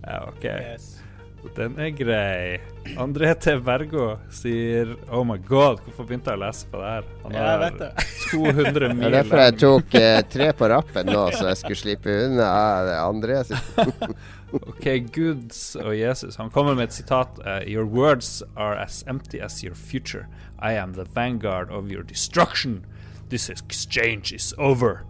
Ja, 0.02 0.24
OK. 0.26 0.42
Yes. 0.50 0.88
Den 1.54 1.78
er 1.78 1.90
grei. 1.94 2.58
André 2.98 3.30
T. 3.38 3.54
Bergo 3.62 4.16
sier 4.34 4.92
Oh 5.10 5.22
my 5.26 5.38
god, 5.38 5.80
hvorfor 5.86 6.06
begynte 6.06 6.30
jeg 6.34 6.38
å 6.38 6.42
lese 6.48 6.66
på 6.70 6.82
det 6.82 6.90
her? 6.96 7.08
Han 7.22 7.34
Ja, 7.38 7.46
jeg 7.46 7.62
vet 7.62 7.78
det. 7.80 7.90
200 8.32 8.90
Det 8.92 9.06
er 9.06 9.16
derfor 9.20 9.42
jeg 9.42 9.56
tok 9.62 9.96
eh, 10.02 10.18
tre 10.34 10.50
på 10.58 10.68
rappen 10.74 11.10
nå, 11.14 11.24
så 11.34 11.48
jeg 11.52 11.62
skulle 11.62 11.80
slippe 11.82 12.18
unna 12.28 12.50
det 12.90 12.98
andre. 13.06 13.40
OK, 14.52 14.86
Guds 15.12 15.76
og 15.76 15.94
Jesus. 15.96 16.36
Han 16.36 16.50
kommer 16.50 16.74
med 16.74 16.90
et 16.90 16.92
sitat. 16.92 17.38
eh, 17.44 17.62
Your 17.72 17.86
words 17.86 18.42
are 18.56 18.76
as 18.76 19.04
empty 19.08 19.40
as 19.40 19.62
your 19.64 19.74
future. 19.74 20.26
I 20.60 20.72
am 20.76 20.92
the 20.94 21.04
vanguard 21.04 21.70
of 21.70 21.90
your 21.90 22.02
destruction. 22.02 22.84
This 23.30 23.48
exchange 23.50 24.34
is 24.34 24.54
over. 24.58 25.04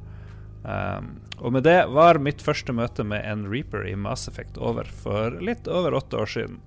Um, 0.64 1.20
og 1.38 1.52
med 1.52 1.64
det 1.66 1.88
var 1.90 2.20
mitt 2.22 2.42
første 2.42 2.72
møte 2.72 3.02
med 3.04 3.24
en 3.26 3.48
Reaper 3.50 3.82
i 3.88 3.96
Mass 3.98 4.28
Effect 4.28 4.58
over 4.58 4.84
for 4.84 5.40
litt 5.42 5.66
over 5.66 5.96
åtte 5.98 6.16
år 6.22 6.30
siden. 6.30 6.60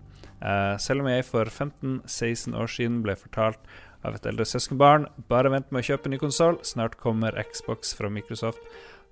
Uh, 0.43 0.75
selv 0.77 1.01
om 1.01 1.07
jeg 1.07 1.23
for 1.25 1.47
15-16 1.47 2.57
år 2.59 2.67
siden 2.67 2.99
ble 3.05 3.15
fortalt 3.15 3.61
av 4.05 4.17
et 4.17 4.25
eldre 4.29 4.45
søskenbarn 4.45 5.07
bare 5.31 5.49
vent 5.49 5.71
med 5.71 5.81
å 5.81 5.87
kjøpe 5.87 6.11
ny 6.11 6.19
konsoll, 6.21 6.59
snart 6.67 6.99
kommer 7.01 7.39
Xbox 7.47 7.95
fra 7.97 8.11
Microsoft, 8.11 8.59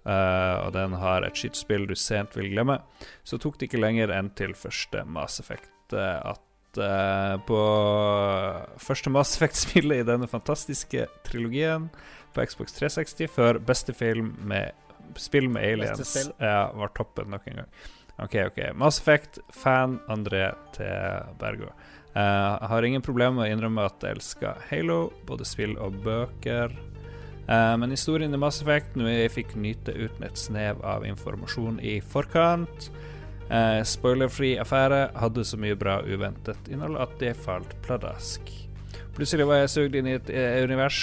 eh, 0.05 0.55
og 0.63 0.73
den 0.75 0.95
har 0.99 1.25
et 1.25 1.37
skytespill 1.37 1.87
du 1.89 1.95
sent 1.99 2.37
vil 2.37 2.51
glemme, 2.53 2.79
så 3.23 3.39
tok 3.41 3.59
det 3.59 3.69
ikke 3.69 3.81
lenger 3.81 4.13
enn 4.15 4.31
til 4.37 4.55
første 4.57 5.03
Mass 5.05 5.41
Effect 5.43 5.95
uh, 5.95 6.33
at 6.33 6.79
uh, 6.79 7.35
på 7.47 7.59
første 8.81 9.13
Mass 9.13 9.37
Effect-spillet 9.37 10.03
i 10.03 10.07
denne 10.07 10.29
fantastiske 10.31 11.07
trilogien 11.27 11.89
på 12.33 12.45
Xbox 12.49 12.77
360 12.79 13.33
før 13.33 13.61
beste 13.63 13.95
film 13.95 14.33
med 14.41 14.73
spill 15.19 15.49
med 15.51 15.65
aliens 15.67 16.15
ja, 16.39 16.71
var 16.73 16.93
toppen 16.97 17.29
nok 17.33 17.45
en 17.51 17.61
gang. 17.61 17.73
OK, 18.23 18.37
OK. 18.47 18.59
Mass 18.77 19.01
Effect, 19.01 19.39
fan 19.53 19.99
André 20.09 20.47
T. 20.73 20.87
Bergo. 21.41 21.69
Har 22.13 22.85
ingen 22.85 23.01
problemer 23.01 23.39
med 23.39 23.47
å 23.47 23.53
innrømme 23.55 23.85
at 23.89 24.05
jeg 24.05 24.19
elsker 24.19 24.61
Halo, 24.69 25.07
både 25.27 25.47
spill 25.49 25.75
og 25.81 25.97
bøker. 26.05 26.73
Eh, 27.47 27.77
men 27.77 27.91
historien 27.91 28.33
i 28.33 28.39
Mass 28.39 28.61
Effect, 28.61 28.95
nå 28.95 29.07
jeg 29.09 29.31
fikk 29.33 29.55
nyte 29.59 29.95
uten 29.95 30.27
et 30.27 30.39
snev 30.39 30.81
av 30.87 31.05
informasjon 31.07 31.79
i 31.83 31.97
forkant 31.99 32.89
eh, 33.49 33.81
Spoilerfri 33.87 34.55
affære 34.61 35.09
hadde 35.19 35.45
så 35.47 35.59
mye 35.59 35.77
bra 35.79 35.99
uventet 36.07 36.71
innhold 36.71 36.99
at 37.03 37.17
det 37.21 37.35
falt 37.39 37.75
pladask. 37.85 38.51
Plutselig 39.13 39.45
var 39.45 39.61
jeg 39.61 39.73
sugd 39.75 39.97
inn 39.99 40.09
i 40.09 40.17
et 40.17 40.31
eh, 40.33 40.63
univers 40.65 40.99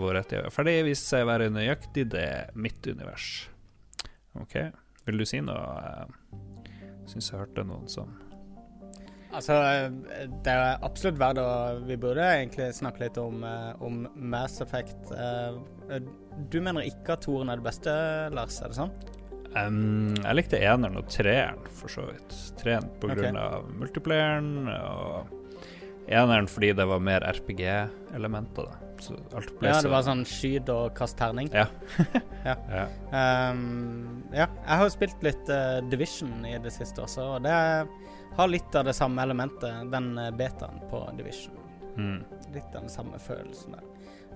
hvor 0.00 0.18
et 0.18 0.32
jeg 0.34 0.46
var 0.46 0.54
ferdig, 0.54 0.80
viste 0.88 1.12
seg 1.14 1.26
å 1.26 1.30
være 1.30 1.52
nøyaktig 1.54 2.08
det 2.16 2.30
mitt 2.58 2.82
univers. 2.88 3.48
OK, 4.38 4.56
vil 5.06 5.20
du 5.20 5.26
si 5.28 5.40
noe? 5.42 5.58
Uh, 5.58 6.38
Syns 7.08 7.30
jeg 7.30 7.40
hørte 7.40 7.64
noen 7.64 7.86
som 7.88 8.10
Altså, 9.28 9.54
det 10.44 10.52
er 10.54 10.78
absolutt 10.86 11.18
verdt 11.20 11.40
å 11.42 11.48
Vi 11.84 11.98
burde 12.00 12.24
egentlig 12.24 12.70
snakke 12.78 13.02
litt 13.04 13.18
om, 13.20 13.42
eh, 13.44 13.72
om 13.84 14.06
Mass 14.16 14.60
Effect. 14.64 15.12
Eh, 15.12 16.00
Du 16.48 16.60
mener 16.62 16.86
ikke 16.86 17.16
at 17.16 17.24
toeren 17.26 17.50
er 17.50 17.58
det 17.58 17.64
beste, 17.66 17.92
Lars? 18.30 18.60
Er 18.62 18.68
det 18.70 18.76
sånn? 18.78 18.92
Um, 19.56 20.14
jeg 20.22 20.36
likte 20.36 20.60
eneren 20.60 20.98
og 21.00 21.08
treeren, 21.10 21.64
for 21.80 21.90
så 21.90 22.04
vidt. 22.06 22.34
Treeren 22.60 22.86
på 23.00 23.08
grunn 23.08 23.32
grunn 23.32 23.38
av 23.40 23.64
multiplayeren, 23.80 24.68
og 24.68 25.32
eneren 26.06 26.46
fordi 26.46 26.74
det 26.76 26.86
var 26.86 27.00
mer 27.00 27.24
RPG-elementer. 27.26 28.68
Så 29.02 29.16
alt 29.34 29.50
ble 29.58 29.70
Ja, 29.70 29.80
det 29.82 29.90
var 29.90 30.02
sånn 30.06 30.24
skyt 30.26 30.68
og 30.74 30.94
kast 30.98 31.18
terning. 31.18 31.50
Ja. 31.54 31.66
Ja. 32.46 32.54
ja. 32.70 32.84
Um, 33.50 34.22
ja, 34.32 34.46
jeg 34.46 34.76
har 34.78 34.84
jo 34.86 34.92
spilt 34.94 35.24
litt 35.26 35.50
uh, 35.50 35.80
Division 35.90 36.46
i 36.46 36.54
det 36.62 36.70
siste 36.72 37.02
også, 37.02 37.24
og 37.34 37.42
det 37.44 37.52
har 38.38 38.48
litt 38.48 38.74
av 38.78 38.86
det 38.86 38.94
samme 38.94 39.22
elementet, 39.22 39.88
den 39.92 40.12
uh, 40.18 40.30
betaen 40.30 40.78
på 40.90 41.02
Division. 41.18 41.58
Mm. 41.98 42.20
Litt 42.54 42.74
av 42.74 42.84
den 42.84 42.92
samme 42.92 43.18
følelsen 43.18 43.74
der. 43.74 43.86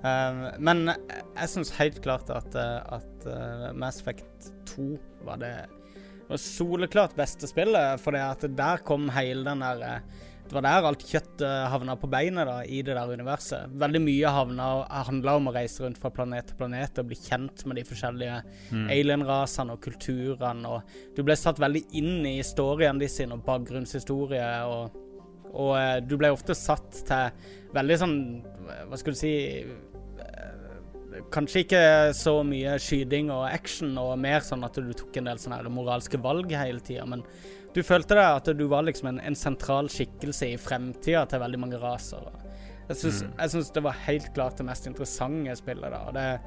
Um, 0.03 0.41
men 0.59 0.89
jeg, 0.91 1.23
jeg 1.37 1.51
syns 1.53 1.71
helt 1.79 2.01
klart 2.03 2.31
at, 2.35 2.57
eh, 2.59 2.79
at 2.97 3.27
eh, 3.31 3.69
Mass 3.79 4.01
Effect 4.03 4.49
2 4.73 4.87
var 5.29 5.39
det 5.39 5.53
var 6.27 6.41
soleklart 6.43 7.15
beste 7.15 7.47
spillet, 7.47 8.01
for 8.03 8.17
der 8.17 8.83
kom 8.87 9.07
hele 9.15 9.45
den 9.47 9.63
der 9.63 9.85
eh, 9.87 10.27
Det 10.49 10.57
var 10.59 10.65
der 10.67 10.87
alt 10.89 11.05
kjøttet 11.09 11.71
havna 11.73 11.95
på 11.97 12.09
beinet 12.13 12.45
da, 12.45 12.59
i 12.65 12.83
det 12.85 12.97
der 12.99 13.13
universet. 13.15 13.71
Veldig 13.81 14.01
mye 14.05 14.33
havna 14.35 14.67
handla 15.07 15.37
om 15.39 15.49
å 15.49 15.55
reise 15.55 15.85
rundt 15.85 16.01
fra 16.03 16.11
planet 16.13 16.51
til 16.51 16.59
planet 16.59 16.99
og 17.01 17.09
bli 17.09 17.17
kjent 17.17 17.65
med 17.67 17.79
de 17.81 17.85
forskjellige 17.89 18.41
Mm. 18.73 18.89
alien-rasene 18.91 19.73
og 19.73 19.81
kulturene. 19.85 20.69
Og 20.69 21.17
du 21.17 21.23
ble 21.23 21.37
satt 21.37 21.61
veldig 21.63 21.85
inn 21.93 22.27
i 22.27 22.37
historien 22.41 22.99
de 23.01 23.09
sin 23.09 23.33
og 23.33 23.45
bakgrunnshistorie. 23.47 24.51
Og, 24.69 24.99
og 25.53 25.73
eh, 25.79 26.01
du 26.05 26.17
ble 26.21 26.33
ofte 26.33 26.57
satt 26.59 27.03
til 27.09 27.49
veldig 27.73 27.99
sånn 28.01 28.19
Hva 28.89 28.99
skal 29.01 29.17
du 29.17 29.19
si 29.21 29.33
eh, 29.61 31.23
Kanskje 31.33 31.65
ikke 31.65 31.83
så 32.17 32.39
mye 32.45 32.79
skyting 32.81 33.31
og 33.33 33.45
action, 33.49 33.97
og 34.01 34.15
mer 34.21 34.41
sånn 34.45 34.65
at 34.65 34.77
du 34.81 34.93
tok 34.97 35.17
en 35.21 35.29
del 35.29 35.41
sånne 35.41 35.73
moralske 35.73 36.21
valg 36.21 36.53
hele 36.57 36.81
tida. 36.81 37.05
Men 37.09 37.25
du 37.75 37.83
følte 37.83 38.15
deg 38.15 38.25
at 38.37 38.45
du 38.59 38.67
var 38.69 38.83
liksom 38.83 39.09
en, 39.09 39.21
en 39.21 39.35
sentral 39.35 39.89
skikkelse 39.89 40.53
i 40.53 40.57
fremtida 40.61 41.27
til 41.29 41.41
veldig 41.41 41.59
mange 41.59 41.79
raser. 41.81 42.27
Jeg 42.89 42.97
syns, 42.97 43.23
Mm. 43.23 43.33
jeg 43.39 43.51
syns 43.51 43.71
det 43.73 43.83
var 43.83 43.93
helt 44.07 44.35
klart 44.35 44.57
det 44.59 44.67
mest 44.67 44.87
interessante 44.87 45.57
spillet. 45.57 45.91
da, 45.91 46.03
og 46.09 46.13
det 46.15 46.23
er 46.35 46.41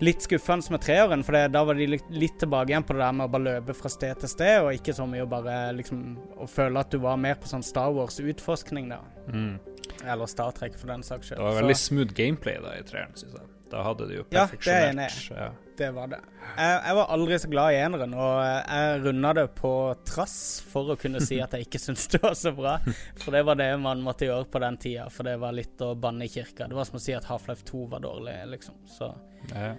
Litt 0.00 0.18
skuffende 0.26 0.72
med 0.74 0.80
treeren, 0.82 1.22
for 1.22 1.32
det, 1.32 1.52
da 1.52 1.60
var 1.64 1.74
de 1.78 1.86
litt, 1.86 2.02
litt 2.10 2.34
tilbake 2.40 2.66
igjen 2.72 2.82
på 2.82 2.96
det 2.96 2.98
der 2.98 3.12
med 3.14 3.28
å 3.28 3.30
bare 3.30 3.44
løpe 3.60 3.76
fra 3.78 3.88
sted 3.88 4.18
til 4.18 4.28
sted, 4.28 4.56
og 4.64 4.72
ikke 4.74 4.92
så 4.92 5.06
mye 5.06 5.22
å 5.22 5.28
bare 5.30 5.72
liksom 5.72 6.16
Å 6.42 6.48
føle 6.50 6.80
at 6.80 6.90
du 6.90 6.98
var 6.98 7.16
mer 7.16 7.36
på 7.36 7.46
sånn 7.46 7.62
Star 7.62 7.92
Wars-utforskning, 7.94 8.88
da. 8.90 8.98
Mm. 9.30 9.60
Eller 10.04 10.26
Star 10.26 10.50
Trek, 10.50 10.74
for 10.76 10.88
den 10.88 11.00
saks 11.06 11.28
skyld. 11.30 11.38
Det 11.38 11.44
var 11.46 11.52
Så- 11.52 11.62
veldig 11.62 11.76
smooth 11.76 12.12
gameplay 12.12 12.58
da 12.60 12.72
i 12.74 12.82
treeren, 12.82 13.14
syns 13.14 13.38
jeg. 13.38 13.46
Da 13.70 13.82
hadde 13.82 14.06
du 14.08 14.14
jo 14.14 14.22
Ja, 14.22 14.26
det 14.28 14.38
er 14.38 14.48
perfeksjonert 14.52 15.30
ja. 15.30 15.50
Det 15.76 15.88
var 15.96 16.06
det. 16.12 16.18
Jeg, 16.56 16.74
jeg 16.86 16.94
var 17.00 17.08
aldri 17.10 17.38
så 17.42 17.48
glad 17.50 17.72
i 17.74 17.78
eneren, 17.82 18.12
og 18.14 18.34
jeg 18.44 19.00
runda 19.02 19.32
det 19.40 19.44
på 19.58 19.70
trass 20.06 20.36
for 20.70 20.92
å 20.92 20.96
kunne 21.00 21.18
si 21.24 21.40
at 21.42 21.56
jeg 21.56 21.66
ikke 21.66 21.80
syntes 21.82 22.04
det 22.12 22.20
var 22.22 22.36
så 22.38 22.52
bra. 22.54 22.76
For 23.18 23.34
det 23.34 23.40
var 23.48 23.58
det 23.58 23.66
man 23.82 24.04
måtte 24.04 24.28
gjøre 24.28 24.46
på 24.52 24.60
den 24.62 24.76
tida, 24.78 25.08
for 25.10 25.26
det 25.26 25.34
var 25.42 25.56
litt 25.56 25.82
å 25.82 25.88
banne 25.98 26.28
i 26.28 26.30
kirka. 26.30 26.68
Det 26.70 26.78
var 26.78 26.86
som 26.86 27.00
å 27.00 27.02
si 27.02 27.16
at 27.16 27.26
Half-Life 27.26 27.66
2 27.72 27.82
var 27.96 28.04
dårlig, 28.06 28.36
liksom. 28.52 28.78
Så 28.86 29.10
Ja. 29.50 29.72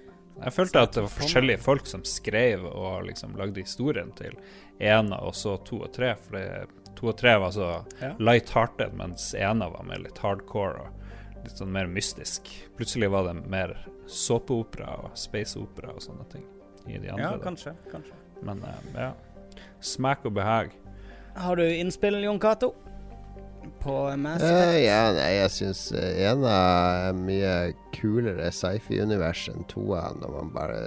Jeg 0.43 0.51
følte 0.51 0.81
at 0.83 0.91
det 0.97 1.05
var 1.05 1.13
forskjellige 1.15 1.61
folk 1.63 1.85
som 1.87 2.01
skrev 2.03 2.65
og 2.67 3.05
liksom 3.07 3.37
lagde 3.39 3.61
historien 3.63 4.09
til 4.19 4.33
ena 4.83 5.21
og 5.23 5.31
så 5.39 5.53
to 5.63 5.77
og 5.85 5.93
tre. 5.95 6.09
For 6.19 6.35
det, 6.35 6.91
to 6.99 7.07
og 7.07 7.15
tre 7.21 7.37
var 7.39 7.55
så 7.55 7.69
Ja. 8.01 8.11
light-hearted, 8.19 8.91
mens 8.99 9.29
ena 9.33 9.69
var 9.71 9.87
mer 9.87 10.03
litt 10.03 10.19
hardcore 10.19 10.81
og 10.89 11.04
litt 11.45 11.57
sånn 11.61 11.71
mer 11.73 11.87
mystisk. 11.91 12.49
Plutselig 12.77 13.09
var 13.13 13.29
det 13.29 13.35
mer 13.49 13.75
såpeopera 14.09 14.95
og 15.05 15.15
space-opera 15.17 15.93
og 15.95 16.01
sånne 16.03 16.25
ting 16.33 16.43
i 16.87 16.97
de 16.99 17.09
andre. 17.13 17.31
ja, 17.31 17.37
kanskje. 17.41 17.73
kanskje. 17.91 18.13
Men 18.45 18.63
eh, 18.63 18.89
ja. 18.95 19.11
Smak 19.81 20.25
og 20.25 20.33
behag. 20.37 20.73
Har 21.35 21.55
du 21.59 21.63
innspill, 21.67 22.19
Jon 22.23 22.39
Cato? 22.39 22.73
på 23.81 23.93
Mass 24.21 24.43
Eh, 24.43 24.49
Effect? 24.49 24.83
ja, 24.85 25.11
nei, 25.13 25.29
jeg 25.39 25.49
syns 25.55 25.79
ena 25.97 26.51
er 27.09 27.13
mye 27.17 27.53
kulere 27.95 28.51
sci-fi-univers 28.53 29.47
enn 29.49 29.63
toa, 29.67 30.03
når 30.21 30.35
man 30.35 30.51
bare 30.53 30.81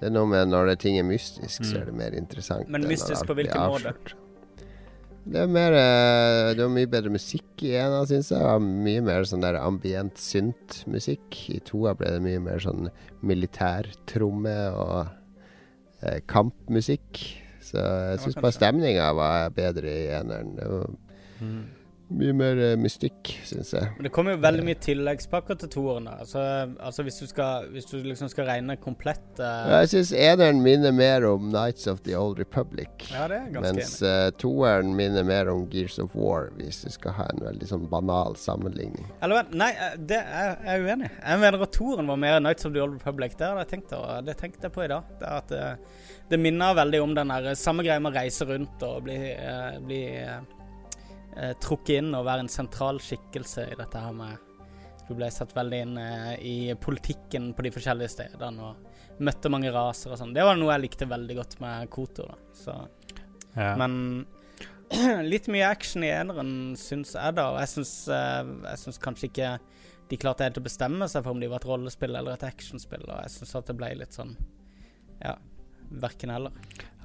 Det 0.00 0.08
er 0.08 0.12
noe 0.12 0.26
med 0.28 0.48
når 0.52 0.66
det 0.70 0.78
ting 0.80 0.98
er 0.98 1.02
mystisk, 1.04 1.64
så 1.64 1.76
Mm. 1.76 1.80
er 1.80 1.84
det 1.86 1.94
mer 1.94 2.10
interessant. 2.16 2.68
Men 2.68 2.84
mystisk 2.88 3.24
på 3.26 3.34
hvilken 3.34 3.56
måte? 3.68 3.94
Det 5.20 5.42
er 5.42 5.50
mer 5.52 5.74
eh, 5.76 6.50
Det 6.56 6.64
var 6.64 6.72
mye 6.72 6.88
bedre 6.90 7.12
musikk 7.12 7.64
i 7.66 7.74
ena, 7.78 8.00
syns 8.08 8.30
jeg. 8.32 8.62
Mye 8.86 9.02
mer 9.04 9.26
sånn 9.28 9.44
der 9.44 9.60
ambient 9.60 10.20
synt-musikk. 10.20 11.42
I 11.52 11.60
toa 11.66 11.94
ble 11.98 12.14
det 12.16 12.22
mye 12.24 12.40
mer 12.42 12.62
sånn 12.64 12.88
militærtromme 13.26 14.56
og 14.80 14.96
eh, 16.00 16.22
kampmusikk. 16.30 17.20
Så 17.70 17.76
jeg 17.78 18.22
syns 18.24 18.40
bare 18.40 18.56
stemninga 18.56 19.10
var 19.14 19.52
bedre 19.54 19.92
i 19.92 20.08
eneren. 20.16 20.56
Mm. 21.40 21.60
Mye 22.10 22.32
mer 22.34 22.58
eh, 22.58 22.76
mystikk, 22.80 23.30
syns 23.46 23.70
jeg. 23.76 23.90
Men 23.96 24.06
det 24.06 24.10
kommer 24.14 24.34
jo 24.34 24.40
veldig 24.42 24.64
mye 24.66 24.78
tilleggspakker 24.82 25.58
til 25.62 25.70
toeren. 25.70 26.08
Altså, 26.10 26.42
altså 26.82 27.04
hvis 27.06 27.20
du 27.22 27.26
skal 27.30 27.68
Hvis 27.70 27.86
du 27.90 27.96
liksom 28.02 28.30
skal 28.32 28.48
regne 28.48 28.76
komplett 28.80 29.38
uh... 29.38 29.68
Jeg 29.70 29.90
syns 29.92 30.12
eneren 30.16 30.62
minner 30.64 30.94
mer 30.96 31.26
om 31.28 31.48
Nights 31.52 31.86
of 31.90 32.02
the 32.06 32.16
Old 32.18 32.40
Republic. 32.42 32.90
Ja, 33.12 33.28
det 33.30 33.38
er 33.38 33.48
ganske 33.54 33.74
Mens 33.78 33.94
uh, 34.02 34.30
toeren 34.40 34.94
minner 34.98 35.26
mer 35.26 35.50
om 35.52 35.64
Gears 35.70 35.98
of 36.02 36.16
War, 36.18 36.50
hvis 36.58 36.82
du 36.84 36.90
skal 36.94 37.16
ha 37.18 37.28
en 37.30 37.44
veldig 37.46 37.70
sånn 37.70 37.88
banal 37.92 38.38
sammenligning. 38.40 39.06
Eller 39.22 39.42
vent, 39.42 39.56
nei, 39.62 39.70
det 40.10 40.20
er 40.20 40.54
jeg 40.60 40.76
er 40.76 40.86
uenig. 40.86 41.10
Jeg 41.14 41.42
mener 41.42 41.66
at 41.66 41.74
toeren 41.76 42.10
var 42.10 42.20
mer 42.20 42.40
Nights 42.42 42.66
of 42.66 42.74
the 42.74 42.82
Old 42.82 42.96
Republic. 42.98 43.36
Det 43.38 43.46
hadde 43.46 43.66
jeg 43.66 43.74
tenkt, 43.76 43.94
å- 43.96 44.20
det 44.26 44.38
tenkte 44.40 44.66
jeg 44.66 44.74
på 44.74 44.84
i 44.86 44.90
dag. 44.90 45.12
Det, 45.20 45.34
at, 45.40 46.08
det 46.30 46.38
minner 46.38 46.76
veldig 46.78 47.02
om 47.02 47.14
den 47.14 47.32
der 47.32 47.54
samme 47.58 47.84
greia 47.86 48.02
med 48.02 48.12
å 48.12 48.18
reise 48.18 48.46
rundt 48.46 48.82
og 48.86 49.04
bli, 49.06 49.18
bli 49.86 50.02
eh, 51.36 51.52
trukket 51.62 51.98
inn 52.00 52.14
og 52.14 52.24
være 52.26 52.44
en 52.46 52.52
sentral 52.52 53.00
skikkelse 53.02 53.68
i 53.72 53.76
dette 53.78 53.98
her 54.04 54.12
med 54.16 54.38
Du 55.08 55.14
ble 55.18 55.26
satt 55.34 55.50
veldig 55.56 55.78
inn 55.82 55.96
eh, 55.98 56.34
i 56.46 56.56
politikken 56.78 57.52
på 57.54 57.64
de 57.66 57.72
forskjellige 57.74 58.12
stedene 58.12 58.62
og 58.70 59.20
møtte 59.20 59.50
mange 59.52 59.72
raser 59.74 60.12
og 60.14 60.18
sånn. 60.20 60.32
Det 60.32 60.44
var 60.46 60.56
noe 60.56 60.70
jeg 60.72 60.84
likte 60.86 61.08
veldig 61.10 61.34
godt 61.36 61.56
med 61.60 61.90
Kotor. 61.90 62.30
da. 62.30 62.36
Så 62.54 62.76
Ja. 63.56 63.74
men 63.76 64.26
litt 65.32 65.46
mye 65.50 65.66
action 65.68 66.02
i 66.06 66.08
eneren, 66.14 66.76
syns 66.78 67.12
jeg, 67.14 67.34
da. 67.36 67.48
Og 67.52 67.58
jeg 67.60 67.68
syns, 67.74 67.92
eh, 68.08 68.52
jeg 68.70 68.78
syns 68.84 68.98
kanskje 69.02 69.28
ikke 69.28 69.50
de 70.10 70.16
klarte 70.18 70.42
helt 70.46 70.58
å 70.58 70.62
bestemme 70.64 71.06
seg 71.10 71.22
for 71.22 71.34
om 71.34 71.40
de 71.42 71.46
var 71.50 71.60
et 71.62 71.66
rollespill 71.68 72.14
eller 72.16 72.34
et 72.34 72.46
actionspill. 72.48 73.04
Og 73.06 73.20
jeg 73.26 73.34
syns 73.36 73.54
at 73.60 73.66
det 73.70 73.76
ble 73.78 73.92
litt 73.98 74.16
sånn 74.16 74.36
Ja, 75.20 75.34
verken 75.90 76.30
heller. 76.32 76.52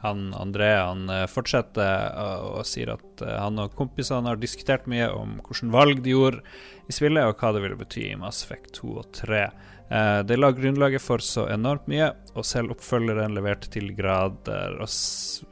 Han 0.03 0.33
André 0.37 0.71
han 0.75 1.07
eh, 1.09 1.25
fortsetter 1.31 2.17
og, 2.21 2.49
og 2.59 2.67
sier 2.69 2.91
at 2.93 3.23
eh, 3.25 3.37
han 3.39 3.61
og 3.63 3.75
kompisene 3.77 4.29
har 4.29 4.41
diskutert 4.41 4.89
mye 4.91 5.07
om 5.15 5.39
hvilke 5.39 5.71
valg 5.73 6.03
de 6.05 6.13
gjorde 6.13 6.43
i 6.85 6.93
spillet, 6.93 7.25
og 7.25 7.39
hva 7.39 7.53
det 7.55 7.63
ville 7.63 7.79
bety 7.79 8.09
i 8.11 8.19
Mass 8.19 8.43
Effect 8.45 8.75
2 8.81 8.91
og 9.01 9.07
3. 9.17 9.41
Eh, 9.89 10.19
det 10.27 10.37
la 10.37 10.51
grunnlaget 10.51 11.01
for 11.01 11.23
så 11.23 11.47
enormt 11.53 11.87
mye, 11.91 12.11
og 12.35 12.45
selv 12.47 12.75
oppfølgeren 12.75 13.35
leverte 13.37 13.71
til 13.73 13.91
grader. 13.97 14.77
Og, 14.81 14.89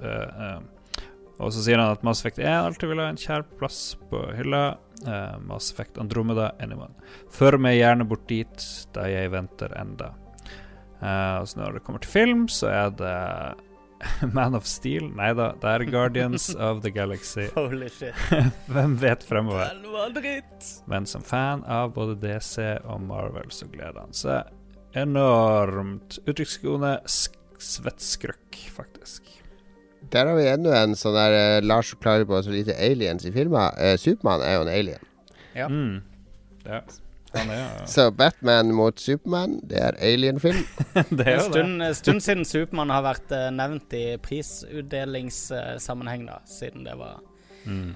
eh, 0.04 0.48
eh, 0.48 1.04
og 1.40 1.54
så 1.54 1.66
sier 1.66 1.82
han 1.82 1.94
at 1.94 2.06
Mass 2.06 2.22
Effect 2.22 2.42
1 2.42 2.50
alltid 2.50 2.90
vil 2.90 3.04
ha 3.04 3.12
en 3.12 3.20
kjær 3.20 3.46
plass 3.60 3.96
på 4.10 4.22
hylla. 4.38 4.66
Eh, 5.06 5.38
Mass 5.40 5.72
Effect 5.72 5.98
Andromeda 5.98 6.54
anyone. 6.60 6.94
Før 7.34 7.58
meg 7.62 7.80
gjerne 7.80 8.08
bort 8.08 8.28
dit, 8.30 8.68
da 8.96 9.08
jeg 9.10 9.34
venter 9.34 9.74
enda. 9.80 10.14
Eh, 11.02 11.36
og 11.42 11.50
så 11.50 11.60
når 11.60 11.78
det 11.78 11.86
kommer 11.86 12.04
til 12.04 12.14
film, 12.14 12.48
så 12.48 12.70
er 12.72 12.94
det 12.98 13.18
Man 14.38 14.56
of 14.58 14.66
Steel? 14.70 15.08
Nei 15.16 15.32
da, 15.38 15.52
det 15.62 15.70
er 15.76 15.86
Guardians 15.92 16.50
of 16.70 16.82
the 16.86 16.92
Galaxy. 16.94 17.48
Holy 17.56 17.90
shit. 17.90 18.16
Hvem 18.74 18.98
vet 19.02 19.24
fremover? 19.28 19.72
Den 19.76 19.92
var 19.94 20.14
dritt! 20.16 20.68
Men 20.92 21.06
som 21.10 21.24
fan 21.26 21.64
av 21.70 21.94
både 21.96 22.16
DC 22.24 22.58
og 22.84 23.02
Marvel 23.08 23.52
så 23.54 23.68
gleder 23.72 24.02
han 24.04 24.14
seg 24.18 24.52
enormt. 25.00 26.20
Uttrykkskone 26.30 26.98
sk- 27.10 27.40
svettskrøkk, 27.64 28.60
faktisk. 28.76 29.30
Der 30.14 30.28
har 30.30 30.36
vi 30.38 30.46
enda 30.52 30.76
en 30.84 30.94
sånn 31.00 31.16
der 31.16 31.34
eh, 31.38 31.62
Lars 31.64 31.94
klager 32.04 32.28
på 32.30 32.42
så 32.44 32.52
lite 32.54 32.76
aliens 32.76 33.24
i 33.26 33.32
filmer. 33.34 33.72
Uh, 33.80 33.96
Supermann 33.98 34.44
er 34.46 34.58
jo 34.58 34.66
en 34.66 34.74
alien. 34.74 35.08
Ja. 35.56 35.70
Mm. 35.72 36.02
ja. 36.68 36.82
Han 37.34 37.50
er 37.50 37.58
jo 37.60 37.86
Så 37.90 38.12
Batman 38.14 38.72
mot 38.76 39.00
Supermann, 39.02 39.56
det 39.70 39.78
er 39.82 39.96
alien-film. 40.00 40.66
Det 41.18 41.26
er 41.28 41.34
En 41.40 41.42
stund, 41.42 41.80
det. 41.82 41.96
stund, 41.96 42.02
stund 42.02 42.22
siden 42.22 42.46
Supermann 42.46 42.90
har 42.94 43.02
vært 43.06 43.32
eh, 43.34 43.48
nevnt 43.56 43.94
i 43.98 44.04
prisutdelingssammenheng, 44.22 46.28
da, 46.30 46.40
siden 46.50 46.86
det 46.88 46.98
var 47.00 47.22
Mm. 47.66 47.94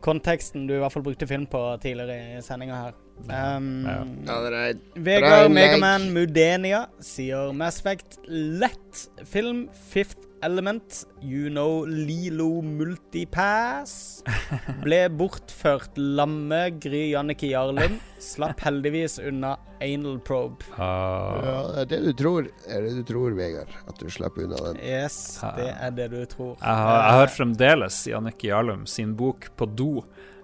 konteksten 0.00 0.62
du 0.66 0.72
i 0.72 0.78
hvert 0.80 0.92
fall 0.94 1.02
brukte 1.04 1.26
film 1.28 1.42
på 1.52 1.58
tidligere 1.82 2.38
i 2.38 2.40
sendinga 2.42 2.74
her. 2.78 2.92
Um, 3.28 3.84
Ja. 3.84 3.98
Allerede. 4.32 4.78
Vegard 4.96 5.50
Megaman 5.52 6.06
Mudenia 6.14 6.86
sier 7.04 7.52
Mass 7.52 7.80
Effect 7.82 8.16
lett 8.26 9.02
film 9.28 9.66
Fifth 9.90 10.24
Element 10.42 11.06
You 11.22 11.50
know 11.50 11.84
Lilo 11.86 12.62
Multipass 12.64 14.22
Ble 14.84 15.02
bortført 15.12 15.98
lamme 16.00 16.62
Gry 16.80 17.10
Jannicke 17.12 17.50
Jarlund 17.50 17.98
Slapp 18.20 18.60
heldigvis 18.64 19.18
unna 19.18 19.56
Anal 19.80 20.18
Probe 20.24 20.64
Ah. 20.76 21.40
Ja, 21.44 21.58
det 21.84 21.84
er 21.84 21.90
det 21.92 22.00
du 22.06 22.12
tror, 22.22 22.48
er 22.68 22.82
det 22.84 22.90
du 22.98 23.04
tror, 23.08 23.32
Vegard. 23.36 23.70
At 23.88 24.00
du 24.00 24.10
slapp 24.12 24.36
unna 24.40 24.58
den. 24.66 24.80
Yes, 24.84 25.16
det 25.56 25.70
er 25.72 25.94
det 25.96 26.08
du 26.12 26.18
tror 26.28 26.52
Jeg 26.58 26.82
har, 26.84 26.98
jeg 27.04 27.16
har 27.20 27.32
fremdeles 27.36 28.00
Jannicke 28.10 28.50
Jarlum 28.50 28.84
sin 28.88 29.14
bok 29.16 29.48
på 29.56 29.68
do. 29.76 30.02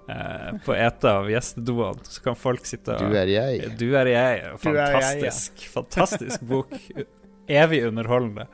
Eh, 0.09 0.57
på 0.65 0.75
et 0.87 1.05
av 1.09 1.29
gjestedoene. 1.31 2.05
Så 2.09 2.25
kan 2.25 2.37
folk 2.39 2.65
sitte 2.69 2.97
og 2.97 3.05
Du 3.05 3.17
er 3.19 3.29
jeg. 3.33 3.71
Du 3.81 3.89
er 3.99 4.13
jeg. 4.13 4.43
Fantastisk, 4.63 4.73
er 4.73 4.81
jeg, 4.81 5.29
ja. 5.29 5.37
Fantastisk. 5.37 5.69
Fantastisk 5.77 6.49
bok. 6.49 6.75
Evig 7.61 7.85
underholdende. 7.91 8.49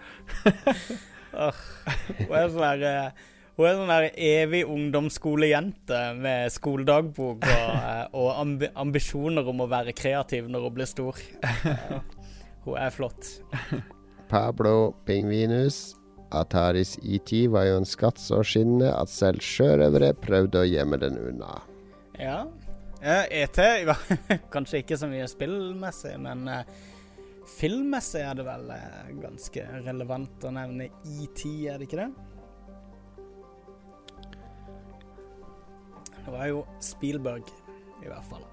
Hun 1.33 2.35
er 2.37 2.51
sånn 2.53 2.65
der 2.65 2.85
eh, 2.89 3.23
Hun 3.57 3.69
er 3.69 3.79
sånn 3.79 3.93
der 3.93 4.07
evig 4.17 4.63
ungdomsskolejente 4.69 6.03
med 6.19 6.53
skoledagbok 6.55 7.47
og, 7.47 7.73
eh, 7.79 8.05
og 8.17 8.29
amb 8.37 8.67
ambisjoner 8.85 9.49
om 9.53 9.65
å 9.65 9.71
være 9.71 9.97
kreativ 9.97 10.49
når 10.53 10.69
hun 10.69 10.77
blir 10.79 10.89
stor. 10.91 11.19
Hun 12.65 12.79
er 12.79 12.95
flott. 12.95 13.27
Pablo 14.31 14.95
Pingvinus. 15.05 15.97
Ataris 16.33 16.95
ET 17.05 17.29
var 17.53 17.67
jo 17.69 17.81
en 17.83 17.89
skatt 17.89 18.21
så 18.23 18.39
skinnende 18.47 18.93
at 18.95 19.11
selv 19.13 19.43
sjørøvere 19.45 20.15
prøvde 20.17 20.63
å 20.63 20.69
gjemme 20.69 20.97
den 21.03 21.19
unna. 21.21 21.59
Ja. 22.17 22.39
Eh, 23.03 23.43
ET 23.43 23.59
ja, 23.59 23.97
Kanskje 24.55 24.81
ikke 24.81 24.97
så 24.97 25.11
mye 25.11 25.27
spillmessig, 25.29 26.15
men 26.23 26.47
eh, 26.49 26.63
filmmessig 27.63 28.23
er 28.27 28.39
det 28.39 28.47
vel 28.47 28.71
eh, 28.75 29.11
ganske 29.23 29.67
relevant 29.87 30.47
å 30.49 30.55
nevne 30.55 30.91
ET, 31.07 31.45
er 31.71 31.79
det 31.79 31.89
ikke 31.89 32.03
det? 32.03 32.11
Det 36.23 36.31
var 36.31 36.49
jo 36.51 36.65
Spielberg, 36.83 37.47
i 38.03 38.11
hvert 38.11 38.27
fall. 38.27 38.45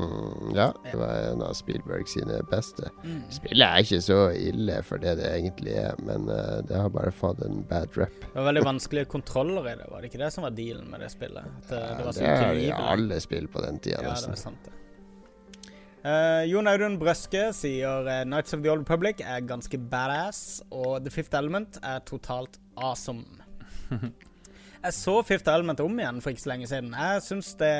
Mm, 0.00 0.54
ja, 0.56 0.72
det 0.86 0.96
var 0.96 1.10
en 1.28 1.42
av 1.44 1.52
Spielberg 1.54 2.08
sine 2.08 2.38
beste. 2.50 2.88
Mm. 3.04 3.20
Spillet 3.30 3.66
er 3.66 3.84
ikke 3.84 4.00
så 4.02 4.18
ille 4.34 4.78
for 4.86 5.02
det 5.02 5.16
det 5.20 5.28
egentlig 5.36 5.74
er, 5.78 5.98
men 6.02 6.26
uh, 6.30 6.62
det 6.66 6.78
har 6.78 6.90
bare 6.94 7.12
fått 7.14 7.42
en 7.46 7.60
bad 7.68 7.92
rep. 8.00 8.24
Det 8.24 8.34
var 8.38 8.48
veldig 8.48 8.64
vanskelige 8.70 9.10
kontroller 9.12 9.68
i 9.74 9.76
det, 9.78 9.90
var 9.92 10.02
det 10.02 10.10
ikke 10.10 10.22
det 10.24 10.30
som 10.34 10.46
var 10.48 10.56
dealen 10.56 10.88
med 10.90 11.04
det 11.04 11.10
spillet? 11.12 11.58
At 11.62 11.74
det, 11.74 11.82
det 11.98 12.06
var 12.08 12.16
så 12.16 12.24
det 12.24 12.68
er 12.70 12.86
alle 12.94 13.20
spill 13.22 13.50
på 13.52 13.66
den 13.66 13.82
tida, 13.82 14.00
Ja, 14.00 14.06
det 14.08 14.14
nesten. 14.16 14.38
er 14.38 14.46
sant, 14.46 14.64
det. 14.66 14.78
Eh, 16.02 16.44
Jon 16.50 16.66
Audun 16.66 16.96
Brøske 16.98 17.44
sier 17.54 18.08
uh, 18.08 18.24
Nights 18.26 18.56
of 18.56 18.62
the 18.64 18.70
Old 18.72 18.82
Republic 18.82 19.20
er 19.22 19.44
ganske 19.46 19.78
badass, 19.78 20.58
og 20.74 21.04
The 21.04 21.12
Fifth 21.14 21.38
Element 21.38 21.78
er 21.86 22.02
totalt 22.08 22.58
awesome. 22.74 23.22
Jeg 24.82 24.96
så 24.96 25.14
Fifth 25.22 25.46
Element 25.52 25.78
om 25.84 26.00
igjen 26.00 26.18
for 26.24 26.34
ikke 26.34 26.42
så 26.42 26.50
lenge 26.50 26.66
siden. 26.66 26.90
Jeg 26.98 27.22
syns 27.22 27.52
det 27.60 27.74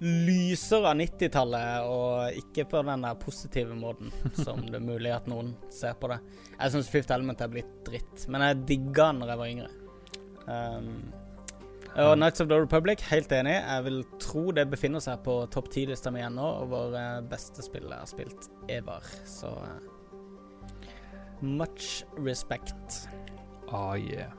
lyser 0.00 0.86
av 0.86 0.96
90-tallet, 0.96 1.90
og 1.92 2.40
ikke 2.40 2.64
på 2.70 2.80
den 2.88 3.04
der 3.04 3.20
positive 3.20 3.76
måten 3.76 4.14
som 4.46 4.64
det 4.64 4.78
er 4.80 4.88
mulig 4.88 5.12
at 5.12 5.28
noen 5.28 5.52
ser 5.74 5.98
på 6.00 6.08
det. 6.08 6.22
Jeg 6.54 6.72
syns 6.72 6.92
Fifth 6.94 7.12
Element 7.12 7.44
er 7.44 7.52
blitt 7.52 7.74
dritt, 7.84 8.24
men 8.32 8.46
jeg 8.46 8.62
digga 8.72 9.10
den 9.10 9.26
da 9.26 9.32
jeg 9.34 9.42
var 9.42 9.52
yngre. 9.52 9.72
Um, 10.48 10.92
og 11.98 12.18
Nights 12.18 12.40
of 12.40 12.48
the 12.50 12.58
Republic, 12.60 13.02
helt 13.10 13.32
enig. 13.34 13.56
Jeg 13.58 13.84
vil 13.88 14.00
tro 14.22 14.44
det 14.54 14.68
befinner 14.70 15.02
seg 15.02 15.22
på 15.26 15.40
topp 15.50 15.70
ti-lista 15.74 16.12
mi 16.14 16.22
ennå 16.22 16.46
over 16.62 16.92
vår 16.94 17.28
beste 17.30 17.64
spill 17.66 17.88
jeg 17.88 17.98
har 17.98 18.10
spilt 18.10 18.48
ever. 18.70 19.06
Så 19.26 19.50
eh, 19.66 20.88
much 21.42 22.04
respect. 22.22 23.08
Ah, 23.72 23.96
yeah. 23.98 24.30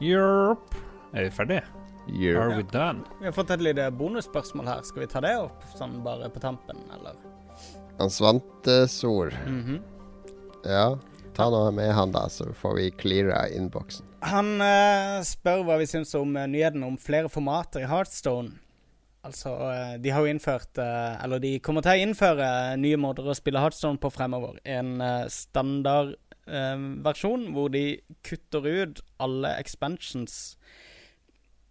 Europe. 0.00 0.76
Er 1.12 1.26
vi 1.26 1.30
ferdige? 1.30 1.64
Year. 2.08 2.40
Are 2.40 2.56
we 2.56 2.62
done? 2.62 3.04
Vi 3.20 3.28
har 3.28 3.32
fått 3.32 3.50
et 3.50 3.62
lite 3.62 3.90
bonusspørsmål 3.94 4.66
her. 4.66 4.82
Skal 4.86 5.04
vi 5.04 5.10
ta 5.10 5.20
det 5.22 5.34
opp 5.38 5.64
sånn 5.78 6.00
bare 6.04 6.30
på 6.32 6.42
tampen, 6.42 6.80
eller? 6.96 7.18
Han 8.00 8.10
Svantesol. 8.10 9.32
Mhm. 9.46 9.80
Ja, 10.64 10.98
Ta 11.40 11.48
noe 11.52 11.70
med 11.72 11.92
han, 11.96 12.12
da, 12.12 12.26
så 12.28 12.52
får 12.56 12.74
vi 12.76 12.90
cleara 13.00 13.48
innboksen. 13.56 14.06
Han 14.28 14.60
uh, 14.60 15.22
spør 15.24 15.62
hva 15.64 15.78
vi 15.80 15.86
syns 15.88 16.12
om 16.18 16.36
uh, 16.36 16.44
nyheten 16.50 16.82
om 16.84 16.98
flere 17.00 17.28
formater 17.32 17.80
i 17.86 17.88
Heartstone. 17.88 18.50
Altså, 19.24 19.48
uh, 19.56 19.94
de 20.00 20.10
har 20.12 20.20
jo 20.24 20.30
innført 20.32 20.78
Eller 20.80 21.38
de 21.42 21.58
kommer 21.60 21.82
til 21.84 21.92
å 21.92 22.02
innføre 22.06 22.76
nye 22.80 22.96
måter 23.00 23.28
å 23.28 23.34
spille 23.36 23.60
Heartstone 23.60 23.98
på 24.00 24.10
fremover. 24.12 24.54
En 24.64 25.02
standardversjon 25.32 27.52
hvor 27.56 27.68
de 27.72 28.00
kutter 28.26 28.66
ut 28.68 29.00
alle 29.20 29.58
expansions 29.60 30.56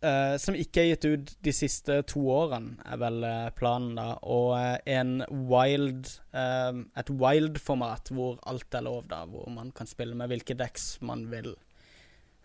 eh, 0.05 0.35
som 0.41 0.57
ikke 0.57 0.81
er 0.81 0.89
gitt 0.91 1.05
ut 1.07 1.31
de 1.45 1.53
siste 1.55 1.99
to 2.09 2.21
årene, 2.33 2.77
er 2.87 2.99
vel 3.01 3.23
eh, 3.27 3.47
planen, 3.57 3.95
da. 3.97 4.11
Og 4.23 4.53
eh, 4.57 4.75
en 4.97 5.23
wild 5.49 6.11
Et 6.31 7.09
wild-format 7.09 8.11
hvor 8.13 8.37
alt 8.49 8.75
er 8.77 8.85
lov, 8.85 9.07
da. 9.09 9.23
Hvor 9.29 9.49
man 9.53 9.73
kan 9.75 9.89
spille 9.89 10.17
med 10.17 10.31
hvilke 10.31 10.57
decks 10.57 10.97
man 11.05 11.27
vil. 11.31 11.55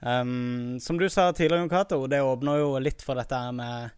Um, 0.04 0.76
som 0.82 0.98
du 1.00 1.06
sa 1.08 1.30
tidligere, 1.32 1.68
Cato, 1.70 2.02
det 2.10 2.20
åpner 2.20 2.58
jo 2.60 2.72
litt 2.82 3.04
for 3.04 3.16
dette 3.16 3.38
med 3.56 3.94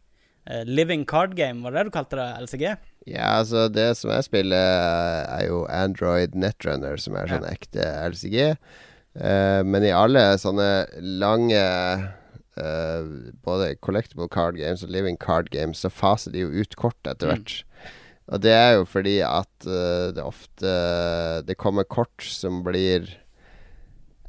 living 0.70 1.02
card 1.08 1.32
game. 1.34 1.64
Var 1.64 1.72
det 1.72 1.80
det 1.80 1.88
du 1.88 1.94
kalte 1.96 2.18
det? 2.20 2.26
LCG? 2.44 2.66
Ja, 3.10 3.32
altså, 3.40 3.64
det 3.66 3.88
som 3.98 4.12
jeg 4.14 4.26
spiller, 4.28 5.24
er 5.26 5.48
jo 5.48 5.64
Android 5.66 6.36
Netrunner, 6.38 7.00
som 7.02 7.16
er 7.18 7.32
sånn 7.32 7.48
ekte 7.48 7.88
LCG. 8.12 8.38
Men 9.66 9.86
i 9.88 9.90
alle 9.96 10.22
sånne 10.38 10.68
lange 11.18 11.64
eh, 12.56 13.32
både 13.44 13.74
collectible 13.84 14.28
card 14.32 14.56
games 14.56 14.82
og 14.82 14.90
living 14.90 15.16
card 15.20 15.50
games, 15.50 15.84
så 15.84 15.90
faser 15.92 16.32
de 16.34 16.44
jo 16.44 16.50
ut 16.62 16.76
kort 16.76 16.98
etter 17.04 17.28
Mm. 17.28 17.34
hvert. 17.36 17.62
Og 18.26 18.40
det 18.42 18.52
er 18.52 18.72
jo 18.74 18.84
fordi 18.90 19.20
at 19.22 19.66
uh, 19.70 20.10
det 20.10 20.18
ofte 20.24 20.70
Det 21.46 21.54
kommer 21.56 21.84
kort 21.86 22.24
som 22.26 22.64
blir 22.66 23.06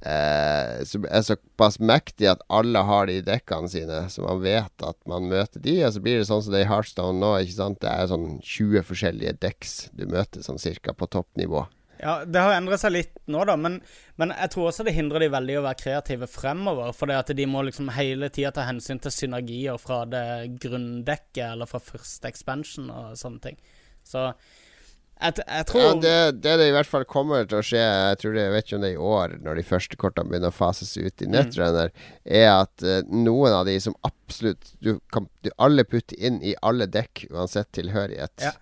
eh, 0.05 0.83
Som 0.85 1.07
er 1.09 1.23
såpass 1.25 1.79
mektig 1.79 2.29
at 2.29 2.43
alle 2.53 2.83
har 2.85 3.07
de 3.09 3.21
dekkene 3.25 3.69
sine, 3.71 4.03
så 4.13 4.21
man 4.21 4.43
vet 4.43 4.85
at 4.85 4.97
man 5.09 5.25
møter 5.31 5.59
de. 5.63 5.79
Og 5.87 5.95
så 5.95 6.03
blir 6.03 6.19
det 6.19 6.27
sånn 6.29 6.43
som 6.45 6.53
det 6.53 6.61
er 6.61 6.67
i 6.67 6.69
Heartstone 6.69 7.17
nå. 7.17 7.33
Det 7.41 7.89
er 7.89 8.11
sånn 8.11 8.39
20 8.43 8.85
forskjellige 8.85 9.39
dekks 9.41 9.89
du 9.97 10.05
møter 10.05 10.45
sånn 10.45 10.61
cirka 10.61 10.93
på 10.93 11.09
toppnivå. 11.09 11.65
Ja, 11.99 12.19
det 12.26 12.44
har 12.44 12.53
endret 12.56 12.82
seg 12.82 12.94
litt 12.94 13.15
nå, 13.26 13.41
da, 13.49 13.56
men, 13.60 13.80
men 14.22 14.34
jeg 14.36 14.53
tror 14.53 14.69
også 14.69 14.86
det 14.88 14.94
hindrer 14.98 15.24
de 15.24 15.32
veldig 15.34 15.57
å 15.60 15.65
være 15.65 15.82
kreative 15.82 16.30
fremover. 16.30 16.94
For 16.95 17.10
det 17.10 17.18
at 17.22 17.34
de 17.38 17.49
må 17.49 17.64
liksom 17.68 17.91
hele 17.95 18.30
tida 18.34 18.53
ta 18.56 18.68
hensyn 18.68 19.02
til 19.03 19.14
synergier 19.14 19.82
fra 19.82 20.03
det 20.10 20.28
grunndekket 20.61 21.44
eller 21.52 21.69
fra 21.69 21.82
første 21.84 22.30
expansion 22.30 22.91
og 22.94 23.18
sånne 23.19 23.44
ting. 23.49 23.60
Så 24.07 24.30
jeg, 25.18 25.34
jeg 25.41 25.65
tror 25.65 25.82
Ja, 25.82 25.94
det, 26.02 26.41
det 26.44 26.56
det 26.61 26.68
i 26.69 26.74
hvert 26.76 26.90
fall 26.90 27.06
kommer 27.10 27.48
til 27.49 27.57
å 27.57 27.65
skje, 27.65 27.82
jeg 27.82 28.19
tror 28.22 28.36
det, 28.36 28.44
jeg 28.44 28.53
vet 28.53 28.68
ikke 28.68 28.78
om 28.78 28.84
det 28.84 28.91
er 28.91 28.99
i 28.99 29.07
år, 29.11 29.34
når 29.41 29.57
de 29.57 29.64
første 29.65 29.98
kortene 29.99 30.30
begynner 30.30 30.53
å 30.53 30.57
fases 30.57 30.94
ut 30.98 31.24
i 31.26 31.28
Mm. 31.28 31.90
Er 32.38 32.48
at 32.52 32.84
uh, 32.86 32.99
noen 33.10 33.53
av 33.53 33.65
de 33.68 33.76
som 33.82 33.95
absolutt 34.06 34.69
du 34.84 34.99
kan 35.14 35.28
du 35.44 35.49
alle 35.57 35.84
putte 35.88 36.15
inn 36.15 36.38
i 36.45 36.53
alle 36.61 36.88
dekk, 36.91 37.28
uansett 37.32 37.72
tilhørighet. 37.76 38.45
Ja. 38.45 38.53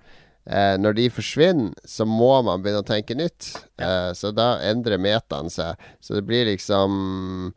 Eh, 0.46 0.76
når 0.78 0.94
de 0.94 1.06
forsvinner, 1.10 1.72
så 1.90 2.06
må 2.06 2.36
man 2.46 2.62
begynne 2.62 2.84
å 2.84 2.86
tenke 2.86 3.16
nytt. 3.18 3.48
Eh, 3.82 4.12
så 4.14 4.30
da 4.36 4.60
endrer 4.62 5.02
metaen 5.02 5.50
seg. 5.50 5.74
Så 6.00 6.14
det 6.20 6.22
blir 6.28 6.46
liksom 6.46 7.50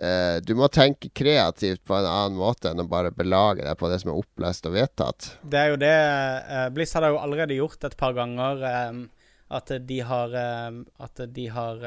eh, 0.00 0.38
Du 0.40 0.54
må 0.56 0.68
tenke 0.72 1.10
kreativt 1.12 1.84
på 1.84 1.98
en 1.98 2.08
annen 2.08 2.38
måte 2.40 2.72
enn 2.72 2.80
å 2.80 2.88
bare 2.88 3.12
belage 3.12 3.66
deg 3.66 3.76
på 3.76 3.90
det 3.92 4.00
som 4.00 4.14
er 4.14 4.22
opplest 4.22 4.64
og 4.70 4.78
vedtatt. 4.78 5.34
Det 5.44 5.60
er 5.60 5.74
jo 5.74 5.80
det 5.82 5.92
eh, 5.92 6.68
Bliss 6.72 6.96
har 6.96 7.04
jo 7.10 7.20
allerede 7.20 7.58
gjort 7.58 7.84
et 7.84 7.98
par 8.00 8.16
ganger. 8.16 8.64
eh, 8.64 9.02
at 9.50 9.72
de 9.82 10.00
har 10.06 10.34
eh, 10.38 10.80
At 11.04 11.20
de 11.36 11.46
har 11.52 11.84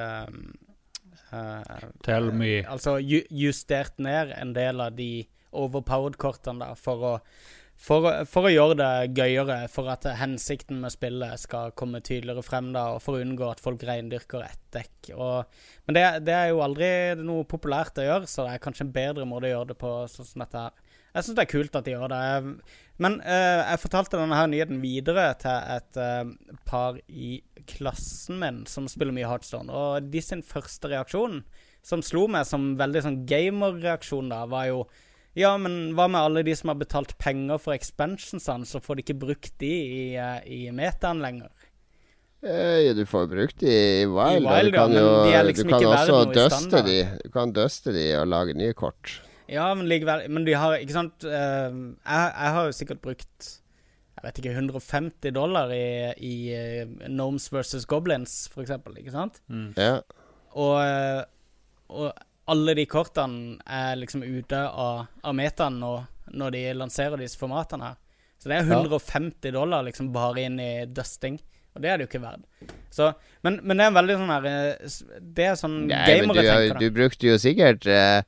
Tell 2.06 2.27
me. 2.30 2.60
Altså 2.69 2.99
ju 3.02 3.23
justert 3.31 3.98
ned 3.98 4.30
en 4.38 4.52
del 4.53 4.81
av 4.84 4.94
de 4.94 5.23
overpowered-kortene 5.53 6.68
for 6.77 7.06
å, 7.07 7.14
for, 7.84 8.07
for 8.30 8.47
å 8.47 8.53
gjøre 8.53 8.77
det 8.80 8.91
gøyere. 9.18 9.57
For 9.72 9.89
at 9.91 10.07
hensikten 10.19 10.80
med 10.84 10.93
spillet 10.93 11.41
skal 11.41 11.73
komme 11.77 12.03
tydeligere 12.03 12.45
frem, 12.45 12.72
da, 12.76 12.89
og 12.95 13.03
for 13.03 13.18
å 13.18 13.23
unngå 13.26 13.49
at 13.49 13.64
folk 13.64 13.84
reindyrker 13.88 14.45
ett 14.45 14.61
dekk. 14.76 15.11
Og, 15.18 15.60
men 15.88 15.97
det, 15.97 16.05
det 16.30 16.38
er 16.38 16.51
jo 16.53 16.64
aldri 16.65 16.89
noe 17.19 17.47
populært 17.49 17.99
å 17.99 18.07
gjøre, 18.07 18.30
så 18.30 18.47
det 18.47 18.55
er 18.55 18.64
kanskje 18.64 18.88
en 18.88 18.95
bedre 18.95 19.27
måte 19.30 19.49
å 19.49 19.55
gjøre 19.55 19.73
det 19.73 19.80
på. 19.84 19.93
sånn 20.11 20.30
som 20.30 20.45
dette 20.45 20.65
her. 20.65 20.89
Jeg 21.14 21.27
syns 21.27 21.38
det 21.38 21.43
er 21.43 21.51
kult 21.51 21.76
at 21.77 21.85
de 21.85 21.93
gjør 21.93 22.10
det. 22.10 22.23
Men 23.03 23.19
uh, 23.22 23.60
jeg 23.68 23.81
fortalte 23.84 24.18
denne 24.18 24.38
her 24.38 24.49
nyheten 24.49 24.80
videre 24.81 25.27
til 25.41 25.68
et 25.76 25.99
uh, 26.01 26.55
par 26.65 26.97
i 27.05 27.35
klassen 27.69 28.39
min 28.41 28.64
som 28.69 28.88
spiller 28.89 29.14
mye 29.15 29.30
Heartstone, 29.30 29.69
og 29.69 30.10
de 30.14 30.23
sin 30.23 30.41
første 30.45 30.89
reaksjon, 30.89 31.41
som 31.85 32.01
slo 32.05 32.26
meg 32.31 32.47
som 32.47 32.73
veldig 32.80 33.03
sånn 33.05 33.23
gamer-reaksjon, 33.30 34.31
da, 34.31 34.45
var 34.49 34.69
jo 34.72 34.85
ja, 35.38 35.51
men 35.57 35.93
hva 35.97 36.07
med 36.11 36.22
alle 36.22 36.43
de 36.45 36.53
som 36.57 36.69
har 36.69 36.80
betalt 36.80 37.15
penger 37.22 37.61
for 37.61 37.73
expansionsene, 37.76 38.68
så 38.69 38.81
får 38.84 38.99
de 38.99 39.05
ikke 39.05 39.19
brukt 39.26 39.53
de 39.64 39.72
i, 39.73 40.01
eh, 40.19 40.39
i 40.45 40.60
metaen 40.76 41.23
lenger? 41.23 41.51
Eh, 42.43 42.91
du 42.93 43.05
får 43.07 43.27
brukt 43.31 43.60
de 43.64 43.72
i 43.72 44.05
Wild. 44.05 44.43
I 44.43 44.45
og 44.45 44.49
Wild, 44.51 44.72
du 44.73 44.77
kan 44.77 44.93
ja, 44.93 45.01
jo 45.01 45.11
de 45.23 45.35
er 45.38 45.45
liksom 45.47 45.69
du 45.69 45.73
kan 45.73 45.84
ikke 45.85 45.93
også 45.95 46.23
duste 46.35 46.81
de. 46.84 46.97
Du 47.23 47.30
kan 47.31 47.53
duste 47.55 47.93
de 47.95 48.07
og 48.19 48.27
lage 48.27 48.55
nye 48.60 48.76
kort. 48.76 49.22
Ja, 49.47 49.69
men 49.76 49.89
likevel 49.91 50.23
Men 50.31 50.45
de 50.47 50.53
har 50.55 50.77
Ikke 50.80 50.95
sant 50.95 51.26
eh, 51.27 51.73
jeg, 51.76 52.27
jeg 52.31 52.51
har 52.55 52.64
jo 52.64 52.72
sikkert 52.72 53.01
brukt 53.03 53.47
Jeg 54.15 54.23
vet 54.23 54.38
ikke 54.39 54.53
150 54.55 55.34
dollar 55.35 55.73
i, 55.76 56.14
i 56.15 56.35
eh, 56.55 56.93
Gnomes 57.10 57.49
versus 57.51 57.84
Goblins, 57.85 58.47
for 58.53 58.64
eksempel. 58.64 58.95
Ikke 59.01 59.11
sant? 59.11 59.41
Ja. 59.76 59.97
Og, 60.53 61.26
og 61.91 62.14
alle 62.52 62.76
de 62.76 62.86
kortene 62.90 63.57
er 63.65 63.95
liksom 63.99 64.24
ute 64.24 64.60
av, 64.70 65.06
av 65.24 65.36
metaen 65.38 65.80
nå 65.80 65.94
når 66.34 66.56
de 66.56 66.64
lanserer 66.76 67.22
disse 67.22 67.40
formatene 67.40 67.91
her. 67.91 67.99
Så 68.40 68.49
det 68.52 68.57
er 68.57 68.68
Ja. 68.68 68.80
150 68.82 69.52
dollar 69.56 69.84
liksom 69.88 70.11
bare 70.11 70.44
inn 70.44 70.60
i 70.60 70.86
dusting. 70.86 71.40
Og 71.74 71.82
det 71.82 71.90
er 71.90 71.98
det 71.98 72.06
jo 72.06 72.10
ikke 72.11 72.22
verdt. 72.22 72.74
Så, 72.94 73.14
men, 73.41 73.60
men 73.64 73.78
det 73.78 73.86
er 73.86 73.91
en 73.91 73.98
veldig 73.98 74.18
sånn 74.20 74.34
her 74.34 74.44
eh, 74.45 74.98
Det 75.34 75.45
er 75.49 75.56
sånn 75.57 75.78
Nei, 75.90 76.18
men 76.22 76.78
du, 76.78 76.90
brukte 76.94 77.32
jo 77.32 77.38
sikkert 77.41 77.88
eh, 77.90 78.22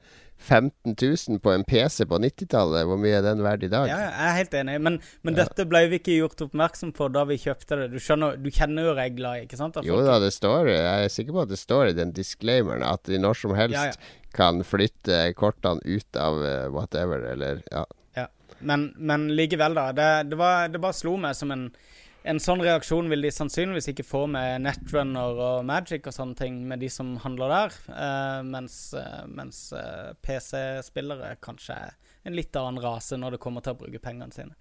15 0.46 0.94
000 1.02 1.40
på 1.42 1.52
en 1.56 1.64
PC 1.68 2.06
på 2.10 2.20
90-tallet. 2.22 2.86
Hvor 2.86 3.00
mye 3.02 3.18
er 3.18 3.26
den 3.26 3.42
verdt 3.46 3.66
i 3.66 3.70
dag? 3.72 3.88
Ja, 3.90 3.98
jeg 4.06 4.28
er 4.30 4.38
helt 4.40 4.54
enig, 4.62 4.76
men, 4.86 5.00
men 5.26 5.36
Ja. 5.38 5.44
dette 5.44 5.66
ble 5.70 5.82
vi 5.90 6.00
ikke 6.02 6.18
gjort 6.20 6.46
oppmerksom 6.46 6.94
på 6.96 7.10
da 7.14 7.26
vi 7.30 7.40
kjøpte 7.42 7.80
det. 7.82 7.90
Du 7.96 8.00
skjønner, 8.04 8.38
du 8.38 8.52
kjenner 8.54 8.90
jo 8.92 8.94
regler, 8.98 9.42
ikke 9.48 9.58
sant? 9.60 9.80
Jo 9.86 10.00
da, 10.06 10.20
det 10.24 10.32
står 10.36 10.70
Jeg 10.72 11.10
er 11.10 11.14
sikker 11.14 11.36
på 11.36 11.44
at 11.48 11.52
det 11.54 11.60
står 11.62 11.92
i 11.92 11.98
den 11.98 12.14
disclaimeren 12.16 12.86
at 12.86 13.04
de 13.10 13.20
når 13.22 13.42
som 13.42 13.58
helst 13.58 13.80
Ja, 13.80 13.90
ja. 13.90 14.32
kan 14.36 14.62
flytte 14.68 15.26
kortene 15.38 15.82
ut 15.86 16.20
av 16.22 16.42
eh, 16.46 16.66
whatever, 16.74 17.26
eller 17.34 17.64
ja. 17.72 17.86
Men, 18.66 18.94
men 18.96 19.28
likevel, 19.36 19.74
da. 19.76 19.90
Det, 19.92 20.30
det, 20.32 20.38
var, 20.40 20.70
det 20.72 20.80
bare 20.82 20.96
slo 20.96 21.18
meg 21.20 21.36
som 21.36 21.52
en 21.52 21.66
En 22.26 22.40
sånn 22.42 22.64
reaksjon 22.66 23.10
vil 23.12 23.22
de 23.22 23.30
sannsynligvis 23.30 23.92
ikke 23.92 24.06
få 24.08 24.24
med 24.32 24.64
Netrunner 24.66 25.38
og 25.46 25.66
Magic 25.70 26.08
og 26.10 26.16
sånne 26.16 26.38
ting, 26.40 26.58
med 26.66 26.82
de 26.82 26.90
som 26.90 27.14
handler 27.22 27.54
der. 27.54 27.80
uh, 27.92 28.42
mens 28.48 28.80
uh, 28.98 29.24
mens 29.30 29.68
uh, 29.78 30.16
PC-spillere 30.26 31.36
kanskje 31.46 31.78
er 31.86 31.96
en 32.26 32.36
litt 32.36 32.56
annen 32.58 32.82
rase 32.82 33.20
når 33.22 33.38
det 33.38 33.44
kommer 33.46 33.62
til 33.62 33.76
å 33.76 33.82
bruke 33.84 34.02
pengene 34.02 34.34
sine. 34.34 34.58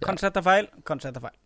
Kanskje 0.00 0.30
jeg 0.30 0.38
tar 0.38 0.46
feil, 0.46 0.70
kanskje 0.86 1.10
jeg 1.10 1.18
tar 1.18 1.26
feil. 1.28 1.38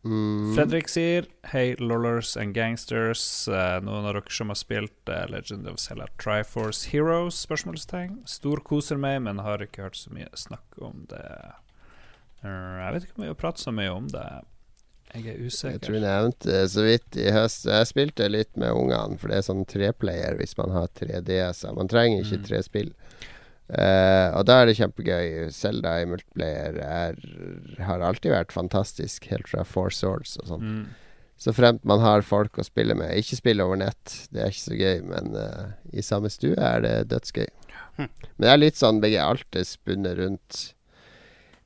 Mm, 0.00 0.54
Fredrik 0.56 0.88
sier 0.88 1.26
Hei, 1.52 1.74
Lollers 1.76 2.32
and 2.40 2.54
Gangsters. 2.56 3.22
Eh, 3.48 3.76
noen 3.84 4.08
av 4.08 4.16
dere 4.16 4.32
som 4.32 4.48
har 4.48 4.56
spilt 4.56 5.12
eh, 5.12 5.26
Legend 5.28 5.68
of 5.68 5.76
Zelda 5.82 6.08
Triforce 6.20 6.88
Heroes? 6.88 7.36
Spørsmålstegn. 7.44 8.22
Storkoser 8.28 9.00
meg, 9.00 9.20
men 9.26 9.42
har 9.44 9.60
ikke 9.60 9.84
hørt 9.84 10.00
så 10.00 10.12
mye 10.14 10.30
snakk 10.32 10.80
om 10.80 11.04
det. 11.12 11.26
Eh, 12.44 12.78
jeg 12.84 12.94
vet 12.94 13.04
ikke 13.06 13.18
om 13.18 13.24
vi 13.26 13.32
har 13.32 13.38
pratet 13.40 13.64
så 13.64 13.74
mye 13.74 13.92
om 13.92 14.08
det. 14.12 14.26
Jeg 15.10 15.26
er 15.26 15.40
usikker. 15.42 15.72
Jeg 15.74 15.82
tror 15.82 15.96
jeg 15.96 16.04
nevnte 16.04 16.46
nevnte 16.52 16.68
så 16.70 16.84
vidt 16.86 17.16
i 17.18 17.30
høst. 17.34 17.64
Jeg 17.66 17.88
spilte 17.90 18.28
litt 18.30 18.52
med 18.60 18.70
ungene, 18.78 19.18
for 19.18 19.28
det 19.32 19.40
er 19.40 19.46
sånn 19.48 19.64
treplayer 19.66 20.38
hvis 20.38 20.54
man 20.60 20.70
har 20.76 20.86
tre 20.94 21.18
DS-er. 21.26 21.74
Man 21.74 21.90
trenger 21.90 22.22
ikke 22.22 22.38
Mm. 22.38 22.46
tre 22.46 22.62
spill. 22.62 22.92
Uh, 23.70 24.34
og 24.34 24.46
da 24.46 24.60
er 24.60 24.66
det 24.66 24.78
kjempegøy. 24.78 25.50
Selda 25.54 26.00
i 26.02 26.06
multiplayer 26.10 26.78
er, 26.82 27.18
har 27.86 28.00
alltid 28.02 28.32
vært 28.32 28.52
fantastisk, 28.54 29.28
helt 29.30 29.46
fra 29.46 29.62
Four 29.62 29.90
Swords 29.94 30.36
og 30.42 30.48
sånn. 30.48 30.62
Mm. 30.62 30.86
Så 31.40 31.54
fremt 31.54 31.84
man 31.84 32.02
har 32.02 32.22
folk 32.26 32.58
å 32.58 32.64
spille 32.66 32.94
med. 32.98 33.14
Ikke 33.16 33.38
spille 33.38 33.62
over 33.64 33.78
nett, 33.78 34.28
det 34.30 34.42
er 34.42 34.50
ikke 34.50 34.66
så 34.66 34.78
gøy, 34.78 34.98
men 35.06 35.36
uh, 35.38 35.70
i 35.92 36.02
samme 36.02 36.30
stue 36.30 36.58
er 36.58 36.82
det 36.82 37.08
dødsgøy. 37.12 37.46
Mm. 37.98 38.08
Men 38.10 38.44
det 38.44 38.50
er 38.50 38.62
litt 38.62 38.76
sånn 38.80 39.00
begge 39.00 39.22
alt 39.22 39.56
er 39.56 39.64
spunnet 39.64 40.18
rundt 40.18 40.74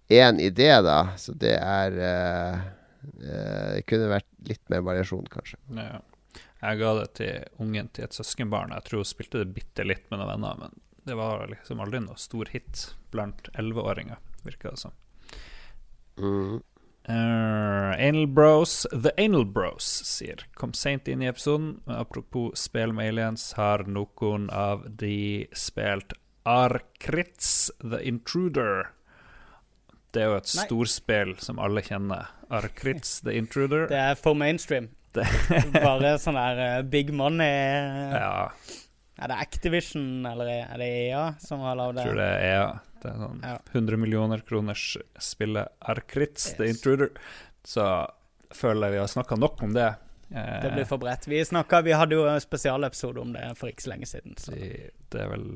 én 0.09 0.41
idé, 0.41 0.71
da. 0.85 1.15
Så 1.21 1.35
det 1.39 1.55
er 1.59 1.99
uh, 1.99 2.65
uh, 3.21 3.71
Det 3.77 3.85
kunne 3.89 4.11
vært 4.13 4.31
litt 4.49 4.65
mer 4.73 4.85
variasjon, 4.87 5.29
kanskje. 5.33 5.61
Ja. 5.77 6.01
Jeg 6.65 6.81
ga 6.81 6.91
det 6.97 7.09
til 7.19 7.61
ungen 7.61 7.91
til 7.93 8.07
et 8.07 8.17
søskenbarn. 8.17 8.73
Jeg 8.73 8.87
tror 8.87 9.03
hun 9.03 9.09
spilte 9.09 9.43
det 9.43 9.53
bitte 9.57 9.85
litt 9.85 10.07
med 10.09 10.21
noen 10.21 10.31
venner, 10.33 10.61
men 10.63 10.79
det 11.05 11.17
var 11.19 11.45
liksom 11.51 11.83
aldri 11.85 12.01
noe 12.01 12.17
stor 12.21 12.49
hit 12.55 12.87
blant 13.13 13.51
11-åringer, 13.53 14.23
virka 14.47 14.73
det 14.73 14.81
som. 14.81 14.95
Mm. 16.17 16.63
Eh, 17.05 18.09
Anal 18.09 18.27
Bros, 18.27 18.87
The 18.93 19.13
Anal 19.21 19.45
Bros, 19.45 19.85
sier 19.85 20.47
kom 20.57 20.73
seint 20.73 21.09
inn 21.09 21.23
i 21.23 21.29
episoden. 21.29 21.83
Men 21.85 22.01
apropos 22.01 22.57
spill 22.57 22.95
med 22.97 23.13
aliens, 23.13 23.51
har 23.59 23.85
noen 23.85 24.49
av 24.51 24.87
de 24.89 25.45
spilt 25.53 26.17
Arkritz 26.49 27.71
The 27.85 28.01
Intruder. 28.09 28.94
Det 30.15 30.23
er 30.23 30.31
jo 30.31 30.37
et 30.39 30.51
storspill 30.51 31.35
som 31.43 31.59
alle 31.63 31.83
kjenner. 31.83 32.29
Arkritz 32.55 33.17
The 33.27 33.35
Intruder. 33.39 33.89
Det 33.91 33.99
er 33.99 34.15
for 34.21 34.35
mainstream. 34.39 34.89
Det- 35.15 35.27
Bare 35.85 36.15
sånn 36.23 36.35
der 36.39 36.61
uh, 36.81 36.83
big 36.91 37.13
money 37.15 37.47
Ja, 37.47 38.49
Er 39.23 39.31
det 39.31 39.37
Activision 39.45 40.25
eller 40.27 40.49
er 40.65 40.79
det 40.81 40.89
EA 41.05 41.21
som 41.39 41.61
har 41.63 41.77
lagd 41.79 42.01
jeg 42.01 42.09
tror 42.09 42.19
det? 42.19 42.25
er 42.35 42.49
EA. 42.49 42.65
Det 43.05 43.11
er 43.13 43.21
sånn 43.21 43.43
Ja. 43.47 43.57
100 43.73 44.01
millioner 44.03 44.43
kroners 44.49 44.87
spillet 45.23 45.71
Arkritz 45.93 46.49
The 46.59 46.67
Intruder. 46.73 47.13
Så 47.67 47.85
føler 48.55 48.89
jeg 48.91 48.97
vi 48.97 49.03
har 49.05 49.13
snakka 49.15 49.39
nok 49.39 49.63
om 49.67 49.73
det. 49.77 49.87
Eh, 50.35 50.61
Det 50.65 50.73
blir 50.75 50.87
for 50.91 50.99
bredt. 50.99 51.29
Vi, 51.31 51.39
snakket, 51.47 51.85
vi 51.87 51.95
hadde 51.95 52.17
jo 52.19 52.27
en 52.31 52.41
spesialepisode 52.43 53.23
om 53.23 53.33
det 53.37 53.47
for 53.59 53.71
ikke 53.71 53.87
så 53.87 53.93
lenge 53.95 54.07
siden. 54.11 54.35
Så. 54.41 54.51
det, 54.55 55.21
er 55.21 55.31
vel, 55.31 55.47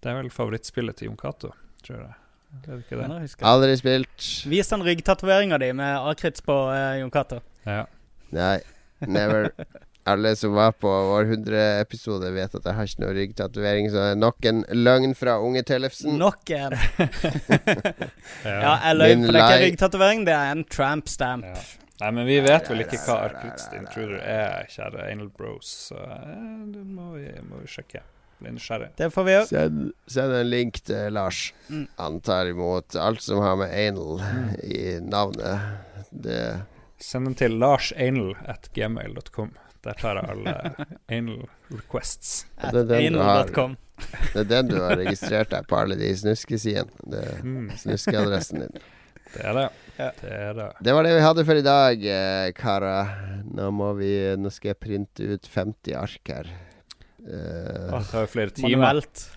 det 0.00 0.08
er 0.12 0.20
vel 0.22 0.30
favorittspillet 0.32 0.96
til 1.00 1.10
Jon 1.10 1.20
Cato, 1.20 1.52
tror 1.84 2.00
jeg. 2.06 2.14
Er 2.52 2.66
det 2.66 2.80
ikke 2.84 2.98
det? 2.98 3.06
Mener 3.06 3.24
jeg. 3.24 3.36
Aldri 3.48 3.76
spilt. 3.80 4.26
Vis 4.52 4.68
den 4.72 4.84
ryggtatoveringa 4.86 5.58
di 5.62 5.70
med 5.76 6.10
akrits 6.12 6.44
på 6.44 6.58
uh, 6.68 6.98
Jon 7.00 7.10
Cato. 7.14 7.40
Ja. 7.66 7.86
Nei, 8.34 8.58
never. 9.06 9.50
Alle 10.04 10.32
som 10.36 10.56
var 10.56 10.72
på 10.82 10.90
vår 10.90 11.28
100-episode, 11.30 12.32
vet 12.34 12.54
at 12.58 12.64
jeg 12.66 12.74
har 12.74 12.88
ikke 12.88 13.02
noe 13.04 13.12
ryggtatovering, 13.14 13.90
så 13.92 14.00
det 14.00 14.08
er 14.14 14.18
nok 14.18 14.48
en 14.50 14.64
løgn 14.74 15.14
fra 15.14 15.36
unge 15.38 15.62
Tellefsen. 15.68 16.16
Nok 16.18 16.50
en. 16.56 16.74
Ja. 18.42 18.72
Jeg 18.88 18.96
løy, 18.98 19.12
for 19.22 19.36
det 19.36 19.42
er 19.42 19.52
ikke 19.52 19.68
ryggtatovering, 19.68 20.24
det 20.26 20.34
er 20.34 20.50
en 20.56 20.64
tramp 20.66 21.10
stamp. 21.10 21.46
Ja. 21.46 21.62
Nei, 22.02 22.10
men 22.16 22.26
vi 22.26 22.40
vet 22.42 22.66
vel 22.66 22.82
ikke 22.82 22.98
hva 23.04 23.18
Arctic 23.28 23.68
Intruder 23.78 24.18
er, 24.18 24.64
kjære 24.72 25.04
Anal 25.06 25.28
Bros, 25.30 25.68
så 25.92 26.00
eh, 26.02 26.64
det 26.72 26.82
må 26.82 27.12
vi, 27.14 27.28
må 27.46 27.60
vi 27.62 27.70
sjekke. 27.70 28.02
Blir 28.42 28.52
nysgjerrig. 28.56 28.90
Det 28.98 29.08
får 29.14 29.24
vi 29.28 29.32
gjøre. 29.36 29.46
Send, 29.50 29.88
send 30.10 30.34
en 30.40 30.50
link 30.50 30.80
til 30.88 31.12
Lars. 31.14 31.40
Mm. 31.70 31.84
Han 32.00 32.20
tar 32.26 32.50
imot 32.50 32.96
alt 32.98 33.22
som 33.22 33.40
har 33.44 33.56
med 33.60 33.72
anal 33.72 34.20
i 34.66 34.98
navnet. 35.02 36.08
Det 36.10 36.40
Send 37.02 37.26
den 37.26 37.34
til 37.38 37.56
larsanal 37.58 38.34
at 38.46 38.68
gmail.com. 38.76 39.54
Der 39.82 39.96
tar 39.98 40.20
jeg 40.20 40.28
alle 40.36 40.52
anal 41.18 41.46
requests. 41.72 42.44
At 42.58 42.74
Det 42.76 42.84
er 42.84 42.90
den 42.92 43.16
anal.com. 43.18 43.76
Det 44.32 44.40
er 44.44 44.48
den 44.50 44.68
du 44.70 44.76
har 44.82 44.96
registrert 44.98 45.50
deg 45.50 45.66
på 45.70 45.78
alle 45.80 45.96
de 45.98 46.10
snuskesidene. 46.18 46.90
Det 47.10 47.22
er 47.26 47.40
Mm, 47.42 47.70
snuskeadressen 47.78 48.62
din. 48.66 48.78
det 49.34 49.42
er 49.50 49.56
det. 49.58 49.66
Ja. 49.98 50.08
Det 50.20 50.30
er 50.32 50.54
det. 50.58 50.68
Det 50.82 50.94
var 50.94 51.06
det 51.06 51.14
vi 51.16 51.24
hadde 51.26 51.44
for 51.46 51.58
i 51.58 51.64
dag, 51.66 52.04
eh, 52.14 52.50
karer. 52.58 53.10
Nå 53.50 53.70
må 53.74 53.90
vi 53.98 54.12
Nå 54.38 54.50
skal 54.54 54.72
jeg 54.72 54.80
printe 54.82 55.26
ut 55.34 55.46
50 55.50 55.94
ark 55.98 56.30
her. 56.34 56.50
Eh, 57.26 57.86
Det 57.92 58.02
tar 58.10 58.26
jo 58.26 58.30
flere 58.32 58.50
timer. 58.56 58.76
Manuelt. 58.78 59.28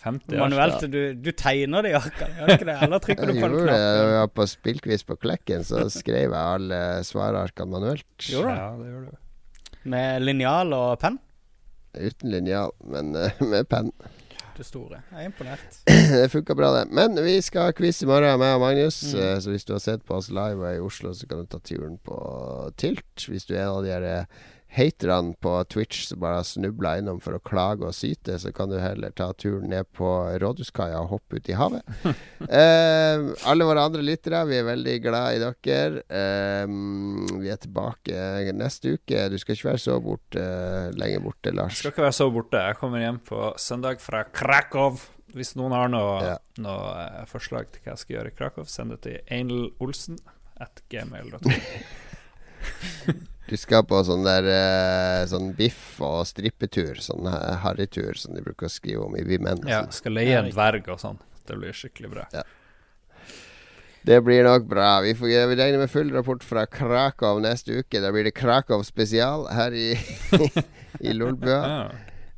50. 0.00 0.36
Manuelt, 0.40 0.84
du, 0.88 1.00
du 1.20 1.28
tegner 1.36 1.84
i 1.84 1.92
arkene, 1.92 2.32
gjør 2.38 2.46
du 2.48 2.52
ikke 2.54 2.68
det? 2.70 2.76
Eller 2.86 3.02
trykker 3.04 3.28
du 3.28 3.32
på 3.34 3.44
en 3.44 3.52
gjorde 3.52 3.66
det 3.68 3.80
da 3.98 4.04
var 4.14 4.30
på 4.32 4.46
spillquiz 4.48 5.02
på 5.04 5.16
Klekken, 5.20 5.64
så 5.68 5.82
skrev 5.92 6.32
jeg 6.32 6.40
alle 6.40 6.78
svararkene 7.04 7.74
manuelt. 7.74 8.06
Gjorde 8.24 8.54
du? 8.54 8.62
Ja, 8.62 8.70
det 8.78 8.86
gjør 8.94 9.02
du. 9.10 9.18
Med 9.92 10.24
linjal 10.24 10.72
og 10.76 10.94
penn? 11.02 11.18
Uten 12.00 12.32
linjal, 12.32 12.72
men 12.88 13.12
uh, 13.12 13.42
med 13.44 13.68
penn. 13.68 13.92
Det 14.56 14.64
store. 14.68 15.02
Jeg 15.12 15.20
er 15.20 15.28
imponert. 15.28 15.76
Det 16.16 16.24
funka 16.32 16.56
bra, 16.56 16.70
det. 16.78 16.86
Men 16.96 17.16
vi 17.24 17.36
skal 17.44 17.68
ha 17.68 17.72
quiz 17.76 18.00
i 18.04 18.08
morgen, 18.08 18.40
meg 18.40 18.56
og 18.56 18.64
Magnus. 18.64 18.98
Mm. 19.12 19.20
Uh, 19.20 19.34
Så 19.40 19.52
hvis 19.52 19.64
du 19.68 19.74
har 19.76 19.82
sett 19.84 20.04
på 20.08 20.16
oss 20.16 20.28
live 20.32 20.60
og 20.60 20.66
er 20.68 20.78
i 20.78 20.82
Oslo, 20.84 21.12
så 21.16 21.28
kan 21.28 21.44
du 21.44 21.48
ta 21.52 21.60
turen 21.64 21.96
på 22.04 22.16
Tilt. 22.80 23.24
Hvis 23.28 23.44
du 23.48 23.52
er 23.56 23.66
en 23.66 23.76
av 23.78 23.84
de 23.84 23.92
her 23.92 24.08
haterne 24.70 25.34
på 25.42 25.50
Twitch 25.66 26.04
som 26.06 26.20
bare 26.22 26.36
har 26.38 26.44
snubla 26.46 26.92
innom 27.00 27.18
for 27.22 27.34
å 27.34 27.40
klage 27.42 27.82
og 27.88 27.94
syte, 27.96 28.36
så 28.38 28.52
kan 28.54 28.70
du 28.70 28.76
heller 28.78 29.10
ta 29.18 29.32
turen 29.34 29.68
ned 29.72 29.88
på 29.96 30.06
Rådhuskaia 30.38 31.00
og 31.02 31.08
hoppe 31.16 31.40
ut 31.40 31.48
i 31.50 31.56
havet. 31.58 31.82
eh, 32.46 33.24
alle 33.50 33.66
våre 33.66 33.82
andre 33.88 34.04
lyttere, 34.06 34.44
vi 34.46 34.60
er 34.60 34.68
veldig 34.68 34.94
glad 35.02 35.34
i 35.34 35.40
dere. 35.42 36.04
Eh, 36.06 36.66
vi 37.42 37.50
er 37.50 37.58
tilbake 37.64 38.52
neste 38.54 38.94
uke. 38.98 39.24
Du 39.32 39.38
skal 39.42 39.56
ikke 39.58 39.70
være 39.72 39.82
så 39.86 39.96
bort, 40.04 40.38
eh, 40.38 40.90
lenge 40.94 41.22
borte, 41.24 41.50
Jeg 41.50 41.58
Lars. 41.58 41.78
skal 41.82 41.90
ikke 41.94 42.06
være 42.06 42.18
så 42.20 42.30
borte. 42.34 42.62
Jeg 42.70 42.78
kommer 42.78 43.02
hjem 43.02 43.18
på 43.26 43.40
søndag 43.58 44.00
fra 44.00 44.22
Krakow. 44.30 45.00
Hvis 45.34 45.52
noen 45.58 45.70
har 45.74 45.88
noe, 45.88 46.14
Ja. 46.26 46.38
noe 46.58 46.94
eh, 47.06 47.24
forslag 47.30 47.70
til 47.70 47.82
hva 47.84 47.92
jeg 47.94 47.98
skal 48.04 48.16
gjøre 48.16 48.32
i 48.32 48.36
Krakow, 48.38 48.64
send 48.66 48.90
det 48.94 49.00
til 49.02 49.18
einelolsen 49.30 50.18
at 50.60 50.82
gmail.com. 50.90 51.50
Du 53.50 53.56
skal 53.58 53.82
på 53.82 53.98
sånn 54.06 54.22
der 54.22 54.46
eh, 54.46 55.24
Sånn 55.30 55.50
biff 55.58 55.98
og 56.06 56.22
strippetur. 56.30 57.00
Sånn 57.02 57.26
eh, 57.26 57.56
harrytur 57.64 58.14
som 58.18 58.36
de 58.36 58.44
bruker 58.46 58.68
å 58.68 58.72
skrive 58.72 59.02
om 59.08 59.16
i 59.18 59.24
Vimen. 59.26 59.64
Ja, 59.66 59.82
skal 59.94 60.14
leie 60.14 60.38
en 60.38 60.50
dverg 60.52 60.86
og 60.92 61.00
sånn. 61.02 61.18
Det 61.50 61.58
blir 61.58 61.74
skikkelig 61.74 62.12
bra. 62.12 62.26
Det 64.06 64.20
blir 64.24 64.46
nok 64.46 64.68
bra. 64.70 65.00
Vi, 65.04 65.16
får, 65.18 65.32
vi 65.50 65.56
regner 65.58 65.82
med 65.82 65.90
full 65.92 66.12
rapport 66.14 66.44
fra 66.46 66.62
Krakow 66.70 67.40
neste 67.42 67.82
uke. 67.82 68.00
Da 68.00 68.12
blir 68.14 68.28
det 68.28 68.36
Krakow 68.38 68.84
spesial 68.86 69.48
her 69.52 69.74
i, 69.76 69.90
i 71.10 71.12
Lolbua. 71.16 71.58
Ja. 71.58 71.82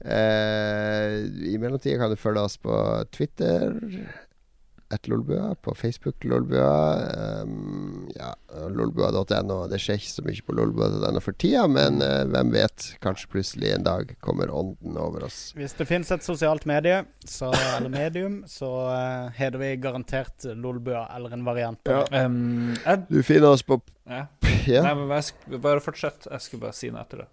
Eh, 0.02 1.20
I 1.52 1.58
mellomtida 1.62 2.00
kan 2.00 2.10
du 2.10 2.16
følge 2.18 2.48
oss 2.48 2.56
på 2.58 2.74
Twitter. 3.14 3.76
Et 4.92 5.08
Lolbua. 5.08 5.54
På 5.54 5.74
Facebook 5.74 6.24
Lolbua. 6.24 7.42
Um, 7.42 8.10
ja, 8.16 8.34
Lolbua.no. 8.68 9.62
Det 9.70 9.80
skjer 9.80 10.00
ikke 10.00 10.10
så 10.12 10.24
mye 10.26 10.44
på 10.44 10.56
Lolbua.no 10.58 11.22
for 11.24 11.36
tida, 11.40 11.64
men 11.70 12.02
uh, 12.04 12.22
hvem 12.28 12.52
vet? 12.52 12.90
Kanskje 13.04 13.30
plutselig 13.32 13.72
en 13.72 13.86
dag 13.86 14.12
kommer 14.20 14.52
ånden 14.52 14.98
over 15.00 15.24
oss. 15.28 15.40
Hvis 15.56 15.76
det 15.78 15.88
finnes 15.88 16.12
et 16.12 16.26
sosialt 16.26 16.68
medie, 16.68 17.02
så, 17.24 17.50
eller 17.78 17.92
medium, 17.92 18.42
så 18.50 18.70
uh, 18.92 19.32
heter 19.38 19.62
vi 19.64 19.74
garantert 19.80 20.44
Lolbua, 20.52 21.06
eller 21.16 21.32
en 21.32 21.48
variant 21.48 21.80
Ja. 21.88 22.04
Um, 22.12 22.74
jeg, 22.84 23.06
Du 23.08 23.22
finner 23.22 23.54
oss 23.56 23.64
på 23.64 23.80
ja. 24.08 24.26
ja. 24.66 24.82
Nei, 24.84 24.94
men 24.98 25.10
jeg 25.16 25.30
sk 25.30 25.46
bare 25.62 25.80
fortsett. 25.80 26.26
Jeg 26.28 26.44
skulle 26.44 26.66
bare 26.66 26.76
si 26.76 26.92
noe 26.92 27.00
etter 27.06 27.24
det. 27.24 27.30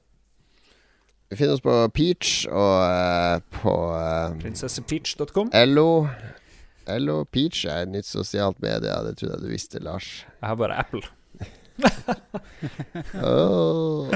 Vi 1.30 1.38
finner 1.38 1.60
oss 1.60 1.62
på 1.62 1.74
Peach 1.94 2.46
og 2.50 2.76
uh, 2.90 3.38
på 3.60 3.74
uh, 3.94 4.38
Prinsessepeach.com. 4.40 5.52
LO. 5.68 5.90
LO 6.98 7.22
Peach 7.30 7.66
er 7.70 7.86
et 7.86 7.94
nytt 7.94 8.10
sosialt 8.10 8.60
medie. 8.64 8.96
Det 9.06 9.16
trodde 9.20 9.38
jeg 9.38 9.46
du 9.46 9.54
visste, 9.54 9.84
Lars. 9.84 10.10
Jeg 10.40 10.48
har 10.50 10.60
bare 10.60 10.82
Apple. 10.82 11.06
oh. 13.24 14.10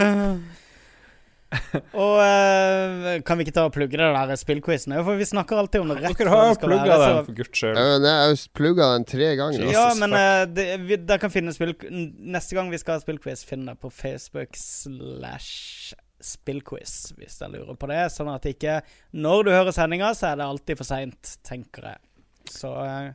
Og 1.93 2.19
eh, 2.23 3.19
kan 3.25 3.37
vi 3.37 3.45
ikke 3.45 3.55
ta 3.55 3.65
og 3.67 3.73
plugge 3.75 3.99
det 3.99 4.07
der 4.13 4.39
spillquizen? 4.39 4.95
For 5.05 5.19
vi 5.19 5.27
snakker 5.27 5.59
alltid 5.61 5.83
om 5.83 5.91
det 5.91 5.99
rett 6.01 6.17
Dere 6.19 6.33
har 6.33 6.47
jo 6.49 6.55
plugga 6.63 6.97
den, 7.01 7.19
for 7.27 7.37
guds 7.37 7.59
skyld. 7.59 7.77
Ja, 7.77 7.83
men 7.91 8.07
jeg 8.09 8.23
har 8.23 8.45
plugga 8.59 8.87
den 8.95 9.05
tre 9.09 9.27
ganger. 9.39 9.65
Ja, 9.73 9.83
men 9.99 10.15
eh, 10.17 10.45
det, 10.49 10.67
vi, 10.87 10.97
der 11.09 11.21
kan 11.21 11.33
finne 11.33 11.53
spill 11.55 11.75
Neste 11.89 12.57
gang 12.57 12.71
vi 12.73 12.79
skal 12.81 12.97
ha 12.97 13.03
spillquiz, 13.03 13.45
finn 13.47 13.67
det 13.69 13.77
på 13.81 13.91
Facebook 13.93 14.57
slash 14.59 15.93
spillquiz, 16.23 17.13
hvis 17.19 17.37
dere 17.41 17.57
lurer 17.57 17.77
på 17.79 17.89
det. 17.91 18.01
Sånn 18.13 18.31
at 18.31 18.47
ikke 18.49 18.79
Når 19.11 19.45
du 19.45 19.53
hører 19.53 19.75
sendinga, 19.75 20.13
så 20.17 20.31
er 20.31 20.41
det 20.41 20.47
alltid 20.47 20.79
for 20.79 20.89
seint, 20.89 21.37
tenker 21.45 21.93
jeg. 21.93 22.01
Så 22.53 22.71
eh, 22.85 23.11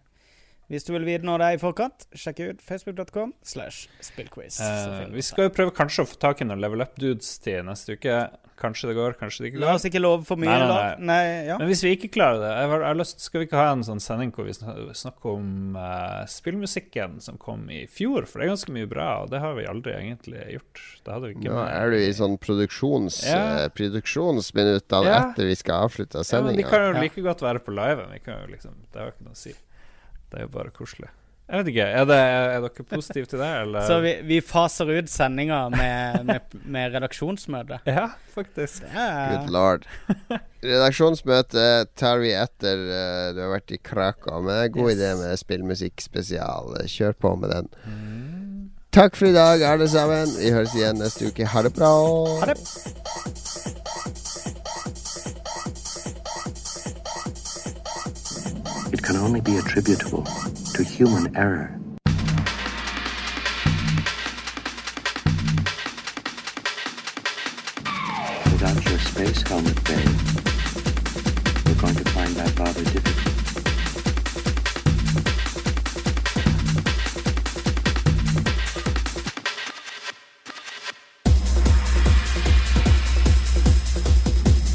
hvis 0.69 0.85
du 0.85 0.93
vil 0.93 1.06
vite 1.09 1.24
når 1.24 1.40
det 1.40 1.47
er 1.48 1.56
i 1.56 1.60
forkant, 1.62 2.05
sjekk 2.12 2.43
ut 2.44 2.65
facebook.com 2.65 3.32
slash 3.47 3.89
spillquiz. 4.05 4.59
Eh, 4.60 5.06
vi 5.15 5.24
skal 5.24 5.48
jo 5.48 5.55
prøve 5.56 5.73
kanskje 5.77 6.05
å 6.05 6.10
få 6.10 6.19
tak 6.20 6.43
i 6.43 6.48
noen 6.48 6.60
level 6.60 6.85
up-dudes 6.85 7.39
til 7.44 7.62
neste 7.69 7.97
uke. 7.97 8.19
Kanskje 8.59 8.89
det 8.90 8.94
går, 8.98 9.14
kanskje 9.20 9.44
det 9.44 9.51
ikke 9.52 9.60
La 9.62 9.74
oss 9.76 9.85
ikke 9.86 10.01
love 10.02 10.24
for 10.26 10.40
mye, 10.40 10.51
Nei, 10.51 10.59
nei, 10.66 10.78
nei. 10.98 11.06
Nei, 11.06 11.47
ja. 11.47 11.59
Men 11.60 11.68
hvis 11.70 11.82
vi 11.86 11.93
ikke 11.94 12.09
klarer 12.16 12.40
det 12.43 12.48
jeg 12.51 12.70
har, 12.72 12.80
jeg 12.82 12.89
har 12.90 12.98
lyst, 12.98 13.20
Skal 13.22 13.43
vi 13.43 13.47
ikke 13.47 13.60
ha 13.60 13.68
en 13.70 13.85
sånn 13.86 14.02
sending 14.02 14.32
hvor 14.35 14.48
vi 14.48 14.55
snakker 14.98 15.30
om 15.36 15.76
uh, 15.78 16.24
spillmusikken 16.26 17.20
som 17.22 17.39
kom 17.39 17.68
i 17.70 17.85
fjor? 17.86 18.26
For 18.26 18.40
det 18.43 18.48
er 18.48 18.52
ganske 18.56 18.74
mye 18.74 18.89
bra, 18.90 19.06
og 19.22 19.30
det 19.30 19.43
har 19.44 19.55
vi 19.59 19.68
aldri 19.70 19.94
egentlig 19.94 20.43
gjort. 20.56 20.82
Det 21.06 21.14
hadde 21.14 21.30
vi 21.30 21.36
ikke 21.36 21.52
Nå 21.52 21.60
er 21.68 21.94
du 21.94 21.98
i 22.01 22.10
sånn 22.18 22.35
produksjons, 22.43 23.20
Ja. 23.28 23.39
eh, 23.64 23.68
produksjonsminutt 23.78 24.98
Ja. 25.06 25.14
etter 25.20 25.47
vi 25.47 25.55
skal 25.59 25.86
avslutte 25.86 26.24
ja, 26.26 26.40
men 26.43 26.56
De 26.56 26.66
kan 26.66 26.82
jo 26.89 27.01
like 27.01 27.22
godt 27.22 27.40
være 27.47 27.62
på 27.62 27.74
live. 27.74 28.09
Vi 28.12 28.18
kan 28.26 28.43
jo 28.43 28.52
liksom, 28.55 28.74
det 28.93 28.98
har 29.01 29.10
jo 29.10 29.14
ikke 29.16 29.28
noe 29.30 29.39
å 29.39 29.43
si. 29.47 29.55
Det 30.30 30.40
er 30.40 30.47
jo 30.48 30.52
bare 30.59 30.70
koselig. 30.74 31.09
Jeg 31.48 31.62
vet 31.62 31.68
ikke, 31.72 31.84
Er, 31.96 32.04
det, 32.04 32.16
er 32.18 32.60
dere 32.60 32.84
positive 32.90 33.24
til 33.30 33.40
det, 33.40 33.48
eller? 33.62 33.86
Så 33.88 34.00
vi, 34.04 34.10
vi 34.28 34.40
faser 34.44 34.90
ut 34.98 35.08
sendinga 35.08 35.62
med, 35.72 36.26
med, 36.28 36.56
med 36.68 36.92
redaksjonsmøte. 36.98 37.78
Ja, 37.88 38.10
faktisk. 38.34 38.82
Det 38.84 39.06
er 39.06 39.32
Good 39.38 39.48
lord. 39.54 39.86
Redaksjonsmøte 40.62 41.64
tar 41.96 42.20
vi 42.20 42.34
etter 42.36 42.84
uh, 42.84 43.30
du 43.32 43.40
har 43.46 43.54
vært 43.56 43.72
i 43.72 43.80
Krakow. 43.80 44.42
Men 44.44 44.52
det 44.52 44.58
er 44.60 44.68
en 44.68 44.76
god 44.76 44.90
Yes. 44.92 44.98
idé 45.00 45.10
med 45.22 45.40
spillmusikk 45.40 46.04
spesial. 46.04 46.74
Kjør 46.84 47.16
på 47.24 47.32
med 47.40 47.54
den. 47.56 47.72
Takk 48.92 49.16
for 49.16 49.28
i 49.28 49.34
dag, 49.36 49.62
alle 49.68 49.88
sammen. 49.88 50.28
Vi 50.40 50.52
høres 50.52 50.76
igjen 50.76 51.00
neste 51.00 51.28
uke. 51.32 51.48
Ha 51.48 51.64
det 51.64 51.72
bra. 51.76 51.92
Ha 52.44 52.52
det. 52.52 52.58
It 58.92 59.02
can 59.02 59.16
only 59.16 59.40
be 59.40 59.56
attributable 59.58 60.24
to 60.78 60.84
human 60.84 61.36
error. 61.36 61.76
Without 68.44 68.84
your 68.88 68.98
space 69.00 69.42
helmet, 69.42 69.74
babe, 69.82 70.06
we're 71.66 71.80
going 71.80 71.96
to 71.96 72.05
find 72.12 72.38
out 72.38 72.59
rather 72.60 72.84
difficult. 72.84 73.34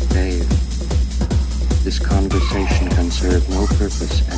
Babe, 0.10 0.44
this 1.86 2.00
conversation 2.00 2.90
can 2.90 3.10
serve 3.10 3.50
no 3.50 3.66
purpose 3.68 4.33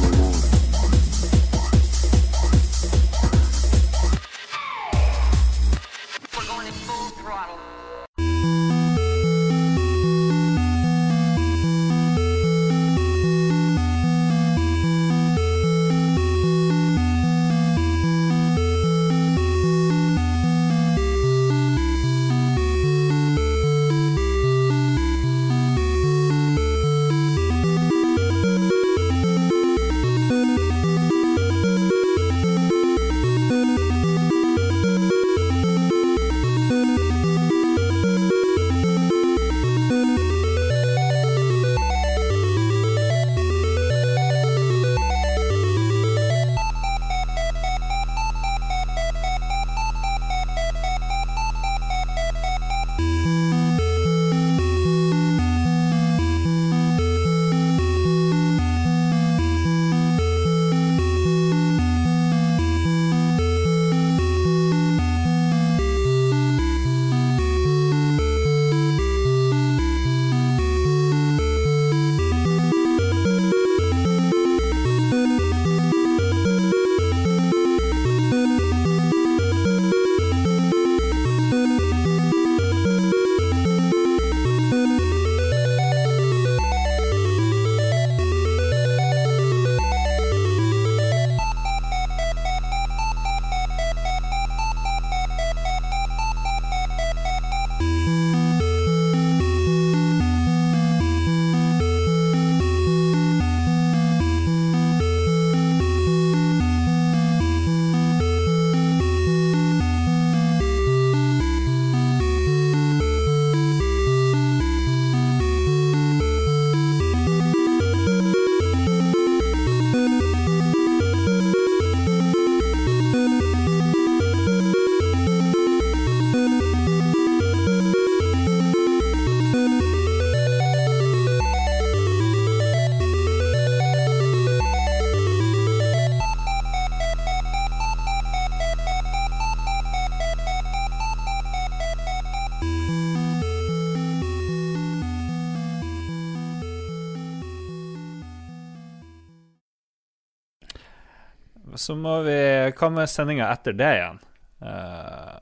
Så 151.86 151.94
må 151.98 152.20
vi 152.26 152.38
Hva 152.74 152.92
med 152.94 153.12
sendinga 153.12 153.52
etter 153.54 153.76
det 153.78 153.92
igjen? 154.00 154.22
Uh, 154.66 155.36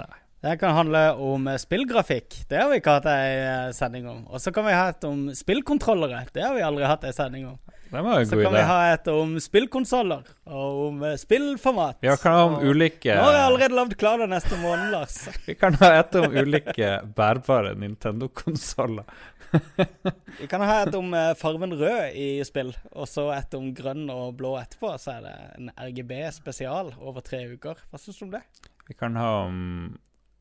nei. 0.00 0.14
Det 0.46 0.56
kan 0.60 0.74
handle 0.76 1.00
om 1.22 1.46
eh, 1.50 1.58
spillgrafikk. 1.58 2.42
Det 2.50 2.58
har 2.60 2.68
vi 2.70 2.78
ikke 2.78 2.96
hatt 2.98 3.06
ei 3.10 3.30
eh, 3.40 3.70
sending 3.74 4.04
om. 4.10 4.20
Og 4.30 4.42
så 4.42 4.52
kan 4.54 4.66
vi 4.68 4.74
ha 4.76 4.90
et 4.92 5.06
om 5.08 5.24
spillkontrollere. 5.34 6.20
Det 6.34 6.44
har 6.44 6.54
vi 6.54 6.62
aldri 6.62 6.86
hatt 6.86 7.06
ei 7.08 7.14
sending 7.16 7.48
om. 7.48 7.56
Så 7.90 8.30
kan 8.30 8.40
idé. 8.40 8.50
vi 8.56 8.64
ha 8.66 8.78
et 8.92 9.08
om 9.12 9.36
spillkonsoller 9.40 10.26
og 10.44 10.80
om 10.88 11.04
eh, 11.06 11.14
spillformat. 11.20 12.00
Vi 12.02 12.16
kan 12.22 12.34
ha 12.34 12.42
om 12.48 12.56
ulike 12.66 13.14
Nå 13.14 13.28
har 13.28 13.36
jeg 13.38 13.46
allerede 13.46 13.78
lagd 13.78 13.94
klar 14.00 14.18
det 14.22 14.28
neste 14.32 14.58
måned, 14.60 14.90
Lars. 14.94 15.20
Vi 15.46 15.54
kan 15.58 15.78
ha 15.80 15.92
et 16.00 16.18
om 16.18 16.34
ulike 16.34 16.90
bærbare 17.16 17.74
Nintendo-konsoller. 17.78 19.06
Vi 20.40 20.48
kan 20.50 20.64
ha 20.66 20.80
et 20.82 20.94
om 20.98 21.14
eh, 21.14 21.32
fargen 21.38 21.74
rød 21.78 22.16
i 22.18 22.28
spill, 22.46 22.72
og 22.92 23.08
så 23.10 23.28
et 23.36 23.54
om 23.58 23.70
grønn 23.76 24.08
og 24.12 24.34
blå 24.40 24.56
etterpå. 24.60 24.92
Så 25.00 25.16
er 25.16 25.28
det 25.28 25.36
en 25.56 25.70
RGB 25.88 26.18
spesial 26.34 26.92
over 26.98 27.24
tre 27.24 27.44
uker. 27.54 27.80
Hva 27.90 28.02
syns 28.02 28.18
du 28.18 28.26
om 28.28 28.34
det? 28.34 28.42
Vi 28.86 28.94
kan 28.98 29.16
ha 29.18 29.30
om 29.46 29.60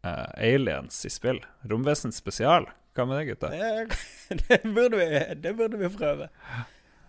uh, 0.06 0.32
aliens 0.38 1.06
i 1.06 1.14
spill. 1.14 1.42
Romvesen 1.70 2.14
spesial. 2.14 2.68
Hva 2.96 3.08
med 3.10 3.20
det, 3.20 3.26
gutta? 3.34 3.50
Det, 3.52 4.40
det, 4.48 4.62
burde, 4.64 4.98
vi, 5.02 5.36
det 5.42 5.54
burde 5.58 5.80
vi 5.82 5.90
prøve. 5.92 6.30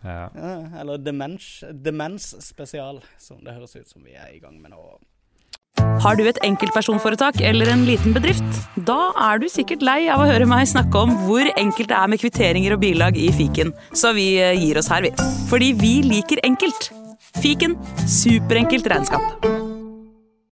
Ja. 0.05 0.29
Ja, 0.35 0.55
eller 0.81 0.99
demens, 1.03 1.65
demens 1.73 2.31
spesial, 2.45 3.03
som 3.19 3.43
det 3.45 3.57
høres 3.57 3.77
ut 3.77 3.89
som 3.89 4.05
vi 4.05 4.15
er 4.15 4.33
i 4.35 4.41
gang 4.43 4.61
med 4.61 4.75
nå. 4.75 4.83
Har 6.05 6.17
du 6.17 6.25
et 6.29 6.39
enkeltpersonforetak 6.45 7.41
eller 7.45 7.71
en 7.73 7.85
liten 7.89 8.15
bedrift? 8.17 8.45
Da 8.89 9.11
er 9.29 9.41
du 9.43 9.49
sikkert 9.53 9.85
lei 9.85 10.07
av 10.13 10.23
å 10.23 10.29
høre 10.29 10.49
meg 10.49 10.69
snakke 10.71 11.03
om 11.07 11.15
hvor 11.27 11.49
enkelt 11.57 11.91
det 11.93 11.99
er 11.99 12.13
med 12.13 12.23
kvitteringer 12.23 12.77
og 12.77 12.83
bilag 12.85 13.19
i 13.21 13.29
fiken, 13.35 13.75
så 13.97 14.15
vi 14.17 14.35
eh, 14.41 14.57
gir 14.57 14.81
oss 14.81 14.91
her, 14.93 15.05
vi. 15.07 15.13
Fordi 15.51 15.73
vi 15.81 15.95
liker 16.07 16.45
enkelt. 16.47 16.91
Fiken 17.43 17.77
superenkelt 18.09 18.89
regnskap. 18.93 19.56